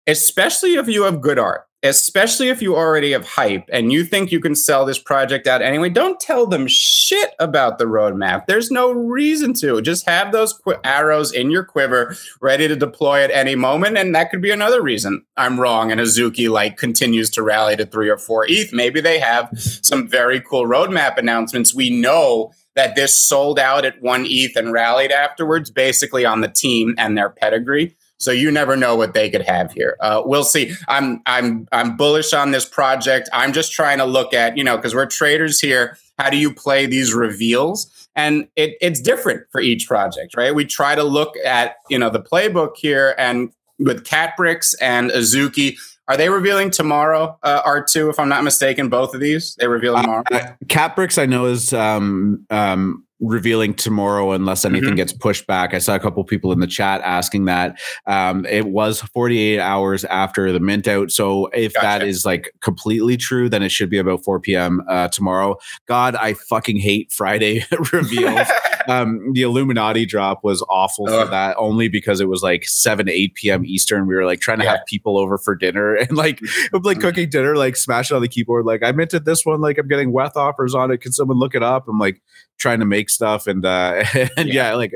especially 0.07 0.75
if 0.75 0.89
you 0.89 1.05
have 1.05 1.21
good 1.21 1.39
art 1.39 1.67
especially 1.83 2.49
if 2.49 2.61
you 2.61 2.77
already 2.77 3.13
have 3.13 3.27
hype 3.27 3.69
and 3.73 3.91
you 3.91 4.05
think 4.05 4.31
you 4.31 4.41
can 4.41 4.55
sell 4.55 4.85
this 4.85 4.99
project 4.99 5.47
out 5.47 5.63
anyway, 5.63 5.89
don't 5.89 6.21
tell 6.21 6.47
them 6.47 6.67
shit 6.67 7.35
about 7.39 7.79
the 7.79 7.87
roadmap. 7.87 8.47
There's 8.47 8.71
no 8.71 8.93
reason 8.93 9.55
to. 9.55 9.81
Just 9.81 10.07
have 10.07 10.33
those 10.33 10.53
qu- 10.53 10.77
arrows 10.85 11.33
in 11.33 11.51
your 11.51 11.65
quiver 11.65 12.15
ready 12.41 12.69
to 12.69 12.77
deploy 12.77 13.23
at 13.25 13.31
any 13.31 13.55
moment. 13.55 13.97
And 13.97 14.15
that 14.15 14.31
could 14.31 14.43
be 14.43 14.51
another 14.51 14.83
reason 14.83 15.25
I'm 15.37 15.59
wrong 15.59 15.91
and 15.91 16.01
Azuki 16.01 16.51
like 16.51 16.77
continues 16.77 17.31
to 17.31 17.43
rally 17.43 17.77
to 17.77 17.87
three 17.87 18.11
or 18.11 18.19
four 18.19 18.45
ETH. 18.49 18.73
Maybe 18.73 19.01
they 19.01 19.19
have 19.19 19.49
some 19.57 20.07
very 20.07 20.41
cool 20.41 20.67
roadmap 20.67 21.17
announcements. 21.17 21.75
We 21.75 21.89
know 21.89 22.53
that 22.75 22.95
this 22.95 23.17
sold 23.17 23.59
out 23.59 23.85
at 23.85 24.01
one 24.01 24.25
ETH 24.27 24.57
and 24.57 24.73
rallied 24.73 25.13
afterwards, 25.13 25.71
basically 25.71 26.25
on 26.25 26.41
the 26.41 26.49
team 26.49 26.95
and 26.99 27.17
their 27.17 27.31
pedigree. 27.31 27.97
So 28.21 28.31
you 28.31 28.51
never 28.51 28.77
know 28.77 28.97
what 28.97 29.15
they 29.15 29.31
could 29.31 29.43
have 29.43 29.73
here. 29.73 29.97
Uh, 30.01 30.23
we'll 30.25 30.45
see. 30.45 30.75
I'm 30.89 31.23
I'm 31.27 31.67
I'm 31.73 31.97
bullish 31.97 32.33
on 32.33 32.51
this 32.51 32.67
project. 32.67 33.29
I'm 33.33 33.53
just 33.53 33.73
trying 33.73 33.99
to 33.99 34.05
look 34.05 34.35
at 34.35 34.57
you 34.57 34.63
know 34.63 34.77
because 34.77 34.95
we're 34.95 35.07
traders 35.07 35.59
here. 35.59 35.97
How 36.19 36.29
do 36.29 36.37
you 36.37 36.53
play 36.53 36.85
these 36.87 37.15
reveals? 37.15 37.91
And 38.15 38.47
it, 38.57 38.77
it's 38.83 39.01
different 39.01 39.47
for 39.51 39.61
each 39.61 39.89
project, 39.89 40.37
right? 40.37 40.55
We 40.55 40.67
try 40.67 40.95
to 40.95 41.03
look 41.03 41.35
at 41.45 41.77
you 41.89 41.99
know 41.99 42.11
the 42.11 42.21
playbook 42.21 42.77
here, 42.77 43.15
and 43.17 43.53
with 43.79 44.05
Catbricks 44.05 44.75
and 44.83 45.11
Azuki, 45.11 45.79
are 46.07 46.17
they 46.17 46.29
revealing 46.29 46.71
tomorrow? 46.71 47.39
Uh, 47.43 47.63
R2, 47.63 48.11
if 48.11 48.21
I'm 48.21 48.29
not 48.29 48.45
mistaken, 48.45 48.91
both 48.91 49.15
of 49.15 49.21
these 49.21 49.55
they 49.59 49.67
reveal 49.67 49.97
uh, 49.97 50.03
tomorrow. 50.03 50.25
Uh, 50.31 50.53
Catbricks, 50.67 51.21
I 51.21 51.25
know 51.25 51.47
is 51.47 51.73
um, 51.73 52.45
um, 52.51 53.07
revealing 53.21 53.75
tomorrow 53.75 54.33
unless 54.33 54.65
anything 54.65 54.89
mm-hmm. 54.89 54.97
gets 54.97 55.13
pushed 55.13 55.47
back. 55.47 55.75
I 55.75 55.79
saw 55.79 55.95
a 55.95 56.01
couple 56.01 56.23
people 56.25 56.53
in 56.53 56.61
the 56.61 56.67
chat 56.67 57.01
asking 57.03 57.45
that. 57.47 57.79
Um, 58.07 58.47
it 58.47 58.67
was 58.67 59.01
48 59.01 59.61
hours 59.61 60.05
after 60.07 60.53
the 60.53 60.61
mint 60.61 60.89
out. 60.89 61.11
So 61.11 61.47
if 61.49 61.75
gotcha. 61.75 61.87
that 61.87 62.03
is 62.03 62.25
like 62.25 62.53
completely 62.61 63.17
true, 63.17 63.49
then 63.49 63.63
it 63.63 63.71
should 63.71 63.91
be 63.91 63.99
about 63.99 64.25
4 64.25 64.41
p.m. 64.41 64.83
Uh, 64.89 65.09
tomorrow. 65.09 65.57
God, 65.87 66.17
I 66.17 66.35
fucking 66.35 66.79
hate 66.79 67.13
Friday 67.13 67.65
reveals. 67.93 68.49
um, 68.89 69.33
the 69.33 69.43
Illuminati 69.43 70.07
drop 70.07 70.43
was 70.43 70.63
awful 70.69 71.07
for 71.07 71.27
that 71.27 71.57
only 71.59 71.89
because 71.89 72.21
it 72.21 72.29
was 72.29 72.43
like 72.43 72.65
7 72.65 73.09
8 73.09 73.35
p.m. 73.35 73.65
Eastern. 73.65 74.07
We 74.07 74.15
were 74.15 74.25
like 74.25 74.41
trying 74.41 74.59
to 74.59 74.65
yeah. 74.65 74.77
have 74.77 74.87
people 74.87 75.19
over 75.19 75.39
for 75.39 75.55
dinner 75.55 75.95
and 76.01 76.17
like 76.17 76.41
like 76.73 76.99
mm-hmm. 76.99 77.01
cooking 77.01 77.31
dinner, 77.31 77.57
like 77.57 77.77
smashing 77.77 78.15
on 78.15 78.23
the 78.23 78.29
keyboard. 78.29 78.65
Like 78.65 78.83
I 78.83 78.93
minted 78.93 79.25
this 79.25 79.45
one, 79.45 79.61
like 79.61 79.79
I'm 79.79 79.89
getting 79.89 80.13
Weth 80.13 80.37
offers 80.37 80.75
on 80.75 80.91
it. 80.91 81.01
Can 81.01 81.13
someone 81.13 81.39
look 81.39 81.55
it 81.55 81.63
up? 81.63 81.89
I'm 81.89 81.99
like 81.99 82.21
trying 82.61 82.79
to 82.79 82.87
make 82.87 83.11
stuff, 83.11 83.47
and 83.47 83.65
uh, 83.65 84.05
and 84.15 84.49
yeah. 84.49 84.71
yeah, 84.71 84.75
like 84.75 84.95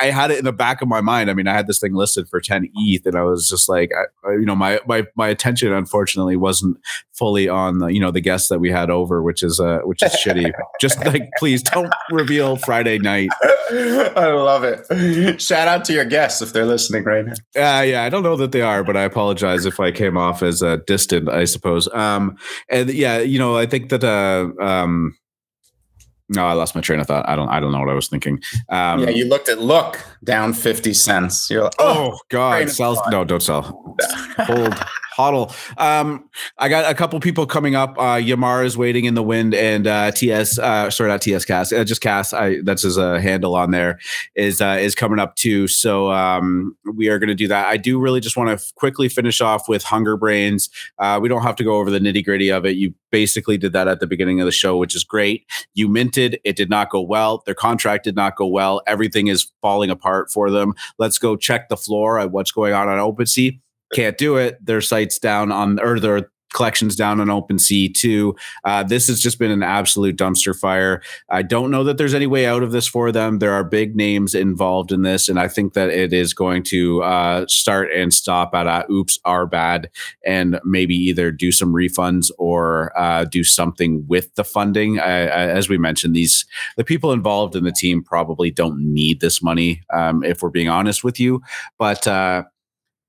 I, 0.00 0.06
had 0.06 0.30
it 0.30 0.38
in 0.38 0.44
the 0.44 0.52
back 0.52 0.82
of 0.82 0.88
my 0.88 1.00
mind. 1.00 1.30
I 1.30 1.34
mean, 1.34 1.48
I 1.48 1.54
had 1.54 1.66
this 1.66 1.78
thing 1.78 1.94
listed 1.94 2.28
for 2.28 2.40
ten 2.40 2.68
ETH, 2.74 3.06
and 3.06 3.16
I 3.16 3.22
was 3.22 3.48
just 3.48 3.68
like, 3.68 3.90
I, 4.26 4.32
you 4.32 4.44
know, 4.44 4.56
my 4.56 4.80
my 4.86 5.06
my 5.16 5.28
attention 5.28 5.72
unfortunately 5.72 6.36
wasn't 6.36 6.78
fully 7.14 7.48
on 7.48 7.78
the 7.78 7.86
you 7.86 8.00
know 8.00 8.10
the 8.10 8.20
guests 8.20 8.48
that 8.48 8.58
we 8.58 8.70
had 8.70 8.90
over, 8.90 9.22
which 9.22 9.42
is 9.42 9.60
uh 9.60 9.78
which 9.84 10.02
is 10.02 10.12
shitty. 10.12 10.52
Just 10.80 11.04
like 11.06 11.30
please 11.38 11.62
don't 11.62 11.92
reveal 12.10 12.56
Friday 12.56 12.98
night. 12.98 13.30
I 13.40 14.26
love 14.32 14.64
it. 14.64 15.40
Shout 15.40 15.68
out 15.68 15.84
to 15.86 15.92
your 15.92 16.04
guests 16.04 16.42
if 16.42 16.52
they're 16.52 16.66
listening 16.66 17.04
right 17.04 17.24
now. 17.24 17.32
Uh, 17.78 17.82
yeah, 17.82 18.02
I 18.02 18.08
don't 18.08 18.22
know 18.22 18.36
that 18.36 18.52
they 18.52 18.60
are, 18.60 18.84
but 18.84 18.96
I 18.96 19.02
apologize 19.02 19.64
if 19.64 19.80
I 19.80 19.90
came 19.90 20.16
off 20.16 20.42
as 20.42 20.62
uh, 20.62 20.78
distant. 20.86 21.28
I 21.28 21.44
suppose. 21.44 21.92
Um, 21.94 22.36
and 22.68 22.92
yeah, 22.92 23.20
you 23.20 23.38
know, 23.38 23.56
I 23.56 23.66
think 23.66 23.88
that 23.90 24.04
uh, 24.04 24.50
um, 24.62 25.16
no, 26.28 26.46
I 26.46 26.54
lost 26.54 26.74
my 26.74 26.80
train 26.80 27.00
of 27.00 27.06
thought. 27.06 27.28
I 27.28 27.36
don't. 27.36 27.48
I 27.48 27.60
don't 27.60 27.72
know 27.72 27.80
what 27.80 27.90
I 27.90 27.94
was 27.94 28.08
thinking. 28.08 28.40
Um, 28.70 29.00
yeah, 29.00 29.10
you 29.10 29.26
looked 29.26 29.48
at 29.48 29.58
look 29.58 30.00
down 30.24 30.54
fifty 30.54 30.94
cents. 30.94 31.50
You're 31.50 31.64
like, 31.64 31.74
oh, 31.78 32.12
oh 32.12 32.18
God, 32.30 32.70
sell. 32.70 33.02
No, 33.10 33.24
don't 33.24 33.42
sell. 33.42 33.96
Hold 34.38 34.74
Huddle. 35.14 35.54
Um, 35.78 36.28
I 36.58 36.68
got 36.68 36.90
a 36.90 36.94
couple 36.94 37.20
people 37.20 37.46
coming 37.46 37.76
up. 37.76 37.96
Uh, 37.96 38.16
Yamar 38.16 38.64
is 38.64 38.76
waiting 38.76 39.04
in 39.04 39.14
the 39.14 39.22
wind, 39.22 39.54
and 39.54 39.86
uh, 39.86 40.10
TS, 40.10 40.58
uh, 40.58 40.90
sorry, 40.90 41.08
not 41.08 41.22
TS 41.22 41.44
Cast, 41.44 41.72
uh, 41.72 41.84
just 41.84 42.00
Cast. 42.00 42.34
I 42.34 42.62
that's 42.62 42.82
his 42.82 42.98
uh, 42.98 43.18
handle 43.20 43.54
on 43.54 43.70
there 43.70 44.00
is 44.34 44.60
uh, 44.60 44.76
is 44.80 44.96
coming 44.96 45.20
up 45.20 45.36
too. 45.36 45.68
So 45.68 46.10
um, 46.10 46.76
we 46.96 47.08
are 47.08 47.20
going 47.20 47.28
to 47.28 47.34
do 47.36 47.46
that. 47.46 47.66
I 47.66 47.76
do 47.76 48.00
really 48.00 48.18
just 48.18 48.36
want 48.36 48.58
to 48.58 48.74
quickly 48.74 49.08
finish 49.08 49.40
off 49.40 49.68
with 49.68 49.84
Hunger 49.84 50.16
Brains. 50.16 50.68
Uh, 50.98 51.20
we 51.22 51.28
don't 51.28 51.42
have 51.42 51.56
to 51.56 51.64
go 51.64 51.76
over 51.76 51.90
the 51.90 52.00
nitty 52.00 52.24
gritty 52.24 52.50
of 52.50 52.66
it. 52.66 52.76
You 52.76 52.92
basically 53.12 53.56
did 53.56 53.72
that 53.72 53.86
at 53.86 54.00
the 54.00 54.08
beginning 54.08 54.40
of 54.40 54.46
the 54.46 54.52
show, 54.52 54.76
which 54.76 54.96
is 54.96 55.04
great. 55.04 55.46
You 55.74 55.88
minted. 55.88 56.40
It 56.42 56.56
did 56.56 56.70
not 56.70 56.90
go 56.90 57.00
well. 57.00 57.44
Their 57.46 57.54
contract 57.54 58.02
did 58.02 58.16
not 58.16 58.34
go 58.34 58.48
well. 58.48 58.82
Everything 58.88 59.28
is 59.28 59.52
falling 59.62 59.90
apart 59.90 60.32
for 60.32 60.50
them. 60.50 60.74
Let's 60.98 61.18
go 61.18 61.36
check 61.36 61.68
the 61.68 61.76
floor 61.76 62.18
at 62.18 62.32
what's 62.32 62.50
going 62.50 62.74
on 62.74 62.88
on 62.88 62.98
OpenSea 62.98 63.60
can't 63.94 64.18
do 64.18 64.36
it. 64.36 64.64
Their 64.64 64.80
site's 64.80 65.18
down 65.18 65.52
on, 65.52 65.80
or 65.80 65.98
their 66.00 66.28
collections 66.54 66.96
down 66.96 67.20
on 67.20 67.26
OpenSea 67.26 67.92
too. 67.92 68.34
Uh, 68.64 68.82
this 68.82 69.06
has 69.08 69.20
just 69.20 69.38
been 69.38 69.50
an 69.50 69.62
absolute 69.62 70.16
dumpster 70.16 70.58
fire. 70.58 71.02
I 71.28 71.42
don't 71.42 71.70
know 71.70 71.84
that 71.84 71.98
there's 71.98 72.14
any 72.14 72.26
way 72.26 72.46
out 72.46 72.62
of 72.62 72.72
this 72.72 72.86
for 72.86 73.12
them. 73.12 73.40
There 73.40 73.52
are 73.52 73.64
big 73.64 73.94
names 73.94 74.34
involved 74.34 74.92
in 74.92 75.02
this, 75.02 75.28
and 75.28 75.38
I 75.38 75.48
think 75.48 75.74
that 75.74 75.90
it 75.90 76.12
is 76.12 76.32
going 76.32 76.62
to 76.64 77.02
uh, 77.02 77.46
start 77.48 77.90
and 77.92 78.14
stop 78.14 78.54
at 78.54 78.88
"oops, 78.88 79.18
are 79.24 79.46
bad," 79.46 79.90
and 80.24 80.58
maybe 80.64 80.94
either 80.94 81.30
do 81.30 81.52
some 81.52 81.74
refunds 81.74 82.30
or 82.38 82.96
uh, 82.98 83.24
do 83.24 83.44
something 83.44 84.06
with 84.06 84.34
the 84.36 84.44
funding. 84.44 84.98
as 84.98 85.68
we 85.68 85.76
mentioned, 85.76 86.14
these 86.14 86.46
the 86.76 86.84
people 86.84 87.12
involved 87.12 87.56
in 87.56 87.64
the 87.64 87.72
team 87.72 88.02
probably 88.02 88.50
don't 88.50 88.78
need 88.78 89.20
this 89.20 89.42
money, 89.42 89.82
um, 89.92 90.22
if 90.22 90.42
we're 90.42 90.50
being 90.50 90.68
honest 90.68 91.02
with 91.02 91.18
you, 91.18 91.42
but 91.78 92.06
uh, 92.06 92.44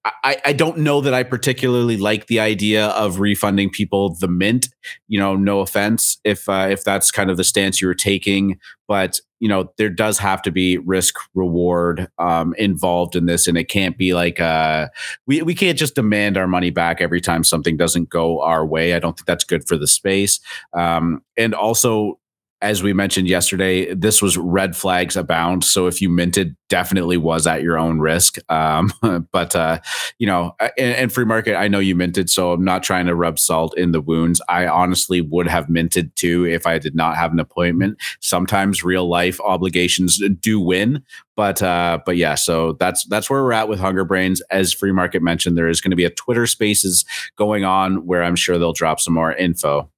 I, 0.05 0.37
I 0.45 0.53
don't 0.53 0.77
know 0.77 1.01
that 1.01 1.15
I 1.15 1.23
particularly 1.23 1.97
like 1.97 2.27
the 2.27 2.39
idea 2.39 2.87
of 2.89 3.19
refunding 3.19 3.71
people 3.71 4.15
the 4.15 4.27
mint. 4.27 4.69
You 5.07 5.19
know, 5.19 5.35
no 5.35 5.61
offense 5.61 6.19
if 6.23 6.47
uh, 6.47 6.67
if 6.69 6.83
that's 6.83 7.09
kind 7.09 7.31
of 7.31 7.37
the 7.37 7.43
stance 7.43 7.81
you 7.81 7.87
were 7.87 7.95
taking, 7.95 8.59
but 8.87 9.19
you 9.39 9.49
know 9.49 9.71
there 9.77 9.89
does 9.89 10.19
have 10.19 10.43
to 10.43 10.51
be 10.51 10.77
risk 10.77 11.15
reward 11.33 12.07
um, 12.19 12.53
involved 12.57 13.15
in 13.15 13.25
this, 13.25 13.47
and 13.47 13.57
it 13.57 13.65
can't 13.65 13.97
be 13.97 14.13
like 14.13 14.39
uh, 14.39 14.89
we 15.25 15.41
we 15.41 15.55
can't 15.55 15.77
just 15.77 15.95
demand 15.95 16.37
our 16.37 16.47
money 16.47 16.69
back 16.69 17.01
every 17.01 17.21
time 17.21 17.43
something 17.43 17.75
doesn't 17.75 18.09
go 18.09 18.41
our 18.41 18.65
way. 18.65 18.93
I 18.93 18.99
don't 18.99 19.17
think 19.17 19.25
that's 19.25 19.43
good 19.43 19.67
for 19.67 19.75
the 19.75 19.87
space, 19.87 20.39
um, 20.73 21.23
and 21.35 21.55
also 21.55 22.19
as 22.61 22.81
we 22.81 22.93
mentioned 22.93 23.27
yesterday, 23.27 23.93
this 23.93 24.21
was 24.21 24.37
red 24.37 24.75
flags 24.75 25.17
abound. 25.17 25.63
So 25.63 25.87
if 25.87 26.01
you 26.01 26.09
minted, 26.09 26.55
definitely 26.69 27.17
was 27.17 27.45
at 27.45 27.61
your 27.61 27.77
own 27.77 27.99
risk. 27.99 28.37
Um, 28.49 28.91
but 29.31 29.55
uh, 29.55 29.79
you 30.19 30.25
know, 30.25 30.55
and, 30.59 30.95
and, 30.95 31.13
free 31.13 31.25
market, 31.25 31.55
I 31.55 31.67
know 31.67 31.79
you 31.79 31.95
minted, 31.95 32.29
so 32.29 32.53
I'm 32.53 32.63
not 32.63 32.81
trying 32.81 33.05
to 33.07 33.15
rub 33.15 33.39
salt 33.39 33.77
in 33.77 33.91
the 33.91 34.01
wounds. 34.01 34.41
I 34.47 34.67
honestly 34.67 35.21
would 35.21 35.47
have 35.47 35.69
minted 35.69 36.15
too 36.15 36.45
if 36.45 36.65
I 36.65 36.79
did 36.79 36.95
not 36.95 37.17
have 37.17 37.31
an 37.31 37.39
appointment. 37.39 37.97
Sometimes 38.21 38.83
real 38.83 39.07
life 39.07 39.39
obligations 39.41 40.21
do 40.39 40.59
win, 40.59 41.03
but 41.35 41.61
uh, 41.61 41.99
but 42.05 42.17
yeah, 42.17 42.35
so 42.35 42.73
that's 42.73 43.05
that's 43.05 43.29
where 43.29 43.43
we're 43.43 43.53
at 43.53 43.67
with 43.67 43.79
Hunger 43.79 44.05
Brains. 44.05 44.41
As 44.49 44.73
free 44.73 44.93
market 44.93 45.21
mentioned, 45.21 45.57
there 45.57 45.67
is 45.67 45.81
going 45.81 45.91
to 45.91 45.97
be 45.97 46.05
a 46.05 46.09
Twitter 46.09 46.47
Spaces 46.47 47.05
going 47.35 47.65
on 47.65 48.05
where 48.05 48.23
I'm 48.23 48.35
sure 48.35 48.57
they'll 48.57 48.73
drop 48.73 48.99
some 48.99 49.13
more 49.13 49.33
info 49.33 49.89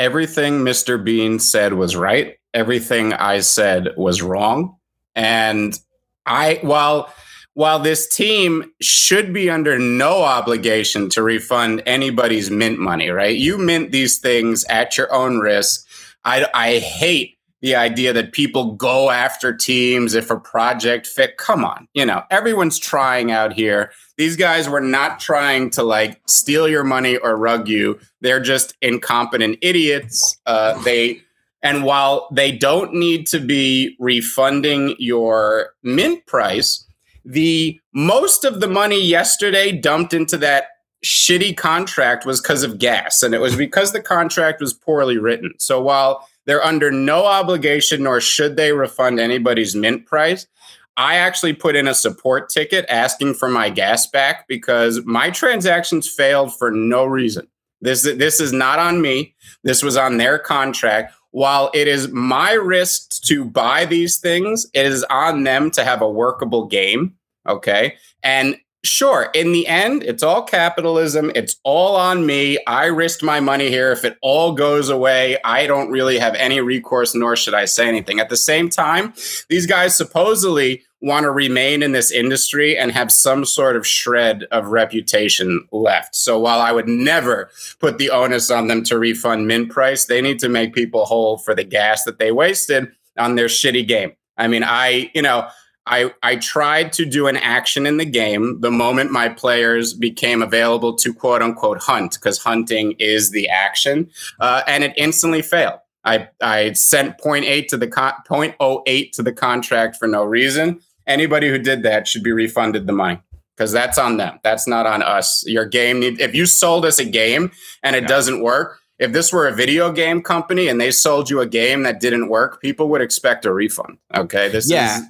everything 0.00 0.60
Mr. 0.60 1.02
Bean 1.02 1.38
said 1.38 1.74
was 1.74 1.94
right. 1.94 2.38
Everything 2.54 3.12
I 3.12 3.40
said 3.40 3.90
was 3.98 4.22
wrong. 4.22 4.76
And 5.14 5.78
I, 6.24 6.58
while, 6.62 7.12
while 7.52 7.78
this 7.78 8.08
team 8.08 8.72
should 8.80 9.34
be 9.34 9.50
under 9.50 9.78
no 9.78 10.22
obligation 10.22 11.10
to 11.10 11.22
refund 11.22 11.82
anybody's 11.84 12.50
mint 12.50 12.78
money, 12.78 13.10
right? 13.10 13.36
You 13.36 13.58
mint 13.58 13.92
these 13.92 14.18
things 14.18 14.64
at 14.70 14.96
your 14.96 15.12
own 15.12 15.38
risk. 15.38 15.86
I, 16.24 16.46
I 16.54 16.78
hate 16.78 17.36
the 17.62 17.74
idea 17.74 18.12
that 18.12 18.32
people 18.32 18.72
go 18.74 19.10
after 19.10 19.54
teams 19.54 20.14
if 20.14 20.30
a 20.30 20.38
project 20.38 21.06
fit. 21.06 21.36
Come 21.36 21.64
on, 21.64 21.86
you 21.94 22.06
know, 22.06 22.22
everyone's 22.30 22.78
trying 22.78 23.30
out 23.30 23.52
here. 23.52 23.92
These 24.16 24.36
guys 24.36 24.68
were 24.68 24.80
not 24.80 25.20
trying 25.20 25.70
to 25.70 25.82
like 25.82 26.20
steal 26.26 26.68
your 26.68 26.84
money 26.84 27.16
or 27.16 27.36
rug 27.36 27.68
you. 27.68 27.98
They're 28.20 28.40
just 28.40 28.74
incompetent 28.80 29.58
idiots. 29.62 30.38
Uh, 30.46 30.80
they 30.82 31.22
and 31.62 31.84
while 31.84 32.28
they 32.32 32.52
don't 32.52 32.94
need 32.94 33.26
to 33.28 33.38
be 33.38 33.96
refunding 33.98 34.94
your 34.98 35.74
mint 35.82 36.24
price, 36.26 36.86
the 37.24 37.78
most 37.92 38.44
of 38.44 38.60
the 38.60 38.68
money 38.68 39.02
yesterday 39.02 39.72
dumped 39.72 40.14
into 40.14 40.38
that 40.38 40.68
shitty 41.04 41.56
contract 41.56 42.24
was 42.24 42.40
because 42.40 42.62
of 42.62 42.78
gas, 42.78 43.22
and 43.22 43.34
it 43.34 43.40
was 43.40 43.56
because 43.56 43.92
the 43.92 44.02
contract 44.02 44.60
was 44.60 44.72
poorly 44.72 45.18
written. 45.18 45.52
So 45.58 45.80
while 45.80 46.28
they're 46.50 46.64
under 46.64 46.90
no 46.90 47.26
obligation, 47.26 48.02
nor 48.02 48.20
should 48.20 48.56
they 48.56 48.72
refund 48.72 49.20
anybody's 49.20 49.76
mint 49.76 50.04
price. 50.04 50.48
I 50.96 51.14
actually 51.14 51.52
put 51.52 51.76
in 51.76 51.86
a 51.86 51.94
support 51.94 52.50
ticket 52.50 52.84
asking 52.88 53.34
for 53.34 53.48
my 53.48 53.70
gas 53.70 54.08
back 54.08 54.48
because 54.48 55.00
my 55.04 55.30
transactions 55.30 56.08
failed 56.08 56.52
for 56.52 56.72
no 56.72 57.04
reason. 57.04 57.46
This, 57.80 58.02
this 58.02 58.40
is 58.40 58.52
not 58.52 58.80
on 58.80 59.00
me. 59.00 59.36
This 59.62 59.84
was 59.84 59.96
on 59.96 60.16
their 60.16 60.40
contract. 60.40 61.14
While 61.30 61.70
it 61.72 61.86
is 61.86 62.08
my 62.08 62.54
risk 62.54 63.22
to 63.26 63.44
buy 63.44 63.84
these 63.84 64.18
things, 64.18 64.66
it 64.74 64.86
is 64.86 65.04
on 65.04 65.44
them 65.44 65.70
to 65.70 65.84
have 65.84 66.02
a 66.02 66.10
workable 66.10 66.66
game. 66.66 67.14
Okay. 67.48 67.94
And 68.24 68.56
Sure. 68.82 69.28
In 69.34 69.52
the 69.52 69.66
end, 69.66 70.02
it's 70.02 70.22
all 70.22 70.42
capitalism. 70.42 71.30
It's 71.34 71.56
all 71.64 71.96
on 71.96 72.24
me. 72.24 72.58
I 72.66 72.86
risked 72.86 73.22
my 73.22 73.38
money 73.38 73.68
here. 73.68 73.92
If 73.92 74.06
it 74.06 74.16
all 74.22 74.52
goes 74.52 74.88
away, 74.88 75.36
I 75.44 75.66
don't 75.66 75.90
really 75.90 76.18
have 76.18 76.34
any 76.36 76.60
recourse, 76.60 77.14
nor 77.14 77.36
should 77.36 77.52
I 77.52 77.66
say 77.66 77.86
anything. 77.86 78.20
At 78.20 78.30
the 78.30 78.38
same 78.38 78.70
time, 78.70 79.12
these 79.50 79.66
guys 79.66 79.94
supposedly 79.94 80.82
want 81.02 81.24
to 81.24 81.30
remain 81.30 81.82
in 81.82 81.92
this 81.92 82.10
industry 82.10 82.76
and 82.76 82.92
have 82.92 83.12
some 83.12 83.44
sort 83.44 83.76
of 83.76 83.86
shred 83.86 84.44
of 84.50 84.68
reputation 84.68 85.66
left. 85.72 86.14
So 86.14 86.38
while 86.38 86.60
I 86.60 86.72
would 86.72 86.88
never 86.88 87.50
put 87.80 87.98
the 87.98 88.10
onus 88.10 88.50
on 88.50 88.68
them 88.68 88.82
to 88.84 88.98
refund 88.98 89.46
mint 89.46 89.70
price, 89.70 90.06
they 90.06 90.22
need 90.22 90.38
to 90.40 90.48
make 90.48 90.74
people 90.74 91.04
whole 91.04 91.36
for 91.36 91.54
the 91.54 91.64
gas 91.64 92.04
that 92.04 92.18
they 92.18 92.32
wasted 92.32 92.92
on 93.18 93.34
their 93.34 93.46
shitty 93.46 93.86
game. 93.86 94.12
I 94.36 94.48
mean, 94.48 94.64
I, 94.64 95.10
you 95.14 95.20
know, 95.20 95.48
I, 95.86 96.12
I 96.22 96.36
tried 96.36 96.92
to 96.94 97.04
do 97.04 97.26
an 97.26 97.36
action 97.36 97.86
in 97.86 97.96
the 97.96 98.04
game 98.04 98.60
the 98.60 98.70
moment 98.70 99.10
my 99.10 99.28
players 99.28 99.94
became 99.94 100.42
available 100.42 100.94
to 100.96 101.12
quote 101.12 101.42
unquote 101.42 101.78
hunt, 101.78 102.14
because 102.14 102.38
hunting 102.38 102.94
is 102.98 103.30
the 103.30 103.48
action, 103.48 104.10
uh, 104.40 104.62
and 104.66 104.84
it 104.84 104.92
instantly 104.96 105.42
failed. 105.42 105.80
I, 106.04 106.28
I 106.40 106.72
sent 106.72 107.18
0.8 107.18 107.68
to 107.68 107.76
the 107.76 107.88
con- 107.88 108.14
0.08 108.28 109.12
to 109.12 109.22
the 109.22 109.32
contract 109.32 109.96
for 109.96 110.06
no 110.06 110.24
reason. 110.24 110.80
Anybody 111.06 111.48
who 111.48 111.58
did 111.58 111.82
that 111.82 112.06
should 112.06 112.22
be 112.22 112.32
refunded 112.32 112.86
the 112.86 112.92
money 112.92 113.20
because 113.56 113.72
that's 113.72 113.98
on 113.98 114.16
them. 114.16 114.40
That's 114.42 114.66
not 114.66 114.86
on 114.86 115.02
us. 115.02 115.44
Your 115.46 115.66
game 115.66 116.00
need 116.00 116.20
if 116.20 116.34
you 116.34 116.46
sold 116.46 116.84
us 116.84 116.98
a 116.98 117.04
game 117.04 117.50
and 117.82 117.94
it 117.96 118.04
yeah. 118.04 118.08
doesn't 118.08 118.42
work. 118.42 118.78
If 118.98 119.12
this 119.12 119.32
were 119.32 119.48
a 119.48 119.52
video 119.52 119.92
game 119.92 120.22
company 120.22 120.68
and 120.68 120.80
they 120.80 120.90
sold 120.90 121.30
you 121.30 121.40
a 121.40 121.46
game 121.46 121.82
that 121.84 122.00
didn't 122.00 122.28
work, 122.28 122.60
people 122.60 122.88
would 122.90 123.00
expect 123.00 123.46
a 123.46 123.52
refund. 123.52 123.98
Okay, 124.14 124.48
this 124.48 124.70
yeah. 124.70 124.98
is 124.98 125.04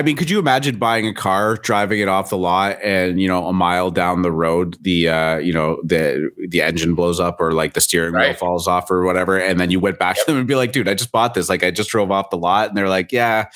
I 0.00 0.02
mean, 0.02 0.16
could 0.16 0.30
you 0.30 0.38
imagine 0.38 0.78
buying 0.78 1.06
a 1.06 1.12
car, 1.12 1.56
driving 1.56 2.00
it 2.00 2.08
off 2.08 2.30
the 2.30 2.38
lot, 2.38 2.78
and 2.82 3.20
you 3.20 3.28
know, 3.28 3.46
a 3.48 3.52
mile 3.52 3.90
down 3.90 4.22
the 4.22 4.32
road, 4.32 4.78
the 4.80 5.10
uh, 5.10 5.36
you 5.36 5.52
know, 5.52 5.76
the 5.84 6.30
the 6.48 6.62
engine 6.62 6.94
blows 6.94 7.20
up 7.20 7.38
or 7.38 7.52
like 7.52 7.74
the 7.74 7.82
steering 7.82 8.14
right. 8.14 8.28
wheel 8.28 8.34
falls 8.34 8.66
off 8.66 8.90
or 8.90 9.04
whatever, 9.04 9.38
and 9.38 9.60
then 9.60 9.70
you 9.70 9.78
went 9.78 9.98
back 9.98 10.16
yep. 10.16 10.24
to 10.24 10.32
them 10.32 10.38
and 10.38 10.48
be 10.48 10.54
like, 10.54 10.72
"Dude, 10.72 10.88
I 10.88 10.94
just 10.94 11.12
bought 11.12 11.34
this. 11.34 11.50
Like, 11.50 11.62
I 11.62 11.70
just 11.70 11.90
drove 11.90 12.10
off 12.10 12.30
the 12.30 12.38
lot," 12.38 12.70
and 12.70 12.78
they're 12.78 12.88
like, 12.88 13.12
"Yeah, 13.12 13.50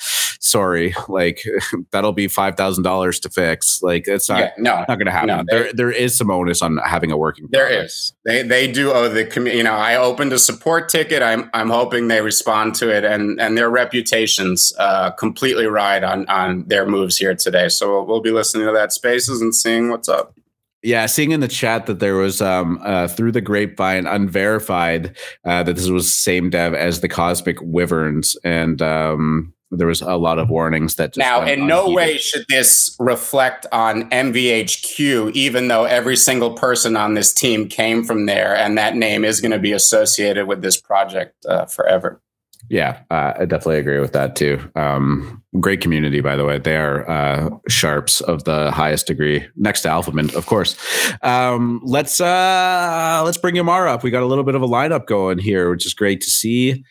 sorry, 0.45 0.93
like 1.07 1.43
that'll 1.91 2.13
be 2.13 2.27
five 2.27 2.55
thousand 2.55 2.83
dollars 2.83 3.19
to 3.21 3.29
fix. 3.29 3.79
Like 3.81 4.07
it's 4.07 4.29
not 4.29 4.39
yeah, 4.39 4.51
no, 4.57 4.75
not 4.87 4.87
going 4.87 5.05
to 5.05 5.11
happen. 5.11 5.27
No, 5.27 5.43
there 5.47 5.73
there 5.73 5.91
is 5.91 6.17
some 6.17 6.29
onus 6.29 6.61
on 6.61 6.77
having 6.77 7.11
a 7.11 7.17
working. 7.17 7.47
There 7.49 7.67
product. 7.67 7.85
is. 7.85 8.13
They 8.25 8.43
they 8.43 8.71
do 8.71 8.91
owe 8.91 9.09
the 9.09 9.25
commu- 9.25 9.55
you 9.55 9.63
know 9.63 9.73
I 9.73 9.95
opened 9.95 10.33
a 10.33 10.39
support 10.39 10.87
ticket. 10.89 11.21
I'm 11.21 11.49
I'm 11.53 11.69
hoping 11.69 12.07
they 12.07 12.21
respond 12.21 12.75
to 12.75 12.95
it 12.95 13.03
and 13.03 13.39
and 13.41 13.57
their 13.57 13.69
reputations 13.69 14.71
uh, 14.77 15.11
completely 15.11 15.65
ride 15.65 16.03
on 16.03 16.27
on 16.27 16.67
their 16.67 16.85
moves 16.85 17.17
here 17.17 17.35
today. 17.35 17.69
So 17.69 17.89
we'll, 17.91 18.05
we'll 18.05 18.21
be 18.21 18.31
listening 18.31 18.67
to 18.67 18.73
that 18.73 18.93
spaces 18.93 19.41
and 19.41 19.53
seeing 19.53 19.89
what's 19.89 20.07
up. 20.07 20.35
Yeah, 20.83 21.07
seeing 21.07 21.31
in 21.31 21.39
the 21.39 21.47
chat 21.47 21.87
that 21.87 21.99
there 21.99 22.15
was 22.15 22.41
um 22.41 22.79
uh, 22.83 23.07
through 23.07 23.31
the 23.31 23.41
grapevine 23.41 24.05
unverified 24.05 25.17
uh, 25.43 25.63
that 25.63 25.75
this 25.75 25.89
was 25.89 26.15
same 26.15 26.51
dev 26.51 26.75
as 26.75 27.01
the 27.01 27.09
Cosmic 27.09 27.57
Wyverns, 27.59 28.37
and 28.43 28.81
um 28.83 29.54
there 29.75 29.87
was 29.87 30.01
a 30.01 30.15
lot 30.15 30.39
of 30.39 30.49
warnings 30.49 30.95
that 30.95 31.13
just 31.13 31.19
Now, 31.19 31.43
in 31.43 31.67
no 31.67 31.89
way 31.89 32.17
should 32.17 32.45
this 32.49 32.95
reflect 32.99 33.65
on 33.71 34.09
MVHQ, 34.09 35.31
even 35.33 35.67
though 35.67 35.85
every 35.85 36.15
single 36.15 36.53
person 36.53 36.95
on 36.95 37.13
this 37.13 37.33
team 37.33 37.67
came 37.67 38.03
from 38.03 38.25
there, 38.25 38.55
and 38.55 38.77
that 38.77 38.95
name 38.95 39.23
is 39.25 39.41
going 39.41 39.51
to 39.51 39.59
be 39.59 39.71
associated 39.71 40.47
with 40.47 40.61
this 40.61 40.79
project 40.79 41.45
uh, 41.45 41.65
forever. 41.65 42.21
Yeah, 42.69 43.01
uh, 43.11 43.33
I 43.39 43.45
definitely 43.45 43.77
agree 43.77 43.99
with 43.99 44.13
that 44.13 44.35
too. 44.35 44.59
Um, 44.75 45.43
great 45.59 45.81
community, 45.81 46.21
by 46.21 46.35
the 46.35 46.45
way. 46.45 46.57
They 46.57 46.77
are 46.77 47.07
uh, 47.07 47.49
sharps 47.69 48.21
of 48.21 48.43
the 48.45 48.71
highest 48.71 49.07
degree, 49.07 49.45
next 49.55 49.81
to 49.81 49.89
Alphabet, 49.89 50.33
of 50.33 50.47
course. 50.47 50.75
Um, 51.21 51.81
let's 51.83 52.19
uh, 52.19 53.21
let's 53.23 53.37
bring 53.37 53.55
Yamar 53.55 53.87
up. 53.87 54.03
We 54.03 54.09
got 54.09 54.23
a 54.23 54.25
little 54.25 54.43
bit 54.43 54.55
of 54.55 54.63
a 54.63 54.67
lineup 54.67 55.05
going 55.05 55.37
here, 55.37 55.69
which 55.69 55.85
is 55.85 55.93
great 55.93 56.21
to 56.21 56.29
see. 56.29 56.83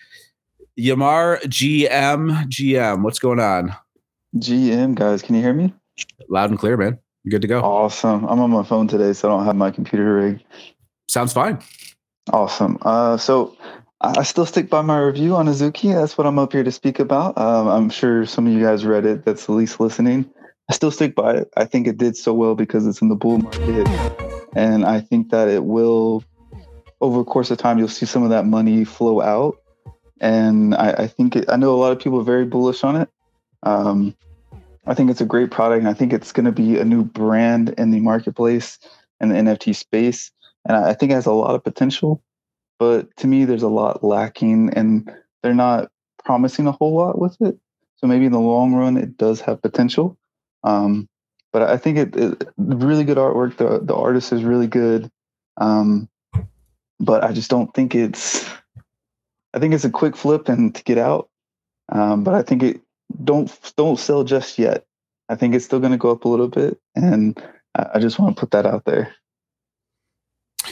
Yamar, 0.78 1.40
GM, 1.42 2.46
GM, 2.48 3.02
what's 3.04 3.20
going 3.20 3.38
on? 3.38 3.74
GM 4.36 4.96
guys, 4.96 5.22
can 5.22 5.36
you 5.36 5.40
hear 5.40 5.52
me? 5.52 5.72
Loud 6.28 6.50
and 6.50 6.58
clear, 6.58 6.76
man. 6.76 6.98
You 7.22 7.30
good 7.30 7.42
to 7.42 7.48
go? 7.48 7.60
Awesome. 7.60 8.24
I'm 8.24 8.40
on 8.40 8.50
my 8.50 8.64
phone 8.64 8.88
today, 8.88 9.12
so 9.12 9.28
I 9.28 9.36
don't 9.36 9.44
have 9.44 9.54
my 9.54 9.70
computer 9.70 10.16
rig. 10.16 10.44
Sounds 11.08 11.32
fine. 11.32 11.62
Awesome. 12.32 12.78
Uh, 12.82 13.16
so 13.16 13.56
I 14.00 14.24
still 14.24 14.46
stick 14.46 14.68
by 14.68 14.82
my 14.82 14.98
review 14.98 15.36
on 15.36 15.46
Azuki. 15.46 15.94
That's 15.94 16.18
what 16.18 16.26
I'm 16.26 16.40
up 16.40 16.52
here 16.52 16.64
to 16.64 16.72
speak 16.72 16.98
about. 16.98 17.38
Um, 17.38 17.68
I'm 17.68 17.88
sure 17.88 18.26
some 18.26 18.46
of 18.46 18.52
you 18.52 18.60
guys 18.60 18.84
read 18.84 19.06
it. 19.06 19.24
That's 19.24 19.44
at 19.44 19.50
least 19.50 19.78
listening. 19.78 20.28
I 20.68 20.72
still 20.72 20.90
stick 20.90 21.14
by 21.14 21.34
it. 21.34 21.48
I 21.56 21.66
think 21.66 21.86
it 21.86 21.98
did 21.98 22.16
so 22.16 22.34
well 22.34 22.56
because 22.56 22.86
it's 22.86 23.00
in 23.00 23.10
the 23.10 23.14
bull 23.14 23.38
market, 23.38 23.86
and 24.56 24.84
I 24.84 25.00
think 25.00 25.30
that 25.30 25.48
it 25.48 25.64
will, 25.64 26.24
over 27.00 27.18
the 27.18 27.24
course 27.24 27.50
of 27.52 27.58
time, 27.58 27.78
you'll 27.78 27.86
see 27.86 28.06
some 28.06 28.24
of 28.24 28.30
that 28.30 28.44
money 28.44 28.84
flow 28.84 29.20
out. 29.20 29.56
And 30.24 30.74
I, 30.74 30.90
I 30.92 31.06
think 31.06 31.36
it, 31.36 31.44
I 31.48 31.56
know 31.56 31.74
a 31.74 31.76
lot 31.76 31.92
of 31.92 31.98
people 31.98 32.18
are 32.18 32.24
very 32.24 32.44
bullish 32.44 32.82
on 32.82 32.96
it. 32.96 33.08
Um, 33.62 34.16
I 34.86 34.94
think 34.94 35.10
it's 35.10 35.20
a 35.20 35.26
great 35.26 35.50
product, 35.50 35.80
and 35.80 35.88
I 35.88 35.94
think 35.94 36.12
it's 36.12 36.32
going 36.32 36.46
to 36.46 36.52
be 36.52 36.78
a 36.78 36.84
new 36.84 37.04
brand 37.04 37.74
in 37.78 37.90
the 37.90 38.00
marketplace 38.00 38.78
and 39.20 39.30
the 39.30 39.36
NFT 39.36 39.76
space. 39.76 40.30
And 40.66 40.76
I 40.76 40.90
I 40.90 40.94
think 40.94 41.12
it 41.12 41.14
has 41.14 41.26
a 41.26 41.32
lot 41.32 41.54
of 41.54 41.62
potential 41.62 42.22
but 42.78 43.16
to 43.16 43.26
me 43.26 43.44
there's 43.44 43.62
a 43.62 43.68
lot 43.68 44.04
lacking 44.04 44.70
and 44.74 45.10
they're 45.42 45.54
not 45.54 45.90
promising 46.24 46.66
a 46.66 46.72
whole 46.72 46.94
lot 46.94 47.18
with 47.18 47.36
it 47.40 47.56
so 47.96 48.06
maybe 48.06 48.26
in 48.26 48.32
the 48.32 48.38
long 48.38 48.74
run 48.74 48.96
it 48.96 49.16
does 49.16 49.40
have 49.40 49.62
potential 49.62 50.16
um, 50.64 51.08
but 51.52 51.62
i 51.62 51.76
think 51.76 51.98
it, 51.98 52.16
it 52.16 52.48
really 52.56 53.04
good 53.04 53.18
artwork 53.18 53.56
the, 53.56 53.80
the 53.82 53.94
artist 53.94 54.32
is 54.32 54.44
really 54.44 54.66
good 54.66 55.10
um, 55.58 56.08
but 57.00 57.22
i 57.22 57.32
just 57.32 57.50
don't 57.50 57.72
think 57.74 57.94
it's 57.94 58.48
i 59.54 59.58
think 59.58 59.74
it's 59.74 59.84
a 59.84 59.90
quick 59.90 60.16
flip 60.16 60.48
and 60.48 60.74
to 60.74 60.82
get 60.84 60.98
out 60.98 61.28
um, 61.90 62.24
but 62.24 62.34
i 62.34 62.42
think 62.42 62.62
it 62.62 62.80
don't 63.24 63.58
don't 63.76 63.98
sell 63.98 64.24
just 64.24 64.58
yet 64.58 64.84
i 65.28 65.34
think 65.34 65.54
it's 65.54 65.64
still 65.64 65.80
going 65.80 65.92
to 65.92 65.98
go 65.98 66.10
up 66.10 66.24
a 66.24 66.28
little 66.28 66.48
bit 66.48 66.78
and 66.94 67.42
i 67.74 67.98
just 67.98 68.18
want 68.18 68.36
to 68.36 68.40
put 68.40 68.50
that 68.50 68.66
out 68.66 68.84
there 68.84 69.14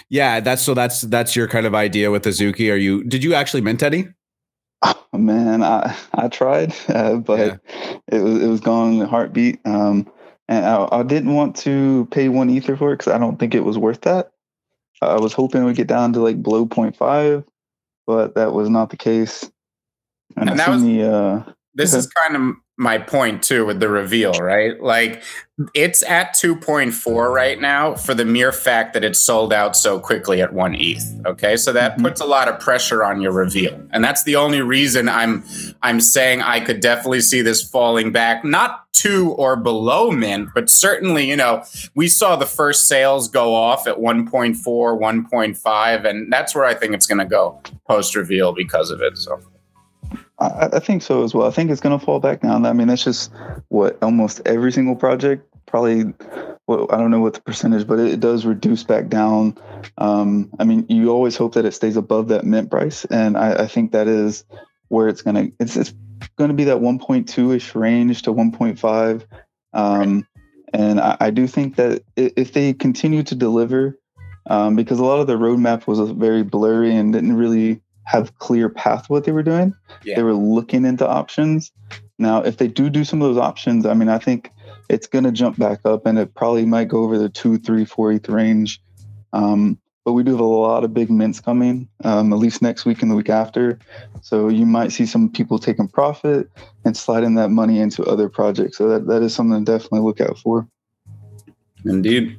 Yeah, 0.08 0.40
that's 0.40 0.62
so 0.62 0.74
that's 0.74 1.02
that's 1.02 1.34
your 1.36 1.48
kind 1.48 1.66
of 1.66 1.74
idea 1.74 2.10
with 2.10 2.24
Azuki. 2.24 2.70
Are 2.72 2.76
you 2.76 3.04
did 3.04 3.24
you 3.24 3.34
actually 3.34 3.60
mint 3.62 3.82
any? 3.82 4.08
Oh, 4.82 5.06
man, 5.12 5.62
I 5.62 5.96
I 6.14 6.28
tried, 6.28 6.74
uh, 6.88 7.16
but 7.16 7.38
Yeah. 7.38 7.56
it 8.10 8.22
was 8.22 8.42
it 8.42 8.46
was 8.48 8.60
gone 8.60 8.94
in 8.94 9.02
a 9.02 9.06
heartbeat. 9.06 9.60
Um, 9.64 10.10
and 10.48 10.66
I, 10.66 10.88
I 10.92 11.02
didn't 11.02 11.34
want 11.34 11.56
to 11.56 12.08
pay 12.10 12.28
one 12.28 12.50
ether 12.50 12.76
for 12.76 12.92
it 12.92 12.98
because 12.98 13.12
I 13.12 13.18
don't 13.18 13.38
think 13.38 13.54
it 13.54 13.64
was 13.64 13.78
worth 13.78 14.02
that. 14.02 14.32
I 15.00 15.18
was 15.18 15.32
hoping 15.32 15.62
it 15.62 15.64
would 15.64 15.76
get 15.76 15.88
down 15.88 16.12
to 16.12 16.20
like 16.20 16.42
below 16.42 16.66
0.5, 16.66 17.44
but 18.12 18.34
that 18.34 18.52
was 18.52 18.68
not 18.68 18.90
the 18.90 18.96
case. 18.96 19.50
And, 20.36 20.50
And 20.50 20.58
that 20.58 20.66
seen 20.66 20.98
the 20.98 21.10
uh, 21.10 21.52
This 21.74 21.94
is 21.94 22.06
kind 22.06 22.36
of 22.36 22.54
my 22.82 22.98
point 22.98 23.42
too 23.42 23.64
with 23.64 23.80
the 23.80 23.88
reveal, 23.88 24.32
right? 24.32 24.78
Like 24.82 25.22
it's 25.74 26.02
at 26.02 26.34
2.4 26.34 27.32
right 27.32 27.60
now 27.60 27.94
for 27.94 28.14
the 28.14 28.24
mere 28.24 28.50
fact 28.50 28.94
that 28.94 29.04
it 29.04 29.14
sold 29.14 29.52
out 29.52 29.76
so 29.76 30.00
quickly 30.00 30.42
at 30.42 30.52
1 30.52 30.74
ETH. 30.74 31.04
Okay? 31.26 31.56
So 31.56 31.72
that 31.72 31.96
Mhm. 31.98 32.02
puts 32.02 32.20
a 32.20 32.24
lot 32.26 32.48
of 32.48 32.58
pressure 32.58 33.04
on 33.04 33.20
your 33.20 33.30
reveal. 33.32 33.80
And 33.92 34.02
that's 34.02 34.24
the 34.24 34.34
only 34.36 34.60
reason 34.60 35.08
I'm 35.08 35.44
I'm 35.82 36.00
saying 36.00 36.42
I 36.42 36.60
could 36.60 36.80
definitely 36.80 37.20
see 37.20 37.42
this 37.42 37.62
falling 37.62 38.10
back 38.12 38.44
not 38.44 38.80
to 38.94 39.30
or 39.32 39.56
below 39.56 40.10
mint, 40.10 40.50
but 40.54 40.68
certainly, 40.68 41.28
you 41.28 41.36
know, 41.36 41.62
we 41.94 42.08
saw 42.08 42.36
the 42.36 42.46
first 42.46 42.88
sales 42.88 43.28
go 43.28 43.54
off 43.54 43.86
at 43.86 43.98
1.4, 44.00 44.96
1.5 44.96 46.04
and 46.04 46.32
that's 46.32 46.54
where 46.54 46.64
I 46.64 46.74
think 46.74 46.94
it's 46.94 47.06
going 47.06 47.18
to 47.18 47.24
go 47.24 47.60
post 47.86 48.14
reveal 48.16 48.52
because 48.52 48.90
of 48.90 49.00
it. 49.00 49.16
So 49.18 49.38
I, 50.42 50.76
I 50.76 50.78
think 50.80 51.02
so 51.02 51.24
as 51.24 51.34
well. 51.34 51.46
I 51.46 51.50
think 51.50 51.70
it's 51.70 51.80
going 51.80 51.98
to 51.98 52.04
fall 52.04 52.20
back 52.20 52.40
down. 52.40 52.66
I 52.66 52.72
mean, 52.72 52.88
that's 52.88 53.04
just 53.04 53.32
what 53.68 54.02
almost 54.02 54.40
every 54.46 54.72
single 54.72 54.96
project 54.96 55.46
probably. 55.66 56.12
Well, 56.68 56.86
I 56.90 56.96
don't 56.96 57.10
know 57.10 57.20
what 57.20 57.34
the 57.34 57.40
percentage, 57.40 57.86
but 57.86 57.98
it, 57.98 58.12
it 58.12 58.20
does 58.20 58.46
reduce 58.46 58.84
back 58.84 59.08
down. 59.08 59.58
Um, 59.98 60.50
I 60.60 60.64
mean, 60.64 60.86
you 60.88 61.10
always 61.10 61.36
hope 61.36 61.54
that 61.54 61.64
it 61.64 61.72
stays 61.72 61.96
above 61.96 62.28
that 62.28 62.44
mint 62.44 62.70
price, 62.70 63.04
and 63.06 63.36
I, 63.36 63.64
I 63.64 63.66
think 63.66 63.92
that 63.92 64.06
is 64.06 64.44
where 64.88 65.08
it's 65.08 65.22
going 65.22 65.34
to. 65.34 65.52
It's 65.58 65.76
it's 65.76 65.92
to 66.38 66.54
be 66.54 66.64
that 66.64 66.78
1.2 66.78 67.56
ish 67.56 67.74
range 67.74 68.22
to 68.22 68.32
1.5. 68.32 69.24
Um, 69.72 70.26
and 70.72 71.00
I, 71.00 71.16
I 71.20 71.30
do 71.30 71.46
think 71.46 71.76
that 71.76 72.02
if 72.16 72.52
they 72.52 72.72
continue 72.72 73.22
to 73.24 73.34
deliver, 73.34 73.98
um, 74.46 74.76
because 74.76 74.98
a 74.98 75.04
lot 75.04 75.20
of 75.20 75.26
the 75.26 75.36
roadmap 75.36 75.86
was 75.86 75.98
very 76.12 76.42
blurry 76.42 76.94
and 76.94 77.12
didn't 77.12 77.36
really 77.36 77.80
have 78.04 78.36
clear 78.38 78.68
path 78.68 79.08
what 79.08 79.24
they 79.24 79.32
were 79.32 79.42
doing 79.42 79.74
Yeah. 80.04 80.16
they 80.16 80.22
were 80.22 80.34
looking 80.34 80.84
into 80.84 81.08
options. 81.08 81.70
Now, 82.18 82.42
if 82.42 82.56
they 82.58 82.68
do 82.68 82.90
do 82.90 83.04
some 83.04 83.22
of 83.22 83.28
those 83.28 83.42
options, 83.42 83.86
I 83.86 83.94
mean, 83.94 84.08
I 84.08 84.18
think 84.18 84.50
it's 84.88 85.06
going 85.06 85.24
to 85.24 85.32
jump 85.32 85.58
back 85.58 85.80
up, 85.84 86.06
and 86.06 86.18
it 86.18 86.34
probably 86.34 86.66
might 86.66 86.88
go 86.88 87.02
over 87.02 87.18
the 87.18 87.28
two, 87.28 87.58
three, 87.58 87.84
four 87.84 88.12
ETH 88.12 88.28
range. 88.28 88.80
Um, 89.32 89.78
but 90.04 90.12
we 90.12 90.22
do 90.22 90.32
have 90.32 90.40
a 90.40 90.44
lot 90.44 90.84
of 90.84 90.92
big 90.92 91.10
mints 91.10 91.40
coming, 91.40 91.88
um, 92.04 92.32
at 92.32 92.38
least 92.38 92.60
next 92.60 92.84
week 92.84 93.02
and 93.02 93.10
the 93.10 93.14
week 93.14 93.30
after. 93.30 93.78
So 94.20 94.48
you 94.48 94.66
might 94.66 94.92
see 94.92 95.06
some 95.06 95.30
people 95.30 95.58
taking 95.58 95.88
profit 95.88 96.50
and 96.84 96.96
sliding 96.96 97.36
that 97.36 97.50
money 97.50 97.78
into 97.80 98.04
other 98.04 98.28
projects. 98.28 98.78
So 98.78 98.88
that, 98.88 99.06
that 99.06 99.22
is 99.22 99.34
something 99.34 99.64
to 99.64 99.72
definitely 99.72 100.00
look 100.00 100.20
out 100.20 100.38
for. 100.38 100.66
indeed. 101.84 102.38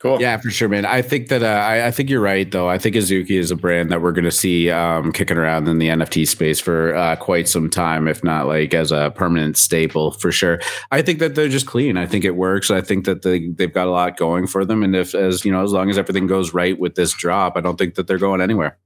Cool. 0.00 0.18
Yeah, 0.18 0.38
for 0.38 0.50
sure, 0.50 0.70
man. 0.70 0.86
I 0.86 1.02
think 1.02 1.28
that 1.28 1.42
uh, 1.42 1.46
I, 1.46 1.88
I 1.88 1.90
think 1.90 2.08
you're 2.08 2.22
right, 2.22 2.50
though. 2.50 2.70
I 2.70 2.78
think 2.78 2.96
Azuki 2.96 3.38
is 3.38 3.50
a 3.50 3.56
brand 3.56 3.90
that 3.90 4.00
we're 4.00 4.12
going 4.12 4.24
to 4.24 4.30
see 4.30 4.70
um, 4.70 5.12
kicking 5.12 5.36
around 5.36 5.68
in 5.68 5.76
the 5.76 5.88
NFT 5.88 6.26
space 6.26 6.58
for 6.58 6.94
uh, 6.96 7.16
quite 7.16 7.48
some 7.48 7.68
time, 7.68 8.08
if 8.08 8.24
not 8.24 8.46
like 8.46 8.72
as 8.72 8.92
a 8.92 9.12
permanent 9.14 9.58
staple, 9.58 10.12
for 10.12 10.32
sure. 10.32 10.58
I 10.90 11.02
think 11.02 11.18
that 11.18 11.34
they're 11.34 11.50
just 11.50 11.66
clean. 11.66 11.98
I 11.98 12.06
think 12.06 12.24
it 12.24 12.34
works. 12.34 12.70
I 12.70 12.80
think 12.80 13.04
that 13.04 13.20
they 13.20 13.48
they've 13.48 13.72
got 13.72 13.88
a 13.88 13.90
lot 13.90 14.16
going 14.16 14.46
for 14.46 14.64
them, 14.64 14.82
and 14.82 14.96
if 14.96 15.14
as 15.14 15.44
you 15.44 15.52
know, 15.52 15.62
as 15.62 15.72
long 15.72 15.90
as 15.90 15.98
everything 15.98 16.26
goes 16.26 16.54
right 16.54 16.78
with 16.78 16.94
this 16.94 17.12
drop, 17.12 17.58
I 17.58 17.60
don't 17.60 17.76
think 17.76 17.96
that 17.96 18.06
they're 18.06 18.16
going 18.16 18.40
anywhere. 18.40 18.78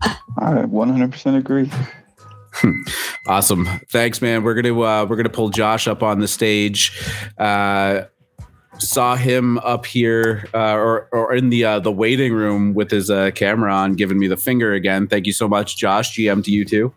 I 0.00 0.52
100% 0.52 1.36
agree. 1.36 1.70
Awesome. 3.28 3.66
Thanks, 3.90 4.22
man. 4.22 4.44
We're 4.44 4.54
gonna 4.54 4.80
uh, 4.80 5.04
we're 5.04 5.16
gonna 5.16 5.28
pull 5.28 5.50
Josh 5.50 5.88
up 5.88 6.02
on 6.02 6.20
the 6.20 6.28
stage. 6.28 6.92
Uh, 7.36 8.02
saw 8.78 9.16
him 9.16 9.58
up 9.58 9.86
here 9.86 10.48
uh, 10.54 10.74
or 10.74 11.08
or 11.12 11.34
in 11.34 11.50
the 11.50 11.64
uh, 11.64 11.80
the 11.80 11.92
waiting 11.92 12.32
room 12.32 12.74
with 12.74 12.90
his 12.90 13.10
uh, 13.10 13.30
camera 13.34 13.72
on, 13.72 13.94
giving 13.94 14.18
me 14.18 14.26
the 14.26 14.36
finger 14.36 14.72
again. 14.72 15.06
Thank 15.06 15.26
you 15.26 15.32
so 15.32 15.48
much, 15.48 15.76
Josh. 15.76 16.16
GM 16.16 16.44
to 16.44 16.50
you 16.50 16.64
too. 16.64 16.92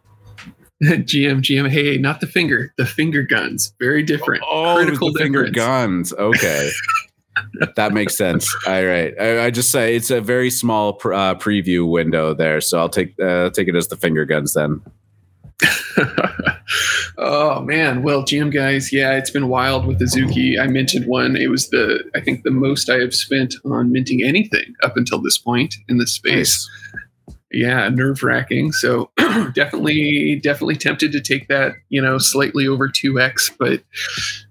GM, 0.83 1.41
GM. 1.41 1.69
Hey, 1.69 1.97
not 1.97 2.21
the 2.21 2.27
finger, 2.27 2.73
the 2.77 2.85
finger 2.85 3.21
guns. 3.21 3.73
Very 3.79 4.01
different. 4.01 4.43
Oh, 4.47 4.75
Critical 4.75 5.11
the 5.11 5.19
finger 5.19 5.49
guns. 5.49 6.13
Okay. 6.13 6.69
that 7.75 7.93
makes 7.93 8.15
sense. 8.15 8.53
All 8.65 8.85
right, 8.85 9.13
I, 9.19 9.45
I 9.45 9.49
just 9.49 9.71
say 9.71 9.95
it's 9.95 10.11
a 10.11 10.21
very 10.21 10.49
small 10.49 10.93
pr- 10.93 11.13
uh, 11.13 11.35
preview 11.35 11.89
window 11.89 12.33
there, 12.33 12.61
so 12.61 12.79
I'll 12.79 12.89
take 12.89 13.19
uh, 13.19 13.49
take 13.49 13.67
it 13.67 13.75
as 13.75 13.87
the 13.87 13.97
finger 13.97 14.25
guns 14.25 14.53
then. 14.53 14.81
oh 17.17 17.61
man, 17.61 18.03
well, 18.03 18.23
GM 18.23 18.53
guys, 18.53 18.93
yeah, 18.93 19.13
it's 19.13 19.31
been 19.31 19.47
wild 19.47 19.85
with 19.85 19.99
the 19.99 20.05
Zuki. 20.05 20.59
I 20.59 20.67
mentioned 20.67 21.05
one. 21.05 21.35
It 21.35 21.49
was 21.49 21.69
the 21.69 22.03
I 22.15 22.21
think 22.21 22.43
the 22.43 22.51
most 22.51 22.89
I 22.89 22.99
have 22.99 23.13
spent 23.13 23.55
on 23.65 23.91
minting 23.91 24.23
anything 24.23 24.73
up 24.83 24.97
until 24.97 25.21
this 25.21 25.37
point 25.37 25.75
in 25.87 25.97
this 25.97 26.13
space. 26.13 26.69
yeah, 27.51 27.89
nerve 27.89 28.21
wracking. 28.23 28.71
So 28.71 29.11
definitely, 29.53 30.39
definitely 30.41 30.75
tempted 30.75 31.11
to 31.11 31.21
take 31.21 31.47
that, 31.47 31.73
you 31.89 32.01
know, 32.01 32.17
slightly 32.17 32.67
over 32.67 32.87
2x, 32.87 33.51
but 33.57 33.81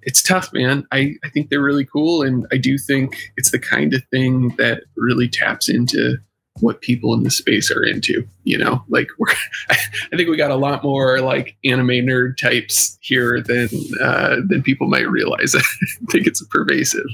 it's 0.03 0.23
tough, 0.23 0.53
man. 0.53 0.87
I, 0.91 1.15
I 1.25 1.29
think 1.31 1.49
they're 1.49 1.63
really 1.63 1.85
cool. 1.85 2.23
And 2.23 2.47
I 2.53 2.57
do 2.57 2.77
think 2.77 3.17
it's 3.37 3.51
the 3.51 3.59
kind 3.59 3.95
of 3.95 4.03
thing 4.11 4.55
that 4.59 4.83
really 4.97 5.29
taps 5.29 5.69
into 5.69 6.19
what 6.61 6.81
people 6.81 7.15
in 7.15 7.23
the 7.23 7.31
space 7.31 7.71
are 7.71 7.85
into, 7.85 8.27
you 8.45 8.59
know, 8.59 8.83
like 8.89 9.09
we're, 9.19 9.33
I 9.71 10.17
think 10.17 10.29
we 10.29 10.37
got 10.37 10.51
a 10.51 10.57
lot 10.57 10.83
more 10.83 11.21
like 11.21 11.57
anime 11.65 11.89
nerd 11.89 12.37
types 12.37 12.99
here 13.01 13.41
than, 13.41 13.69
uh, 14.03 14.37
than 14.47 14.63
people 14.63 14.89
might 14.89 15.09
realize. 15.09 15.55
I 15.57 15.63
think 16.11 16.27
it's 16.27 16.45
pervasive. 16.47 17.07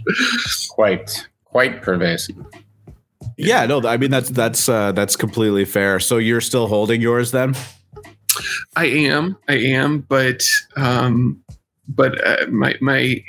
Quite, 0.71 1.27
quite 1.45 1.83
pervasive. 1.83 2.37
Yeah, 3.37 3.67
no, 3.67 3.81
I 3.81 3.97
mean 3.97 4.11
that's 4.11 4.29
that's 4.31 4.69
uh, 4.69 4.93
that's 4.93 5.17
completely 5.17 5.65
fair. 5.65 5.99
So 5.99 6.19
you're 6.19 6.41
still 6.41 6.69
holding 6.69 7.01
yours 7.01 7.33
then? 7.33 7.55
I 8.77 8.87
am, 8.87 9.37
I 9.49 9.55
am, 9.55 10.01
but 10.01 10.43
um, 10.77 11.43
but 11.89 12.25
uh, 12.27 12.47
my 12.49 12.77
my 12.81 13.23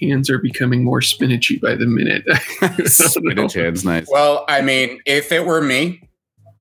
hands 0.00 0.28
are 0.30 0.38
becoming 0.38 0.84
more 0.84 1.00
spinachy 1.00 1.60
by 1.60 1.74
the 1.74 1.86
minute. 1.86 2.24
Spinach 2.88 3.54
hands, 3.54 3.84
nice. 3.84 4.08
Well, 4.10 4.44
I 4.48 4.62
mean, 4.62 5.00
if 5.06 5.32
it 5.32 5.46
were 5.46 5.62
me, 5.62 6.08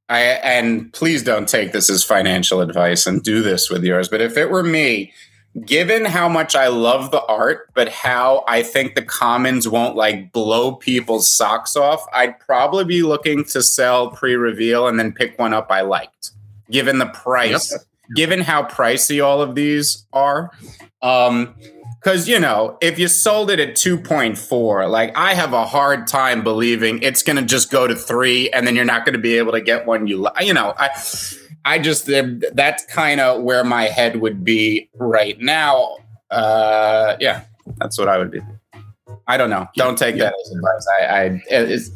I 0.10 0.20
and 0.22 0.92
please 0.94 1.24
don't 1.24 1.48
take 1.48 1.72
this 1.72 1.90
as 1.90 2.04
financial 2.04 2.62
advice 2.62 3.06
and 3.08 3.24
do 3.24 3.42
this 3.42 3.70
with 3.70 3.84
yours, 3.84 4.10
but 4.10 4.22
if 4.22 4.38
it 4.38 4.50
were 4.50 4.64
me, 4.64 5.12
given 5.66 6.06
how 6.06 6.30
much 6.30 6.56
I 6.56 6.68
love 6.68 7.12
the 7.12 7.24
art, 7.26 7.70
but 7.74 7.90
how 7.90 8.44
I 8.48 8.64
think 8.64 8.96
the 8.96 9.02
commons 9.02 9.68
won't 9.68 9.96
like 9.96 10.32
blow 10.32 10.76
people's 10.76 11.32
socks 11.32 11.76
off, 11.76 12.06
I'd 12.14 12.40
probably 12.40 12.86
be 12.86 13.04
looking 13.04 13.44
to 13.46 13.62
sell 13.62 14.12
pre-reveal 14.12 14.88
and 14.88 15.00
then 15.00 15.12
pick 15.12 15.38
one 15.40 15.54
up 15.54 15.68
I 15.72 15.82
liked. 15.82 16.32
Given 16.70 17.00
the 17.00 17.08
price, 17.08 17.72
yep. 17.72 17.82
Given 18.16 18.42
how 18.42 18.64
pricey 18.64 19.24
all 19.24 19.42
of 19.42 19.56
these 19.56 20.06
are, 20.14 20.52
um, 21.02 21.56
because 22.02 22.30
you 22.30 22.40
know 22.40 22.78
if 22.82 22.98
you 22.98 23.08
sold 23.08 23.52
it 23.52 23.60
at 23.60 23.76
2.4 23.76 24.90
like 24.90 25.12
i 25.18 25.34
have 25.34 25.52
a 25.52 25.66
hard 25.66 26.08
time 26.08 26.42
believing 26.42 26.98
it's 27.04 27.22
going 27.22 27.36
to 27.36 27.42
just 27.42 27.70
go 27.70 27.88
to 27.88 27.94
3 27.94 28.50
and 28.52 28.66
then 28.66 28.74
you're 28.74 28.86
not 28.86 29.04
going 29.04 29.16
to 29.16 29.20
be 29.20 29.38
able 29.38 29.52
to 29.52 29.60
get 29.60 29.86
one 29.86 30.08
you 30.08 30.26
you 30.40 30.54
know 30.54 30.74
i 30.78 30.90
I 31.66 31.80
just 31.80 32.10
that's 32.54 32.86
kind 32.86 33.20
of 33.20 33.44
where 33.44 33.64
my 33.64 33.84
head 33.84 34.22
would 34.22 34.44
be 34.44 34.90
right 34.96 35.40
now. 35.40 35.98
Uh, 36.32 37.16
yeah, 37.20 37.44
that's 37.78 37.98
what 37.98 38.08
I 38.08 38.18
would 38.18 38.32
be. 38.32 38.40
I 39.28 39.38
don't 39.38 39.50
know. 39.50 39.68
Don't 39.76 39.98
take 39.98 40.16
yeah. 40.16 40.26
that 40.26 40.34
as 40.42 40.52
advice. 40.52 40.88
I, 41.00 41.06
I, 41.06 41.44
it's, 41.50 41.92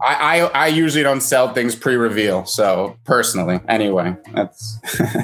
I, 0.00 0.40
I, 0.40 0.46
I 0.46 0.66
usually 0.68 1.02
don't 1.02 1.20
sell 1.20 1.52
things 1.52 1.74
pre-reveal. 1.74 2.44
So 2.46 2.96
personally, 3.04 3.60
anyway, 3.68 4.16
that's. 4.32 4.78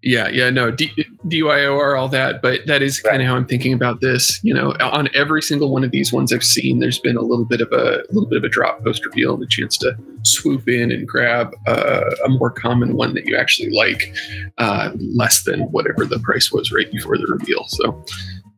Yeah, 0.00 0.28
yeah, 0.28 0.48
no, 0.48 0.70
D- 0.70 1.06
DYOR, 1.26 1.98
all 1.98 2.08
that, 2.08 2.40
but 2.40 2.64
that 2.66 2.82
is 2.82 3.00
kind 3.00 3.20
of 3.20 3.26
how 3.26 3.34
I'm 3.34 3.46
thinking 3.46 3.72
about 3.72 4.00
this. 4.00 4.38
You 4.44 4.54
know, 4.54 4.70
on 4.80 5.08
every 5.12 5.42
single 5.42 5.72
one 5.72 5.82
of 5.82 5.90
these 5.90 6.12
ones 6.12 6.32
I've 6.32 6.44
seen, 6.44 6.78
there's 6.78 7.00
been 7.00 7.16
a 7.16 7.20
little 7.20 7.44
bit 7.44 7.60
of 7.60 7.72
a, 7.72 8.02
a 8.08 8.12
little 8.12 8.28
bit 8.28 8.38
of 8.38 8.44
a 8.44 8.48
drop 8.48 8.82
post 8.84 9.04
reveal 9.04 9.34
and 9.34 9.42
a 9.42 9.46
chance 9.48 9.76
to 9.78 9.96
swoop 10.22 10.68
in 10.68 10.92
and 10.92 11.06
grab 11.06 11.52
uh, 11.66 12.04
a 12.24 12.28
more 12.28 12.50
common 12.50 12.94
one 12.94 13.14
that 13.14 13.26
you 13.26 13.36
actually 13.36 13.70
like, 13.70 14.14
uh, 14.58 14.92
less 15.14 15.42
than 15.42 15.62
whatever 15.72 16.04
the 16.04 16.20
price 16.20 16.52
was 16.52 16.70
right 16.70 16.90
before 16.92 17.18
the 17.18 17.26
reveal. 17.26 17.64
So 17.66 18.04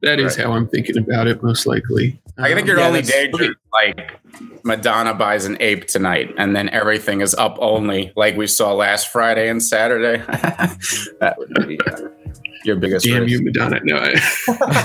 that 0.02 0.18
is 0.20 0.36
right. 0.36 0.46
how 0.46 0.52
I'm 0.52 0.68
thinking 0.68 0.98
about 0.98 1.26
it, 1.26 1.42
most 1.42 1.66
likely. 1.66 2.20
I 2.38 2.54
think 2.54 2.62
um, 2.62 2.66
your 2.68 2.78
yeah, 2.78 2.86
only 2.86 3.02
danger, 3.02 3.54
like 3.72 4.18
Madonna 4.64 5.14
buys 5.14 5.44
an 5.44 5.56
ape 5.60 5.86
tonight, 5.86 6.34
and 6.38 6.56
then 6.56 6.68
everything 6.70 7.20
is 7.20 7.34
up 7.34 7.56
only, 7.60 8.12
like 8.16 8.36
we 8.36 8.46
saw 8.46 8.72
last 8.72 9.08
Friday 9.08 9.48
and 9.48 9.62
Saturday. 9.62 10.18
that 11.20 11.34
would 11.38 11.52
be 11.68 11.78
uh, 11.86 12.08
your 12.64 12.76
biggest. 12.76 13.06
Damn 13.06 13.22
risk. 13.22 13.32
you, 13.32 13.42
Madonna! 13.42 13.80
No, 13.84 13.96
I, 13.96 14.14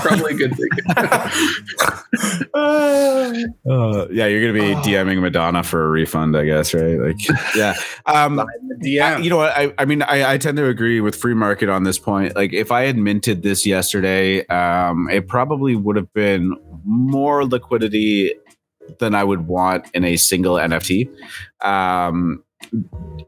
probably 0.02 0.32
a 0.32 0.36
good 0.36 0.56
thing. 0.56 0.68
uh, 2.54 4.06
yeah, 4.10 4.26
you're 4.26 4.40
gonna 4.40 4.52
be 4.52 4.74
oh. 4.74 4.82
DMing 4.82 5.20
Madonna 5.20 5.62
for 5.62 5.86
a 5.86 5.88
refund, 5.88 6.36
I 6.36 6.44
guess, 6.44 6.74
right? 6.74 6.98
Like, 6.98 7.16
yeah. 7.56 7.74
Um, 8.06 8.40
I, 8.40 8.46
you 8.82 9.30
know 9.30 9.36
what? 9.36 9.56
I, 9.56 9.72
I 9.78 9.84
mean, 9.84 10.02
I, 10.02 10.32
I 10.32 10.38
tend 10.38 10.56
to 10.58 10.66
agree 10.66 11.00
with 11.00 11.14
free 11.16 11.34
market 11.34 11.68
on 11.68 11.84
this 11.84 11.98
point. 11.98 12.34
Like, 12.36 12.52
if 12.52 12.70
I 12.70 12.82
had 12.82 12.96
minted 12.96 13.42
this 13.42 13.66
yesterday, 13.66 14.46
um, 14.46 15.08
it 15.10 15.28
probably 15.28 15.76
would 15.76 15.96
have 15.96 16.12
been 16.12 16.56
more 16.84 17.44
liquidity 17.44 18.32
than 18.98 19.14
I 19.14 19.24
would 19.24 19.46
want 19.48 19.86
in 19.94 20.04
a 20.04 20.16
single 20.16 20.56
NFT. 20.56 21.08
Um, 21.62 22.42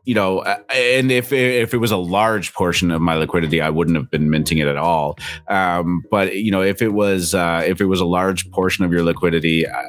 you 0.04 0.14
know, 0.14 0.42
and 0.42 1.10
if 1.12 1.32
if 1.32 1.74
it 1.74 1.78
was 1.78 1.90
a 1.90 1.96
large 1.96 2.52
portion 2.54 2.90
of 2.90 3.00
my 3.00 3.14
liquidity, 3.14 3.60
I 3.60 3.70
wouldn't 3.70 3.96
have 3.96 4.10
been 4.10 4.30
minting 4.30 4.58
it 4.58 4.66
at 4.66 4.76
all. 4.76 5.18
Um, 5.48 6.02
but 6.10 6.36
you 6.36 6.50
know, 6.50 6.62
if 6.62 6.82
it 6.82 6.90
was 6.90 7.34
uh, 7.34 7.62
if 7.66 7.80
it 7.80 7.86
was 7.86 8.00
a 8.00 8.06
large 8.06 8.50
portion 8.50 8.84
of 8.84 8.92
your 8.92 9.02
liquidity, 9.02 9.66
I, 9.68 9.82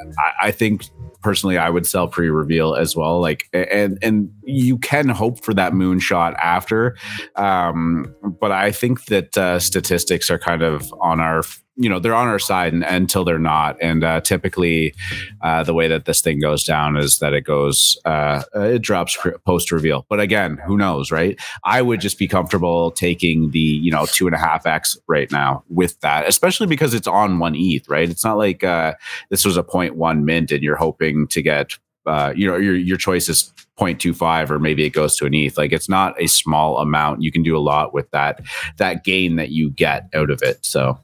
I 0.43 0.51
think 0.51 0.83
personally 1.21 1.57
I 1.57 1.69
would 1.69 1.85
sell 1.85 2.07
pre-reveal 2.07 2.75
as 2.75 2.95
well. 2.95 3.19
Like, 3.19 3.47
and 3.53 3.97
and 4.01 4.31
you 4.43 4.77
can 4.77 5.09
hope 5.09 5.43
for 5.43 5.53
that 5.53 5.73
moonshot 5.73 6.35
after, 6.35 6.95
um, 7.35 8.13
but 8.39 8.51
I 8.51 8.71
think 8.71 9.05
that 9.05 9.37
uh, 9.37 9.59
statistics 9.59 10.29
are 10.29 10.39
kind 10.39 10.61
of 10.61 10.93
on 11.01 11.19
our 11.19 11.43
you 11.79 11.89
know 11.89 11.97
they're 11.97 12.13
on 12.13 12.27
our 12.27 12.39
side 12.39 12.73
and, 12.73 12.83
until 12.83 13.23
they're 13.23 13.39
not 13.39 13.77
and 13.81 14.03
uh, 14.03 14.19
typically 14.19 14.93
uh, 15.41 15.63
the 15.63 15.73
way 15.73 15.87
that 15.87 16.05
this 16.05 16.21
thing 16.21 16.39
goes 16.39 16.63
down 16.63 16.97
is 16.97 17.19
that 17.19 17.33
it 17.33 17.41
goes 17.41 17.97
uh, 18.05 18.43
it 18.53 18.81
drops 18.81 19.17
post 19.45 19.71
reveal 19.71 20.05
but 20.09 20.19
again 20.19 20.57
who 20.67 20.77
knows 20.77 21.11
right 21.11 21.39
i 21.63 21.81
would 21.81 22.01
just 22.01 22.19
be 22.19 22.27
comfortable 22.27 22.91
taking 22.91 23.51
the 23.51 23.59
you 23.59 23.91
know 23.91 24.05
two 24.07 24.27
and 24.27 24.35
a 24.35 24.39
half 24.39 24.67
x 24.67 24.97
right 25.07 25.31
now 25.31 25.63
with 25.69 25.99
that 26.01 26.27
especially 26.27 26.67
because 26.67 26.93
it's 26.93 27.07
on 27.07 27.39
one 27.39 27.55
eth 27.55 27.87
right 27.87 28.09
it's 28.09 28.25
not 28.25 28.37
like 28.37 28.63
uh, 28.63 28.93
this 29.29 29.45
was 29.45 29.57
a 29.57 29.63
0.1 29.63 30.23
mint 30.23 30.51
and 30.51 30.61
you're 30.61 30.75
hoping 30.75 31.27
to 31.27 31.41
get 31.41 31.77
uh, 32.05 32.33
you 32.35 32.47
know 32.47 32.57
your 32.57 32.75
your 32.75 32.97
choice 32.97 33.29
is 33.29 33.53
0.25 33.77 34.49
or 34.49 34.59
maybe 34.59 34.83
it 34.83 34.89
goes 34.89 35.15
to 35.15 35.25
an 35.25 35.33
ETH. 35.33 35.57
Like 35.57 35.71
it's 35.71 35.87
not 35.87 36.19
a 36.21 36.27
small 36.27 36.79
amount. 36.79 37.21
You 37.21 37.31
can 37.31 37.43
do 37.43 37.55
a 37.55 37.59
lot 37.59 37.93
with 37.93 38.09
that 38.11 38.41
that 38.77 39.03
gain 39.03 39.35
that 39.37 39.51
you 39.51 39.69
get 39.69 40.09
out 40.13 40.29
of 40.29 40.41
it. 40.41 40.65
So 40.65 40.99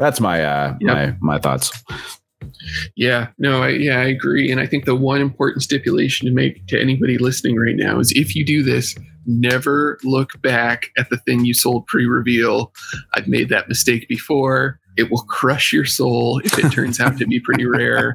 that's 0.00 0.18
my 0.18 0.42
uh, 0.42 0.76
yep. 0.80 0.94
my 0.94 1.16
my 1.34 1.38
thoughts. 1.38 1.70
Yeah, 2.96 3.28
no, 3.38 3.62
I, 3.62 3.68
yeah, 3.68 4.00
I 4.00 4.04
agree. 4.04 4.50
And 4.50 4.60
I 4.60 4.66
think 4.66 4.84
the 4.86 4.96
one 4.96 5.20
important 5.20 5.62
stipulation 5.62 6.26
to 6.26 6.32
make 6.32 6.66
to 6.68 6.80
anybody 6.80 7.18
listening 7.18 7.56
right 7.56 7.76
now 7.76 7.98
is 8.00 8.10
if 8.12 8.34
you 8.34 8.44
do 8.44 8.62
this, 8.62 8.94
never 9.26 9.98
look 10.02 10.40
back 10.42 10.86
at 10.98 11.08
the 11.10 11.18
thing 11.18 11.44
you 11.44 11.54
sold 11.54 11.86
pre 11.86 12.06
reveal. 12.06 12.72
I've 13.14 13.28
made 13.28 13.50
that 13.50 13.68
mistake 13.68 14.08
before. 14.08 14.80
It 14.96 15.10
will 15.10 15.22
crush 15.22 15.72
your 15.72 15.84
soul 15.84 16.40
if 16.44 16.58
it 16.58 16.70
turns 16.72 16.98
out 17.00 17.16
to 17.18 17.26
be 17.26 17.40
pretty 17.40 17.66
rare. 17.66 18.14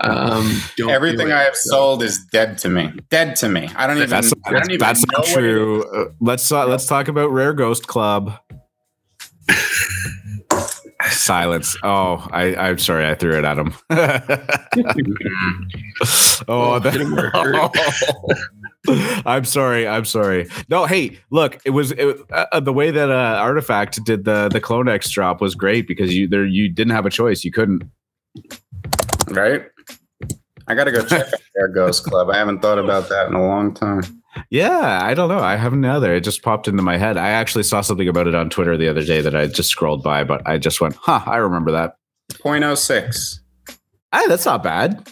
Um, 0.00 0.60
Everything 0.88 1.32
I 1.32 1.42
have 1.42 1.56
so. 1.56 1.70
sold 1.70 2.02
is 2.02 2.24
dead 2.32 2.58
to 2.58 2.68
me. 2.68 2.92
Dead 3.10 3.36
to 3.36 3.48
me. 3.48 3.68
I 3.76 3.86
don't 3.86 3.98
even. 3.98 4.10
That's, 4.10 4.32
I 4.44 4.52
don't 4.52 4.70
even 4.70 4.78
that's 4.78 5.04
not 5.12 5.24
true. 5.26 5.84
Uh, 5.84 6.12
let's 6.20 6.50
uh, 6.50 6.66
let's 6.66 6.86
talk 6.86 7.08
about 7.08 7.30
Rare 7.32 7.52
Ghost 7.52 7.86
Club. 7.86 8.32
Silence. 11.26 11.76
Oh, 11.82 12.24
I, 12.30 12.54
I'm 12.54 12.78
sorry. 12.78 13.04
I 13.04 13.16
threw 13.16 13.36
it 13.36 13.44
at 13.44 13.58
him. 13.58 13.74
oh, 16.46 16.78
that, 16.78 17.02
I'm 19.26 19.44
sorry. 19.44 19.88
I'm 19.88 20.04
sorry. 20.04 20.48
No, 20.68 20.86
hey, 20.86 21.18
look, 21.30 21.58
it 21.64 21.70
was 21.70 21.90
it, 21.90 22.18
uh, 22.30 22.60
the 22.60 22.72
way 22.72 22.92
that 22.92 23.10
uh, 23.10 23.42
RTFKT 23.44 24.04
did 24.04 24.24
the 24.24 24.48
the 24.48 24.60
CloneX 24.60 25.10
drop 25.10 25.40
was 25.40 25.56
great 25.56 25.88
because 25.88 26.14
you 26.14 26.28
there 26.28 26.46
you 26.46 26.68
didn't 26.68 26.92
have 26.92 27.06
a 27.06 27.10
choice. 27.10 27.42
You 27.42 27.50
couldn't. 27.50 27.82
Right. 29.26 29.64
I 30.68 30.76
got 30.76 30.84
to 30.84 30.92
go 30.92 31.04
check 31.04 31.26
out 31.26 31.40
their 31.56 31.68
Ghost 31.68 32.04
Club. 32.04 32.30
I 32.30 32.36
haven't 32.36 32.62
thought 32.62 32.78
about 32.78 33.08
that 33.08 33.26
in 33.26 33.34
a 33.34 33.44
long 33.44 33.74
time. 33.74 34.22
Yeah, 34.50 35.00
I 35.02 35.14
don't 35.14 35.28
know. 35.28 35.38
I 35.38 35.56
haven't 35.56 35.84
either. 35.84 36.14
It 36.14 36.20
just 36.20 36.42
popped 36.42 36.68
into 36.68 36.82
my 36.82 36.96
head. 36.96 37.16
I 37.16 37.28
actually 37.28 37.64
saw 37.64 37.80
something 37.80 38.08
about 38.08 38.26
it 38.26 38.34
on 38.34 38.50
Twitter 38.50 38.76
the 38.76 38.88
other 38.88 39.04
day 39.04 39.20
that 39.20 39.34
I 39.34 39.46
just 39.46 39.70
scrolled 39.70 40.02
by, 40.02 40.24
but 40.24 40.46
I 40.46 40.58
just 40.58 40.80
went, 40.80 40.94
huh, 40.94 41.22
I 41.26 41.36
remember 41.36 41.72
that. 41.72 41.96
0.06. 42.32 43.40
Hey, 44.12 44.26
that's 44.28 44.44
not 44.44 44.62
bad. 44.62 45.08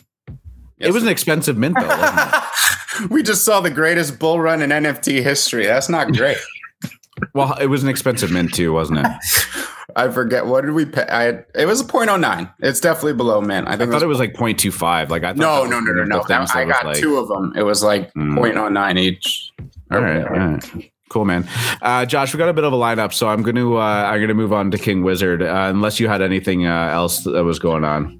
Yes, 0.78 0.88
it 0.88 0.92
was 0.92 1.02
an 1.02 1.08
expensive 1.08 1.56
mint, 1.56 1.76
though. 1.78 2.40
we 3.10 3.22
just 3.22 3.44
saw 3.44 3.60
the 3.60 3.70
greatest 3.70 4.18
bull 4.18 4.40
run 4.40 4.62
in 4.62 4.70
NFT 4.70 5.22
history. 5.22 5.66
That's 5.66 5.88
not 5.88 6.12
great. 6.12 6.38
well, 7.34 7.56
it 7.58 7.66
was 7.66 7.82
an 7.82 7.88
expensive 7.88 8.30
mint, 8.30 8.54
too, 8.54 8.72
wasn't 8.72 9.00
it? 9.00 9.06
I 9.96 10.10
forget 10.10 10.46
what 10.46 10.64
did 10.64 10.72
we 10.72 10.84
pay. 10.84 11.06
I 11.08 11.44
it 11.54 11.66
was 11.66 11.80
a 11.80 11.84
0.09. 11.84 12.52
It's 12.60 12.80
definitely 12.80 13.14
below 13.14 13.40
mint. 13.40 13.68
I 13.68 13.76
think 13.76 13.90
I 13.90 13.92
thought 13.92 14.02
it 14.02 14.06
was, 14.06 14.20
it 14.20 14.32
was 14.32 14.40
like 14.40 14.56
0.25. 14.56 15.08
Like 15.08 15.24
I 15.24 15.32
no 15.32 15.64
no 15.64 15.80
no 15.80 15.92
no 15.92 16.04
no. 16.04 16.24
That, 16.28 16.54
I 16.54 16.64
got 16.64 16.86
like, 16.86 16.96
two 16.96 17.16
of 17.16 17.28
them. 17.28 17.52
It 17.56 17.62
was 17.62 17.82
like 17.82 18.12
mm. 18.14 18.34
0.09 18.34 18.98
each. 18.98 19.52
All 19.90 20.00
right, 20.00 20.24
all 20.24 20.32
right. 20.32 20.90
Cool, 21.10 21.24
man. 21.24 21.46
Uh, 21.80 22.04
Josh, 22.04 22.34
we 22.34 22.38
got 22.38 22.48
a 22.48 22.52
bit 22.52 22.64
of 22.64 22.72
a 22.72 22.76
lineup, 22.76 23.12
so 23.12 23.28
I'm 23.28 23.42
going 23.42 23.54
to 23.54 23.76
uh, 23.76 23.80
I'm 23.80 24.18
going 24.18 24.28
to 24.28 24.34
move 24.34 24.52
on 24.52 24.70
to 24.72 24.78
King 24.78 25.04
Wizard. 25.04 25.42
Uh, 25.42 25.66
unless 25.68 26.00
you 26.00 26.08
had 26.08 26.22
anything 26.22 26.66
uh, 26.66 26.88
else 26.88 27.22
that 27.24 27.44
was 27.44 27.58
going 27.58 27.84
on. 27.84 28.18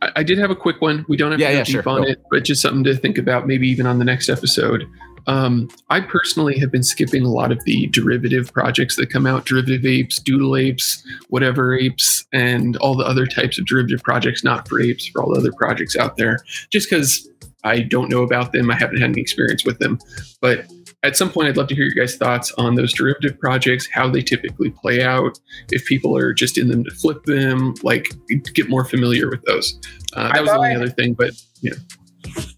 I, 0.00 0.10
I, 0.16 0.22
did 0.24 0.38
have 0.38 0.50
a 0.50 0.56
quick 0.56 0.80
one. 0.80 1.04
We 1.08 1.16
don't 1.16 1.30
have 1.30 1.38
to 1.38 1.44
yeah, 1.44 1.50
yeah, 1.50 1.62
deep 1.62 1.84
sure. 1.84 1.88
on 1.88 2.08
it, 2.08 2.20
but 2.30 2.42
just 2.42 2.60
something 2.60 2.82
to 2.84 2.96
think 2.96 3.18
about, 3.18 3.46
maybe 3.46 3.68
even 3.68 3.86
on 3.86 4.00
the 4.00 4.04
next 4.04 4.28
episode. 4.28 4.84
Um, 5.26 5.68
I 5.90 6.00
personally 6.00 6.58
have 6.58 6.70
been 6.70 6.82
skipping 6.82 7.24
a 7.24 7.30
lot 7.30 7.52
of 7.52 7.62
the 7.64 7.86
derivative 7.88 8.52
projects 8.52 8.96
that 8.96 9.10
come 9.10 9.26
out 9.26 9.44
derivative 9.44 9.84
apes, 9.86 10.18
doodle 10.18 10.56
apes, 10.56 11.02
whatever 11.28 11.76
apes, 11.76 12.26
and 12.32 12.76
all 12.78 12.96
the 12.96 13.04
other 13.04 13.26
types 13.26 13.58
of 13.58 13.66
derivative 13.66 14.02
projects, 14.02 14.42
not 14.42 14.68
for 14.68 14.80
apes, 14.80 15.06
for 15.08 15.22
all 15.22 15.32
the 15.32 15.38
other 15.38 15.52
projects 15.52 15.96
out 15.96 16.16
there, 16.16 16.38
just 16.70 16.88
because 16.88 17.28
I 17.64 17.80
don't 17.80 18.10
know 18.10 18.22
about 18.22 18.52
them. 18.52 18.70
I 18.70 18.76
haven't 18.76 19.00
had 19.00 19.10
any 19.10 19.20
experience 19.20 19.64
with 19.64 19.78
them. 19.78 19.98
But 20.40 20.66
at 21.04 21.16
some 21.16 21.30
point, 21.30 21.48
I'd 21.48 21.56
love 21.56 21.68
to 21.68 21.74
hear 21.74 21.84
your 21.84 21.94
guys' 21.94 22.16
thoughts 22.16 22.52
on 22.58 22.74
those 22.74 22.92
derivative 22.92 23.38
projects, 23.38 23.88
how 23.90 24.08
they 24.08 24.22
typically 24.22 24.70
play 24.70 25.02
out, 25.02 25.38
if 25.70 25.84
people 25.86 26.16
are 26.16 26.32
just 26.32 26.58
in 26.58 26.68
them 26.68 26.84
to 26.84 26.90
flip 26.90 27.24
them, 27.24 27.74
like 27.82 28.08
get 28.54 28.68
more 28.68 28.84
familiar 28.84 29.28
with 29.28 29.42
those. 29.44 29.78
Uh, 30.14 30.28
that 30.28 30.36
I 30.36 30.40
was 30.40 30.50
the 30.50 30.56
only 30.56 30.70
I- 30.70 30.76
other 30.76 30.90
thing, 30.90 31.14
but 31.14 31.32
yeah. 31.60 31.72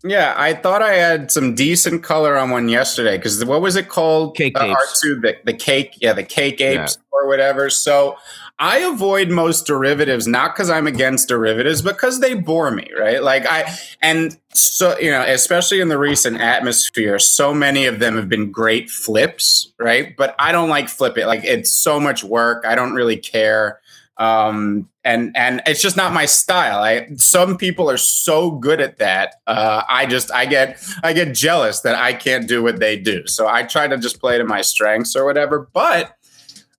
Yeah, 0.05 0.35
I 0.37 0.55
thought 0.55 0.83
I 0.83 0.95
had 0.95 1.31
some 1.31 1.55
decent 1.55 2.03
color 2.03 2.37
on 2.37 2.51
one 2.51 2.69
yesterday 2.69 3.17
because 3.17 3.43
what 3.45 3.63
was 3.63 3.77
it 3.77 3.89
called? 3.89 4.37
Cake 4.37 4.59
uh, 4.59 4.65
apes. 4.65 5.05
R2, 5.05 5.23
the, 5.23 5.37
the 5.45 5.55
cake, 5.55 5.97
yeah, 6.01 6.13
the 6.13 6.23
cake 6.23 6.61
apes 6.61 6.99
or 7.11 7.27
whatever. 7.27 7.71
So 7.71 8.17
I 8.59 8.79
avoid 8.79 9.31
most 9.31 9.67
derivatives, 9.67 10.29
not 10.29 10.55
because 10.55 10.71
I'm 10.71 10.87
against 10.87 11.29
derivatives, 11.29 11.83
because 11.83 12.21
they 12.21 12.35
bore 12.35 12.71
me, 12.71 12.89
right? 12.99 13.23
Like 13.23 13.47
I, 13.47 13.77
and 14.01 14.37
so, 14.53 14.97
you 14.99 15.11
know, 15.11 15.23
especially 15.23 15.81
in 15.81 15.89
the 15.89 15.99
recent 15.99 16.41
atmosphere, 16.41 17.19
so 17.19 17.53
many 17.53 17.87
of 17.87 17.99
them 17.99 18.17
have 18.17 18.29
been 18.29 18.53
great 18.53 18.91
flips, 18.91 19.73
right? 19.81 20.17
But 20.17 20.37
I 20.39 20.53
don't 20.53 20.69
like 20.69 20.89
flip 20.89 21.19
it. 21.19 21.27
Like 21.27 21.45
it's 21.45 21.73
so 21.73 21.99
much 21.99 22.23
work. 22.23 22.65
I 22.65 22.75
don't 22.75 22.95
really 22.95 23.17
care 23.17 23.81
um 24.19 24.89
and 25.03 25.37
and 25.37 25.61
it's 25.67 25.83
just 25.83 25.97
not 25.97 26.13
my 26.13 26.25
style 26.25 26.79
i 26.83 27.09
some 27.17 27.57
people 27.57 27.91
are 27.91 27.97
so 27.97 28.53
good 28.53 28.81
at 28.81 28.99
that 28.99 29.37
uh 29.49 29.83
i 29.89 30.07
just 30.07 30.33
i 30.33 30.47
get 30.47 30.81
i 31.03 31.13
get 31.13 31.35
jealous 31.35 31.81
that 31.81 31.97
i 31.97 32.13
can't 32.13 32.47
do 32.47 32.63
what 32.63 32.79
they 32.79 32.97
do 32.97 33.27
so 33.27 33.49
i 33.49 33.63
try 33.65 33.89
to 33.89 33.99
just 33.99 34.21
play 34.21 34.39
to 34.39 34.45
my 34.45 34.63
strengths 34.63 35.17
or 35.17 35.25
whatever 35.25 35.69
but 35.73 36.17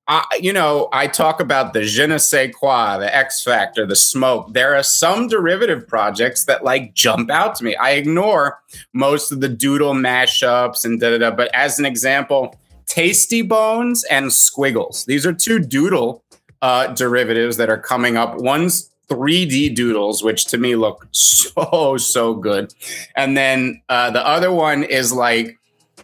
I, 0.08 0.24
you 0.40 0.54
know, 0.54 0.88
I 0.94 1.08
talk 1.08 1.40
about 1.40 1.74
the 1.74 1.84
je 1.84 2.06
ne 2.06 2.20
sais 2.20 2.54
quoi, 2.54 3.00
the 3.00 3.16
X 3.16 3.44
Factor, 3.44 3.88
the 3.88 3.96
smoke. 3.96 4.54
There 4.54 4.76
are 4.76 4.84
some 4.84 5.28
derivative 5.28 5.88
projects 5.88 6.46
that 6.46 6.64
like 6.64 6.94
jump 6.94 7.32
out 7.32 7.56
to 7.56 7.64
me. 7.64 7.76
I 7.76 7.92
ignore 7.92 8.60
most 8.94 9.32
of 9.32 9.42
the 9.42 9.50
doodle 9.50 9.96
mashups 9.96 10.86
and 10.86 11.00
da 11.00 11.10
da 11.10 11.18
da. 11.18 11.32
But 11.36 11.50
as 11.56 11.80
an 11.80 11.86
example, 11.86 12.56
Tasty 12.86 13.42
Bones 13.42 14.04
and 14.06 14.32
Squiggles. 14.32 15.06
These 15.06 15.26
are 15.26 15.34
two 15.34 15.60
doodle 15.60 16.24
uh, 16.62 16.88
derivatives 16.88 17.58
that 17.58 17.70
are 17.70 17.80
coming 17.80 18.18
up. 18.18 18.36
One's 18.38 18.90
3D 19.10 19.76
doodles, 19.76 20.24
which 20.24 20.46
to 20.46 20.58
me 20.58 20.76
look 20.76 21.08
so, 21.12 21.98
so 21.98 22.34
good. 22.34 22.74
And 23.16 23.38
then 23.38 23.82
uh, 23.90 24.12
the 24.12 24.26
other 24.26 24.52
one 24.52 24.84
is 24.84 25.14
like 25.14 25.58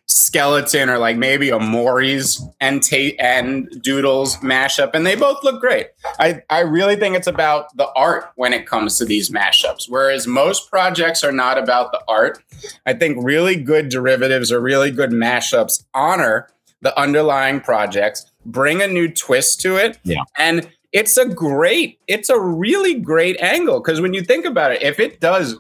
skeleton 0.08 0.90
or 0.90 0.98
like 0.98 1.18
maybe 1.18 1.50
a 1.50 1.60
Maury's 1.60 2.44
and 2.60 2.84
ta- 2.84 3.16
and 3.20 3.70
doodles 3.82 4.38
mashup. 4.38 4.92
And 4.94 5.06
they 5.06 5.16
both 5.16 5.44
look 5.44 5.62
great. 5.62 5.88
I, 6.20 6.42
I 6.50 6.60
really 6.60 6.96
think 6.96 7.16
it's 7.16 7.28
about 7.28 7.76
the 7.78 7.90
art 7.94 8.32
when 8.36 8.54
it 8.54 8.68
comes 8.68 8.98
to 8.98 9.06
these 9.06 9.30
mashups. 9.30 9.90
Whereas 9.90 10.28
most 10.28 10.70
projects 10.70 11.24
are 11.24 11.32
not 11.32 11.58
about 11.58 11.92
the 11.92 12.02
art. 12.08 12.44
I 12.86 12.94
think 12.94 13.18
really 13.22 13.56
good 13.56 13.90
derivatives 13.90 14.52
or 14.52 14.60
really 14.60 14.92
good 14.92 15.12
mashups 15.12 15.84
honor 15.94 16.50
the 16.82 16.98
underlying 17.00 17.62
projects, 17.62 18.26
bring 18.46 18.82
a 18.82 18.88
new 18.88 19.08
twist 19.08 19.62
to 19.62 19.78
it. 19.78 20.00
Yeah. 20.04 20.24
And 20.38 20.70
it's 20.92 21.18
a 21.18 21.26
great, 21.26 22.00
it's 22.08 22.30
a 22.30 22.40
really 22.40 22.96
great 22.96 23.40
angle. 23.42 23.80
Because 23.80 24.02
when 24.02 24.14
you 24.14 24.22
think 24.22 24.46
about 24.46 24.72
it, 24.72 24.82
if 24.82 25.00
it 25.00 25.20
does 25.20 25.58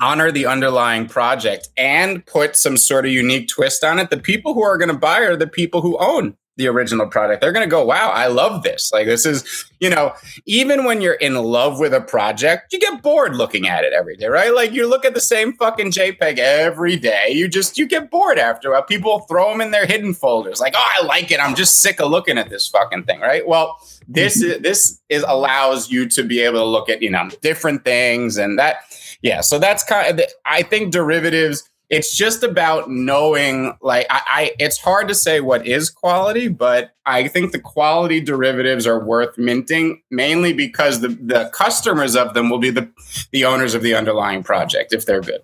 honor 0.00 0.32
the 0.32 0.46
underlying 0.46 1.06
project 1.06 1.68
and 1.76 2.24
put 2.24 2.56
some 2.56 2.76
sort 2.76 3.04
of 3.04 3.12
unique 3.12 3.48
twist 3.48 3.84
on 3.84 3.98
it, 3.98 4.10
the 4.10 4.18
people 4.18 4.54
who 4.54 4.62
are 4.62 4.78
going 4.78 4.88
to 4.88 4.96
buy 4.96 5.20
are 5.20 5.36
the 5.36 5.46
people 5.46 5.82
who 5.82 5.98
own 5.98 6.36
the 6.58 6.66
original 6.66 7.06
product. 7.06 7.40
They're 7.40 7.52
going 7.52 7.66
to 7.66 7.70
go, 7.70 7.84
wow, 7.84 8.10
I 8.10 8.26
love 8.26 8.64
this. 8.64 8.90
Like, 8.92 9.06
this 9.06 9.24
is, 9.24 9.64
you 9.78 9.88
know, 9.88 10.12
even 10.44 10.84
when 10.84 11.00
you're 11.00 11.14
in 11.14 11.36
love 11.36 11.78
with 11.78 11.94
a 11.94 12.00
project, 12.00 12.72
you 12.72 12.80
get 12.80 13.00
bored 13.00 13.36
looking 13.36 13.68
at 13.68 13.84
it 13.84 13.92
every 13.92 14.16
day, 14.16 14.26
right? 14.26 14.52
Like, 14.52 14.72
you 14.72 14.88
look 14.88 15.04
at 15.04 15.14
the 15.14 15.20
same 15.20 15.54
fucking 15.54 15.92
JPEG 15.92 16.38
every 16.38 16.96
day. 16.96 17.30
You 17.30 17.48
just, 17.48 17.78
you 17.78 17.86
get 17.86 18.10
bored 18.10 18.38
after 18.38 18.68
a 18.68 18.72
while. 18.72 18.82
People 18.82 19.20
throw 19.20 19.50
them 19.50 19.60
in 19.60 19.70
their 19.70 19.86
hidden 19.86 20.12
folders. 20.12 20.60
Like, 20.60 20.74
oh, 20.76 20.90
I 21.00 21.04
like 21.06 21.30
it. 21.30 21.40
I'm 21.40 21.54
just 21.54 21.76
sick 21.76 22.00
of 22.00 22.10
looking 22.10 22.36
at 22.38 22.50
this 22.50 22.66
fucking 22.66 23.04
thing, 23.04 23.20
right? 23.20 23.46
Well, 23.46 23.78
this 24.08 24.42
mm-hmm. 24.42 24.50
is, 24.50 24.60
this 24.60 25.00
is 25.08 25.24
allows 25.28 25.90
you 25.90 26.08
to 26.08 26.24
be 26.24 26.40
able 26.40 26.58
to 26.58 26.64
look 26.64 26.88
at, 26.88 27.00
you 27.00 27.10
know, 27.10 27.28
different 27.40 27.84
things 27.84 28.36
and 28.36 28.58
that, 28.58 28.78
yeah. 29.22 29.42
So 29.42 29.60
that's 29.60 29.84
kind 29.84 30.10
of, 30.10 30.16
the, 30.16 30.28
I 30.44 30.62
think 30.62 30.92
derivatives, 30.92 31.62
it's 31.90 32.14
just 32.14 32.42
about 32.42 32.90
knowing 32.90 33.76
like 33.80 34.06
I, 34.10 34.22
I 34.26 34.52
it's 34.58 34.78
hard 34.78 35.08
to 35.08 35.14
say 35.14 35.40
what 35.40 35.66
is 35.66 35.90
quality 35.90 36.48
but 36.48 36.92
i 37.06 37.28
think 37.28 37.52
the 37.52 37.58
quality 37.58 38.20
derivatives 38.20 38.86
are 38.86 39.02
worth 39.02 39.38
minting 39.38 40.02
mainly 40.10 40.52
because 40.52 41.00
the, 41.00 41.08
the 41.08 41.50
customers 41.52 42.16
of 42.16 42.34
them 42.34 42.50
will 42.50 42.58
be 42.58 42.70
the 42.70 42.88
the 43.32 43.44
owners 43.44 43.74
of 43.74 43.82
the 43.82 43.94
underlying 43.94 44.42
project 44.42 44.92
if 44.92 45.06
they're 45.06 45.20
good 45.20 45.42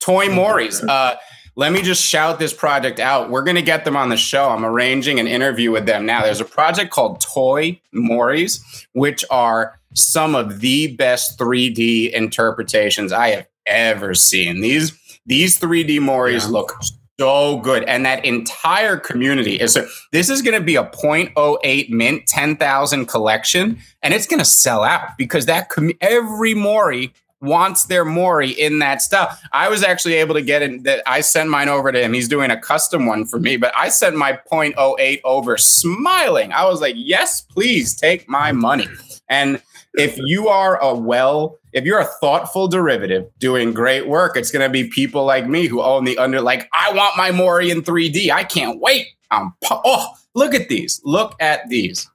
toy 0.00 0.28
maury's 0.28 0.82
uh 0.84 1.16
let 1.56 1.72
me 1.72 1.82
just 1.82 2.04
shout 2.04 2.40
this 2.40 2.52
project 2.52 2.98
out. 2.98 3.30
We're 3.30 3.44
going 3.44 3.54
to 3.54 3.62
get 3.62 3.84
them 3.84 3.96
on 3.96 4.08
the 4.08 4.16
show. 4.16 4.48
I'm 4.48 4.64
arranging 4.64 5.20
an 5.20 5.28
interview 5.28 5.70
with 5.70 5.86
them 5.86 6.04
now. 6.04 6.22
There's 6.22 6.40
a 6.40 6.44
project 6.44 6.90
called 6.90 7.20
Toy 7.20 7.80
Maury's, 7.92 8.60
which 8.92 9.24
are 9.30 9.78
some 9.94 10.34
of 10.34 10.60
the 10.60 10.96
best 10.96 11.38
3D 11.38 12.10
interpretations 12.10 13.12
I 13.12 13.28
have 13.28 13.46
ever 13.66 14.14
seen. 14.14 14.60
These 14.60 14.92
these 15.26 15.58
3D 15.58 16.00
Maury's 16.00 16.44
Yeah. 16.44 16.50
look 16.50 16.76
so 17.18 17.58
good, 17.58 17.84
and 17.84 18.04
that 18.04 18.24
entire 18.24 18.96
community 18.96 19.60
is. 19.60 19.76
A, 19.76 19.86
this 20.12 20.28
is 20.28 20.42
going 20.42 20.58
to 20.58 20.64
be 20.64 20.76
a 20.76 20.82
0.08 20.84 21.88
mint, 21.90 22.26
10,000 22.26 23.06
collection, 23.06 23.78
and 24.02 24.12
it's 24.12 24.26
going 24.26 24.40
to 24.40 24.44
sell 24.44 24.82
out 24.82 25.16
because 25.16 25.46
that 25.46 25.68
com- 25.68 25.92
every 26.00 26.54
Maury 26.54 27.12
wants 27.40 27.84
their 27.84 28.04
Maury 28.04 28.50
in 28.50 28.78
that 28.80 29.00
stuff. 29.02 29.40
I 29.52 29.68
was 29.68 29.84
actually 29.84 30.14
able 30.14 30.34
to 30.34 30.42
get 30.42 30.62
in 30.62 30.82
that. 30.84 31.02
I 31.06 31.20
sent 31.20 31.50
mine 31.50 31.68
over 31.68 31.92
to 31.92 32.02
him. 32.02 32.14
He's 32.14 32.26
doing 32.28 32.50
a 32.50 32.58
custom 32.58 33.06
one 33.06 33.26
for 33.26 33.38
me, 33.38 33.58
but 33.58 33.72
I 33.76 33.90
sent 33.90 34.16
my 34.16 34.38
0.08 34.50 35.20
over 35.24 35.56
smiling. 35.56 36.52
I 36.52 36.64
was 36.64 36.80
like, 36.80 36.94
yes, 36.98 37.42
please 37.42 37.94
take 37.94 38.28
my 38.28 38.50
money. 38.52 38.88
And 39.28 39.62
if 39.96 40.16
you 40.18 40.48
are 40.48 40.80
a 40.82 40.94
well, 40.94 41.58
if 41.72 41.84
you're 41.84 42.00
a 42.00 42.04
thoughtful 42.20 42.68
derivative 42.68 43.26
doing 43.38 43.72
great 43.72 44.08
work, 44.08 44.36
it's 44.36 44.50
going 44.50 44.64
to 44.66 44.70
be 44.72 44.88
people 44.88 45.24
like 45.24 45.48
me 45.48 45.66
who 45.66 45.82
own 45.82 46.04
the 46.04 46.16
under, 46.18 46.40
like, 46.40 46.68
I 46.72 46.92
want 46.92 47.16
my 47.16 47.30
Maury 47.30 47.70
in 47.70 47.82
3D. 47.82 48.30
I 48.30 48.44
can't 48.44 48.80
wait. 48.80 49.06
I'm, 49.30 49.52
pu- 49.64 49.80
oh, 49.84 50.08
look 50.34 50.54
at 50.54 50.68
these. 50.68 51.00
Look 51.04 51.34
at 51.40 51.68
these. 51.68 52.08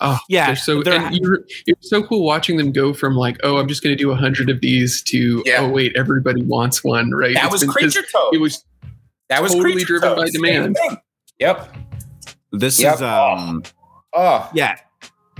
Oh, 0.00 0.18
Yeah, 0.28 0.46
they're 0.46 0.56
so 0.56 0.82
they're- 0.82 0.94
and 1.00 1.14
you're, 1.16 1.44
you're 1.66 1.76
so 1.80 2.02
cool 2.02 2.24
watching 2.24 2.56
them 2.56 2.72
go 2.72 2.94
from 2.94 3.14
like, 3.14 3.36
oh, 3.42 3.58
I'm 3.58 3.68
just 3.68 3.82
going 3.82 3.96
to 3.96 4.02
do 4.02 4.10
a 4.10 4.16
hundred 4.16 4.48
of 4.48 4.60
these 4.60 5.02
to, 5.04 5.42
Yeah. 5.44 5.58
oh 5.60 5.68
wait, 5.68 5.94
everybody 5.96 6.42
wants 6.42 6.82
one, 6.82 7.10
right? 7.10 7.34
That 7.34 7.44
It's 7.44 7.52
was 7.52 7.60
been- 7.62 7.68
'cause 7.70 7.76
Creature 7.76 8.06
Toad. 8.10 8.34
It 8.34 8.38
was 8.38 8.64
that 9.28 9.42
was 9.42 9.52
totally 9.52 9.72
Creature 9.74 9.86
driven 9.86 10.08
Toad. 10.10 10.16
by 10.18 10.30
demand. 10.30 10.76
Yep. 11.38 11.76
This 12.52 12.80
Yep. 12.80 12.94
is 12.96 13.02
um 13.02 13.62
Oh, 14.14 14.48
yeah. 14.54 14.76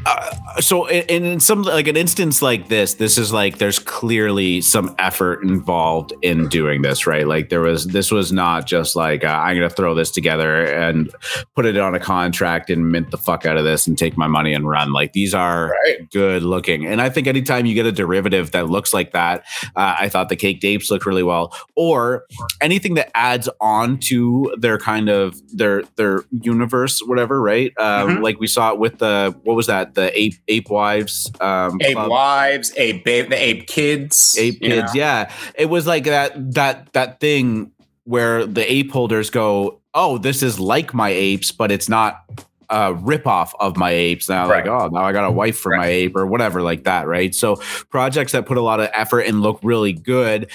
Uh, 0.06 0.60
so 0.60 0.86
in, 0.86 1.24
in 1.24 1.40
some 1.40 1.62
like 1.62 1.88
an 1.88 1.96
instance 1.96 2.42
like 2.42 2.68
this 2.68 2.94
this 2.94 3.16
is 3.18 3.32
like 3.32 3.58
there's 3.58 3.78
clearly 3.78 4.60
some 4.60 4.94
effort 4.98 5.42
involved 5.42 6.12
in 6.22 6.48
doing 6.48 6.82
this 6.82 7.06
right 7.06 7.26
like 7.26 7.48
there 7.48 7.60
was 7.60 7.86
this 7.86 8.10
was 8.10 8.30
not 8.32 8.66
just 8.66 8.94
like 8.94 9.24
uh, 9.24 9.28
i'm 9.28 9.56
gonna 9.56 9.70
throw 9.70 9.94
this 9.94 10.10
together 10.10 10.64
and 10.64 11.10
put 11.56 11.64
it 11.66 11.76
on 11.78 11.94
a 11.94 12.00
contract 12.00 12.70
and 12.70 12.92
mint 12.92 13.10
the 13.10 13.18
fuck 13.18 13.46
out 13.46 13.56
of 13.56 13.64
this 13.64 13.86
and 13.86 13.96
take 13.98 14.16
my 14.16 14.26
money 14.26 14.52
and 14.52 14.68
run 14.68 14.92
like 14.92 15.12
these 15.12 15.34
are 15.34 15.70
right. 15.86 16.10
good 16.10 16.42
looking. 16.42 16.86
And 16.86 17.00
I 17.00 17.08
think 17.08 17.26
anytime 17.26 17.66
you 17.66 17.74
get 17.74 17.86
a 17.86 17.92
derivative 17.92 18.50
that 18.52 18.68
looks 18.68 18.92
like 18.92 19.12
that, 19.12 19.44
uh, 19.76 19.96
I 19.98 20.08
thought 20.08 20.28
the 20.28 20.36
cake 20.36 20.60
dapes 20.60 20.90
looked 20.90 21.06
really 21.06 21.22
well, 21.22 21.54
or 21.76 22.26
anything 22.60 22.94
that 22.94 23.10
adds 23.14 23.48
on 23.60 23.98
to 24.00 24.54
their 24.58 24.78
kind 24.78 25.08
of 25.08 25.40
their 25.56 25.82
their 25.96 26.24
universe, 26.30 27.00
whatever, 27.06 27.40
right? 27.40 27.72
Um, 27.78 28.04
Mhm. 28.04 28.22
Like 28.22 28.40
we 28.40 28.46
saw 28.46 28.72
it 28.72 28.78
with 28.78 28.98
the 28.98 29.34
what 29.44 29.54
was 29.54 29.66
that? 29.66 29.93
The 29.94 30.18
ape 30.18 30.34
ape 30.48 30.70
wives, 30.70 31.30
um, 31.40 31.80
Ape 31.80 31.94
club? 31.94 32.10
wives, 32.10 32.72
ape, 32.76 33.04
babe, 33.04 33.30
the 33.30 33.36
ape 33.36 33.66
kids, 33.66 34.36
ape 34.38 34.58
you 34.60 34.68
know? 34.68 34.80
kids. 34.82 34.94
Yeah, 34.94 35.32
it 35.54 35.66
was 35.66 35.86
like 35.86 36.04
that 36.04 36.54
that 36.54 36.92
that 36.92 37.20
thing 37.20 37.70
where 38.04 38.46
the 38.46 38.70
ape 38.70 38.92
holders 38.92 39.30
go, 39.30 39.80
oh, 39.94 40.18
this 40.18 40.42
is 40.42 40.60
like 40.60 40.92
my 40.92 41.08
apes, 41.08 41.50
but 41.50 41.72
it's 41.72 41.88
not 41.88 42.24
a 42.70 42.92
ripoff 42.94 43.52
of 43.60 43.76
my 43.76 43.90
apes. 43.90 44.28
Now, 44.28 44.48
like, 44.48 44.66
oh, 44.66 44.88
now 44.88 45.04
I 45.04 45.12
got 45.12 45.24
a 45.24 45.30
wife 45.30 45.58
for 45.58 45.76
my 45.76 45.86
ape 45.86 46.16
or 46.16 46.26
whatever, 46.26 46.62
like 46.62 46.84
that, 46.84 47.06
right? 47.06 47.34
So 47.34 47.56
projects 47.90 48.32
that 48.32 48.46
put 48.46 48.56
a 48.56 48.62
lot 48.62 48.80
of 48.80 48.90
effort 48.92 49.20
and 49.20 49.42
look 49.42 49.60
really 49.62 49.92
good. 49.92 50.50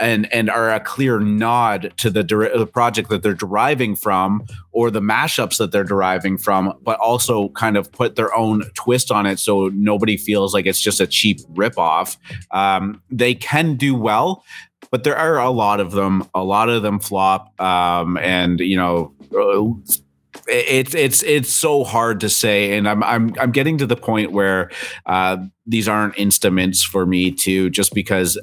And, 0.00 0.32
and 0.32 0.50
are 0.50 0.74
a 0.74 0.80
clear 0.80 1.20
nod 1.20 1.92
to 1.98 2.10
the, 2.10 2.24
deri- 2.24 2.56
the 2.58 2.66
project 2.66 3.10
that 3.10 3.22
they're 3.22 3.32
deriving 3.32 3.94
from 3.94 4.44
or 4.72 4.90
the 4.90 5.00
mashups 5.00 5.58
that 5.58 5.70
they're 5.70 5.84
deriving 5.84 6.36
from, 6.36 6.76
but 6.82 6.98
also 6.98 7.50
kind 7.50 7.76
of 7.76 7.92
put 7.92 8.16
their 8.16 8.34
own 8.34 8.64
twist 8.74 9.12
on 9.12 9.24
it 9.24 9.38
so 9.38 9.68
nobody 9.68 10.16
feels 10.16 10.52
like 10.52 10.66
it's 10.66 10.80
just 10.80 11.00
a 11.00 11.06
cheap 11.06 11.38
ripoff. 11.52 12.16
Um, 12.50 13.02
they 13.08 13.36
can 13.36 13.76
do 13.76 13.94
well, 13.94 14.44
but 14.90 15.04
there 15.04 15.16
are 15.16 15.38
a 15.38 15.50
lot 15.50 15.80
of 15.80 15.92
them. 15.92 16.28
A 16.34 16.44
lot 16.44 16.68
of 16.68 16.82
them 16.82 17.00
flop, 17.00 17.60
um, 17.60 18.16
and 18.18 18.60
you 18.60 18.76
know. 18.76 19.12
Uh, 19.36 19.74
it's 20.46 20.94
it's 20.94 21.22
it's 21.22 21.50
so 21.50 21.84
hard 21.84 22.20
to 22.20 22.28
say, 22.28 22.76
and 22.76 22.88
I'm 22.88 23.02
I'm 23.02 23.34
I'm 23.40 23.50
getting 23.50 23.78
to 23.78 23.86
the 23.86 23.96
point 23.96 24.32
where 24.32 24.70
uh, 25.06 25.38
these 25.66 25.88
aren't 25.88 26.18
instruments 26.18 26.82
for 26.82 27.06
me 27.06 27.30
too, 27.30 27.70
just 27.70 27.94
because 27.94 28.38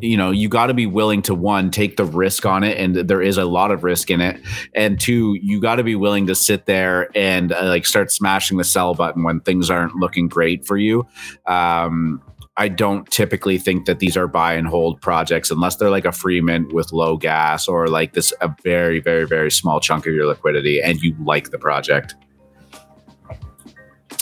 you 0.00 0.16
know 0.16 0.30
you 0.30 0.48
got 0.48 0.66
to 0.66 0.74
be 0.74 0.86
willing 0.86 1.22
to 1.22 1.34
one 1.34 1.70
take 1.70 1.96
the 1.96 2.04
risk 2.04 2.46
on 2.46 2.62
it 2.64 2.78
and 2.78 2.96
there 3.08 3.22
is 3.22 3.36
a 3.38 3.44
lot 3.44 3.70
of 3.70 3.84
risk 3.84 4.10
in 4.10 4.20
it 4.20 4.40
and 4.74 5.00
two 5.00 5.38
you 5.42 5.60
got 5.60 5.76
to 5.76 5.84
be 5.84 5.94
willing 5.94 6.26
to 6.26 6.34
sit 6.34 6.66
there 6.66 7.08
and 7.16 7.52
uh, 7.52 7.64
like 7.64 7.86
start 7.86 8.10
smashing 8.10 8.58
the 8.58 8.64
sell 8.64 8.94
button 8.94 9.22
when 9.22 9.40
things 9.40 9.70
aren't 9.70 9.94
looking 9.96 10.28
great 10.28 10.66
for 10.66 10.76
you 10.76 11.06
um 11.46 12.22
I 12.56 12.68
don't 12.68 13.10
typically 13.10 13.56
think 13.56 13.86
that 13.86 14.00
these 14.00 14.18
are 14.18 14.26
buy 14.26 14.52
and 14.52 14.66
hold 14.66 15.00
projects 15.00 15.50
unless 15.50 15.76
they're 15.76 15.88
like 15.88 16.04
a 16.04 16.12
free 16.12 16.42
mint 16.42 16.74
with 16.74 16.92
low 16.92 17.16
gas 17.16 17.66
or 17.66 17.86
like 17.88 18.12
this 18.12 18.34
a 18.42 18.54
very 18.62 19.00
very 19.00 19.26
very 19.26 19.50
small 19.50 19.80
chunk 19.80 20.06
of 20.06 20.12
your 20.12 20.26
liquidity 20.26 20.80
and 20.82 21.00
you 21.00 21.16
like 21.24 21.50
the 21.52 21.58
project. 21.58 22.14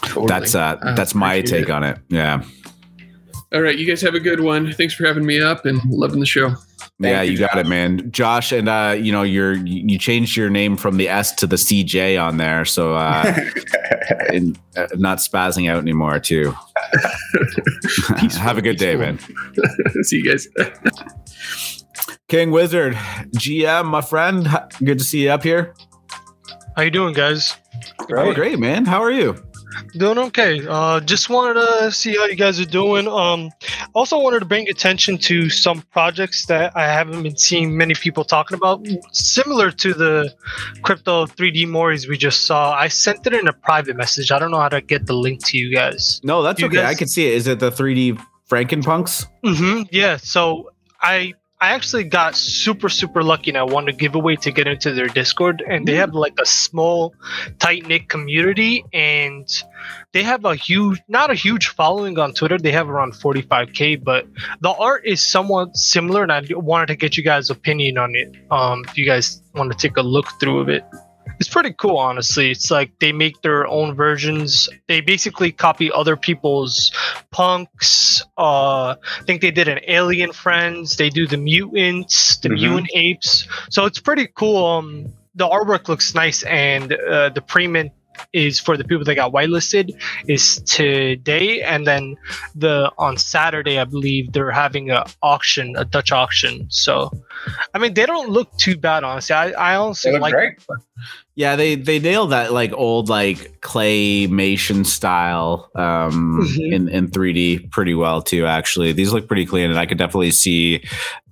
Totally. 0.02 0.26
That's 0.28 0.54
uh 0.54 0.78
Uh, 0.80 0.94
that's 0.94 1.14
my 1.14 1.40
take 1.40 1.64
it. 1.64 1.70
on 1.70 1.82
it. 1.82 1.98
Yeah. 2.10 2.42
All 3.50 3.62
right, 3.62 3.78
you 3.78 3.86
guys 3.86 4.02
have 4.02 4.14
a 4.14 4.20
good 4.20 4.40
one. 4.40 4.72
Thanks 4.72 4.92
for 4.92 5.06
having 5.06 5.24
me 5.24 5.40
up 5.40 5.64
and 5.64 5.80
loving 5.90 6.20
the 6.20 6.26
show. 6.26 6.54
yeah, 6.98 7.22
you, 7.22 7.32
you 7.32 7.38
got 7.38 7.56
it, 7.56 7.66
man. 7.66 8.10
Josh, 8.10 8.52
and 8.52 8.68
uh, 8.68 8.94
you 8.98 9.10
know, 9.10 9.22
you're 9.22 9.54
you 9.54 9.98
changed 9.98 10.36
your 10.36 10.50
name 10.50 10.76
from 10.76 10.98
the 10.98 11.08
S 11.08 11.32
to 11.36 11.46
the 11.46 11.56
CJ 11.56 12.22
on 12.22 12.36
there, 12.36 12.66
so 12.66 12.94
uh, 12.94 13.34
and, 14.28 14.58
uh, 14.76 14.88
not 14.96 15.18
spazzing 15.18 15.70
out 15.70 15.78
anymore 15.78 16.18
too. 16.18 16.54
Have 18.38 18.58
a 18.58 18.62
good 18.62 18.76
day, 18.76 18.96
man. 18.96 19.18
See 20.02 20.16
you 20.16 20.30
guys. 20.30 20.46
King 22.28 22.50
Wizard, 22.50 22.92
GM, 23.36 23.86
my 23.86 24.02
friend, 24.02 24.46
good 24.84 24.98
to 24.98 25.04
see 25.04 25.22
you 25.24 25.30
up 25.30 25.42
here. 25.42 25.74
How 26.76 26.82
you 26.82 26.90
doing, 26.90 27.14
guys? 27.14 27.56
Oh, 28.10 28.34
great, 28.34 28.58
man. 28.58 28.84
How 28.84 29.02
are 29.02 29.10
you? 29.10 29.42
Doing 29.92 30.18
okay. 30.18 30.66
Uh, 30.66 31.00
just 31.00 31.30
wanted 31.30 31.54
to 31.54 31.92
see 31.92 32.16
how 32.16 32.26
you 32.26 32.36
guys 32.36 32.60
are 32.60 32.64
doing. 32.64 33.08
Um, 33.08 33.50
also 33.94 34.18
wanted 34.18 34.40
to 34.40 34.44
bring 34.44 34.68
attention 34.68 35.18
to 35.18 35.48
some 35.50 35.82
projects 35.92 36.46
that 36.46 36.76
I 36.76 36.84
haven't 36.84 37.22
been 37.22 37.36
seeing 37.36 37.76
many 37.76 37.94
people 37.94 38.24
talking 38.24 38.56
about, 38.56 38.86
similar 39.12 39.70
to 39.70 39.94
the 39.94 40.34
crypto 40.82 41.26
3D 41.26 41.66
Moris 41.66 42.08
we 42.08 42.16
just 42.16 42.46
saw. 42.46 42.72
I 42.72 42.88
sent 42.88 43.26
it 43.26 43.34
in 43.34 43.48
a 43.48 43.52
private 43.52 43.96
message. 43.96 44.30
I 44.30 44.38
don't 44.38 44.50
know 44.50 44.60
how 44.60 44.68
to 44.68 44.80
get 44.80 45.06
the 45.06 45.14
link 45.14 45.44
to 45.46 45.58
you 45.58 45.74
guys. 45.74 46.20
No, 46.24 46.42
that's 46.42 46.60
You 46.60 46.66
okay. 46.66 46.84
I 46.84 46.94
can 46.94 47.08
see 47.08 47.26
it. 47.26 47.34
Is 47.34 47.46
it 47.46 47.58
the 47.58 47.70
3D 47.70 48.20
Frankenpunks? 48.48 49.26
Mm-hmm. 49.44 49.82
Yeah. 49.90 50.16
So 50.16 50.70
I 51.00 51.34
I 51.60 51.70
actually 51.70 52.04
got 52.04 52.36
super 52.36 52.88
super 52.88 53.22
lucky 53.22 53.50
and 53.50 53.58
I 53.58 53.64
won 53.64 53.88
a 53.88 53.92
giveaway 53.92 54.36
to 54.36 54.52
get 54.52 54.68
into 54.68 54.92
their 54.92 55.08
Discord 55.08 55.62
and 55.66 55.86
they 55.86 55.96
have 55.96 56.14
like 56.14 56.38
a 56.40 56.46
small 56.46 57.14
tight 57.58 57.86
knit 57.88 58.08
community 58.08 58.84
and 58.92 59.46
they 60.12 60.22
have 60.22 60.44
a 60.44 60.54
huge 60.54 61.00
not 61.08 61.32
a 61.32 61.34
huge 61.34 61.68
following 61.68 62.16
on 62.18 62.32
Twitter. 62.32 62.58
They 62.58 62.70
have 62.70 62.88
around 62.88 63.14
45k, 63.14 64.04
but 64.04 64.26
the 64.60 64.70
art 64.70 65.04
is 65.04 65.24
somewhat 65.24 65.76
similar 65.76 66.22
and 66.22 66.30
I 66.30 66.42
wanted 66.50 66.86
to 66.88 66.96
get 66.96 67.16
you 67.16 67.24
guys' 67.24 67.50
opinion 67.50 67.98
on 67.98 68.14
it. 68.14 68.36
Um 68.52 68.84
if 68.86 68.96
you 68.96 69.04
guys 69.04 69.42
want 69.54 69.72
to 69.72 69.78
take 69.78 69.96
a 69.96 70.02
look 70.02 70.28
through 70.38 70.60
of 70.60 70.68
it. 70.68 70.84
It's 71.40 71.48
pretty 71.48 71.72
cool, 71.78 71.96
honestly. 71.96 72.50
It's 72.50 72.70
like 72.70 72.98
they 72.98 73.12
make 73.12 73.42
their 73.42 73.66
own 73.66 73.94
versions. 73.94 74.68
They 74.88 75.00
basically 75.00 75.52
copy 75.52 75.90
other 75.92 76.16
people's 76.16 76.90
punks. 77.30 78.22
Uh, 78.36 78.96
I 78.96 79.22
think 79.24 79.40
they 79.40 79.50
did 79.50 79.68
an 79.68 79.80
Alien 79.86 80.32
Friends. 80.32 80.96
They 80.96 81.10
do 81.10 81.26
the 81.26 81.36
mutants, 81.36 82.38
the 82.38 82.48
Mhm. 82.48 82.54
mutant 82.60 82.90
apes. 82.94 83.46
So 83.70 83.84
it's 83.84 84.00
pretty 84.00 84.28
cool. 84.34 84.64
Um, 84.66 85.12
the 85.34 85.46
artwork 85.48 85.88
looks 85.88 86.14
nice, 86.14 86.42
and 86.42 86.92
uh, 86.92 87.28
the 87.28 87.40
pre-mint 87.40 87.92
is 88.32 88.58
for 88.58 88.76
the 88.76 88.82
people 88.82 89.04
that 89.04 89.14
got 89.14 89.32
whitelisted 89.32 89.90
is 90.26 90.60
today, 90.62 91.62
and 91.62 91.86
then 91.86 92.16
the 92.56 92.90
on 92.98 93.16
Saturday, 93.16 93.78
I 93.78 93.84
believe 93.84 94.32
they're 94.32 94.50
having 94.50 94.90
a 94.90 95.04
auction, 95.22 95.76
a 95.76 95.84
Dutch 95.84 96.10
auction. 96.10 96.66
So, 96.68 97.12
I 97.72 97.78
mean, 97.78 97.94
they 97.94 98.06
don't 98.06 98.28
look 98.28 98.56
too 98.58 98.76
bad, 98.76 99.04
honestly. 99.04 99.34
I, 99.36 99.50
I 99.50 99.76
honestly 99.76 100.18
like. 100.18 100.32
great. 100.34 100.58
Yeah, 101.38 101.54
they 101.54 101.76
they 101.76 102.00
nailed 102.00 102.30
that 102.30 102.52
like 102.52 102.72
old 102.72 103.08
like 103.08 103.60
claymation 103.60 104.84
style 104.84 105.70
um 105.76 106.40
Mhm. 106.42 106.72
in 106.72 106.88
in 106.88 107.08
3D 107.08 107.70
pretty 107.70 107.94
well 107.94 108.20
too 108.22 108.44
actually. 108.44 108.90
These 108.92 109.12
look 109.12 109.28
pretty 109.28 109.46
clean 109.46 109.70
and 109.70 109.78
I 109.78 109.86
could 109.86 109.98
definitely 109.98 110.32
see 110.32 110.82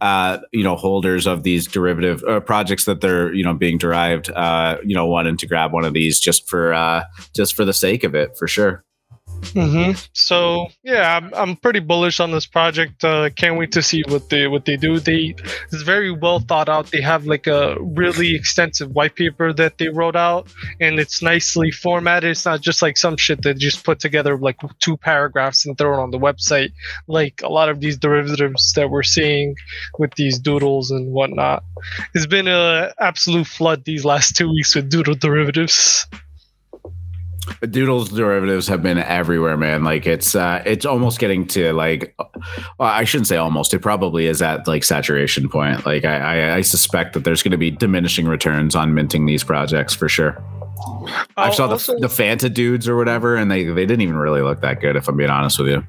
uh 0.01 0.39
you 0.53 0.63
know 0.63 0.77
holders 0.77 1.27
of 1.27 1.43
these 1.43 1.67
derivative 1.67 2.23
uh, 2.23 2.39
projects 2.39 2.85
that 2.85 3.01
they're 3.01 3.35
you 3.35 3.43
know 3.43 3.53
being 3.55 3.79
derived 3.79 4.31
uh 4.31 4.77
you 4.85 4.95
know 4.95 5.07
wanting 5.07 5.39
to 5.39 5.47
grab 5.49 5.73
one 5.73 5.85
of 5.85 5.93
these 5.93 6.21
just 6.21 6.49
for 6.49 6.73
uh 6.73 7.03
just 7.35 7.55
for 7.55 7.65
the 7.65 7.73
sake 7.75 8.05
of 8.05 8.15
it 8.15 8.37
for 8.39 8.47
sure. 8.47 8.85
Hmm 9.53 9.93
So 10.13 10.69
yeah, 10.83 11.17
I'm, 11.17 11.33
I'm 11.35 11.57
pretty 11.57 11.81
bullish 11.81 12.21
on 12.21 12.31
this 12.31 12.47
project. 12.47 13.05
Uh, 13.05 13.31
can't 13.31 13.59
wait 13.59 13.73
to 13.73 13.83
see 13.83 14.03
what 14.09 14.29
they 14.29 14.47
what 14.47 14.65
they 14.65 14.77
do. 14.77 14.99
They 14.99 15.35
it's 15.73 15.83
very 15.83 16.11
well 16.11 16.41
thought 16.41 16.69
out. 16.69 16.87
They 16.91 17.01
have 17.01 17.27
like 17.27 17.47
a 17.47 17.77
really 17.81 18.35
extensive 18.35 18.91
white 18.91 19.15
paper 19.15 19.53
that 19.53 19.79
they 19.79 19.89
wrote 19.89 20.17
out, 20.17 20.49
and 20.81 20.99
it's 20.99 21.23
nicely 21.23 21.71
formatted. 21.71 22.31
It's 22.31 22.45
not 22.45 22.61
just 22.61 22.83
like 22.83 22.97
some 22.97 23.17
shit 23.17 23.43
that 23.43 23.59
just 23.59 23.85
put 23.85 24.01
together 24.01 24.37
like 24.39 24.57
two 24.81 24.97
paragraphs 24.97 25.67
and 25.67 25.77
throw 25.77 25.95
it 25.99 26.03
on 26.03 26.11
the 26.11 26.19
website, 26.19 26.71
like 27.07 27.41
a 27.43 27.49
lot 27.49 27.69
of 27.69 27.81
these 27.81 27.97
derivatives 27.97 28.73
that 28.75 28.91
we're 28.91 29.03
seeing 29.03 29.55
with 29.99 30.15
these 30.15 30.39
doodles 30.39 30.91
and 30.91 31.13
whatnot. 31.13 31.65
It's 32.15 32.27
been 32.27 32.49
a 32.49 32.93
absolute 33.01 33.47
flood 33.47 33.85
these 33.85 34.05
last 34.05 34.37
two 34.37 34.49
weeks 34.51 34.75
with 34.75 34.91
doodle 34.91 35.15
derivatives. 35.15 36.07
Doodles 37.71 38.11
derivatives 38.11 38.69
have 38.69 38.83
been 38.83 38.99
everywhere, 38.99 39.57
man. 39.57 39.85
Like 39.85 40.07
it's 40.07 40.35
uh 40.35 40.63
it's 40.67 40.85
almost 40.85 41.19
getting 41.19 41.47
to 41.49 41.73
like 41.73 42.15
well, 42.79 42.89
I 42.89 43.05
shouldn't 43.05 43.29
say 43.29 43.37
almost. 43.37 43.75
It 43.75 43.81
probably 43.81 44.27
is 44.27 44.43
at 44.43 44.67
like 44.67 44.85
saturation 44.85 45.49
point. 45.49 45.87
Like 45.87 46.05
I 46.05 46.17
I, 46.17 46.55
I 46.57 46.61
suspect 46.61 47.15
that 47.15 47.25
there's 47.25 47.43
going 47.43 47.53
to 47.53 47.59
be 47.59 47.71
diminishing 47.71 48.27
returns 48.27 48.75
on 48.75 48.95
minting 48.95 49.27
these 49.27 49.45
projects 49.45 49.95
for 49.95 50.09
sure. 50.09 50.43
I 51.37 51.51
saw 51.51 51.67
the 51.67 51.77
the 52.01 52.09
Fanta 52.09 52.53
dudes 52.53 52.89
or 52.89 52.97
whatever, 52.97 53.37
and 53.37 53.51
they 53.51 53.65
they 53.65 53.87
didn't 53.87 54.03
even 54.03 54.17
really 54.17 54.43
look 54.43 54.61
that 54.61 54.81
good. 54.81 54.97
If 54.97 55.09
I'm 55.09 55.17
being 55.17 55.31
honest 55.31 55.59
with 55.59 55.69
you. 55.69 55.85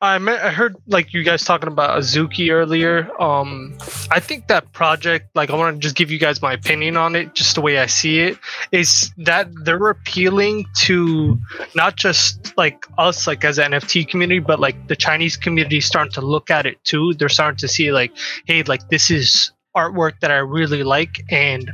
I 0.00 0.18
me- 0.18 0.32
I 0.32 0.50
heard 0.50 0.76
like 0.86 1.12
you 1.12 1.22
guys 1.22 1.44
talking 1.44 1.68
about 1.68 1.98
Azuki 1.98 2.50
earlier. 2.50 3.08
Um, 3.20 3.76
I 4.10 4.20
think 4.20 4.48
that 4.48 4.72
project, 4.72 5.34
like 5.34 5.50
I 5.50 5.56
want 5.56 5.76
to 5.76 5.80
just 5.80 5.94
give 5.94 6.10
you 6.10 6.18
guys 6.18 6.42
my 6.42 6.52
opinion 6.52 6.96
on 6.96 7.14
it, 7.14 7.34
just 7.34 7.54
the 7.54 7.60
way 7.60 7.78
I 7.78 7.86
see 7.86 8.20
it, 8.20 8.38
is 8.72 9.12
that 9.18 9.48
they're 9.64 9.88
appealing 9.88 10.66
to 10.82 11.38
not 11.74 11.96
just 11.96 12.56
like 12.56 12.86
us, 12.98 13.26
like 13.26 13.44
as 13.44 13.58
an 13.58 13.72
NFT 13.72 14.08
community, 14.08 14.40
but 14.40 14.60
like 14.60 14.88
the 14.88 14.96
Chinese 14.96 15.36
community 15.36 15.80
starting 15.80 16.12
to 16.12 16.20
look 16.20 16.50
at 16.50 16.66
it 16.66 16.82
too. 16.84 17.14
They're 17.14 17.28
starting 17.28 17.58
to 17.58 17.68
see 17.68 17.92
like, 17.92 18.12
hey, 18.46 18.62
like 18.64 18.88
this 18.88 19.10
is 19.10 19.52
artwork 19.76 20.20
that 20.20 20.30
I 20.30 20.38
really 20.38 20.82
like, 20.82 21.24
and 21.30 21.70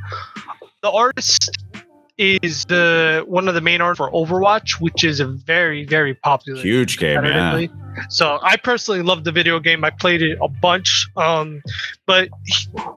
the 0.83 0.91
artist 0.91 1.51
is 2.19 2.65
the 2.67 3.25
one 3.27 3.49
of 3.49 3.55
the 3.55 3.61
main 3.61 3.81
art 3.81 3.97
for 3.97 4.11
Overwatch, 4.13 4.81
which 4.81 5.03
is 5.05 5.21
a 5.21 5.27
very 5.27 5.85
very 5.85 6.15
popular 6.15 6.61
Huge 6.61 6.99
game, 6.99 7.25
yeah. 7.25 7.67
So 8.09 8.39
I 8.43 8.57
personally 8.57 9.03
love 9.03 9.25
the 9.25 9.33
video 9.33 9.61
game. 9.61 9.85
I 9.85 9.91
played 9.91 10.23
it 10.23 10.39
a 10.41 10.49
bunch. 10.49 11.09
Um, 11.17 11.63
but 12.07 12.29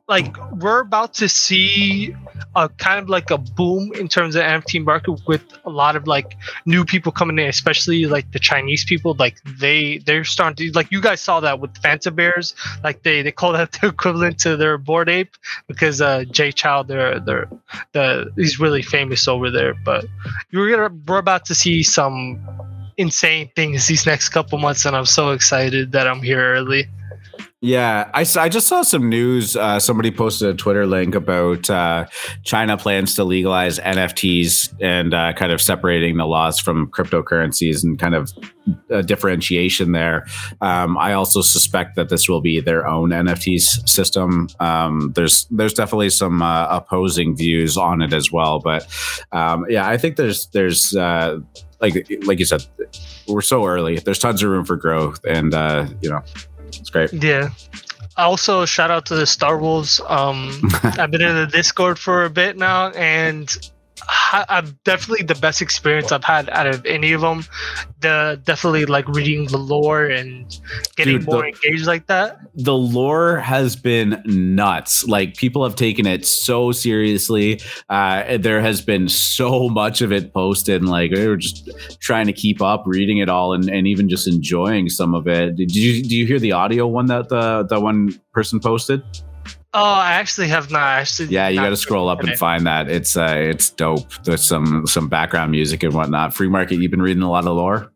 like 0.07 0.35
we're 0.53 0.81
about 0.81 1.13
to 1.15 1.29
see 1.29 2.15
a 2.55 2.69
kind 2.69 2.99
of 2.99 3.09
like 3.09 3.31
a 3.31 3.37
boom 3.37 3.91
in 3.93 4.07
terms 4.07 4.35
of 4.35 4.43
NFT 4.43 4.83
market 4.83 5.19
with 5.27 5.43
a 5.65 5.69
lot 5.69 5.95
of 5.95 6.07
like 6.07 6.37
new 6.65 6.83
people 6.83 7.11
coming 7.11 7.39
in, 7.39 7.47
especially 7.47 8.05
like 8.05 8.31
the 8.31 8.39
Chinese 8.39 8.83
people. 8.85 9.15
Like 9.17 9.37
they 9.59 9.99
they're 9.99 10.23
starting 10.23 10.55
to 10.67 10.77
like 10.77 10.91
you 10.91 11.01
guys 11.01 11.21
saw 11.21 11.39
that 11.39 11.59
with 11.59 11.73
Phanta 11.75 12.13
Bears. 12.13 12.55
Like 12.83 13.03
they 13.03 13.21
they 13.21 13.31
call 13.31 13.53
that 13.53 13.71
the 13.81 13.87
equivalent 13.87 14.39
to 14.39 14.57
their 14.57 14.77
Bored 14.77 15.09
Ape 15.09 15.35
because 15.67 16.01
uh 16.01 16.25
Jay 16.31 16.51
Chou 16.51 16.83
they're 16.85 17.19
they're 17.19 17.49
the 17.93 18.31
he's 18.35 18.59
really 18.59 18.81
famous 18.81 19.27
over 19.27 19.49
there. 19.49 19.73
But 19.73 20.05
you're 20.51 20.89
we're 21.07 21.17
about 21.17 21.45
to 21.45 21.55
see 21.55 21.83
some 21.83 22.39
insane 22.97 23.49
things 23.55 23.87
these 23.87 24.05
next 24.05 24.29
couple 24.29 24.57
months, 24.57 24.85
and 24.85 24.95
I'm 24.95 25.05
so 25.05 25.31
excited 25.31 25.91
that 25.91 26.07
I'm 26.07 26.21
here 26.21 26.55
early. 26.55 26.87
Yeah, 27.59 28.11
I, 28.13 28.23
I 28.37 28.49
just 28.49 28.67
saw 28.67 28.83
some 28.83 29.09
news. 29.09 29.55
Uh, 29.55 29.79
somebody 29.79 30.11
posted 30.11 30.49
a 30.49 30.53
Twitter 30.53 30.85
link 30.85 31.15
about 31.15 31.67
uh, 31.71 32.05
China 32.43 32.77
plans 32.77 33.15
to 33.15 33.23
legalize 33.23 33.79
NFTs 33.79 34.75
and 34.79 35.11
uh, 35.11 35.33
kind 35.33 35.51
of 35.51 35.59
separating 35.59 36.17
the 36.17 36.27
laws 36.27 36.59
from 36.59 36.91
cryptocurrencies 36.91 37.83
and 37.83 37.97
kind 37.97 38.13
of 38.13 38.31
a 38.91 39.01
differentiation 39.01 39.91
there. 39.91 40.27
Um, 40.61 40.99
I 40.99 41.13
also 41.13 41.41
suspect 41.41 41.95
that 41.95 42.09
this 42.09 42.29
will 42.29 42.41
be 42.41 42.59
their 42.59 42.85
own 42.85 43.09
NFTs 43.09 43.89
system. 43.89 44.49
Um, 44.59 45.13
there's 45.15 45.47
there's 45.49 45.73
definitely 45.73 46.11
some 46.11 46.43
uh, 46.43 46.67
opposing 46.69 47.35
views 47.35 47.75
on 47.75 48.03
it 48.03 48.13
as 48.13 48.31
well, 48.31 48.59
but 48.59 48.85
um, 49.31 49.65
yeah, 49.67 49.87
I 49.89 49.97
think 49.97 50.17
there's 50.17 50.45
there's 50.49 50.95
uh, 50.95 51.39
like 51.81 52.07
like 52.23 52.37
you 52.37 52.45
said, 52.45 52.63
we're 53.27 53.41
so 53.41 53.65
early. 53.65 53.97
There's 53.97 54.19
tons 54.19 54.43
of 54.43 54.49
room 54.51 54.63
for 54.63 54.75
growth, 54.75 55.19
and 55.27 55.55
uh, 55.55 55.87
you 56.01 56.11
know, 56.11 56.21
it's 56.79 56.89
great. 56.89 57.11
Yeah. 57.13 57.49
also 58.17 58.65
shout 58.65 58.91
out 58.91 59.05
to 59.07 59.15
the 59.15 59.25
Star 59.25 59.57
Wolves. 59.57 60.01
Um, 60.07 60.61
I've 60.83 61.11
been 61.11 61.21
in 61.21 61.35
the 61.35 61.47
Discord 61.47 61.99
for 61.99 62.25
a 62.25 62.29
bit 62.29 62.57
now, 62.57 62.89
and 62.91 63.55
I've 64.49 64.83
definitely 64.83 65.25
the 65.25 65.35
best 65.35 65.61
experience 65.61 66.11
I've 66.11 66.23
had 66.23 66.49
out 66.49 66.67
of 66.67 66.85
any 66.85 67.13
of 67.13 67.21
them. 67.21 67.45
The 68.01 68.39
definitely 68.43 68.85
like 68.85 69.07
reading 69.07 69.45
the 69.47 69.57
lore 69.57 70.05
and 70.05 70.45
getting 70.95 71.19
Dude, 71.19 71.27
more 71.27 71.41
the- 71.41 71.47
engaged 71.47 71.87
like 71.87 72.07
that. 72.07 72.39
the 72.53 72.75
lore 72.75 73.37
has 73.37 73.75
been 73.75 74.21
nuts. 74.25 75.05
Like 75.07 75.35
people 75.37 75.63
have 75.63 75.75
taken 75.75 76.05
it 76.05 76.25
so 76.25 76.71
seriously. 76.71 77.59
Uh, 77.89 78.37
there 78.37 78.61
has 78.61 78.81
been 78.81 79.07
so 79.09 79.69
much 79.69 80.01
of 80.01 80.11
it 80.11 80.33
posted, 80.33 80.81
and 80.81 80.89
like 80.89 81.11
we 81.11 81.27
were 81.27 81.37
just 81.37 81.69
trying 81.99 82.27
to 82.27 82.33
keep 82.33 82.61
up, 82.61 82.83
reading 82.85 83.17
it 83.19 83.29
all, 83.29 83.53
and, 83.53 83.69
and 83.69 83.87
even 83.87 84.09
just 84.09 84.27
enjoying 84.27 84.89
some 84.89 85.15
of 85.15 85.27
it. 85.27 85.55
Did 85.55 85.75
you 85.75 86.03
do 86.03 86.15
you 86.15 86.25
hear 86.25 86.39
the 86.39 86.51
audio 86.51 86.85
one 86.87 87.07
that 87.07 87.29
the 87.29 87.63
the 87.63 87.79
one 87.79 88.19
person 88.33 88.59
posted? 88.59 89.01
Oh, 89.73 89.83
I 89.83 90.13
actually 90.13 90.47
have 90.47 90.71
not 90.71 90.99
actually. 90.99 91.27
Yeah, 91.29 91.49
you 91.49 91.59
got 91.59 91.69
to 91.69 91.77
scroll 91.77 92.09
up 92.09 92.21
and 92.21 92.29
it. 92.29 92.37
find 92.37 92.65
that. 92.65 92.89
It's 92.89 93.17
uh, 93.17 93.35
it's 93.37 93.69
dope. 93.69 94.11
There's 94.23 94.43
some 94.43 94.87
some 94.87 95.07
background 95.09 95.51
music 95.51 95.83
and 95.83 95.93
whatnot. 95.93 96.33
Free 96.33 96.47
market. 96.47 96.79
You've 96.79 96.91
been 96.91 97.01
reading 97.01 97.23
a 97.23 97.29
lot 97.29 97.45
of 97.45 97.55
lore. 97.55 97.91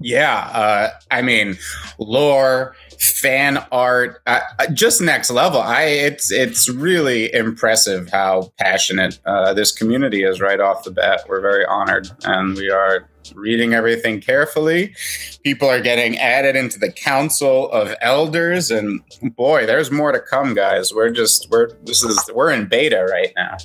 Yeah, 0.00 0.36
uh, 0.52 0.90
I 1.10 1.22
mean, 1.22 1.58
lore, 1.98 2.76
fan 2.98 3.58
art, 3.72 4.20
uh, 4.26 4.40
uh, 4.58 4.66
just 4.72 5.00
next 5.00 5.30
level. 5.30 5.60
I 5.60 5.82
it's 5.82 6.30
it's 6.30 6.68
really 6.68 7.32
impressive 7.34 8.08
how 8.10 8.52
passionate 8.58 9.18
uh, 9.26 9.52
this 9.54 9.72
community 9.72 10.22
is 10.22 10.40
right 10.40 10.60
off 10.60 10.84
the 10.84 10.92
bat. 10.92 11.24
We're 11.28 11.40
very 11.40 11.64
honored, 11.66 12.08
and 12.24 12.56
we 12.56 12.70
are 12.70 13.08
reading 13.34 13.74
everything 13.74 14.20
carefully. 14.20 14.94
People 15.42 15.68
are 15.68 15.80
getting 15.80 16.18
added 16.18 16.56
into 16.56 16.78
the 16.78 16.90
council 16.90 17.70
of 17.70 17.94
elders, 18.00 18.70
and 18.70 19.00
boy, 19.36 19.66
there's 19.66 19.90
more 19.90 20.12
to 20.12 20.20
come, 20.20 20.54
guys. 20.54 20.92
We're 20.94 21.10
just 21.10 21.48
we're 21.50 21.72
this 21.84 22.02
is 22.02 22.30
we're 22.34 22.50
in 22.52 22.66
beta 22.66 23.06
right 23.10 23.32
now. 23.36 23.56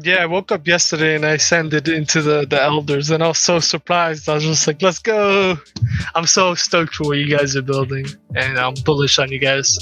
Yeah, 0.00 0.16
I 0.16 0.26
woke 0.26 0.52
up 0.52 0.66
yesterday 0.66 1.14
and 1.14 1.24
I 1.24 1.36
sent 1.36 1.72
it 1.72 1.88
into 1.88 2.22
the 2.22 2.46
the 2.46 2.60
elders, 2.60 3.10
and 3.10 3.22
I 3.22 3.28
was 3.28 3.38
so 3.38 3.60
surprised. 3.60 4.28
I 4.28 4.34
was 4.34 4.44
just 4.44 4.66
like, 4.66 4.82
"Let's 4.82 4.98
go!" 4.98 5.56
I'm 6.14 6.26
so 6.26 6.54
stoked 6.54 6.94
for 6.94 7.04
what 7.04 7.18
you 7.18 7.36
guys 7.36 7.56
are 7.56 7.62
building, 7.62 8.06
and 8.34 8.58
I'm 8.58 8.74
bullish 8.84 9.18
on 9.18 9.30
you 9.30 9.38
guys. 9.38 9.78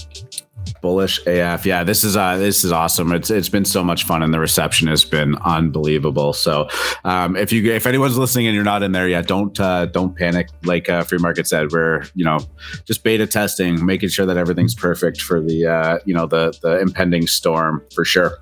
Bullish 0.81 1.25
AF. 1.27 1.67
Yeah, 1.67 1.85
this 1.85 2.05
is 2.05 2.17
uh 2.17 2.37
this 2.37 2.65
is 2.65 2.73
awesome. 2.73 3.13
It's 3.13 3.31
it's 3.31 3.49
been 3.49 3.65
so 3.65 3.83
much 3.83 4.05
fun 4.05 4.23
and 4.23 4.33
the 4.33 4.41
reception 4.41 4.89
has 4.89 5.05
been 5.05 5.37
unbelievable. 5.37 6.33
So 6.33 6.69
um 7.05 7.37
if 7.37 7.53
you 7.53 7.73
if 7.73 7.87
anyone's 7.87 8.19
listening 8.19 8.47
and 8.47 8.55
you're 8.55 8.65
not 8.65 8.83
in 8.83 8.93
there 8.93 9.09
yet, 9.09 9.27
don't 9.27 9.59
uh 9.59 9.87
don't 9.87 10.17
panic. 10.17 10.49
Like 10.65 10.89
uh 10.89 11.05
free 11.05 11.19
market 11.19 11.47
said, 11.47 11.73
we're 11.73 12.05
you 12.15 12.25
know 12.25 12.39
just 12.85 13.03
beta 13.03 13.27
testing, 13.27 13.85
making 13.85 14.09
sure 14.11 14.27
that 14.27 14.37
everything's 14.37 14.75
perfect 14.75 15.21
for 15.21 15.41
the 15.41 15.67
uh 15.67 15.99
you 16.05 16.15
know 16.15 16.27
the 16.27 16.57
the 16.63 16.81
impending 16.81 17.27
storm 17.27 17.83
for 17.95 18.05
sure. 18.05 18.39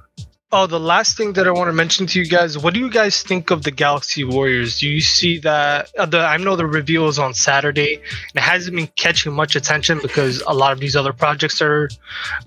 Oh, 0.56 0.68
the 0.68 0.78
last 0.78 1.16
thing 1.16 1.32
that 1.32 1.48
I 1.48 1.50
want 1.50 1.66
to 1.66 1.72
mention 1.72 2.06
to 2.06 2.20
you 2.20 2.26
guys: 2.26 2.56
What 2.56 2.74
do 2.74 2.78
you 2.78 2.88
guys 2.88 3.24
think 3.24 3.50
of 3.50 3.64
the 3.64 3.72
Galaxy 3.72 4.22
Warriors? 4.22 4.78
Do 4.78 4.88
you 4.88 5.00
see 5.00 5.38
that? 5.38 5.90
Uh, 5.98 6.06
the 6.06 6.20
I 6.20 6.36
know 6.36 6.54
the 6.54 6.64
reveal 6.64 7.08
is 7.08 7.18
on 7.18 7.34
Saturday, 7.34 7.96
and 7.96 8.36
it 8.36 8.40
hasn't 8.40 8.76
been 8.76 8.86
catching 8.94 9.32
much 9.32 9.56
attention 9.56 9.98
because 10.00 10.44
a 10.46 10.54
lot 10.54 10.70
of 10.70 10.78
these 10.78 10.94
other 10.94 11.12
projects 11.12 11.60
are 11.60 11.88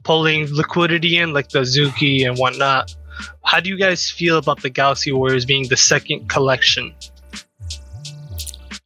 pulling 0.04 0.48
liquidity 0.56 1.18
in, 1.18 1.34
like 1.34 1.50
the 1.50 1.64
Zuki 1.64 2.26
and 2.26 2.38
whatnot. 2.38 2.96
How 3.44 3.60
do 3.60 3.70
you 3.70 3.78
guys 3.78 4.10
feel 4.10 4.38
about 4.38 4.62
the 4.62 4.70
Galaxy 4.70 5.12
Warriors 5.12 5.44
being 5.44 5.68
the 5.68 5.76
second 5.76 6.30
collection? 6.30 6.96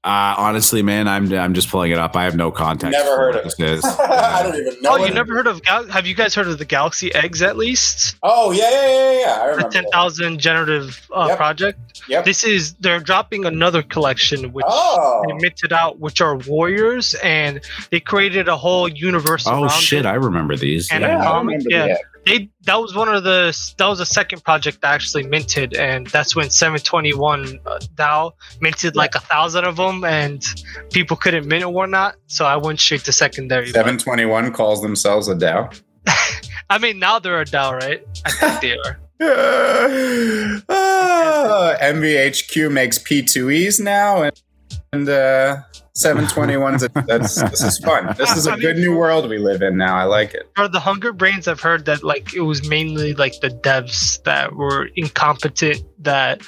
Uh 0.04 0.34
honestly, 0.36 0.82
man, 0.82 1.08
I'm 1.08 1.32
I'm 1.32 1.54
just 1.54 1.70
pulling 1.70 1.92
it 1.92 2.00
up. 2.00 2.16
I 2.16 2.24
have 2.24 2.36
no 2.36 2.50
context. 2.52 2.98
Never 2.98 3.16
heard 3.18 3.36
of 3.36 3.44
this 3.44 3.60
is. 3.60 3.86
I 4.00 4.42
don't 4.42 4.56
even 4.56 4.82
know. 4.82 4.94
Oh, 4.94 5.06
you 5.06 5.14
never 5.14 5.32
heard 5.36 5.46
of? 5.46 5.62
Gal- 5.62 5.88
have 5.90 6.08
you 6.08 6.16
guys 6.16 6.34
heard 6.34 6.48
of 6.48 6.58
the 6.58 6.66
Galaxy 6.66 7.14
Eggs 7.14 7.44
at 7.44 7.56
least? 7.56 8.16
Oh 8.24 8.50
yeah, 8.52 8.68
yeah, 8.72 8.88
yeah, 8.88 9.20
yeah. 9.20 9.34
I 9.34 9.46
The 9.46 9.52
remember. 9.52 9.70
ten 9.70 9.84
that. 9.84 9.92
thousand 9.94 10.40
generative 10.40 11.08
uh, 11.16 11.26
Yep. 11.30 11.38
project. 11.38 12.02
Yep. 12.08 12.26
This 12.26 12.44
is 12.44 12.74
they're 12.80 13.00
dropping 13.00 13.46
another 13.46 13.84
collection, 13.84 14.52
which 14.54 14.66
Oh. 14.68 15.22
they 15.28 15.34
minted 15.36 15.72
out, 15.72 16.00
which 16.00 16.20
are 16.20 16.36
warriors, 16.36 17.14
and 17.24 17.62
they 17.92 18.00
created 18.00 18.48
a 18.48 18.58
whole 18.58 18.88
universe. 18.88 19.46
Oh 19.46 19.62
around 19.66 19.70
shit, 19.70 20.00
it. 20.00 20.06
I 20.08 20.16
remember 20.16 20.56
these. 20.56 20.92
And 20.92 21.04
Yeah. 21.04 21.18
a 21.18 21.20
I 21.20 21.26
comic, 21.26 21.60
remember 21.64 21.90
yeah. 21.90 21.98
They 22.26 22.50
that 22.64 22.76
was 22.76 22.94
one 22.96 23.10
of 23.10 23.24
the 23.24 23.58
that 23.78 23.88
was 23.88 23.98
the 23.98 24.06
second 24.06 24.44
project 24.44 24.82
that 24.82 24.94
actually 24.94 25.24
minted, 25.24 25.76
and 25.76 26.06
that's 26.08 26.36
when 26.36 26.50
721 26.52 27.60
uh, 27.66 27.80
DAO 27.96 28.32
minted 28.60 28.96
like 28.96 29.16
a 29.16 29.20
thousand 29.20 29.66
of 29.66 29.76
them, 29.78 30.04
and 30.04 30.46
people 30.92 31.18
couldn't 31.18 31.48
mint 31.48 31.64
or 31.64 31.74
whatnot. 31.74 32.16
So 32.28 32.46
I 32.46 32.58
went 32.58 32.80
straight 32.80 33.04
to 33.06 33.12
secondary. 33.12 33.66
but- 33.68 33.74
721 33.74 34.54
calls 34.54 34.82
themselves 34.82 35.28
a 35.28 35.36
DAO. 35.36 35.82
I 36.70 36.78
mean, 36.78 37.00
now 37.00 37.20
they're 37.20 37.42
a 37.42 37.46
DAO, 37.46 37.74
right? 37.74 38.06
I 38.26 38.32
think 38.32 38.62
they 38.62 38.78
are. 38.78 39.00
uh, 40.70 41.78
MVHQ 41.82 42.72
makes 42.72 42.98
P2Es 43.00 43.80
now, 43.80 44.24
and, 44.24 44.42
and 44.94 45.10
uh, 45.10 45.58
721's. 45.96 46.84
A, 46.84 46.90
that's 47.06 47.36
this 47.36 47.62
is 47.62 47.78
fun. 47.80 48.16
This 48.18 48.36
is 48.36 48.48
a 48.48 48.56
good 48.58 48.78
new 48.78 48.96
world 48.96 49.30
we 49.30 49.38
live 49.38 49.62
in 49.62 49.78
now. 49.78 49.98
I 49.98 50.04
like 50.04 50.34
it. 50.34 50.50
For 50.56 50.68
the 50.68 50.80
Hunger 50.80 51.12
Brains, 51.12 51.48
I've 51.48 51.60
heard 51.60 51.86
that 51.86 52.04
like 52.04 52.34
it 52.34 52.42
was 52.42 52.68
mainly 52.68 53.14
like 53.14 53.40
the 53.42 53.50
devs 53.50 54.22
that 54.24 54.56
were 54.56 54.90
incompetent. 54.96 55.84
That 56.00 56.42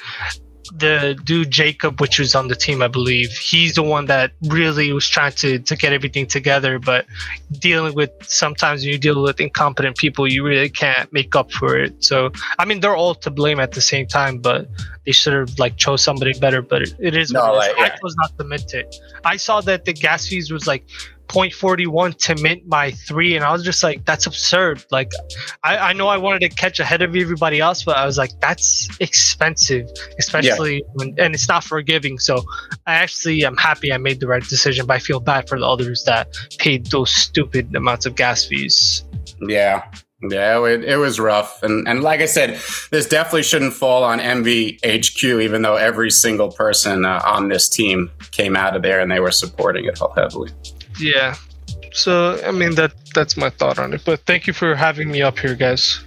the 0.72 1.18
dude 1.24 1.50
Jacob, 1.50 2.00
which 2.00 2.18
was 2.18 2.34
on 2.34 2.48
the 2.48 2.56
team, 2.56 2.82
I 2.82 2.88
believe, 2.88 3.30
he's 3.32 3.74
the 3.74 3.82
one 3.82 4.06
that 4.06 4.32
really 4.44 4.92
was 4.92 5.08
trying 5.08 5.32
to 5.32 5.58
to 5.58 5.76
get 5.76 5.92
everything 5.92 6.26
together. 6.26 6.78
But 6.78 7.06
dealing 7.58 7.94
with 7.94 8.10
sometimes 8.22 8.82
when 8.82 8.92
you 8.92 8.98
deal 8.98 9.22
with 9.22 9.40
incompetent 9.40 9.96
people, 9.96 10.26
you 10.26 10.44
really 10.44 10.70
can't 10.70 11.12
make 11.12 11.36
up 11.36 11.52
for 11.52 11.76
it. 11.76 12.02
So 12.02 12.30
I 12.58 12.64
mean, 12.64 12.80
they're 12.80 12.96
all 12.96 13.14
to 13.16 13.30
blame 13.30 13.60
at 13.60 13.72
the 13.72 13.82
same 13.82 14.06
time, 14.06 14.38
but 14.38 14.68
they 15.06 15.12
should 15.12 15.32
have 15.32 15.58
like 15.58 15.76
chose 15.76 16.02
somebody 16.02 16.38
better. 16.38 16.62
But 16.62 16.82
it, 16.82 16.94
it 16.98 17.16
is. 17.16 17.30
No, 17.30 17.52
what 17.52 17.68
it 17.68 17.72
is. 17.72 17.78
like, 17.78 17.92
I 17.92 17.98
was 18.02 18.16
not 18.16 18.36
the 18.36 18.44
mint 18.44 18.74
it. 18.74 18.96
I 19.24 19.36
saw 19.36 19.60
that 19.62 19.84
the 19.84 19.92
gas 19.92 20.26
fees 20.26 20.50
was 20.50 20.66
like 20.66 20.86
0.41 21.28 22.16
to 22.18 22.42
mint 22.42 22.66
my 22.66 22.90
three, 22.90 23.34
and 23.34 23.44
I 23.44 23.52
was 23.52 23.64
just 23.64 23.82
like, 23.82 24.04
that's 24.04 24.26
absurd. 24.26 24.84
Like, 24.90 25.10
I, 25.62 25.76
I 25.78 25.92
know 25.92 26.08
I 26.08 26.16
wanted 26.16 26.40
to 26.40 26.48
catch 26.48 26.80
ahead 26.80 27.02
of 27.02 27.16
everybody 27.16 27.60
else, 27.60 27.84
but 27.84 27.96
I 27.96 28.06
was 28.06 28.18
like, 28.18 28.38
that's 28.40 28.88
expensive, 29.00 29.88
especially 30.18 30.84
when, 30.94 31.14
and 31.18 31.34
it's 31.34 31.48
not 31.48 31.64
forgiving. 31.64 32.18
So 32.18 32.44
I 32.86 32.94
actually 32.94 33.44
am 33.44 33.56
happy 33.56 33.92
I 33.92 33.98
made 33.98 34.20
the 34.20 34.28
right 34.28 34.42
decision, 34.42 34.86
but 34.86 34.94
I 34.94 34.98
feel 34.98 35.20
bad 35.20 35.48
for 35.48 35.58
the 35.58 35.66
others 35.66 36.04
that 36.04 36.36
paid 36.58 36.86
those 36.86 37.10
stupid 37.10 37.74
amounts 37.74 38.06
of 38.06 38.14
gas 38.14 38.44
fees. 38.44 39.04
Yeah. 39.40 39.84
Yeah, 40.30 40.64
it, 40.66 40.84
it 40.84 40.96
was 40.96 41.18
rough. 41.20 41.62
And 41.62 41.86
and 41.88 42.02
like 42.02 42.20
I 42.20 42.26
said, 42.26 42.60
this 42.90 43.06
definitely 43.06 43.42
shouldn't 43.42 43.74
fall 43.74 44.04
on 44.04 44.18
MVHQ, 44.18 45.42
even 45.42 45.62
though 45.62 45.76
every 45.76 46.10
single 46.10 46.50
person 46.50 47.04
uh, 47.04 47.22
on 47.24 47.48
this 47.48 47.68
team 47.68 48.10
came 48.30 48.56
out 48.56 48.76
of 48.76 48.82
there 48.82 49.00
and 49.00 49.10
they 49.10 49.20
were 49.20 49.30
supporting 49.30 49.84
it 49.84 50.00
all 50.00 50.12
heavily. 50.14 50.50
Yeah. 50.98 51.34
So 51.92 52.40
I 52.44 52.50
mean 52.50 52.74
that 52.74 52.92
that's 53.14 53.36
my 53.36 53.50
thought 53.50 53.78
on 53.78 53.92
it. 53.92 54.02
But 54.04 54.20
thank 54.20 54.46
you 54.46 54.52
for 54.52 54.74
having 54.74 55.10
me 55.10 55.22
up 55.22 55.38
here, 55.38 55.54
guys. 55.54 56.00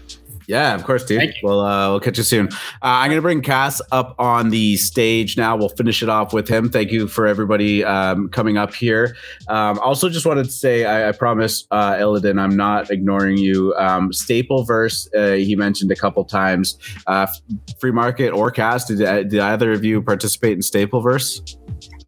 Yeah, 0.48 0.74
of 0.76 0.86
course, 0.86 1.04
dude. 1.04 1.34
Well, 1.44 1.60
uh, 1.60 1.90
we'll 1.90 2.00
catch 2.00 2.18
you 2.18 2.24
soon. 2.24 2.48
Uh, 2.48 2.54
I'm 2.82 3.10
going 3.10 3.18
to 3.18 3.22
bring 3.22 3.42
Cass 3.42 3.82
up 3.92 4.16
on 4.18 4.50
the 4.50 4.78
stage 4.78 5.36
now. 5.36 5.58
We'll 5.58 5.68
finish 5.68 6.02
it 6.02 6.08
off 6.08 6.32
with 6.32 6.48
him. 6.48 6.70
Thank 6.70 6.90
you 6.90 7.10
for 7.10 7.28
everybody 7.28 7.84
um, 7.84 8.30
coming 8.30 8.58
up 8.58 8.74
here. 8.74 9.18
Um, 9.50 9.78
also, 9.80 10.08
just 10.08 10.26
wanted 10.26 10.46
to 10.46 10.52
say, 10.52 10.86
I, 10.86 11.10
I 11.10 11.12
promise, 11.12 11.68
uh, 11.72 11.96
Illidan, 11.96 12.40
I'm 12.40 12.56
not 12.56 12.90
ignoring 12.90 13.38
you. 13.38 13.76
Um, 13.76 14.12
Stapleverse, 14.12 15.14
uh, 15.14 15.36
he 15.36 15.58
mentioned 15.58 15.92
a 15.92 15.98
couple 15.98 16.24
times. 16.24 16.78
Uh, 17.08 17.28
free 17.82 17.92
market 17.92 18.30
or 18.30 18.50
Cass, 18.50 18.86
did, 18.86 19.02
uh, 19.02 19.24
did 19.24 19.40
either 19.40 19.74
of 19.74 19.84
you 19.84 20.02
participate 20.02 20.54
in 20.54 20.60
Stapleverse? 20.60 21.58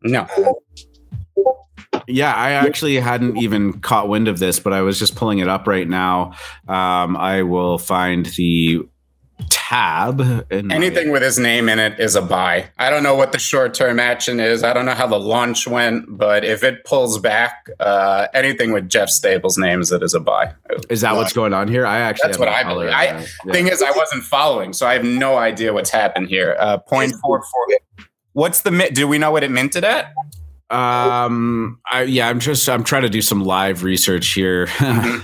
No. 0.03 0.25
Yeah, 2.10 2.34
I 2.34 2.52
actually 2.52 2.95
hadn't 2.95 3.38
even 3.38 3.80
caught 3.80 4.07
wind 4.10 4.27
of 4.27 4.40
this, 4.40 4.60
but 4.60 4.73
I 4.73 4.81
was 4.81 4.98
just 4.99 5.15
pulling 5.15 5.40
it 5.40 5.48
up 5.48 5.68
right 5.68 5.88
now. 5.88 6.34
Um, 6.68 7.15
I 7.18 7.44
will 7.44 7.77
find 7.77 8.26
the 8.26 8.88
tab. 9.49 10.19
In 10.52 10.68
my- 10.68 10.76
Anything 10.76 11.11
with 11.11 11.22
his 11.22 11.40
name 11.40 11.69
in 11.69 11.80
it 11.80 11.99
is 11.99 12.15
a 12.15 12.22
buy. 12.22 12.69
I 12.77 12.90
don't 12.90 13.03
know 13.03 13.15
what 13.15 13.31
the 13.31 13.40
short 13.40 13.73
term 13.73 13.99
action 13.99 14.40
is. 14.40 14.64
I 14.64 14.73
don't 14.73 14.86
know 14.86 14.94
how 14.94 15.07
the 15.07 15.19
launch 15.19 15.65
went, 15.68 16.06
but 16.10 16.44
if 16.44 16.64
it 16.64 16.84
pulls 16.84 17.18
back, 17.19 17.69
uh, 17.80 18.27
anything 18.34 18.73
with 18.73 18.90
Jeff 18.90 19.10
Staple's 19.10 19.57
name 19.57 19.80
is 19.81 19.91
it 19.91 20.03
is 20.03 20.14
a 20.14 20.19
buy. 20.19 20.52
Is 20.90 21.02
that 21.02 21.15
what's 21.15 21.31
going 21.34 21.53
on 21.53 21.68
here? 21.69 21.86
I 21.86 21.99
actually 21.99 22.27
That's 22.30 22.40
what 22.40 22.49
I 22.49 22.64
believe. 22.64 22.90
I- 22.90 23.26
Yeah. 23.45 23.53
Thing 23.53 23.68
is, 23.68 23.81
I 23.81 23.91
wasn't 23.91 24.23
following, 24.23 24.73
so 24.73 24.86
I 24.86 24.94
have 24.94 25.06
no 25.06 25.38
idea 25.38 25.72
what's 25.73 25.90
happened 25.91 26.27
here. 26.27 26.57
Uh, 26.60 26.77
point 26.77 27.14
four 27.23 27.41
four. 27.41 28.06
What's 28.34 28.61
the? 28.61 28.90
Do 28.94 29.07
we 29.07 29.18
know 29.18 29.31
what 29.31 29.44
it 29.44 29.52
minted 29.52 29.84
at? 29.84 30.14
Um, 30.69 31.79
I, 31.91 32.03
yeah, 32.03 32.29
I'm 32.29 32.39
just 32.39 32.67
I'm 32.69 32.83
trying 32.83 33.01
to 33.03 33.09
do 33.09 33.21
some 33.21 33.43
live 33.43 33.83
research 33.83 34.33
here. 34.33 34.67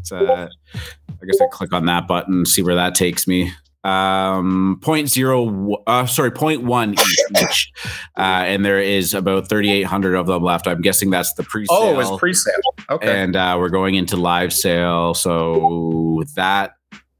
It's, 0.00 0.12
uh, 0.12 0.48
I 0.74 1.26
guess 1.26 1.38
I 1.42 1.46
click 1.52 1.74
on 1.74 1.84
that 1.84 2.08
button, 2.08 2.46
see 2.46 2.62
where 2.62 2.74
that 2.74 2.94
takes 2.94 3.26
me. 3.28 3.52
um 3.84 4.78
point 4.82 5.08
zero 5.10 5.74
uh 5.86 6.06
sorry 6.06 6.30
point 6.30 6.62
one 6.62 6.94
each, 6.94 7.16
each. 7.42 7.72
Uh, 8.16 8.20
and 8.46 8.64
there 8.64 8.80
is 8.80 9.12
about 9.12 9.46
3800 9.48 10.14
of 10.16 10.26
them 10.26 10.42
left 10.42 10.66
i'm 10.66 10.80
guessing 10.82 11.08
that's 11.10 11.32
the 11.34 11.42
pre-sale 11.42 11.76
Oh, 11.78 11.92
it 11.92 11.96
was 11.96 12.18
pre-sale. 12.18 12.54
Okay. 12.90 13.22
and 13.22 13.36
uh, 13.36 13.56
we're 13.58 13.70
going 13.70 13.94
into 13.94 14.16
live 14.16 14.52
sale 14.54 15.12
so 15.14 16.22
that 16.36 16.72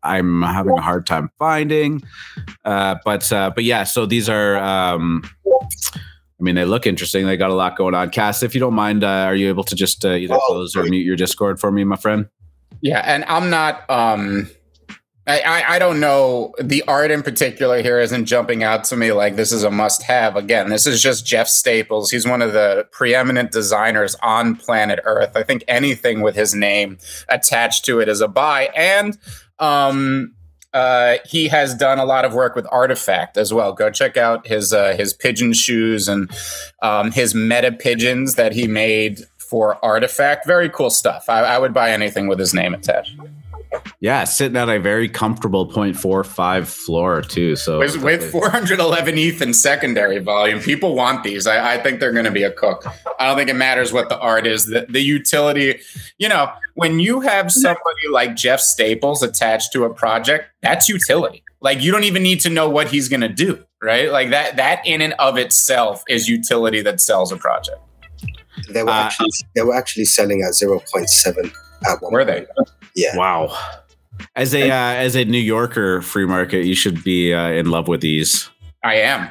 i'm 0.03 0.43
having 0.43 0.77
a 0.77 0.83
hard 0.83 1.07
time 1.07 1.31
finding 1.39 2.03
uh 2.67 2.97
but 3.07 3.31
uh 3.33 3.51
but 3.55 3.65
yeah 3.65 3.85
so 3.85 4.05
these 4.07 4.29
are 4.29 4.57
um 4.59 5.23
I 6.41 6.43
mean, 6.43 6.55
they 6.55 6.65
look 6.65 6.87
interesting. 6.87 7.27
They 7.27 7.37
got 7.37 7.51
a 7.51 7.55
lot 7.55 7.77
going 7.77 7.95
on. 7.95 8.09
Cass, 8.11 8.43
if 8.43 8.55
you 8.55 8.61
don't 8.61 8.75
mind, 8.75 9.05
uh, 9.05 9.09
are 9.27 9.35
you 9.35 9.49
able 9.49 9.65
to 9.65 9.75
just 9.75 10.05
uh, 10.07 10.13
either 10.13 10.35
Oh, 10.35 10.47
close 10.47 10.75
or 10.75 10.85
mute 10.85 11.05
your 11.05 11.17
Discord 11.17 11.61
for 11.61 11.71
me, 11.71 11.85
my 11.85 11.97
friend? 11.97 12.29
Yeah, 12.81 13.01
and 13.05 13.25
I'm 13.27 13.51
not. 13.51 13.89
Um, 13.91 14.49
I, 15.27 15.41
I 15.41 15.75
I 15.75 15.79
don't 15.79 16.01
know. 16.01 16.55
The 16.59 16.83
art 16.89 17.11
in 17.11 17.23
particular 17.23 17.83
here 17.83 18.01
isn't 18.01 18.25
jumping 18.25 18.65
out 18.65 18.85
to 18.85 18.97
me 18.97 19.13
like 19.13 19.37
this 19.37 19.53
is 19.53 19.65
a 19.65 19.71
must-have. 19.71 20.35
Again, 20.35 20.71
this 20.71 20.87
is 20.87 21.03
just 21.03 21.27
Jeff 21.27 21.47
Staples. 21.47 22.11
He's 22.11 22.27
one 22.27 22.41
of 22.41 22.55
the 22.55 22.89
preeminent 22.91 23.53
designers 23.53 24.17
on 24.23 24.57
planet 24.57 24.99
Earth. 25.05 25.37
I 25.37 25.43
think 25.43 25.63
anything 25.69 26.23
with 26.23 26.37
his 26.37 26.55
name 26.55 26.97
attached 27.29 27.85
to 27.85 28.01
it 28.01 28.09
is 28.09 28.23
a 28.23 28.29
buy. 28.29 28.71
And 28.75 29.19
um, 29.59 30.35
uh, 30.73 31.17
he 31.25 31.49
has 31.49 31.75
done 31.75 31.99
a 31.99 32.05
lot 32.05 32.25
of 32.25 32.33
work 32.33 32.55
with 32.55 32.65
RTFKT 32.67 33.37
as 33.37 33.53
well. 33.53 33.73
Go 33.73 33.91
check 33.91 34.17
out 34.17 34.47
his 34.47 34.73
uh, 34.73 34.95
his 34.97 35.13
pigeon 35.13 35.53
shoes 35.53 36.09
and 36.09 36.31
um, 36.83 37.11
his 37.13 37.35
meta 37.35 37.73
pigeons 37.73 38.35
that 38.37 38.53
he 38.53 38.67
made 38.67 39.21
for 39.39 39.79
RTFKT. 39.83 40.47
Very 40.47 40.69
cool 40.69 40.91
stuff. 40.91 41.29
I, 41.29 41.41
I 41.41 41.59
would 41.59 41.75
buy 41.75 41.91
anything 41.91 42.29
with 42.29 42.39
his 42.39 42.55
name 42.55 42.75
attached. 42.75 43.17
Yeah, 44.01 44.25
sitting 44.25 44.57
at 44.57 44.69
a 44.69 44.81
very 44.81 45.09
comfortable 45.09 45.71
0.45 45.71 46.67
floor 46.67 47.23
too. 47.23 47.55
So 47.57 47.79
With, 47.79 48.03
with 48.03 48.31
411 48.31 49.19
ETH 49.19 49.43
in 49.43 49.53
secondary 49.55 50.19
volume, 50.19 50.61
people 50.61 50.95
want 50.95 51.23
these. 51.23 51.47
I, 51.47 51.75
I 51.75 51.79
think 51.79 52.01
they're 52.01 52.13
going 52.13 52.25
to 52.25 52.31
be 52.31 52.43
a 52.43 52.51
cook. 52.51 52.85
I 53.19 53.27
don't 53.27 53.37
think 53.37 53.51
it 53.51 53.57
matters 53.57 53.93
what 53.93 54.09
the 54.09 54.19
art 54.19 54.47
is. 54.47 54.67
The, 54.67 54.87
the 54.89 55.01
utility, 55.03 55.81
you 56.19 56.29
know, 56.29 56.51
when 56.75 56.99
you 56.99 57.21
have 57.21 57.53
somebody 57.53 58.09
like 58.11 58.37
Jeff 58.37 58.61
Staples 58.61 59.23
attached 59.23 59.73
to 59.75 59.85
a 59.85 59.93
project, 59.93 60.47
that's 60.63 60.89
utility. 60.89 61.45
Like 61.61 61.83
you 61.83 61.93
don't 61.93 62.05
even 62.05 62.23
need 62.23 62.41
to 62.41 62.51
know 62.51 62.69
what 62.71 62.89
he's 62.89 63.09
going 63.09 63.21
to 63.21 63.29
do, 63.29 63.63
right? 63.83 64.11
Like 64.11 64.31
that. 64.31 64.57
That 64.57 64.81
in 64.87 65.03
and 65.03 65.13
of 65.19 65.37
itself 65.37 66.03
is 66.09 66.29
utility 66.29 66.81
that 66.83 67.01
sells 67.03 67.33
a 67.33 67.37
project. 67.37 67.79
They 68.71 68.83
were 68.83 68.91
Uh, 68.91 68.95
actually 68.95 69.31
they 69.55 69.63
were 69.63 69.75
actually 69.75 70.07
selling 70.07 70.43
at 70.43 70.55
zero 70.55 70.81
point 70.93 71.11
seven 71.11 71.53
at 71.87 72.01
one. 72.01 72.13
Were 72.13 72.25
they? 72.25 72.47
Point. 72.95 72.97
Yeah. 72.97 73.17
wow. 73.17 73.57
As 74.37 74.55
a 74.55 74.71
uh, 74.71 74.75
as 74.75 75.17
a 75.17 75.25
New 75.25 75.39
Yorker 75.39 76.03
free 76.03 76.27
market, 76.27 76.65
you 76.67 76.75
should 76.75 77.03
be 77.03 77.33
uh, 77.33 77.49
in 77.51 77.71
love 77.71 77.89
with 77.89 78.01
these. 78.03 78.51
I 78.85 78.97
am. 78.97 79.29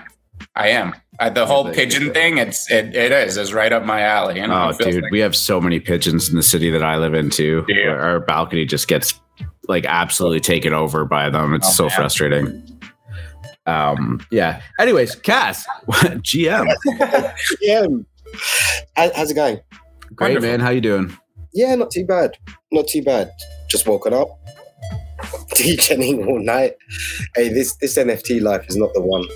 I 0.56 0.69
am. 0.69 0.95
Uh, 1.19 1.30
the 1.30 1.45
whole 1.45 1.72
pigeon 1.72 2.14
thing, 2.14 2.38
it's 2.38 2.69
it, 2.72 2.95
it 2.95 3.11
is 3.11 3.38
is 3.38 3.53
right 3.53 3.72
up 3.72 3.84
my 3.86 4.02
alley. 4.02 4.40
You 4.40 4.48
know, 4.48 4.69
Oh, 4.73 4.77
dude, 4.84 5.03
like- 5.03 5.11
we 5.11 5.19
have 5.19 5.36
so 5.36 5.60
many 5.61 5.80
pigeons 5.80 6.30
in 6.30 6.36
the 6.36 6.44
city 6.44 6.69
that 6.72 6.81
I 6.81 6.98
live 6.98 7.14
in 7.14 7.30
too. 7.30 7.65
Yeah. 7.68 7.90
Our- 7.90 7.99
Our 7.99 8.19
balcony 8.22 8.65
just 8.65 8.88
gets 8.88 9.19
like 9.68 9.86
absolutely 9.86 10.40
taken 10.40 10.73
over 10.73 11.06
by 11.06 11.30
them. 11.30 11.53
It's 11.53 11.68
Oh, 11.68 11.72
so 11.72 11.84
man. 11.84 11.91
frustrating. 11.95 12.80
Um, 13.68 14.19
yeah. 14.31 14.61
Anyways, 14.80 15.14
Cass, 15.15 15.65
GM, 15.90 16.65
GM, 17.64 18.06
How's 18.95 19.30
it 19.30 19.36
going? 19.36 19.60
great 20.15 20.30
Wonderful. 20.34 20.49
man. 20.49 20.60
How 20.61 20.69
you 20.72 20.81
doing? 20.81 21.15
Yeah, 21.53 21.76
not 21.76 21.91
too 21.91 22.05
bad. 22.05 22.38
Not 22.71 22.88
too 22.88 23.01
bad. 23.03 23.31
Just 23.69 23.88
woken 23.88 24.13
up. 24.13 24.30
DJing 25.55 26.26
all 26.26 26.39
night. 26.39 26.76
Hey, 27.35 27.49
this 27.49 27.76
this 27.77 27.97
NFT 27.97 28.41
life 28.41 28.65
is 28.69 28.77
not 28.77 28.93
the 28.93 29.01
one. 29.01 29.26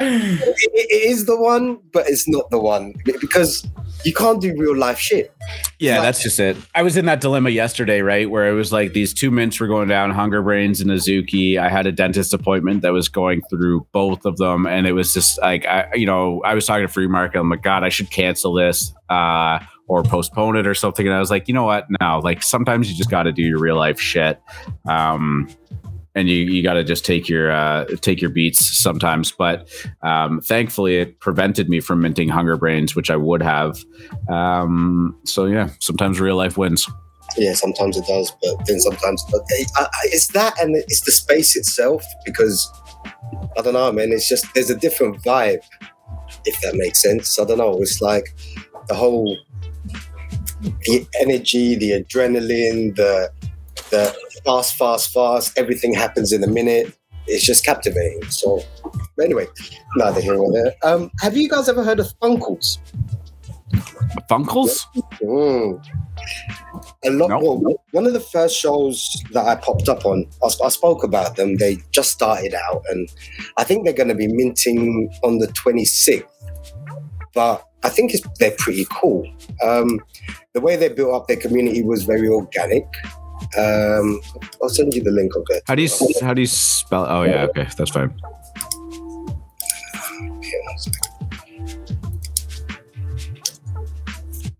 It, 0.00 0.72
it 0.74 1.10
is 1.10 1.26
the 1.26 1.38
one, 1.40 1.78
but 1.92 2.08
it's 2.08 2.28
not 2.28 2.50
the 2.50 2.58
one 2.58 2.94
because 3.20 3.66
you 4.04 4.12
can't 4.12 4.40
do 4.40 4.54
real 4.58 4.76
life 4.76 4.98
shit. 4.98 5.32
Yeah, 5.78 5.94
Like- 5.94 6.02
that's 6.02 6.22
just 6.22 6.40
it. 6.40 6.56
I 6.74 6.82
was 6.82 6.96
in 6.96 7.04
that 7.06 7.20
dilemma 7.20 7.50
yesterday, 7.50 8.00
right? 8.00 8.28
Where 8.28 8.48
it 8.48 8.54
was 8.54 8.72
like 8.72 8.92
these 8.92 9.12
two 9.14 9.30
mints 9.30 9.60
were 9.60 9.66
going 9.66 9.88
down, 9.88 10.10
Hunger 10.10 10.42
Brains 10.42 10.80
and 10.80 10.90
Azuki. 10.90 11.58
I 11.58 11.68
had 11.68 11.86
a 11.86 11.92
dentist 11.92 12.32
appointment 12.34 12.82
that 12.82 12.92
was 12.92 13.08
going 13.08 13.42
through 13.50 13.86
both 13.92 14.24
of 14.24 14.36
them, 14.38 14.66
and 14.66 14.86
it 14.86 14.92
was 14.92 15.12
just 15.14 15.40
like 15.40 15.66
I, 15.66 15.88
you 15.94 16.06
know, 16.06 16.40
I 16.44 16.54
was 16.54 16.66
talking 16.66 16.86
to 16.86 16.92
Free 16.92 17.06
Market. 17.08 17.38
I'm 17.38 17.50
like, 17.50 17.62
God, 17.62 17.84
I 17.84 17.88
should 17.90 18.10
cancel 18.10 18.54
this 18.54 18.92
uh, 19.10 19.58
or 19.86 20.02
postpone 20.02 20.56
it 20.56 20.66
or 20.66 20.74
something. 20.74 21.06
And 21.06 21.14
I 21.14 21.18
was 21.20 21.30
like, 21.30 21.46
you 21.48 21.54
know 21.54 21.64
what? 21.64 21.86
No, 22.00 22.20
like 22.20 22.42
sometimes 22.42 22.90
you 22.90 22.96
just 22.96 23.10
got 23.10 23.24
to 23.24 23.32
do 23.32 23.42
your 23.42 23.58
real 23.58 23.76
life 23.76 24.00
shit. 24.00 24.40
Um, 24.88 25.48
and 26.16 26.28
you, 26.28 26.36
you 26.36 26.62
got 26.62 26.74
to 26.74 26.84
just 26.84 27.04
take 27.04 27.28
your 27.28 27.50
uh, 27.50 27.86
take 28.00 28.20
your 28.20 28.30
beats 28.30 28.64
sometimes. 28.78 29.32
But 29.32 29.68
um, 30.02 30.40
thankfully, 30.40 30.96
it 30.98 31.18
prevented 31.18 31.68
me 31.68 31.80
from 31.80 32.00
minting 32.00 32.28
Hunger 32.28 32.56
Brains, 32.56 32.94
which 32.94 33.10
I 33.10 33.16
would 33.16 33.42
have. 33.42 33.78
Um, 34.28 35.18
so 35.24 35.46
yeah, 35.46 35.70
sometimes 35.80 36.20
real 36.20 36.36
life 36.36 36.56
wins. 36.56 36.88
Yeah, 37.36 37.54
sometimes 37.54 37.96
it 37.96 38.06
does, 38.06 38.32
but 38.42 38.64
then 38.66 38.78
sometimes 38.80 39.24
it- 39.32 39.70
I- 39.76 39.88
it's 40.04 40.28
that 40.28 40.60
and 40.62 40.76
it's 40.76 41.00
the 41.00 41.10
space 41.10 41.56
itself 41.56 42.04
because 42.24 42.70
I 43.58 43.62
don't 43.62 43.72
know, 43.74 43.90
man. 43.90 44.12
It's 44.12 44.28
just 44.28 44.46
there's 44.54 44.70
a 44.70 44.76
different 44.76 45.20
vibe, 45.22 45.60
if 46.44 46.60
that 46.60 46.76
makes 46.76 47.02
sense. 47.02 47.36
I 47.40 47.44
don't 47.44 47.58
know. 47.58 47.80
It's 47.82 48.00
like 48.00 48.36
the 48.86 48.94
whole 48.94 49.36
the 50.64 51.06
energy, 51.20 51.76
the 51.76 51.90
adrenaline, 52.02 52.96
the 52.96 53.30
the 53.90 54.16
fast, 54.44 54.76
fast, 54.76 55.12
fast. 55.12 55.58
Everything 55.58 55.94
happens 55.94 56.32
in 56.32 56.42
a 56.42 56.46
minute. 56.46 56.96
It's 57.26 57.44
just 57.44 57.64
captivating. 57.64 58.22
So, 58.30 58.60
anyway, 59.22 59.46
neither 59.96 60.20
here 60.20 60.34
nor 60.34 60.52
there. 60.52 60.74
Um, 60.82 61.10
have 61.20 61.36
you 61.36 61.48
guys 61.48 61.68
ever 61.68 61.82
heard 61.82 62.00
of 62.00 62.06
Funkles? 62.22 62.78
Funkles? 64.30 64.84
Mm. 65.22 65.84
A 67.04 67.10
lot. 67.10 67.30
No. 67.30 67.38
Well, 67.38 67.76
one 67.92 68.06
of 68.06 68.12
the 68.12 68.20
first 68.20 68.56
shows 68.56 69.22
that 69.32 69.46
I 69.46 69.56
popped 69.56 69.88
up 69.88 70.04
on, 70.04 70.26
I, 70.42 70.48
I 70.64 70.68
spoke 70.68 71.02
about 71.02 71.36
them. 71.36 71.56
They 71.56 71.78
just 71.90 72.10
started 72.10 72.54
out, 72.54 72.82
and 72.90 73.08
I 73.56 73.64
think 73.64 73.84
they're 73.84 73.94
going 73.94 74.08
to 74.08 74.14
be 74.14 74.28
minting 74.28 75.10
on 75.22 75.38
the 75.38 75.48
26th. 75.48 76.24
But 77.34 77.66
I 77.84 77.90
think 77.90 78.14
it's, 78.14 78.26
they're 78.40 78.56
pretty 78.58 78.86
cool. 78.90 79.30
Um, 79.62 80.00
the 80.54 80.60
way 80.60 80.74
they 80.74 80.88
built 80.88 81.14
up 81.14 81.28
their 81.28 81.36
community 81.36 81.82
was 81.82 82.04
very 82.04 82.28
organic. 82.28 82.86
Um, 83.58 84.20
I'll 84.62 84.70
send 84.70 84.94
you 84.94 85.02
the 85.02 85.10
link 85.10 85.36
of 85.36 85.44
it. 85.50 85.62
How 85.66 85.74
do 85.74 85.82
you 85.82 85.90
how 86.22 86.32
do 86.32 86.40
you 86.40 86.46
spell? 86.46 87.06
Oh 87.08 87.22
yeah, 87.24 87.44
okay, 87.44 87.68
that's 87.76 87.90
fine. 87.90 88.14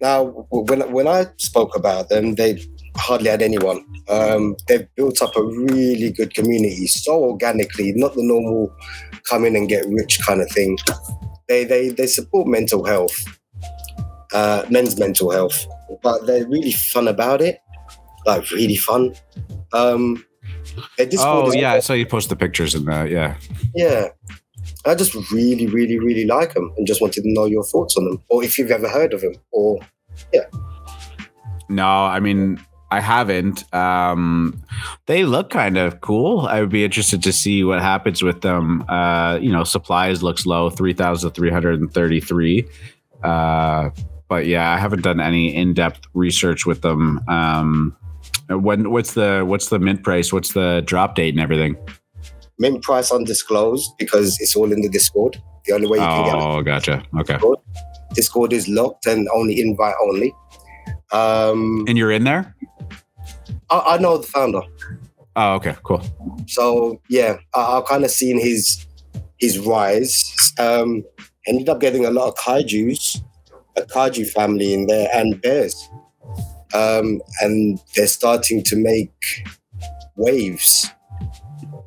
Now, 0.00 0.24
when 0.50 0.92
when 0.92 1.08
I 1.08 1.26
spoke 1.38 1.74
about 1.74 2.10
them, 2.10 2.34
they 2.34 2.62
hardly 2.96 3.30
had 3.30 3.40
anyone. 3.40 3.84
Um, 4.08 4.54
they've 4.68 4.86
built 4.96 5.22
up 5.22 5.34
a 5.34 5.42
really 5.42 6.12
good 6.12 6.34
community, 6.34 6.86
so 6.86 7.24
organically, 7.24 7.92
not 7.96 8.14
the 8.14 8.22
normal 8.22 8.70
come 9.28 9.46
in 9.46 9.56
and 9.56 9.66
get 9.66 9.86
rich 9.88 10.20
kind 10.26 10.42
of 10.42 10.50
thing. 10.50 10.76
They 11.48 11.64
they 11.64 11.90
they 11.90 12.06
support 12.06 12.46
mental 12.46 12.84
health, 12.84 13.24
uh, 14.32 14.64
men's 14.70 14.98
mental 14.98 15.30
health, 15.30 15.66
but 16.02 16.26
they're 16.26 16.46
really 16.46 16.72
fun 16.72 17.08
about 17.08 17.40
it, 17.40 17.58
like 18.26 18.50
really 18.50 18.76
fun. 18.76 19.14
Um, 19.72 20.24
Oh 20.98 21.52
yeah, 21.52 21.72
I 21.72 21.80
saw 21.80 21.92
you 21.92 22.06
post 22.06 22.28
the 22.28 22.36
pictures 22.36 22.74
in 22.74 22.84
the 22.84 23.08
yeah. 23.10 23.36
yeah. 23.74 24.08
I 24.86 24.94
just 24.94 25.14
really, 25.30 25.66
really, 25.66 25.98
really 25.98 26.26
like 26.26 26.54
them, 26.54 26.72
and 26.76 26.86
just 26.86 27.00
wanted 27.00 27.22
to 27.22 27.32
know 27.32 27.46
your 27.46 27.64
thoughts 27.64 27.96
on 27.96 28.04
them, 28.04 28.22
or 28.28 28.42
if 28.44 28.58
you've 28.58 28.70
ever 28.70 28.88
heard 28.88 29.12
of 29.12 29.20
them, 29.20 29.34
or 29.52 29.78
yeah. 30.32 30.44
No, 31.68 31.86
I 31.86 32.20
mean 32.20 32.60
I 32.94 33.00
haven't. 33.00 33.74
Um, 33.74 34.62
they 35.06 35.24
look 35.24 35.50
kind 35.50 35.76
of 35.76 36.00
cool. 36.00 36.46
I 36.46 36.60
would 36.60 36.70
be 36.70 36.84
interested 36.84 37.24
to 37.24 37.32
see 37.32 37.64
what 37.64 37.82
happens 37.82 38.22
with 38.22 38.42
them. 38.42 38.84
Uh, 38.88 39.38
you 39.42 39.50
know, 39.50 39.64
supplies 39.64 40.22
looks 40.22 40.46
low, 40.46 40.70
three 40.70 40.92
thousand 40.92 41.32
three 41.32 41.50
hundred 41.50 41.80
and 41.80 41.92
thirty-three. 41.92 42.68
Uh, 43.24 43.90
but 44.28 44.46
yeah, 44.46 44.72
I 44.72 44.78
haven't 44.78 45.02
done 45.02 45.20
any 45.20 45.54
in-depth 45.54 46.06
research 46.14 46.66
with 46.66 46.82
them. 46.82 47.20
Um, 47.28 47.96
when 48.48 48.92
what's 48.92 49.14
the 49.14 49.42
what's 49.44 49.70
the 49.70 49.80
mint 49.80 50.04
price? 50.04 50.32
What's 50.32 50.52
the 50.52 50.82
drop 50.86 51.16
date 51.16 51.34
and 51.34 51.42
everything? 51.42 51.76
mint 52.60 52.80
price 52.82 53.10
undisclosed 53.10 53.90
because 53.98 54.40
it's 54.40 54.54
all 54.54 54.72
in 54.72 54.80
the 54.80 54.88
Discord. 54.88 55.42
The 55.66 55.74
only 55.74 55.88
way 55.88 55.98
you 55.98 56.04
can 56.04 56.24
get 56.26 56.34
Oh, 56.36 56.62
gotcha. 56.62 57.02
Okay, 57.18 57.38
Discord 58.14 58.52
is 58.52 58.68
locked 58.68 59.06
and 59.06 59.28
only 59.34 59.60
invite 59.60 59.94
only. 60.00 60.32
Um, 61.12 61.84
and 61.86 61.96
you're 61.96 62.10
in 62.10 62.24
there? 62.24 62.53
I, 63.70 63.94
I 63.94 63.98
know 63.98 64.18
the 64.18 64.26
founder, 64.26 64.62
Oh, 65.36 65.54
okay, 65.54 65.74
cool. 65.82 66.02
so 66.46 67.00
yeah, 67.08 67.36
I, 67.54 67.60
I've 67.78 67.86
kind 67.86 68.04
of 68.04 68.10
seen 68.10 68.38
his 68.40 68.86
his 69.38 69.58
rise. 69.58 70.52
Um, 70.58 71.02
ended 71.46 71.68
up 71.68 71.80
getting 71.80 72.04
a 72.06 72.10
lot 72.10 72.28
of 72.28 72.34
kaiju's, 72.36 73.22
a 73.76 73.82
kaiju 73.82 74.28
family 74.30 74.72
in 74.72 74.86
there, 74.86 75.08
and 75.12 75.40
bears, 75.42 75.74
um, 76.74 77.20
and 77.40 77.78
they're 77.96 78.06
starting 78.06 78.62
to 78.64 78.76
make 78.76 79.12
waves. 80.16 80.90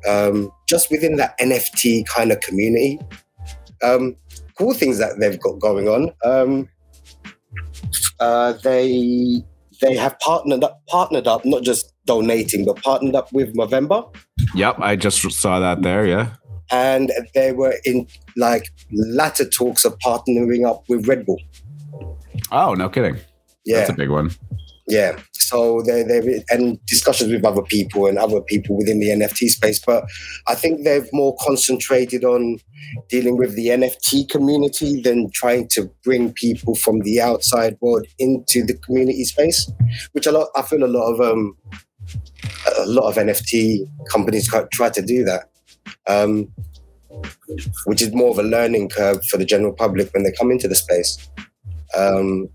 um, 0.06 0.50
just 0.68 0.90
within 0.90 1.16
that 1.16 1.38
NFT 1.38 2.06
kind 2.06 2.30
of 2.32 2.40
community. 2.40 2.98
Um, 3.82 4.16
cool 4.56 4.74
things 4.74 4.98
that 4.98 5.18
they've 5.18 5.40
got 5.40 5.58
going 5.60 5.88
on. 5.88 6.10
Um, 6.24 6.68
uh, 8.20 8.52
they 8.64 9.42
they 9.80 9.94
have 9.96 10.18
partnered 10.20 10.64
up, 10.64 10.82
partnered 10.88 11.26
up, 11.26 11.44
not 11.44 11.62
just 11.62 11.92
donating, 12.06 12.64
but 12.64 12.82
partnered 12.82 13.14
up 13.14 13.32
with 13.32 13.54
Movember, 13.54 14.14
Yep, 14.54 14.76
I 14.80 14.96
just 14.96 15.20
saw 15.32 15.58
that 15.60 15.82
there. 15.82 16.06
Yeah. 16.06 16.34
and 16.70 17.10
they 17.34 17.52
were 17.52 17.74
in 17.84 18.06
like 18.36 18.68
latter 18.92 19.48
talks 19.48 19.84
of 19.84 19.98
partnering 19.98 20.66
up 20.68 20.84
with 20.88 21.06
Red 21.08 21.24
Bull. 21.26 21.40
Oh, 22.52 22.74
no 22.74 22.88
kidding. 22.88 23.16
Yeah, 23.64 23.78
That's 23.78 23.90
a 23.90 23.94
big 23.94 24.10
one. 24.10 24.30
Yeah. 24.86 25.18
So 25.48 25.82
they 25.82 26.02
they 26.02 26.44
and 26.50 26.78
discussions 26.86 27.32
with 27.32 27.44
other 27.44 27.62
people 27.62 28.06
and 28.06 28.18
other 28.18 28.40
people 28.40 28.76
within 28.76 29.00
the 29.00 29.08
NFT 29.08 29.48
space, 29.48 29.78
but 29.84 30.04
I 30.46 30.54
think 30.54 30.84
they've 30.84 31.08
more 31.12 31.36
concentrated 31.40 32.24
on 32.24 32.58
dealing 33.08 33.36
with 33.36 33.54
the 33.54 33.68
NFT 33.68 34.28
community 34.28 35.00
than 35.00 35.30
trying 35.30 35.68
to 35.68 35.90
bring 36.04 36.32
people 36.32 36.74
from 36.74 37.00
the 37.00 37.20
outside 37.20 37.76
world 37.80 38.06
into 38.18 38.62
the 38.64 38.74
community 38.74 39.24
space, 39.24 39.70
which 40.12 40.26
a 40.26 40.32
lot 40.32 40.48
I 40.54 40.62
feel 40.62 40.84
a 40.84 40.86
lot 40.86 41.12
of 41.12 41.20
um 41.20 41.56
a 42.78 42.86
lot 42.86 43.08
of 43.08 43.16
NFT 43.16 43.86
companies 44.10 44.50
try 44.72 44.90
to 44.90 45.02
do 45.02 45.24
that. 45.24 45.50
Um, 46.06 46.52
which 47.86 48.02
is 48.02 48.12
more 48.14 48.30
of 48.30 48.38
a 48.38 48.42
learning 48.42 48.88
curve 48.90 49.24
for 49.24 49.38
the 49.38 49.44
general 49.44 49.72
public 49.72 50.12
when 50.12 50.22
they 50.22 50.32
come 50.32 50.50
into 50.50 50.68
the 50.68 50.74
space. 50.74 51.28
Um, 51.96 52.48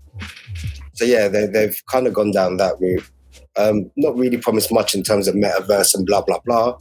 so 0.94 1.04
yeah, 1.04 1.28
they, 1.28 1.46
they've 1.46 1.76
kind 1.90 2.06
of 2.06 2.14
gone 2.14 2.32
down 2.32 2.56
that 2.58 2.76
route. 2.80 3.08
Um, 3.56 3.90
not 3.96 4.16
really 4.16 4.36
promised 4.36 4.72
much 4.72 4.94
in 4.94 5.02
terms 5.02 5.28
of 5.28 5.34
metaverse 5.34 5.94
and 5.94 6.06
blah 6.06 6.22
blah 6.22 6.38
blah. 6.44 6.76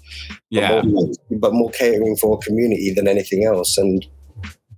Yeah. 0.50 0.82
But 0.82 0.86
more, 0.86 1.12
but 1.32 1.54
more 1.54 1.72
catering 1.72 2.16
for 2.16 2.36
a 2.38 2.42
community 2.46 2.94
than 2.94 3.08
anything 3.08 3.46
else. 3.46 3.78
And 3.78 4.06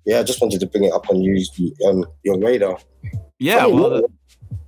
yeah, 0.06 0.20
I 0.20 0.24
just 0.24 0.42
wanted 0.42 0.60
to 0.62 0.68
bring 0.68 0.84
it 0.86 0.94
up 0.94 1.10
on 1.10 1.22
you 1.22 1.44
on 1.86 2.04
your 2.24 2.40
radar. 2.40 2.78
Yeah. 3.40 3.62
Funny 3.62 3.74
Well, 3.74 3.94
enough- 3.96 4.12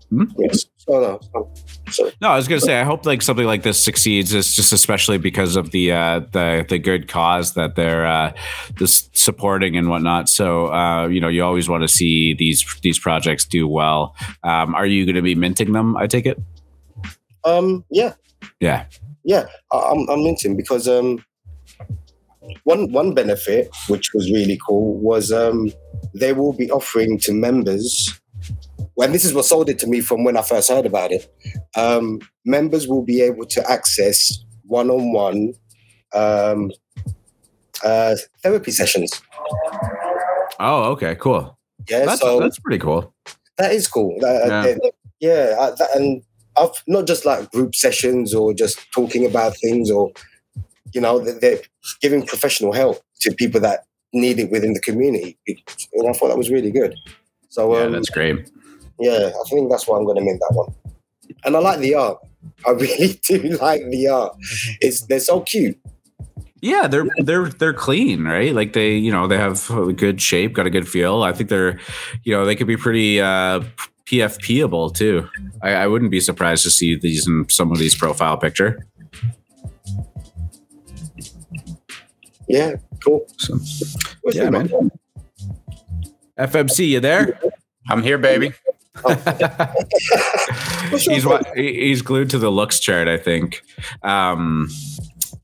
Hmm? 0.10 0.24
yes. 0.40 0.66
Oh, 0.90 1.20
no, 1.34 1.52
sorry. 1.92 2.14
No, 2.22 2.30
I 2.30 2.38
was 2.38 2.48
gonna 2.48 2.62
say 2.62 2.80
I 2.80 2.84
hope 2.84 3.06
like 3.06 3.22
something 3.22 3.46
like 3.46 3.64
this 3.64 3.84
succeeds. 3.84 4.34
It's 4.34 4.56
just 4.56 4.72
especially 4.72 5.18
because 5.18 5.58
of 5.58 5.72
the 5.72 5.92
uh, 5.92 6.20
the 6.32 6.66
the 6.68 6.80
good 6.80 7.10
cause 7.10 7.56
that 7.56 7.76
they're 7.76 8.08
uh, 8.08 8.32
just 8.76 9.16
supporting 9.18 9.76
and 9.76 9.90
whatnot. 9.90 10.30
So 10.30 10.72
uh, 10.72 11.08
you 11.08 11.20
know, 11.20 11.28
you 11.28 11.44
always 11.44 11.68
want 11.68 11.84
to 11.84 11.90
see 11.90 12.34
these 12.34 12.66
these 12.84 13.00
projects 13.00 13.44
do 13.46 13.68
well. 13.68 14.16
Um, 14.44 14.76
are 14.76 14.86
you 14.86 15.06
going 15.06 15.16
to 15.16 15.22
be 15.22 15.36
minting 15.36 15.74
them? 15.74 15.98
I 15.98 16.08
take 16.08 16.26
it. 16.26 16.40
Um, 17.44 17.84
yeah, 17.90 18.14
Yeah. 18.62 18.86
yeah, 19.26 19.46
I, 19.74 19.78
I'm 19.92 20.08
I'm 20.10 20.26
it 20.26 20.56
because 20.58 20.88
um, 20.88 21.24
one 22.64 22.92
one 22.94 23.14
benefit 23.14 23.70
which 23.90 24.14
was 24.14 24.32
really 24.32 24.58
cool 24.66 24.98
was 25.00 25.32
um, 25.34 25.70
they 26.14 26.32
will 26.34 26.54
be 26.54 26.72
offering 26.72 27.20
to 27.20 27.34
members. 27.34 28.20
When 28.98 29.12
this 29.12 29.24
is 29.26 29.32
what 29.32 29.46
sold 29.46 29.70
it 29.70 29.78
to 29.80 29.88
me 29.88 30.02
from 30.02 30.24
when 30.24 30.36
I 30.38 30.42
first 30.42 30.70
heard 30.72 30.88
about 30.88 31.12
it, 31.12 31.32
um, 31.76 32.20
members 32.46 32.88
will 32.88 33.04
be 33.04 33.22
able 33.22 33.46
to 33.46 33.70
access 33.70 34.40
one-on-one 34.66 35.54
um, 36.16 36.72
uh, 37.84 38.16
therapy 38.42 38.72
sessions. 38.72 39.22
Oh, 40.60 40.86
okay, 40.94 41.14
cool. 41.14 41.60
Yeah, 41.88 42.06
That's 42.06 42.22
so 42.22 42.40
that's 42.40 42.58
pretty 42.58 42.80
cool. 42.80 43.14
that 43.60 43.72
is 43.72 43.88
cool. 43.88 44.18
That- 44.20 44.48
Yeah. 44.82 44.90
yeah, 45.20 45.56
I- 45.60 45.76
that, 45.78 45.90
and 45.96 46.24
I've 46.58 46.72
not 46.88 47.06
just 47.06 47.24
like 47.24 47.52
group 47.52 47.76
sessions 47.76 48.34
or 48.34 48.52
just 48.52 48.80
talking 48.92 49.28
about 49.28 49.56
things 49.58 49.92
or 49.92 50.12
you 50.92 51.02
know 51.02 51.20
they- 51.20 51.38
they're 51.42 51.62
giving 52.02 52.26
professional 52.26 52.74
help 52.74 53.00
to 53.22 53.32
people 53.32 53.62
that 53.62 53.84
need 54.12 54.40
it 54.40 54.50
within 54.50 54.74
the 54.74 54.80
community. 54.82 55.38
And 55.94 56.10
I 56.10 56.14
thought 56.14 56.30
that 56.30 56.38
was 56.38 56.50
really 56.50 56.72
good. 56.72 56.96
So 57.50 57.76
Yeah, 57.78 57.84
um, 57.84 57.92
that's 57.92 58.10
great. 58.10 58.50
Yeah, 59.00 59.32
I 59.40 59.50
think 59.50 59.70
that's 59.70 59.88
why 59.88 59.98
I'm 59.98 60.06
going 60.06 60.18
to 60.18 60.24
mint 60.24 60.40
that 60.40 60.56
one. 60.56 60.74
And 61.44 61.56
I 61.56 61.60
like 61.60 61.80
the 61.80 61.96
art. 61.96 62.18
I 62.66 62.72
really 62.72 63.20
do 63.24 63.38
like 63.62 63.82
the 63.90 64.08
art. 64.08 64.36
It's 64.82 65.06
they're 65.08 65.20
so 65.20 65.42
cute. 65.42 65.80
Yeah, 66.62 66.88
they're 66.88 67.06
they're 67.18 67.50
they're 67.50 67.74
clean, 67.74 68.24
right? 68.24 68.54
Like 68.54 68.74
they, 68.74 68.96
you 68.96 69.12
know, 69.12 69.28
they 69.28 69.38
have 69.38 69.70
a 69.70 69.94
good 69.94 70.22
shape, 70.22 70.54
got 70.54 70.66
a 70.66 70.72
good 70.72 70.88
feel. 70.88 71.22
I 71.22 71.32
think 71.32 71.50
they're, 71.50 71.80
you 72.24 72.34
know, 72.34 72.46
they 72.46 72.56
could 72.56 72.68
be 72.68 72.78
pretty 72.78 73.22
uh 73.22 73.62
PFPable 74.06 74.96
too. 74.96 75.28
I, 75.62 75.74
I 75.74 75.88
wouldn't 75.88 76.12
be 76.12 76.20
surprised 76.20 76.64
to 76.64 76.72
see 76.72 76.98
these 76.98 77.28
in 77.28 77.46
some 77.50 77.72
of 77.72 77.78
these 77.78 77.94
profile 77.94 78.38
picture. 78.38 78.80
Yeah, 82.48 82.76
cool. 83.04 83.26
So, 83.38 83.60
Yeah, 84.32 84.50
man. 84.50 84.70
FMC, 86.40 86.88
you 86.88 87.00
there? 87.00 87.40
I'm 87.90 88.02
here, 88.02 88.18
baby. 88.18 88.54
He's 91.00 91.26
he's 91.56 92.02
glued 92.02 92.30
to 92.32 92.38
the 92.40 92.50
looks 92.50 92.80
chart, 92.80 93.08
I 93.08 93.18
think. 93.18 93.62
Um, 94.04 94.70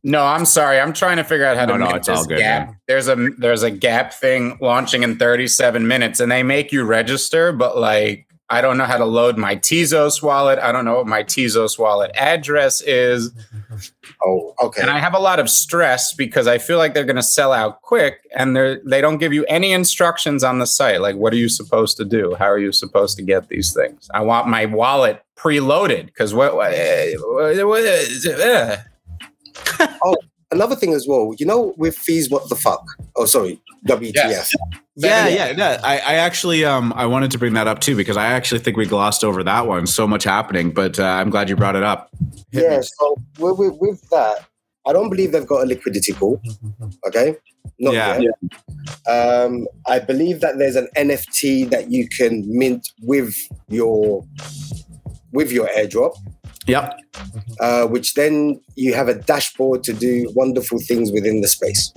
No, 0.03 0.21
I'm 0.23 0.45
sorry. 0.45 0.79
I'm 0.79 0.93
trying 0.93 1.17
to 1.17 1.23
figure 1.23 1.45
out 1.45 1.55
how 1.57 1.65
No, 1.65 1.73
to 1.73 1.79
no, 1.79 1.85
make 1.87 1.95
it's 1.97 2.07
this 2.07 2.17
all 2.19 2.25
good, 2.25 2.39
gap. 2.39 2.67
man. 2.67 2.77
There's 2.87 3.07
a 3.07 3.15
there's 3.37 3.63
a 3.63 3.71
gap 3.71 4.13
thing 4.13 4.57
launching 4.61 5.03
in 5.03 5.17
37 5.17 5.87
minutes, 5.87 6.19
and 6.19 6.31
they 6.31 6.43
make 6.43 6.71
you 6.71 6.83
register, 6.83 7.51
but 7.53 7.77
like 7.77 8.27
I 8.53 8.61
don't 8.61 8.77
know 8.77 8.85
how 8.85 8.97
to 8.97 9.05
load 9.05 9.37
my 9.37 9.55
Tezos 9.55 10.21
wallet. 10.21 10.59
I 10.59 10.71
don't 10.71 10.85
know 10.85 10.95
what 10.95 11.07
my 11.07 11.23
Tezos 11.23 11.79
wallet 11.79 12.11
address 12.15 12.81
is, 12.81 13.31
Oh, 14.25 14.53
okay. 14.61 14.81
and 14.81 14.89
I 14.91 14.99
have 14.99 15.13
a 15.13 15.19
lot 15.19 15.39
of 15.39 15.49
stress 15.49 16.13
because 16.13 16.47
I 16.47 16.57
feel 16.59 16.77
like 16.77 16.93
they're 16.93 17.03
going 17.03 17.15
to 17.17 17.23
sell 17.23 17.51
out 17.51 17.81
quick, 17.81 18.19
and 18.35 18.55
they 18.55 18.77
they 18.85 19.01
don't 19.01 19.17
give 19.17 19.33
you 19.33 19.43
any 19.45 19.71
instructions 19.73 20.43
on 20.43 20.59
the 20.59 20.67
site. 20.67 21.01
Like, 21.01 21.15
what 21.15 21.33
are 21.33 21.37
you 21.37 21.49
supposed 21.49 21.97
to 21.97 22.05
do? 22.05 22.35
How 22.37 22.45
are 22.45 22.59
you 22.59 22.71
supposed 22.71 23.17
to 23.17 23.23
get 23.23 23.49
these 23.49 23.73
things? 23.73 24.09
I 24.13 24.21
want 24.21 24.47
my 24.47 24.65
wallet 24.65 25.23
preloaded 25.35 26.05
because 26.05 26.33
what? 26.33 26.55
what, 26.55 26.71
what, 27.25 27.67
what 27.67 27.83
uh, 27.85 28.77
Another 30.53 30.75
thing 30.75 30.93
as 30.93 31.07
well, 31.07 31.33
you 31.39 31.45
know, 31.45 31.73
with 31.77 31.97
fees, 31.97 32.29
what 32.29 32.47
the 32.49 32.55
fuck? 32.55 32.83
Oh, 33.15 33.25
sorry, 33.25 33.59
WTF. 33.87 34.13
Yes. 34.13 34.51
yeah, 34.95 35.27
yeah, 35.27 35.49
yeah. 35.57 35.81
I, 35.83 35.95
I 35.97 36.13
actually 36.15 36.63
um 36.63 36.93
I 36.95 37.05
wanted 37.07 37.31
to 37.31 37.37
bring 37.39 37.53
that 37.53 37.67
up 37.67 37.79
too 37.79 37.95
because 37.95 38.17
I 38.17 38.27
actually 38.27 38.59
think 38.59 38.77
we 38.77 38.85
glossed 38.85 39.23
over 39.23 39.43
that 39.43 39.67
one. 39.67 39.87
So 39.87 40.07
much 40.07 40.23
happening, 40.23 40.71
but 40.71 40.99
uh, 40.99 41.03
I'm 41.05 41.29
glad 41.31 41.49
you 41.49 41.55
brought 41.55 41.75
it 41.75 41.83
up. 41.83 42.09
Hit 42.51 42.69
me. 42.69 42.75
Yeah, 42.75 42.81
so 42.81 43.15
with, 43.39 43.57
with, 43.57 43.73
with 43.79 44.09
that, 44.11 44.45
I 44.85 44.93
don't 44.93 45.09
believe 45.09 45.31
they've 45.31 45.47
got 45.47 45.63
a 45.63 45.65
liquidity 45.65 46.13
pool. 46.13 46.41
Okay, 47.07 47.35
not 47.79 47.93
Yeah. 47.93 48.19
yet. 48.19 49.09
Um, 49.09 49.67
I 49.87 49.99
believe 49.99 50.39
that 50.41 50.57
there's 50.59 50.75
an 50.75 50.87
NFT 50.95 51.69
that 51.71 51.89
you 51.89 52.07
can 52.07 52.43
mint 52.47 52.87
with 53.01 53.33
your 53.69 54.23
with 55.31 55.51
your 55.51 55.67
airdrop, 55.69 56.13
Yep. 56.67 56.99
uh, 57.59 57.87
which 57.87 58.13
then 58.13 58.61
you 58.75 58.93
have 58.93 59.07
a 59.07 59.15
dashboard 59.15 59.83
to 59.83 59.93
do 59.93 60.31
wonderful 60.35 60.79
things 60.79 61.11
within 61.11 61.41
the 61.41 61.47
space. 61.47 61.93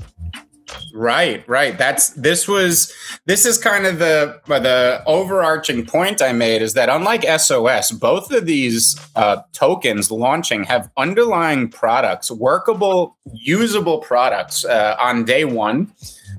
Right, 0.93 1.47
right. 1.48 1.76
That's 1.76 2.10
this 2.10 2.48
was 2.48 2.93
this 3.26 3.47
is 3.47 3.59
kind 3.59 3.86
of 3.86 3.98
the 3.98 4.40
the 4.47 5.02
overarching 5.06 5.86
point 5.86 6.20
I 6.20 6.32
made 6.32 6.62
is 6.62 6.74
that 6.74 6.88
unlike 6.88 7.24
SOS, 7.24 7.93
both 7.93 8.32
of 8.32 8.47
these 8.47 8.98
uh, 9.14 9.43
tokens 9.52 10.10
launching 10.10 10.64
have 10.64 10.90
underlying 10.97 11.68
products, 11.68 12.30
workable, 12.30 13.16
usable 13.32 13.98
products 13.98 14.64
uh, 14.64 14.97
on 14.98 15.24
day 15.24 15.44
one. 15.44 15.93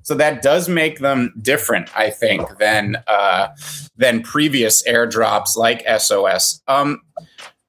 So 0.04 0.16
that 0.16 0.42
does 0.42 0.70
make 0.70 1.00
them 1.00 1.34
different, 1.42 1.90
I 1.98 2.10
think, 2.10 2.58
than 2.60 2.98
uh, 3.08 3.50
than 3.98 4.24
previous 4.24 4.82
airdrops 4.88 5.56
like 5.56 5.86
SOS. 6.00 6.62
Um, 6.68 7.02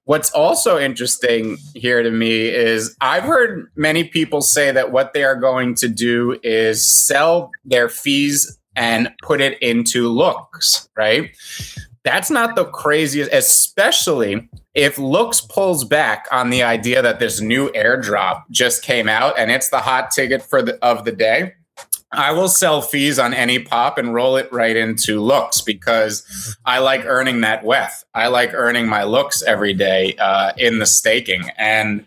What's 0.08 0.30
also 0.30 0.78
interesting 0.78 1.58
here 1.74 2.02
to 2.02 2.10
me 2.10 2.48
is 2.48 2.96
I've 2.98 3.24
heard 3.24 3.70
many 3.76 4.04
people 4.04 4.40
say 4.40 4.70
that 4.70 4.90
what 4.90 5.12
they 5.12 5.22
are 5.22 5.36
going 5.36 5.74
to 5.74 5.88
do 5.88 6.40
is 6.42 6.90
sell 6.90 7.50
their 7.66 7.90
fees 7.90 8.58
and 8.74 9.12
put 9.22 9.42
it 9.42 9.60
into 9.60 10.08
looks, 10.08 10.88
right? 10.96 11.36
That's 12.04 12.30
not 12.30 12.56
the 12.56 12.64
craziest, 12.64 13.30
especially 13.34 14.48
if 14.72 14.96
looks 14.96 15.42
pulls 15.42 15.84
back 15.84 16.26
on 16.32 16.48
the 16.48 16.62
idea 16.62 17.02
that 17.02 17.18
this 17.18 17.42
new 17.42 17.68
airdrop 17.72 18.44
just 18.50 18.82
came 18.82 19.10
out 19.10 19.38
and 19.38 19.50
it's 19.50 19.68
the 19.68 19.80
hot 19.80 20.10
ticket 20.10 20.40
for 20.40 20.62
the 20.62 20.82
of 20.82 21.04
the 21.04 21.12
day. 21.12 21.52
I 22.10 22.32
will 22.32 22.48
sell 22.48 22.80
fees 22.80 23.18
on 23.18 23.34
any 23.34 23.58
pop 23.58 23.98
and 23.98 24.14
roll 24.14 24.36
it 24.36 24.50
right 24.50 24.76
into 24.76 25.20
looks 25.20 25.60
because 25.60 26.56
I 26.64 26.78
like 26.78 27.04
earning 27.04 27.42
that 27.42 27.64
weth. 27.64 28.04
I 28.14 28.28
like 28.28 28.54
earning 28.54 28.88
my 28.88 29.04
looks 29.04 29.42
every 29.42 29.74
day 29.74 30.14
uh, 30.18 30.52
in 30.56 30.78
the 30.78 30.86
staking, 30.86 31.50
and 31.58 32.06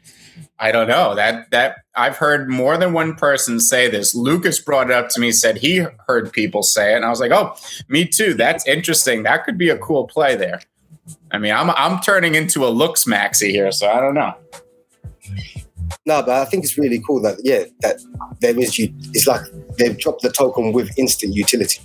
I 0.59 0.71
don't 0.71 0.87
know 0.87 1.13
that 1.15 1.51
that 1.51 1.77
I've 1.95 2.17
heard 2.17 2.49
more 2.49 2.77
than 2.77 2.93
one 2.93 3.15
person 3.15 3.59
say 3.59 3.89
this. 3.89 4.15
Lucas 4.15 4.59
brought 4.59 4.89
it 4.89 4.95
up 4.95 5.09
to 5.09 5.19
me, 5.19 5.31
said 5.31 5.57
he 5.57 5.85
heard 6.07 6.31
people 6.31 6.63
say 6.63 6.93
it, 6.93 6.97
and 6.97 7.05
I 7.05 7.09
was 7.09 7.19
like, 7.19 7.31
oh, 7.31 7.55
me 7.87 8.05
too. 8.05 8.33
That's 8.33 8.65
interesting. 8.67 9.23
That 9.23 9.45
could 9.45 9.57
be 9.57 9.69
a 9.69 9.77
cool 9.77 10.07
play 10.07 10.35
there. 10.35 10.61
I 11.31 11.37
mean, 11.37 11.53
I'm 11.53 11.69
I'm 11.71 11.99
turning 12.01 12.35
into 12.35 12.65
a 12.65 12.69
looks 12.69 13.05
maxi 13.05 13.51
here, 13.51 13.71
so 13.71 13.89
I 13.89 13.99
don't 13.99 14.15
know. 14.15 14.33
No, 16.05 16.21
but 16.21 16.29
I 16.29 16.45
think 16.45 16.63
it's 16.63 16.77
really 16.77 17.01
cool 17.05 17.21
that 17.21 17.37
yeah, 17.43 17.65
that 17.81 17.97
there 18.39 18.57
is 18.59 18.79
you. 18.79 18.93
It's 19.13 19.27
like 19.27 19.41
they've 19.77 19.97
dropped 19.97 20.21
the 20.21 20.31
token 20.31 20.73
with 20.73 20.97
instant 20.97 21.35
utility. 21.35 21.79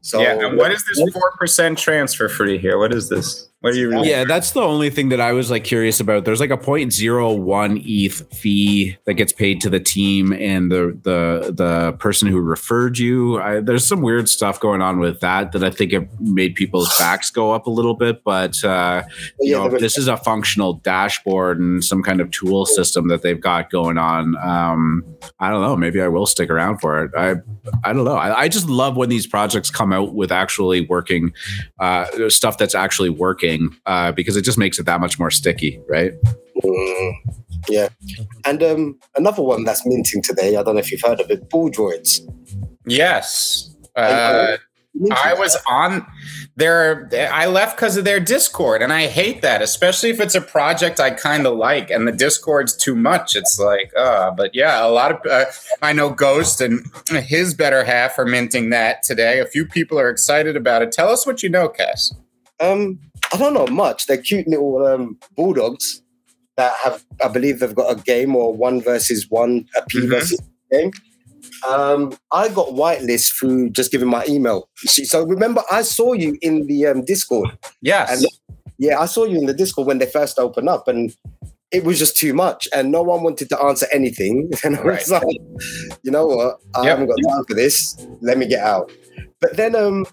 So 0.00 0.20
yeah. 0.20 0.46
And 0.46 0.56
what 0.56 0.72
is 0.72 0.84
this 0.86 1.12
four 1.12 1.32
percent 1.38 1.78
transfer 1.78 2.28
fee 2.28 2.58
here? 2.58 2.78
What 2.78 2.92
is 2.92 3.08
this? 3.08 3.49
What 3.60 3.74
are 3.74 3.76
you? 3.76 3.90
Really 3.90 4.08
Yeah, 4.08 4.24
that's 4.24 4.52
the 4.52 4.62
only 4.62 4.88
thing 4.88 5.10
that 5.10 5.20
I 5.20 5.32
was 5.32 5.50
like 5.50 5.64
curious 5.64 6.00
about. 6.00 6.24
There's 6.24 6.40
like 6.40 6.50
a 6.50 6.56
0.01 6.56 7.82
ETH 7.84 8.34
fee 8.34 8.96
that 9.04 9.14
gets 9.14 9.34
paid 9.34 9.60
to 9.60 9.68
the 9.68 9.78
team 9.78 10.32
and 10.32 10.72
the 10.72 10.98
the 11.02 11.52
the 11.52 11.92
person 11.98 12.26
who 12.28 12.40
referred 12.40 12.96
you. 12.96 13.38
I, 13.38 13.60
there's 13.60 13.86
some 13.86 14.00
weird 14.00 14.30
stuff 14.30 14.60
going 14.60 14.80
on 14.80 14.98
with 14.98 15.20
that 15.20 15.52
that 15.52 15.62
I 15.62 15.68
think 15.68 15.92
it 15.92 16.08
made 16.20 16.54
people's 16.54 16.96
backs 16.98 17.30
go 17.30 17.52
up 17.52 17.66
a 17.66 17.70
little 17.70 17.92
bit. 17.92 18.24
But 18.24 18.64
uh, 18.64 19.02
you 19.40 19.52
Yeah, 19.52 19.66
know, 19.66 19.78
this 19.78 19.98
is 19.98 20.08
a 20.08 20.16
functional 20.16 20.74
dashboard 20.74 21.60
and 21.60 21.84
some 21.84 22.02
kind 22.02 22.22
of 22.22 22.30
tool 22.30 22.64
system 22.64 23.08
that 23.08 23.20
they've 23.20 23.40
got 23.40 23.68
going 23.68 23.98
on. 23.98 24.36
Um, 24.42 25.04
I 25.38 25.50
don't 25.50 25.60
know. 25.60 25.76
Maybe 25.76 26.00
I 26.00 26.08
will 26.08 26.24
stick 26.24 26.48
around 26.48 26.78
for 26.78 27.04
it. 27.04 27.10
I 27.14 27.34
I 27.84 27.92
don't 27.92 28.04
know. 28.04 28.16
I, 28.16 28.40
I 28.40 28.48
just 28.48 28.70
love 28.70 28.96
when 28.96 29.10
these 29.10 29.26
projects 29.26 29.68
come 29.68 29.92
out 29.92 30.14
with 30.14 30.32
actually 30.32 30.86
working 30.86 31.34
uh, 31.78 32.06
stuff 32.30 32.56
that's 32.56 32.74
actually 32.74 33.10
working 33.10 33.49
uh, 33.86 34.12
because 34.12 34.36
it 34.36 34.42
just 34.42 34.58
makes 34.58 34.78
it 34.78 34.86
that 34.86 35.00
much 35.00 35.18
more 35.18 35.30
sticky, 35.30 35.80
right? 35.88 36.12
Mm, 36.64 37.12
yeah, 37.68 37.88
and 38.44 38.62
um, 38.62 38.98
another 39.16 39.42
one 39.42 39.64
that's 39.64 39.86
minting 39.86 40.22
today. 40.22 40.56
I 40.56 40.62
don't 40.62 40.74
know 40.74 40.80
if 40.80 40.92
you've 40.92 41.02
heard 41.02 41.20
of 41.20 41.30
it. 41.30 41.48
Bulldroids. 41.48 42.20
Yes. 42.86 43.74
Uh, 43.96 44.56
I 45.12 45.34
was 45.34 45.56
on 45.68 46.06
their. 46.56 47.08
I 47.32 47.46
left 47.46 47.76
because 47.76 47.96
of 47.96 48.04
their 48.04 48.20
Discord, 48.20 48.82
and 48.82 48.92
I 48.92 49.06
hate 49.06 49.40
that, 49.42 49.62
especially 49.62 50.10
if 50.10 50.20
it's 50.20 50.34
a 50.34 50.40
project 50.40 50.98
I 50.98 51.10
kind 51.10 51.46
of 51.46 51.56
like, 51.56 51.90
and 51.90 52.06
the 52.06 52.12
Discord's 52.12 52.76
too 52.76 52.96
much. 52.96 53.36
It's 53.36 53.58
like, 53.58 53.92
uh, 53.96 54.32
but 54.32 54.54
yeah, 54.54 54.84
a 54.84 54.88
lot 54.88 55.12
of 55.12 55.30
uh, 55.30 55.44
I 55.80 55.92
know 55.92 56.10
Ghost 56.10 56.60
and 56.60 56.84
his 57.08 57.54
better 57.54 57.84
half 57.84 58.18
are 58.18 58.26
minting 58.26 58.70
that 58.70 59.02
today. 59.02 59.40
A 59.40 59.46
few 59.46 59.64
people 59.64 59.98
are 59.98 60.10
excited 60.10 60.56
about 60.56 60.82
it. 60.82 60.92
Tell 60.92 61.08
us 61.08 61.24
what 61.24 61.42
you 61.42 61.48
know, 61.48 61.68
Cass. 61.68 62.12
Um, 62.58 62.98
I 63.32 63.36
don't 63.36 63.54
know 63.54 63.66
much. 63.66 64.06
They're 64.06 64.20
cute 64.22 64.48
little 64.48 64.86
um, 64.86 65.18
bulldogs 65.36 66.02
that 66.56 66.72
have, 66.82 67.04
I 67.24 67.28
believe, 67.28 67.60
they've 67.60 67.74
got 67.74 67.90
a 67.96 68.02
game 68.02 68.34
or 68.36 68.52
one 68.52 68.80
versus 68.82 69.26
one, 69.30 69.66
a 69.76 69.82
P 69.86 70.00
Mhm. 70.00 70.08
versus 70.10 70.40
game. 70.70 70.90
Um, 71.68 72.16
I 72.32 72.48
got 72.48 72.68
whitelist 72.68 73.38
through 73.38 73.70
just 73.70 73.90
giving 73.92 74.08
my 74.08 74.24
email. 74.28 74.68
So 74.84 75.24
remember, 75.24 75.62
I 75.70 75.82
saw 75.82 76.12
you 76.14 76.38
in 76.42 76.66
the 76.66 76.86
um, 76.86 77.04
Discord. 77.04 77.50
Yes. 77.82 78.22
And- 78.22 78.26
Yeah, 78.78 78.98
I 78.98 79.04
saw 79.06 79.24
you 79.26 79.36
in 79.38 79.44
the 79.44 79.52
Discord 79.52 79.86
when 79.86 79.98
they 79.98 80.06
first 80.06 80.38
opened 80.38 80.70
up, 80.70 80.88
and 80.88 81.14
it 81.70 81.84
was 81.84 81.98
just 81.98 82.16
too 82.16 82.32
much, 82.32 82.66
and 82.74 82.90
no 82.90 83.02
one 83.02 83.22
wanted 83.22 83.50
to 83.50 83.62
answer 83.62 83.86
anything. 83.92 84.50
And 84.64 84.78
I 84.78 84.82
was 84.82 85.10
like, 85.10 85.22
you 86.02 86.10
know 86.10 86.26
what? 86.26 86.56
I 86.74 86.84
Yep. 86.84 86.88
haven't 86.90 87.06
got 87.08 87.18
time 87.30 87.44
for 87.46 87.54
this. 87.54 87.94
Let 88.22 88.38
me 88.38 88.46
get 88.46 88.60
out. 88.64 88.90
But 89.38 89.56
then, 89.58 89.76
um, 89.76 90.06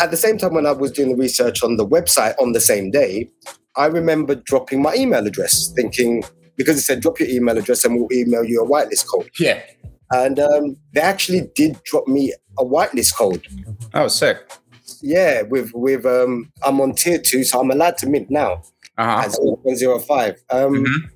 at 0.00 0.10
the 0.10 0.16
same 0.16 0.38
time, 0.38 0.54
when 0.54 0.66
I 0.66 0.72
was 0.72 0.92
doing 0.92 1.10
the 1.10 1.16
research 1.16 1.62
on 1.62 1.76
the 1.76 1.86
website 1.86 2.34
on 2.40 2.52
the 2.52 2.60
same 2.60 2.90
day, 2.90 3.28
I 3.76 3.86
remember 3.86 4.34
dropping 4.34 4.82
my 4.82 4.94
email 4.94 5.26
address, 5.26 5.72
thinking 5.74 6.22
because 6.56 6.76
it 6.78 6.82
said 6.82 7.00
drop 7.00 7.20
your 7.20 7.28
email 7.28 7.56
address 7.56 7.84
and 7.84 7.94
we'll 7.96 8.12
email 8.12 8.44
you 8.44 8.62
a 8.62 8.66
whitelist 8.68 9.06
code. 9.12 9.30
yeah. 9.38 9.60
And 10.10 10.40
um, 10.40 10.76
they 10.94 11.00
actually 11.02 11.50
did 11.54 11.82
drop 11.84 12.08
me 12.08 12.32
a 12.58 12.64
whitelist 12.64 13.14
code. 13.16 13.46
Oh, 13.94 14.08
sick. 14.08 14.38
Yeah, 15.02 15.42
with 15.42 15.70
with 15.74 16.06
um, 16.06 16.50
I'm 16.64 16.80
on 16.80 16.94
tier 16.94 17.18
two, 17.18 17.44
so 17.44 17.60
I'm 17.60 17.70
allowed 17.70 17.98
to 17.98 18.08
mint 18.08 18.30
now 18.30 18.62
Uh 18.96 19.04
huh. 19.04 19.22
at 19.26 19.30
0.05. 19.32 20.36
Um, 20.50 20.74
Mhm. 20.84 21.10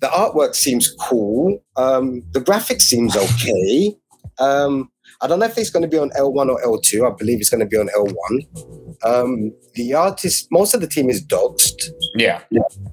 The 0.00 0.06
artwork 0.08 0.54
seems 0.54 0.94
cool. 1.00 1.58
Um, 1.74 2.22
the 2.30 2.40
graphics 2.40 2.82
seems 2.82 3.16
okay. 3.16 3.96
Um, 4.38 4.90
I 5.20 5.26
don't 5.26 5.40
know 5.40 5.46
if 5.46 5.58
it's 5.58 5.70
going 5.70 5.82
to 5.82 5.88
be 5.88 5.98
on 5.98 6.10
L1 6.10 6.48
or 6.48 6.60
L2. 6.62 7.10
I 7.10 7.14
believe 7.16 7.40
it's 7.40 7.50
going 7.50 7.60
to 7.60 7.66
be 7.66 7.76
on 7.76 7.88
L1. 7.88 8.96
Um, 9.04 9.52
the 9.74 9.94
artist, 9.94 10.46
most 10.52 10.74
of 10.74 10.80
the 10.80 10.86
team 10.86 11.10
is 11.10 11.24
doxed. 11.26 11.90
Yeah. 12.14 12.40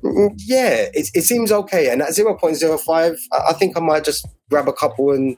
Mm, 0.03 0.34
Yeah, 0.45 0.88
it, 0.93 1.10
it 1.14 1.22
seems 1.23 1.52
okay. 1.52 1.91
And 1.91 2.02
at 2.02 2.10
0.05, 2.10 3.18
I, 3.31 3.38
I 3.49 3.53
think 3.53 3.77
I 3.77 3.80
might 3.80 4.03
just 4.03 4.26
grab 4.49 4.68
a 4.68 4.73
couple 4.73 5.11
and 5.11 5.38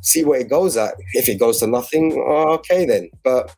see 0.00 0.24
where 0.24 0.40
it 0.40 0.50
goes 0.50 0.76
at. 0.76 0.94
If 1.14 1.28
it 1.28 1.38
goes 1.38 1.60
to 1.60 1.66
nothing, 1.68 2.12
okay 2.12 2.84
then. 2.84 3.10
But 3.22 3.54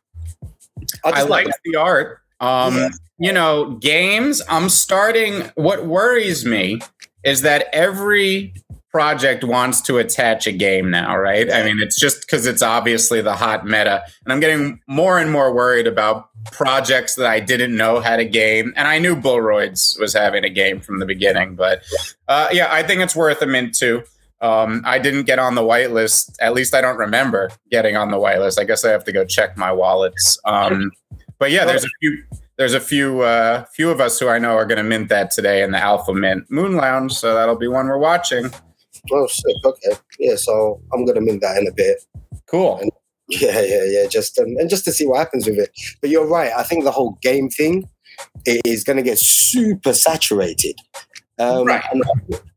I 1.03 1.09
I, 1.09 1.11
just 1.11 1.29
like 1.29 1.45
like 1.47 1.55
the 1.63 1.75
art. 1.75 2.19
Um, 2.39 2.75
Yeah. 2.75 2.89
you 3.17 3.33
know, 3.33 3.71
games. 3.81 4.41
I'm 4.47 4.69
starting. 4.69 5.51
What 5.55 5.85
worries 5.87 6.45
me 6.45 6.79
is 7.23 7.41
that 7.41 7.67
every 7.73 8.53
project 8.95 9.43
wants 9.43 9.81
to 9.81 9.97
attach 9.97 10.47
a 10.47 10.53
game 10.53 10.89
now, 10.89 11.17
right? 11.17 11.51
I 11.51 11.65
mean, 11.65 11.81
it's 11.81 11.99
just 11.99 12.21
because 12.21 12.45
it's 12.45 12.61
obviously 12.61 13.19
the 13.19 13.35
hot 13.35 13.65
meta, 13.65 14.01
and 14.23 14.31
I'm 14.31 14.39
getting 14.39 14.79
more 14.87 15.19
and 15.19 15.29
more 15.29 15.53
worried 15.53 15.85
about 15.85 16.29
projects 16.53 17.15
that 17.15 17.25
I 17.25 17.41
didn't 17.41 17.75
know 17.75 17.99
had 17.99 18.21
a 18.21 18.25
game, 18.25 18.71
and 18.77 18.87
I 18.87 18.99
knew 18.99 19.17
Bulldroids 19.17 19.99
was 19.99 20.13
having 20.13 20.45
a 20.45 20.49
game 20.49 20.79
from 20.79 20.99
the 20.99 21.05
beginning, 21.05 21.55
but 21.55 21.83
uh, 22.29 22.47
yeah, 22.53 22.69
I 22.71 22.83
think 22.83 23.01
it's 23.01 23.17
worth 23.17 23.41
a 23.41 23.45
mint 23.45 23.75
too. 23.75 24.03
Um, 24.39 24.81
I 24.85 24.97
didn't 24.97 25.23
get 25.23 25.39
on 25.39 25.55
the 25.55 25.61
whitelist. 25.61 26.33
At 26.39 26.53
least 26.53 26.73
I 26.73 26.79
don't 26.79 26.97
remember 26.97 27.49
getting 27.69 27.97
on 27.97 28.11
the 28.11 28.17
whitelist. 28.17 28.57
I 28.57 28.63
guess 28.63 28.85
I 28.85 28.91
have 28.91 29.03
to 29.03 29.11
go 29.11 29.25
check 29.25 29.57
my 29.57 29.73
wallets. 29.73 30.39
Um, 30.45 30.93
but 31.37 31.51
yeah, 31.51 31.65
there's 31.65 31.83
a 31.83 31.89
few. 31.99 32.23
There's 32.55 32.73
a 32.73 32.79
few 32.79 33.23
uh, 33.23 33.65
few 33.65 33.91
of 33.91 33.99
us 33.99 34.17
who 34.17 34.29
I 34.29 34.39
know 34.39 34.55
are 34.55 34.65
going 34.65 34.77
to 34.77 34.83
mint 34.83 35.09
that 35.09 35.31
today 35.31 35.63
in 35.63 35.71
the 35.71 35.79
AlphaMint 35.79 36.49
Moon 36.49 36.77
Lounge. 36.77 37.11
So 37.11 37.33
that'll 37.33 37.57
be 37.57 37.67
one 37.67 37.87
we're 37.87 37.97
watching. 37.97 38.49
Oh 39.11 39.27
sick, 39.27 39.55
okay, 39.63 39.99
yeah. 40.19 40.35
So 40.35 40.81
I'm 40.93 41.05
gonna 41.05 41.21
mint 41.21 41.41
that 41.41 41.57
in 41.57 41.67
a 41.67 41.73
bit. 41.73 42.03
Cool. 42.47 42.81
Yeah, 43.27 43.59
yeah, 43.61 43.83
yeah. 43.85 44.05
Just 44.07 44.37
um, 44.37 44.55
and 44.59 44.69
just 44.69 44.85
to 44.85 44.91
see 44.91 45.07
what 45.07 45.17
happens 45.17 45.47
with 45.47 45.57
it. 45.57 45.71
But 45.99 46.11
you're 46.11 46.27
right. 46.27 46.51
I 46.55 46.61
think 46.61 46.83
the 46.83 46.91
whole 46.91 47.17
game 47.23 47.49
thing 47.49 47.89
is 48.45 48.83
going 48.83 48.97
to 48.97 49.01
get 49.03 49.17
super 49.17 49.93
saturated. 49.93 50.75
Um, 51.39 51.65
Right. 51.65 51.83
And, 51.91 52.03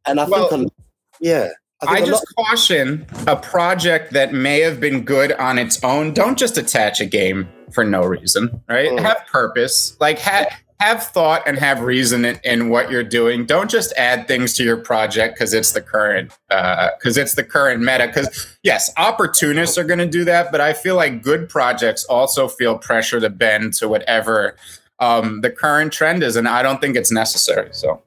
and 0.07 0.21
I 0.21 0.29
Well, 0.29 0.49
think, 0.51 0.69
a, 0.69 0.83
yeah. 1.21 1.49
I, 1.81 1.95
I 1.95 1.99
just 2.05 2.25
lot, 2.37 2.49
caution 2.49 3.07
a 3.27 3.37
project 3.37 4.13
that 4.13 4.35
may 4.35 4.61
have 4.61 4.79
been 4.79 5.05
good 5.05 5.33
on 5.33 5.59
its 5.59 5.83
own. 5.83 6.13
Don't 6.13 6.37
just 6.39 6.59
attach 6.59 7.01
a 7.01 7.07
game 7.07 7.49
for 7.73 7.85
no 7.85 8.03
reason, 8.05 8.63
right? 8.69 8.91
Mm. 8.91 9.01
Have 9.01 9.25
purpose. 9.27 9.97
Like 10.01 10.19
have 10.19 10.49
have 10.81 11.03
thought 11.03 11.43
and 11.47 11.59
have 11.59 11.81
reason 11.81 12.25
in, 12.25 12.39
in 12.45 12.69
what 12.69 12.91
you're 12.91 13.03
doing. 13.03 13.45
Don't 13.45 13.69
just 13.71 13.93
add 13.97 14.29
things 14.29 14.55
to 14.55 14.65
your 14.65 14.77
project 14.77 15.35
because 15.35 15.53
it's 15.53 15.73
the 15.73 15.81
current 15.81 16.33
because 16.49 17.17
it's 17.17 17.35
the 17.35 17.43
current 17.43 17.81
meta. 17.81 18.07
Because 18.07 18.57
yes, 18.63 18.91
opportunists 18.97 19.77
are 19.77 19.85
going 19.85 19.99
to 19.99 20.07
do 20.07 20.25
that, 20.25 20.53
but 20.53 20.61
I 20.61 20.73
feel 20.73 20.95
like 20.95 21.23
good 21.23 21.49
projects 21.49 22.05
also 22.05 22.47
feel 22.47 22.79
pressure 22.79 23.19
to 23.19 23.29
bend 23.29 23.75
to 23.75 23.89
whatever 23.89 24.57
um, 25.01 25.41
the 25.41 25.51
current 25.51 25.93
trend 25.93 26.23
is, 26.23 26.37
and 26.37 26.49
I 26.49 26.63
don't 26.63 26.81
think 26.81 26.97
it's 26.97 27.11
necessary. 27.11 27.71
So 27.73 28.03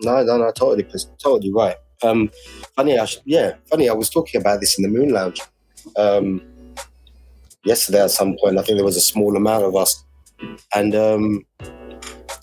no, 0.00 0.22
no, 0.24 0.36
no. 0.38 0.50
Totally, 0.50 0.86
totally 1.18 1.52
right. 1.52 1.76
Um, 2.02 2.30
funny, 2.74 2.98
I 2.98 3.06
yeah, 3.24 3.54
funny. 3.70 3.88
I 3.88 3.92
was 3.92 4.10
talking 4.10 4.40
about 4.40 4.60
this 4.60 4.78
in 4.78 4.82
the 4.82 4.88
Moon 4.88 5.10
Lounge 5.10 5.40
um, 5.96 6.42
yesterday. 7.64 8.02
At 8.02 8.10
some 8.10 8.36
point, 8.42 8.58
I 8.58 8.62
think 8.62 8.78
there 8.78 8.84
was 8.84 8.96
a 8.96 9.00
small 9.00 9.36
amount 9.36 9.64
of 9.64 9.76
us, 9.76 10.04
and 10.74 10.94
um, 10.94 11.44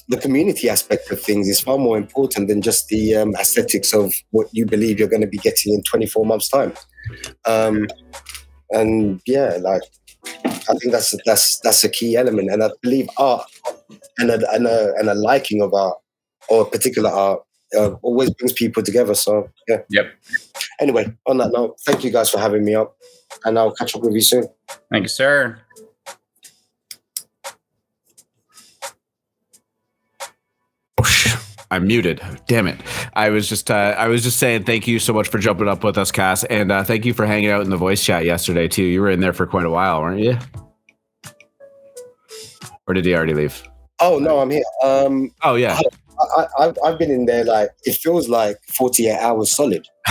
the 0.10 0.18
community 0.18 0.69
aspect 0.69 1.11
of 1.11 1.22
things 1.22 1.48
is 1.48 1.60
far 1.60 1.78
more 1.78 1.98
important 1.98 2.48
than 2.48 2.61
just 2.61 2.88
the 2.88 3.15
um, 3.15 3.36
aesthetics 3.36 3.94
of 3.94 4.14
what 4.32 4.48
you 4.52 4.65
believe 4.65 4.99
you're 4.99 5.07
going 5.07 5.22
to 5.22 5.28
be 5.28 5.38
getting 5.38 5.73
in 5.73 5.84
24 5.84 6.26
months' 6.26 6.49
time. 6.49 6.73
Um, 7.45 7.88
and 8.72 9.22
yeah, 9.26 9.57
like 9.61 9.82
I 10.45 10.73
think 10.80 10.91
that's 10.91 11.14
that's 11.26 11.60
that's 11.60 11.84
a 11.84 11.90
key 11.90 12.15
element, 12.15 12.49
and 12.52 12.64
I 12.64 12.69
believe 12.82 13.10
art 13.18 13.49
and 14.18 14.30
a, 14.32 14.52
and 14.52 14.68
a, 14.68 14.94
and 14.95 15.10
a 15.10 15.14
liking 15.14 15.61
of 15.61 15.73
art 15.73 15.98
or 16.49 16.65
particular 16.65 17.10
art 17.10 17.41
uh, 17.78 17.91
always 18.02 18.30
brings 18.32 18.53
people 18.53 18.84
together. 18.84 19.14
So 19.14 19.49
yeah. 19.68 19.80
Yep. 19.90 20.14
Anyway, 20.80 21.14
on 21.28 21.38
that 21.38 21.52
note, 21.52 21.80
thank 21.86 22.03
you 22.03 22.11
guys 22.11 22.30
for 22.30 22.40
having 22.40 22.64
me 22.64 22.76
up, 22.76 22.95
and 23.45 23.57
I'll 23.57 23.73
catch 23.73 23.95
up 23.95 24.02
with 24.02 24.14
you 24.14 24.22
soon. 24.22 24.48
thank 24.90 25.03
you, 25.03 25.10
sir. 25.10 25.60
I'm 31.72 31.88
muted. 31.88 32.22
Damn 32.48 32.68
it! 32.68 32.80
I 33.14 33.30
was 33.30 33.48
just 33.49 33.72
uh, 33.72 33.95
I 33.98 34.07
was 34.10 34.23
just 34.23 34.38
saying 34.38 34.65
thank 34.65 34.88
you 34.88 34.99
so 34.99 35.14
much 35.14 35.30
for 35.30 35.39
jumping 35.39 35.68
up 35.69 35.84
with 35.84 35.98
us, 35.98 36.11
Cass, 36.11 36.43
and 36.43 36.72
uh, 36.72 36.84
thank 36.84 37.06
you 37.06 37.14
for 37.14 37.26
hanging 37.26 37.49
out 37.49 37.61
in 37.61 37.69
the 37.69 37.77
voice 37.77 38.03
chat 38.03 38.26
yesterday 38.26 38.68
too. 38.68 38.84
You 38.84 39.02
were 39.02 39.10
in 39.10 39.22
there 39.22 39.34
for 39.34 39.48
quite 39.48 39.65
a 39.65 39.69
while, 39.69 40.02
weren't 40.02 40.19
you? 40.19 40.38
Or 42.88 42.93
did 42.93 43.06
he 43.06 43.15
already 43.15 43.34
leave? 43.34 43.64
Oh 43.99 44.19
no, 44.19 44.39
I'm 44.39 44.49
here. 44.49 44.64
Um, 44.84 45.31
Oh 45.43 45.56
yeah, 45.56 45.80
I, 46.19 46.26
I, 46.43 46.48
I've- 46.65 46.80
I've 46.84 46.99
been 46.99 47.11
in 47.11 47.26
there 47.26 47.45
like 47.45 47.69
it 47.84 47.93
feels 47.95 48.27
like 48.27 48.57
48 48.77 49.11
hours 49.18 49.52
solid. 49.52 49.88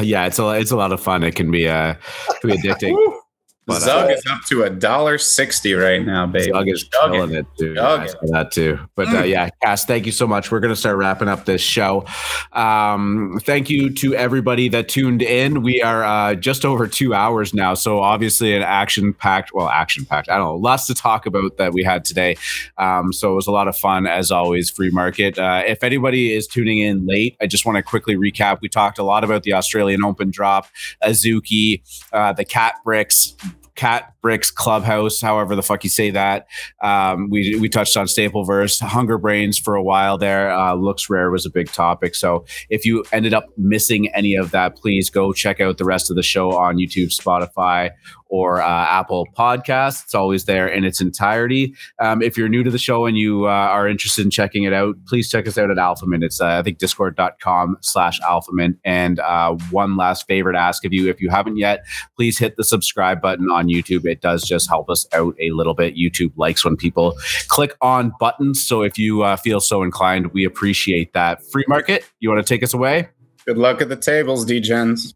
yeah. 0.00 0.26
It's 0.26 0.38
a 0.38 0.50
it's 0.52 0.70
a 0.70 0.76
lot 0.76 0.92
of 0.92 1.00
fun. 1.00 1.22
It 1.24 1.34
can 1.34 1.50
be 1.50 1.68
uh 1.68 1.94
can 2.40 2.50
be 2.50 2.56
addicting. 2.56 2.96
But, 3.64 3.80
Zug 3.80 4.10
uh, 4.10 4.14
is 4.14 4.22
up 4.28 4.42
to 4.48 4.64
a 4.64 4.70
dollar 4.70 5.18
sixty 5.18 5.72
right 5.74 6.04
now, 6.04 6.26
baby. 6.26 6.50
Zug 6.50 6.68
is 6.68 6.80
Zug 6.80 7.12
killing 7.12 7.32
it, 7.32 7.46
too. 7.56 7.76
Zug 7.76 8.00
Yeah, 8.00 8.02
I 8.02 8.04
it. 8.04 8.10
saw 8.10 8.18
that 8.32 8.50
too. 8.50 8.78
But 8.96 9.14
uh, 9.14 9.22
yeah, 9.22 9.50
Cass, 9.62 9.84
thank 9.84 10.04
you 10.04 10.10
so 10.10 10.26
much. 10.26 10.50
We're 10.50 10.58
going 10.58 10.74
to 10.74 10.76
start 10.76 10.96
wrapping 10.96 11.28
up 11.28 11.44
this 11.44 11.60
show. 11.60 12.04
Um, 12.52 13.38
thank 13.44 13.70
you 13.70 13.90
to 13.94 14.16
everybody 14.16 14.68
that 14.70 14.88
tuned 14.88 15.22
in. 15.22 15.62
We 15.62 15.80
are 15.80 16.02
uh, 16.02 16.34
just 16.34 16.64
over 16.64 16.88
two 16.88 17.14
hours 17.14 17.54
now, 17.54 17.74
so 17.74 18.00
obviously 18.00 18.56
an 18.56 18.62
action-packed, 18.62 19.54
well, 19.54 19.68
action-packed. 19.68 20.28
I 20.28 20.38
don't 20.38 20.44
know, 20.44 20.56
lots 20.56 20.86
to 20.88 20.94
talk 20.94 21.26
about 21.26 21.56
that 21.58 21.72
we 21.72 21.84
had 21.84 22.04
today. 22.04 22.36
Um, 22.78 23.12
so 23.12 23.30
it 23.30 23.36
was 23.36 23.46
a 23.46 23.52
lot 23.52 23.68
of 23.68 23.76
fun 23.76 24.08
as 24.08 24.32
always. 24.32 24.70
Free 24.70 24.90
market. 24.90 25.38
Uh, 25.38 25.62
if 25.66 25.84
anybody 25.84 26.32
is 26.32 26.48
tuning 26.48 26.78
in 26.78 27.06
late, 27.06 27.36
I 27.40 27.46
just 27.46 27.64
want 27.64 27.76
to 27.76 27.82
quickly 27.82 28.16
recap. 28.16 28.60
We 28.60 28.68
talked 28.68 28.98
a 28.98 29.04
lot 29.04 29.22
about 29.22 29.44
the 29.44 29.52
Australian 29.52 30.02
Open 30.02 30.30
drop, 30.32 30.66
Azuki, 31.04 31.82
uh, 32.12 32.32
the 32.32 32.44
Cat 32.44 32.74
Bricks. 32.84 33.36
Catbricks 33.76 34.54
Clubhouse, 34.54 35.20
however 35.20 35.56
the 35.56 35.62
fuck 35.62 35.84
you 35.84 35.90
say 35.90 36.10
that. 36.10 36.46
Um, 36.82 37.30
we 37.30 37.58
we 37.60 37.68
touched 37.68 37.96
on 37.96 38.06
Stapleverse, 38.06 38.80
Hunger 38.80 39.18
Brains 39.18 39.58
for 39.58 39.74
a 39.74 39.82
while 39.82 40.18
there. 40.18 40.50
Uh, 40.50 40.74
LooksRare 40.74 41.30
was 41.32 41.46
a 41.46 41.50
big 41.50 41.72
topic. 41.72 42.14
So 42.14 42.44
if 42.68 42.84
you 42.84 43.04
ended 43.12 43.34
up 43.34 43.46
missing 43.56 44.08
any 44.14 44.34
of 44.34 44.50
that, 44.50 44.76
please 44.76 45.10
go 45.10 45.32
check 45.32 45.60
out 45.60 45.78
the 45.78 45.84
rest 45.84 46.10
of 46.10 46.16
the 46.16 46.22
show 46.22 46.52
on 46.52 46.76
YouTube, 46.76 47.16
Spotify, 47.16 47.90
or 48.32 48.62
uh, 48.62 48.66
Apple 48.66 49.28
Podcasts. 49.36 50.04
It's 50.04 50.14
always 50.14 50.46
there 50.46 50.66
in 50.66 50.84
its 50.84 51.02
entirety. 51.02 51.74
Um, 51.98 52.22
if 52.22 52.38
you're 52.38 52.48
new 52.48 52.62
to 52.62 52.70
the 52.70 52.78
show 52.78 53.04
and 53.04 53.14
you 53.16 53.44
uh, 53.44 53.50
are 53.50 53.86
interested 53.86 54.24
in 54.24 54.30
checking 54.30 54.62
it 54.62 54.72
out, 54.72 54.96
please 55.06 55.30
check 55.30 55.46
us 55.46 55.58
out 55.58 55.70
at 55.70 55.76
Alphamint. 55.76 56.24
It's 56.24 56.40
uh, 56.40 56.46
I 56.46 56.62
think 56.62 56.78
discord.com 56.78 57.76
slash 57.82 58.18
Alphamint. 58.20 58.78
And 58.86 59.20
uh, 59.20 59.56
one 59.70 59.98
last 59.98 60.26
favor 60.26 60.50
to 60.50 60.58
ask 60.58 60.82
of 60.86 60.94
you, 60.94 61.10
if 61.10 61.20
you 61.20 61.28
haven't 61.28 61.58
yet, 61.58 61.84
please 62.16 62.38
hit 62.38 62.56
the 62.56 62.64
subscribe 62.64 63.20
button 63.20 63.50
on 63.50 63.66
YouTube. 63.66 64.06
It 64.06 64.22
does 64.22 64.44
just 64.44 64.66
help 64.66 64.88
us 64.88 65.06
out 65.12 65.34
a 65.38 65.50
little 65.50 65.74
bit. 65.74 65.94
YouTube 65.94 66.32
likes 66.36 66.64
when 66.64 66.74
people 66.74 67.14
click 67.48 67.76
on 67.82 68.14
buttons. 68.18 68.64
So 68.64 68.80
if 68.80 68.96
you 68.96 69.24
uh, 69.24 69.36
feel 69.36 69.60
so 69.60 69.82
inclined, 69.82 70.32
we 70.32 70.46
appreciate 70.46 71.12
that. 71.12 71.44
Free 71.52 71.66
market, 71.68 72.08
you 72.20 72.30
want 72.30 72.44
to 72.44 72.50
take 72.54 72.62
us 72.62 72.72
away? 72.72 73.10
Good 73.44 73.58
luck 73.58 73.82
at 73.82 73.90
the 73.90 73.96
tables, 73.96 74.46
D-Gens. 74.46 75.14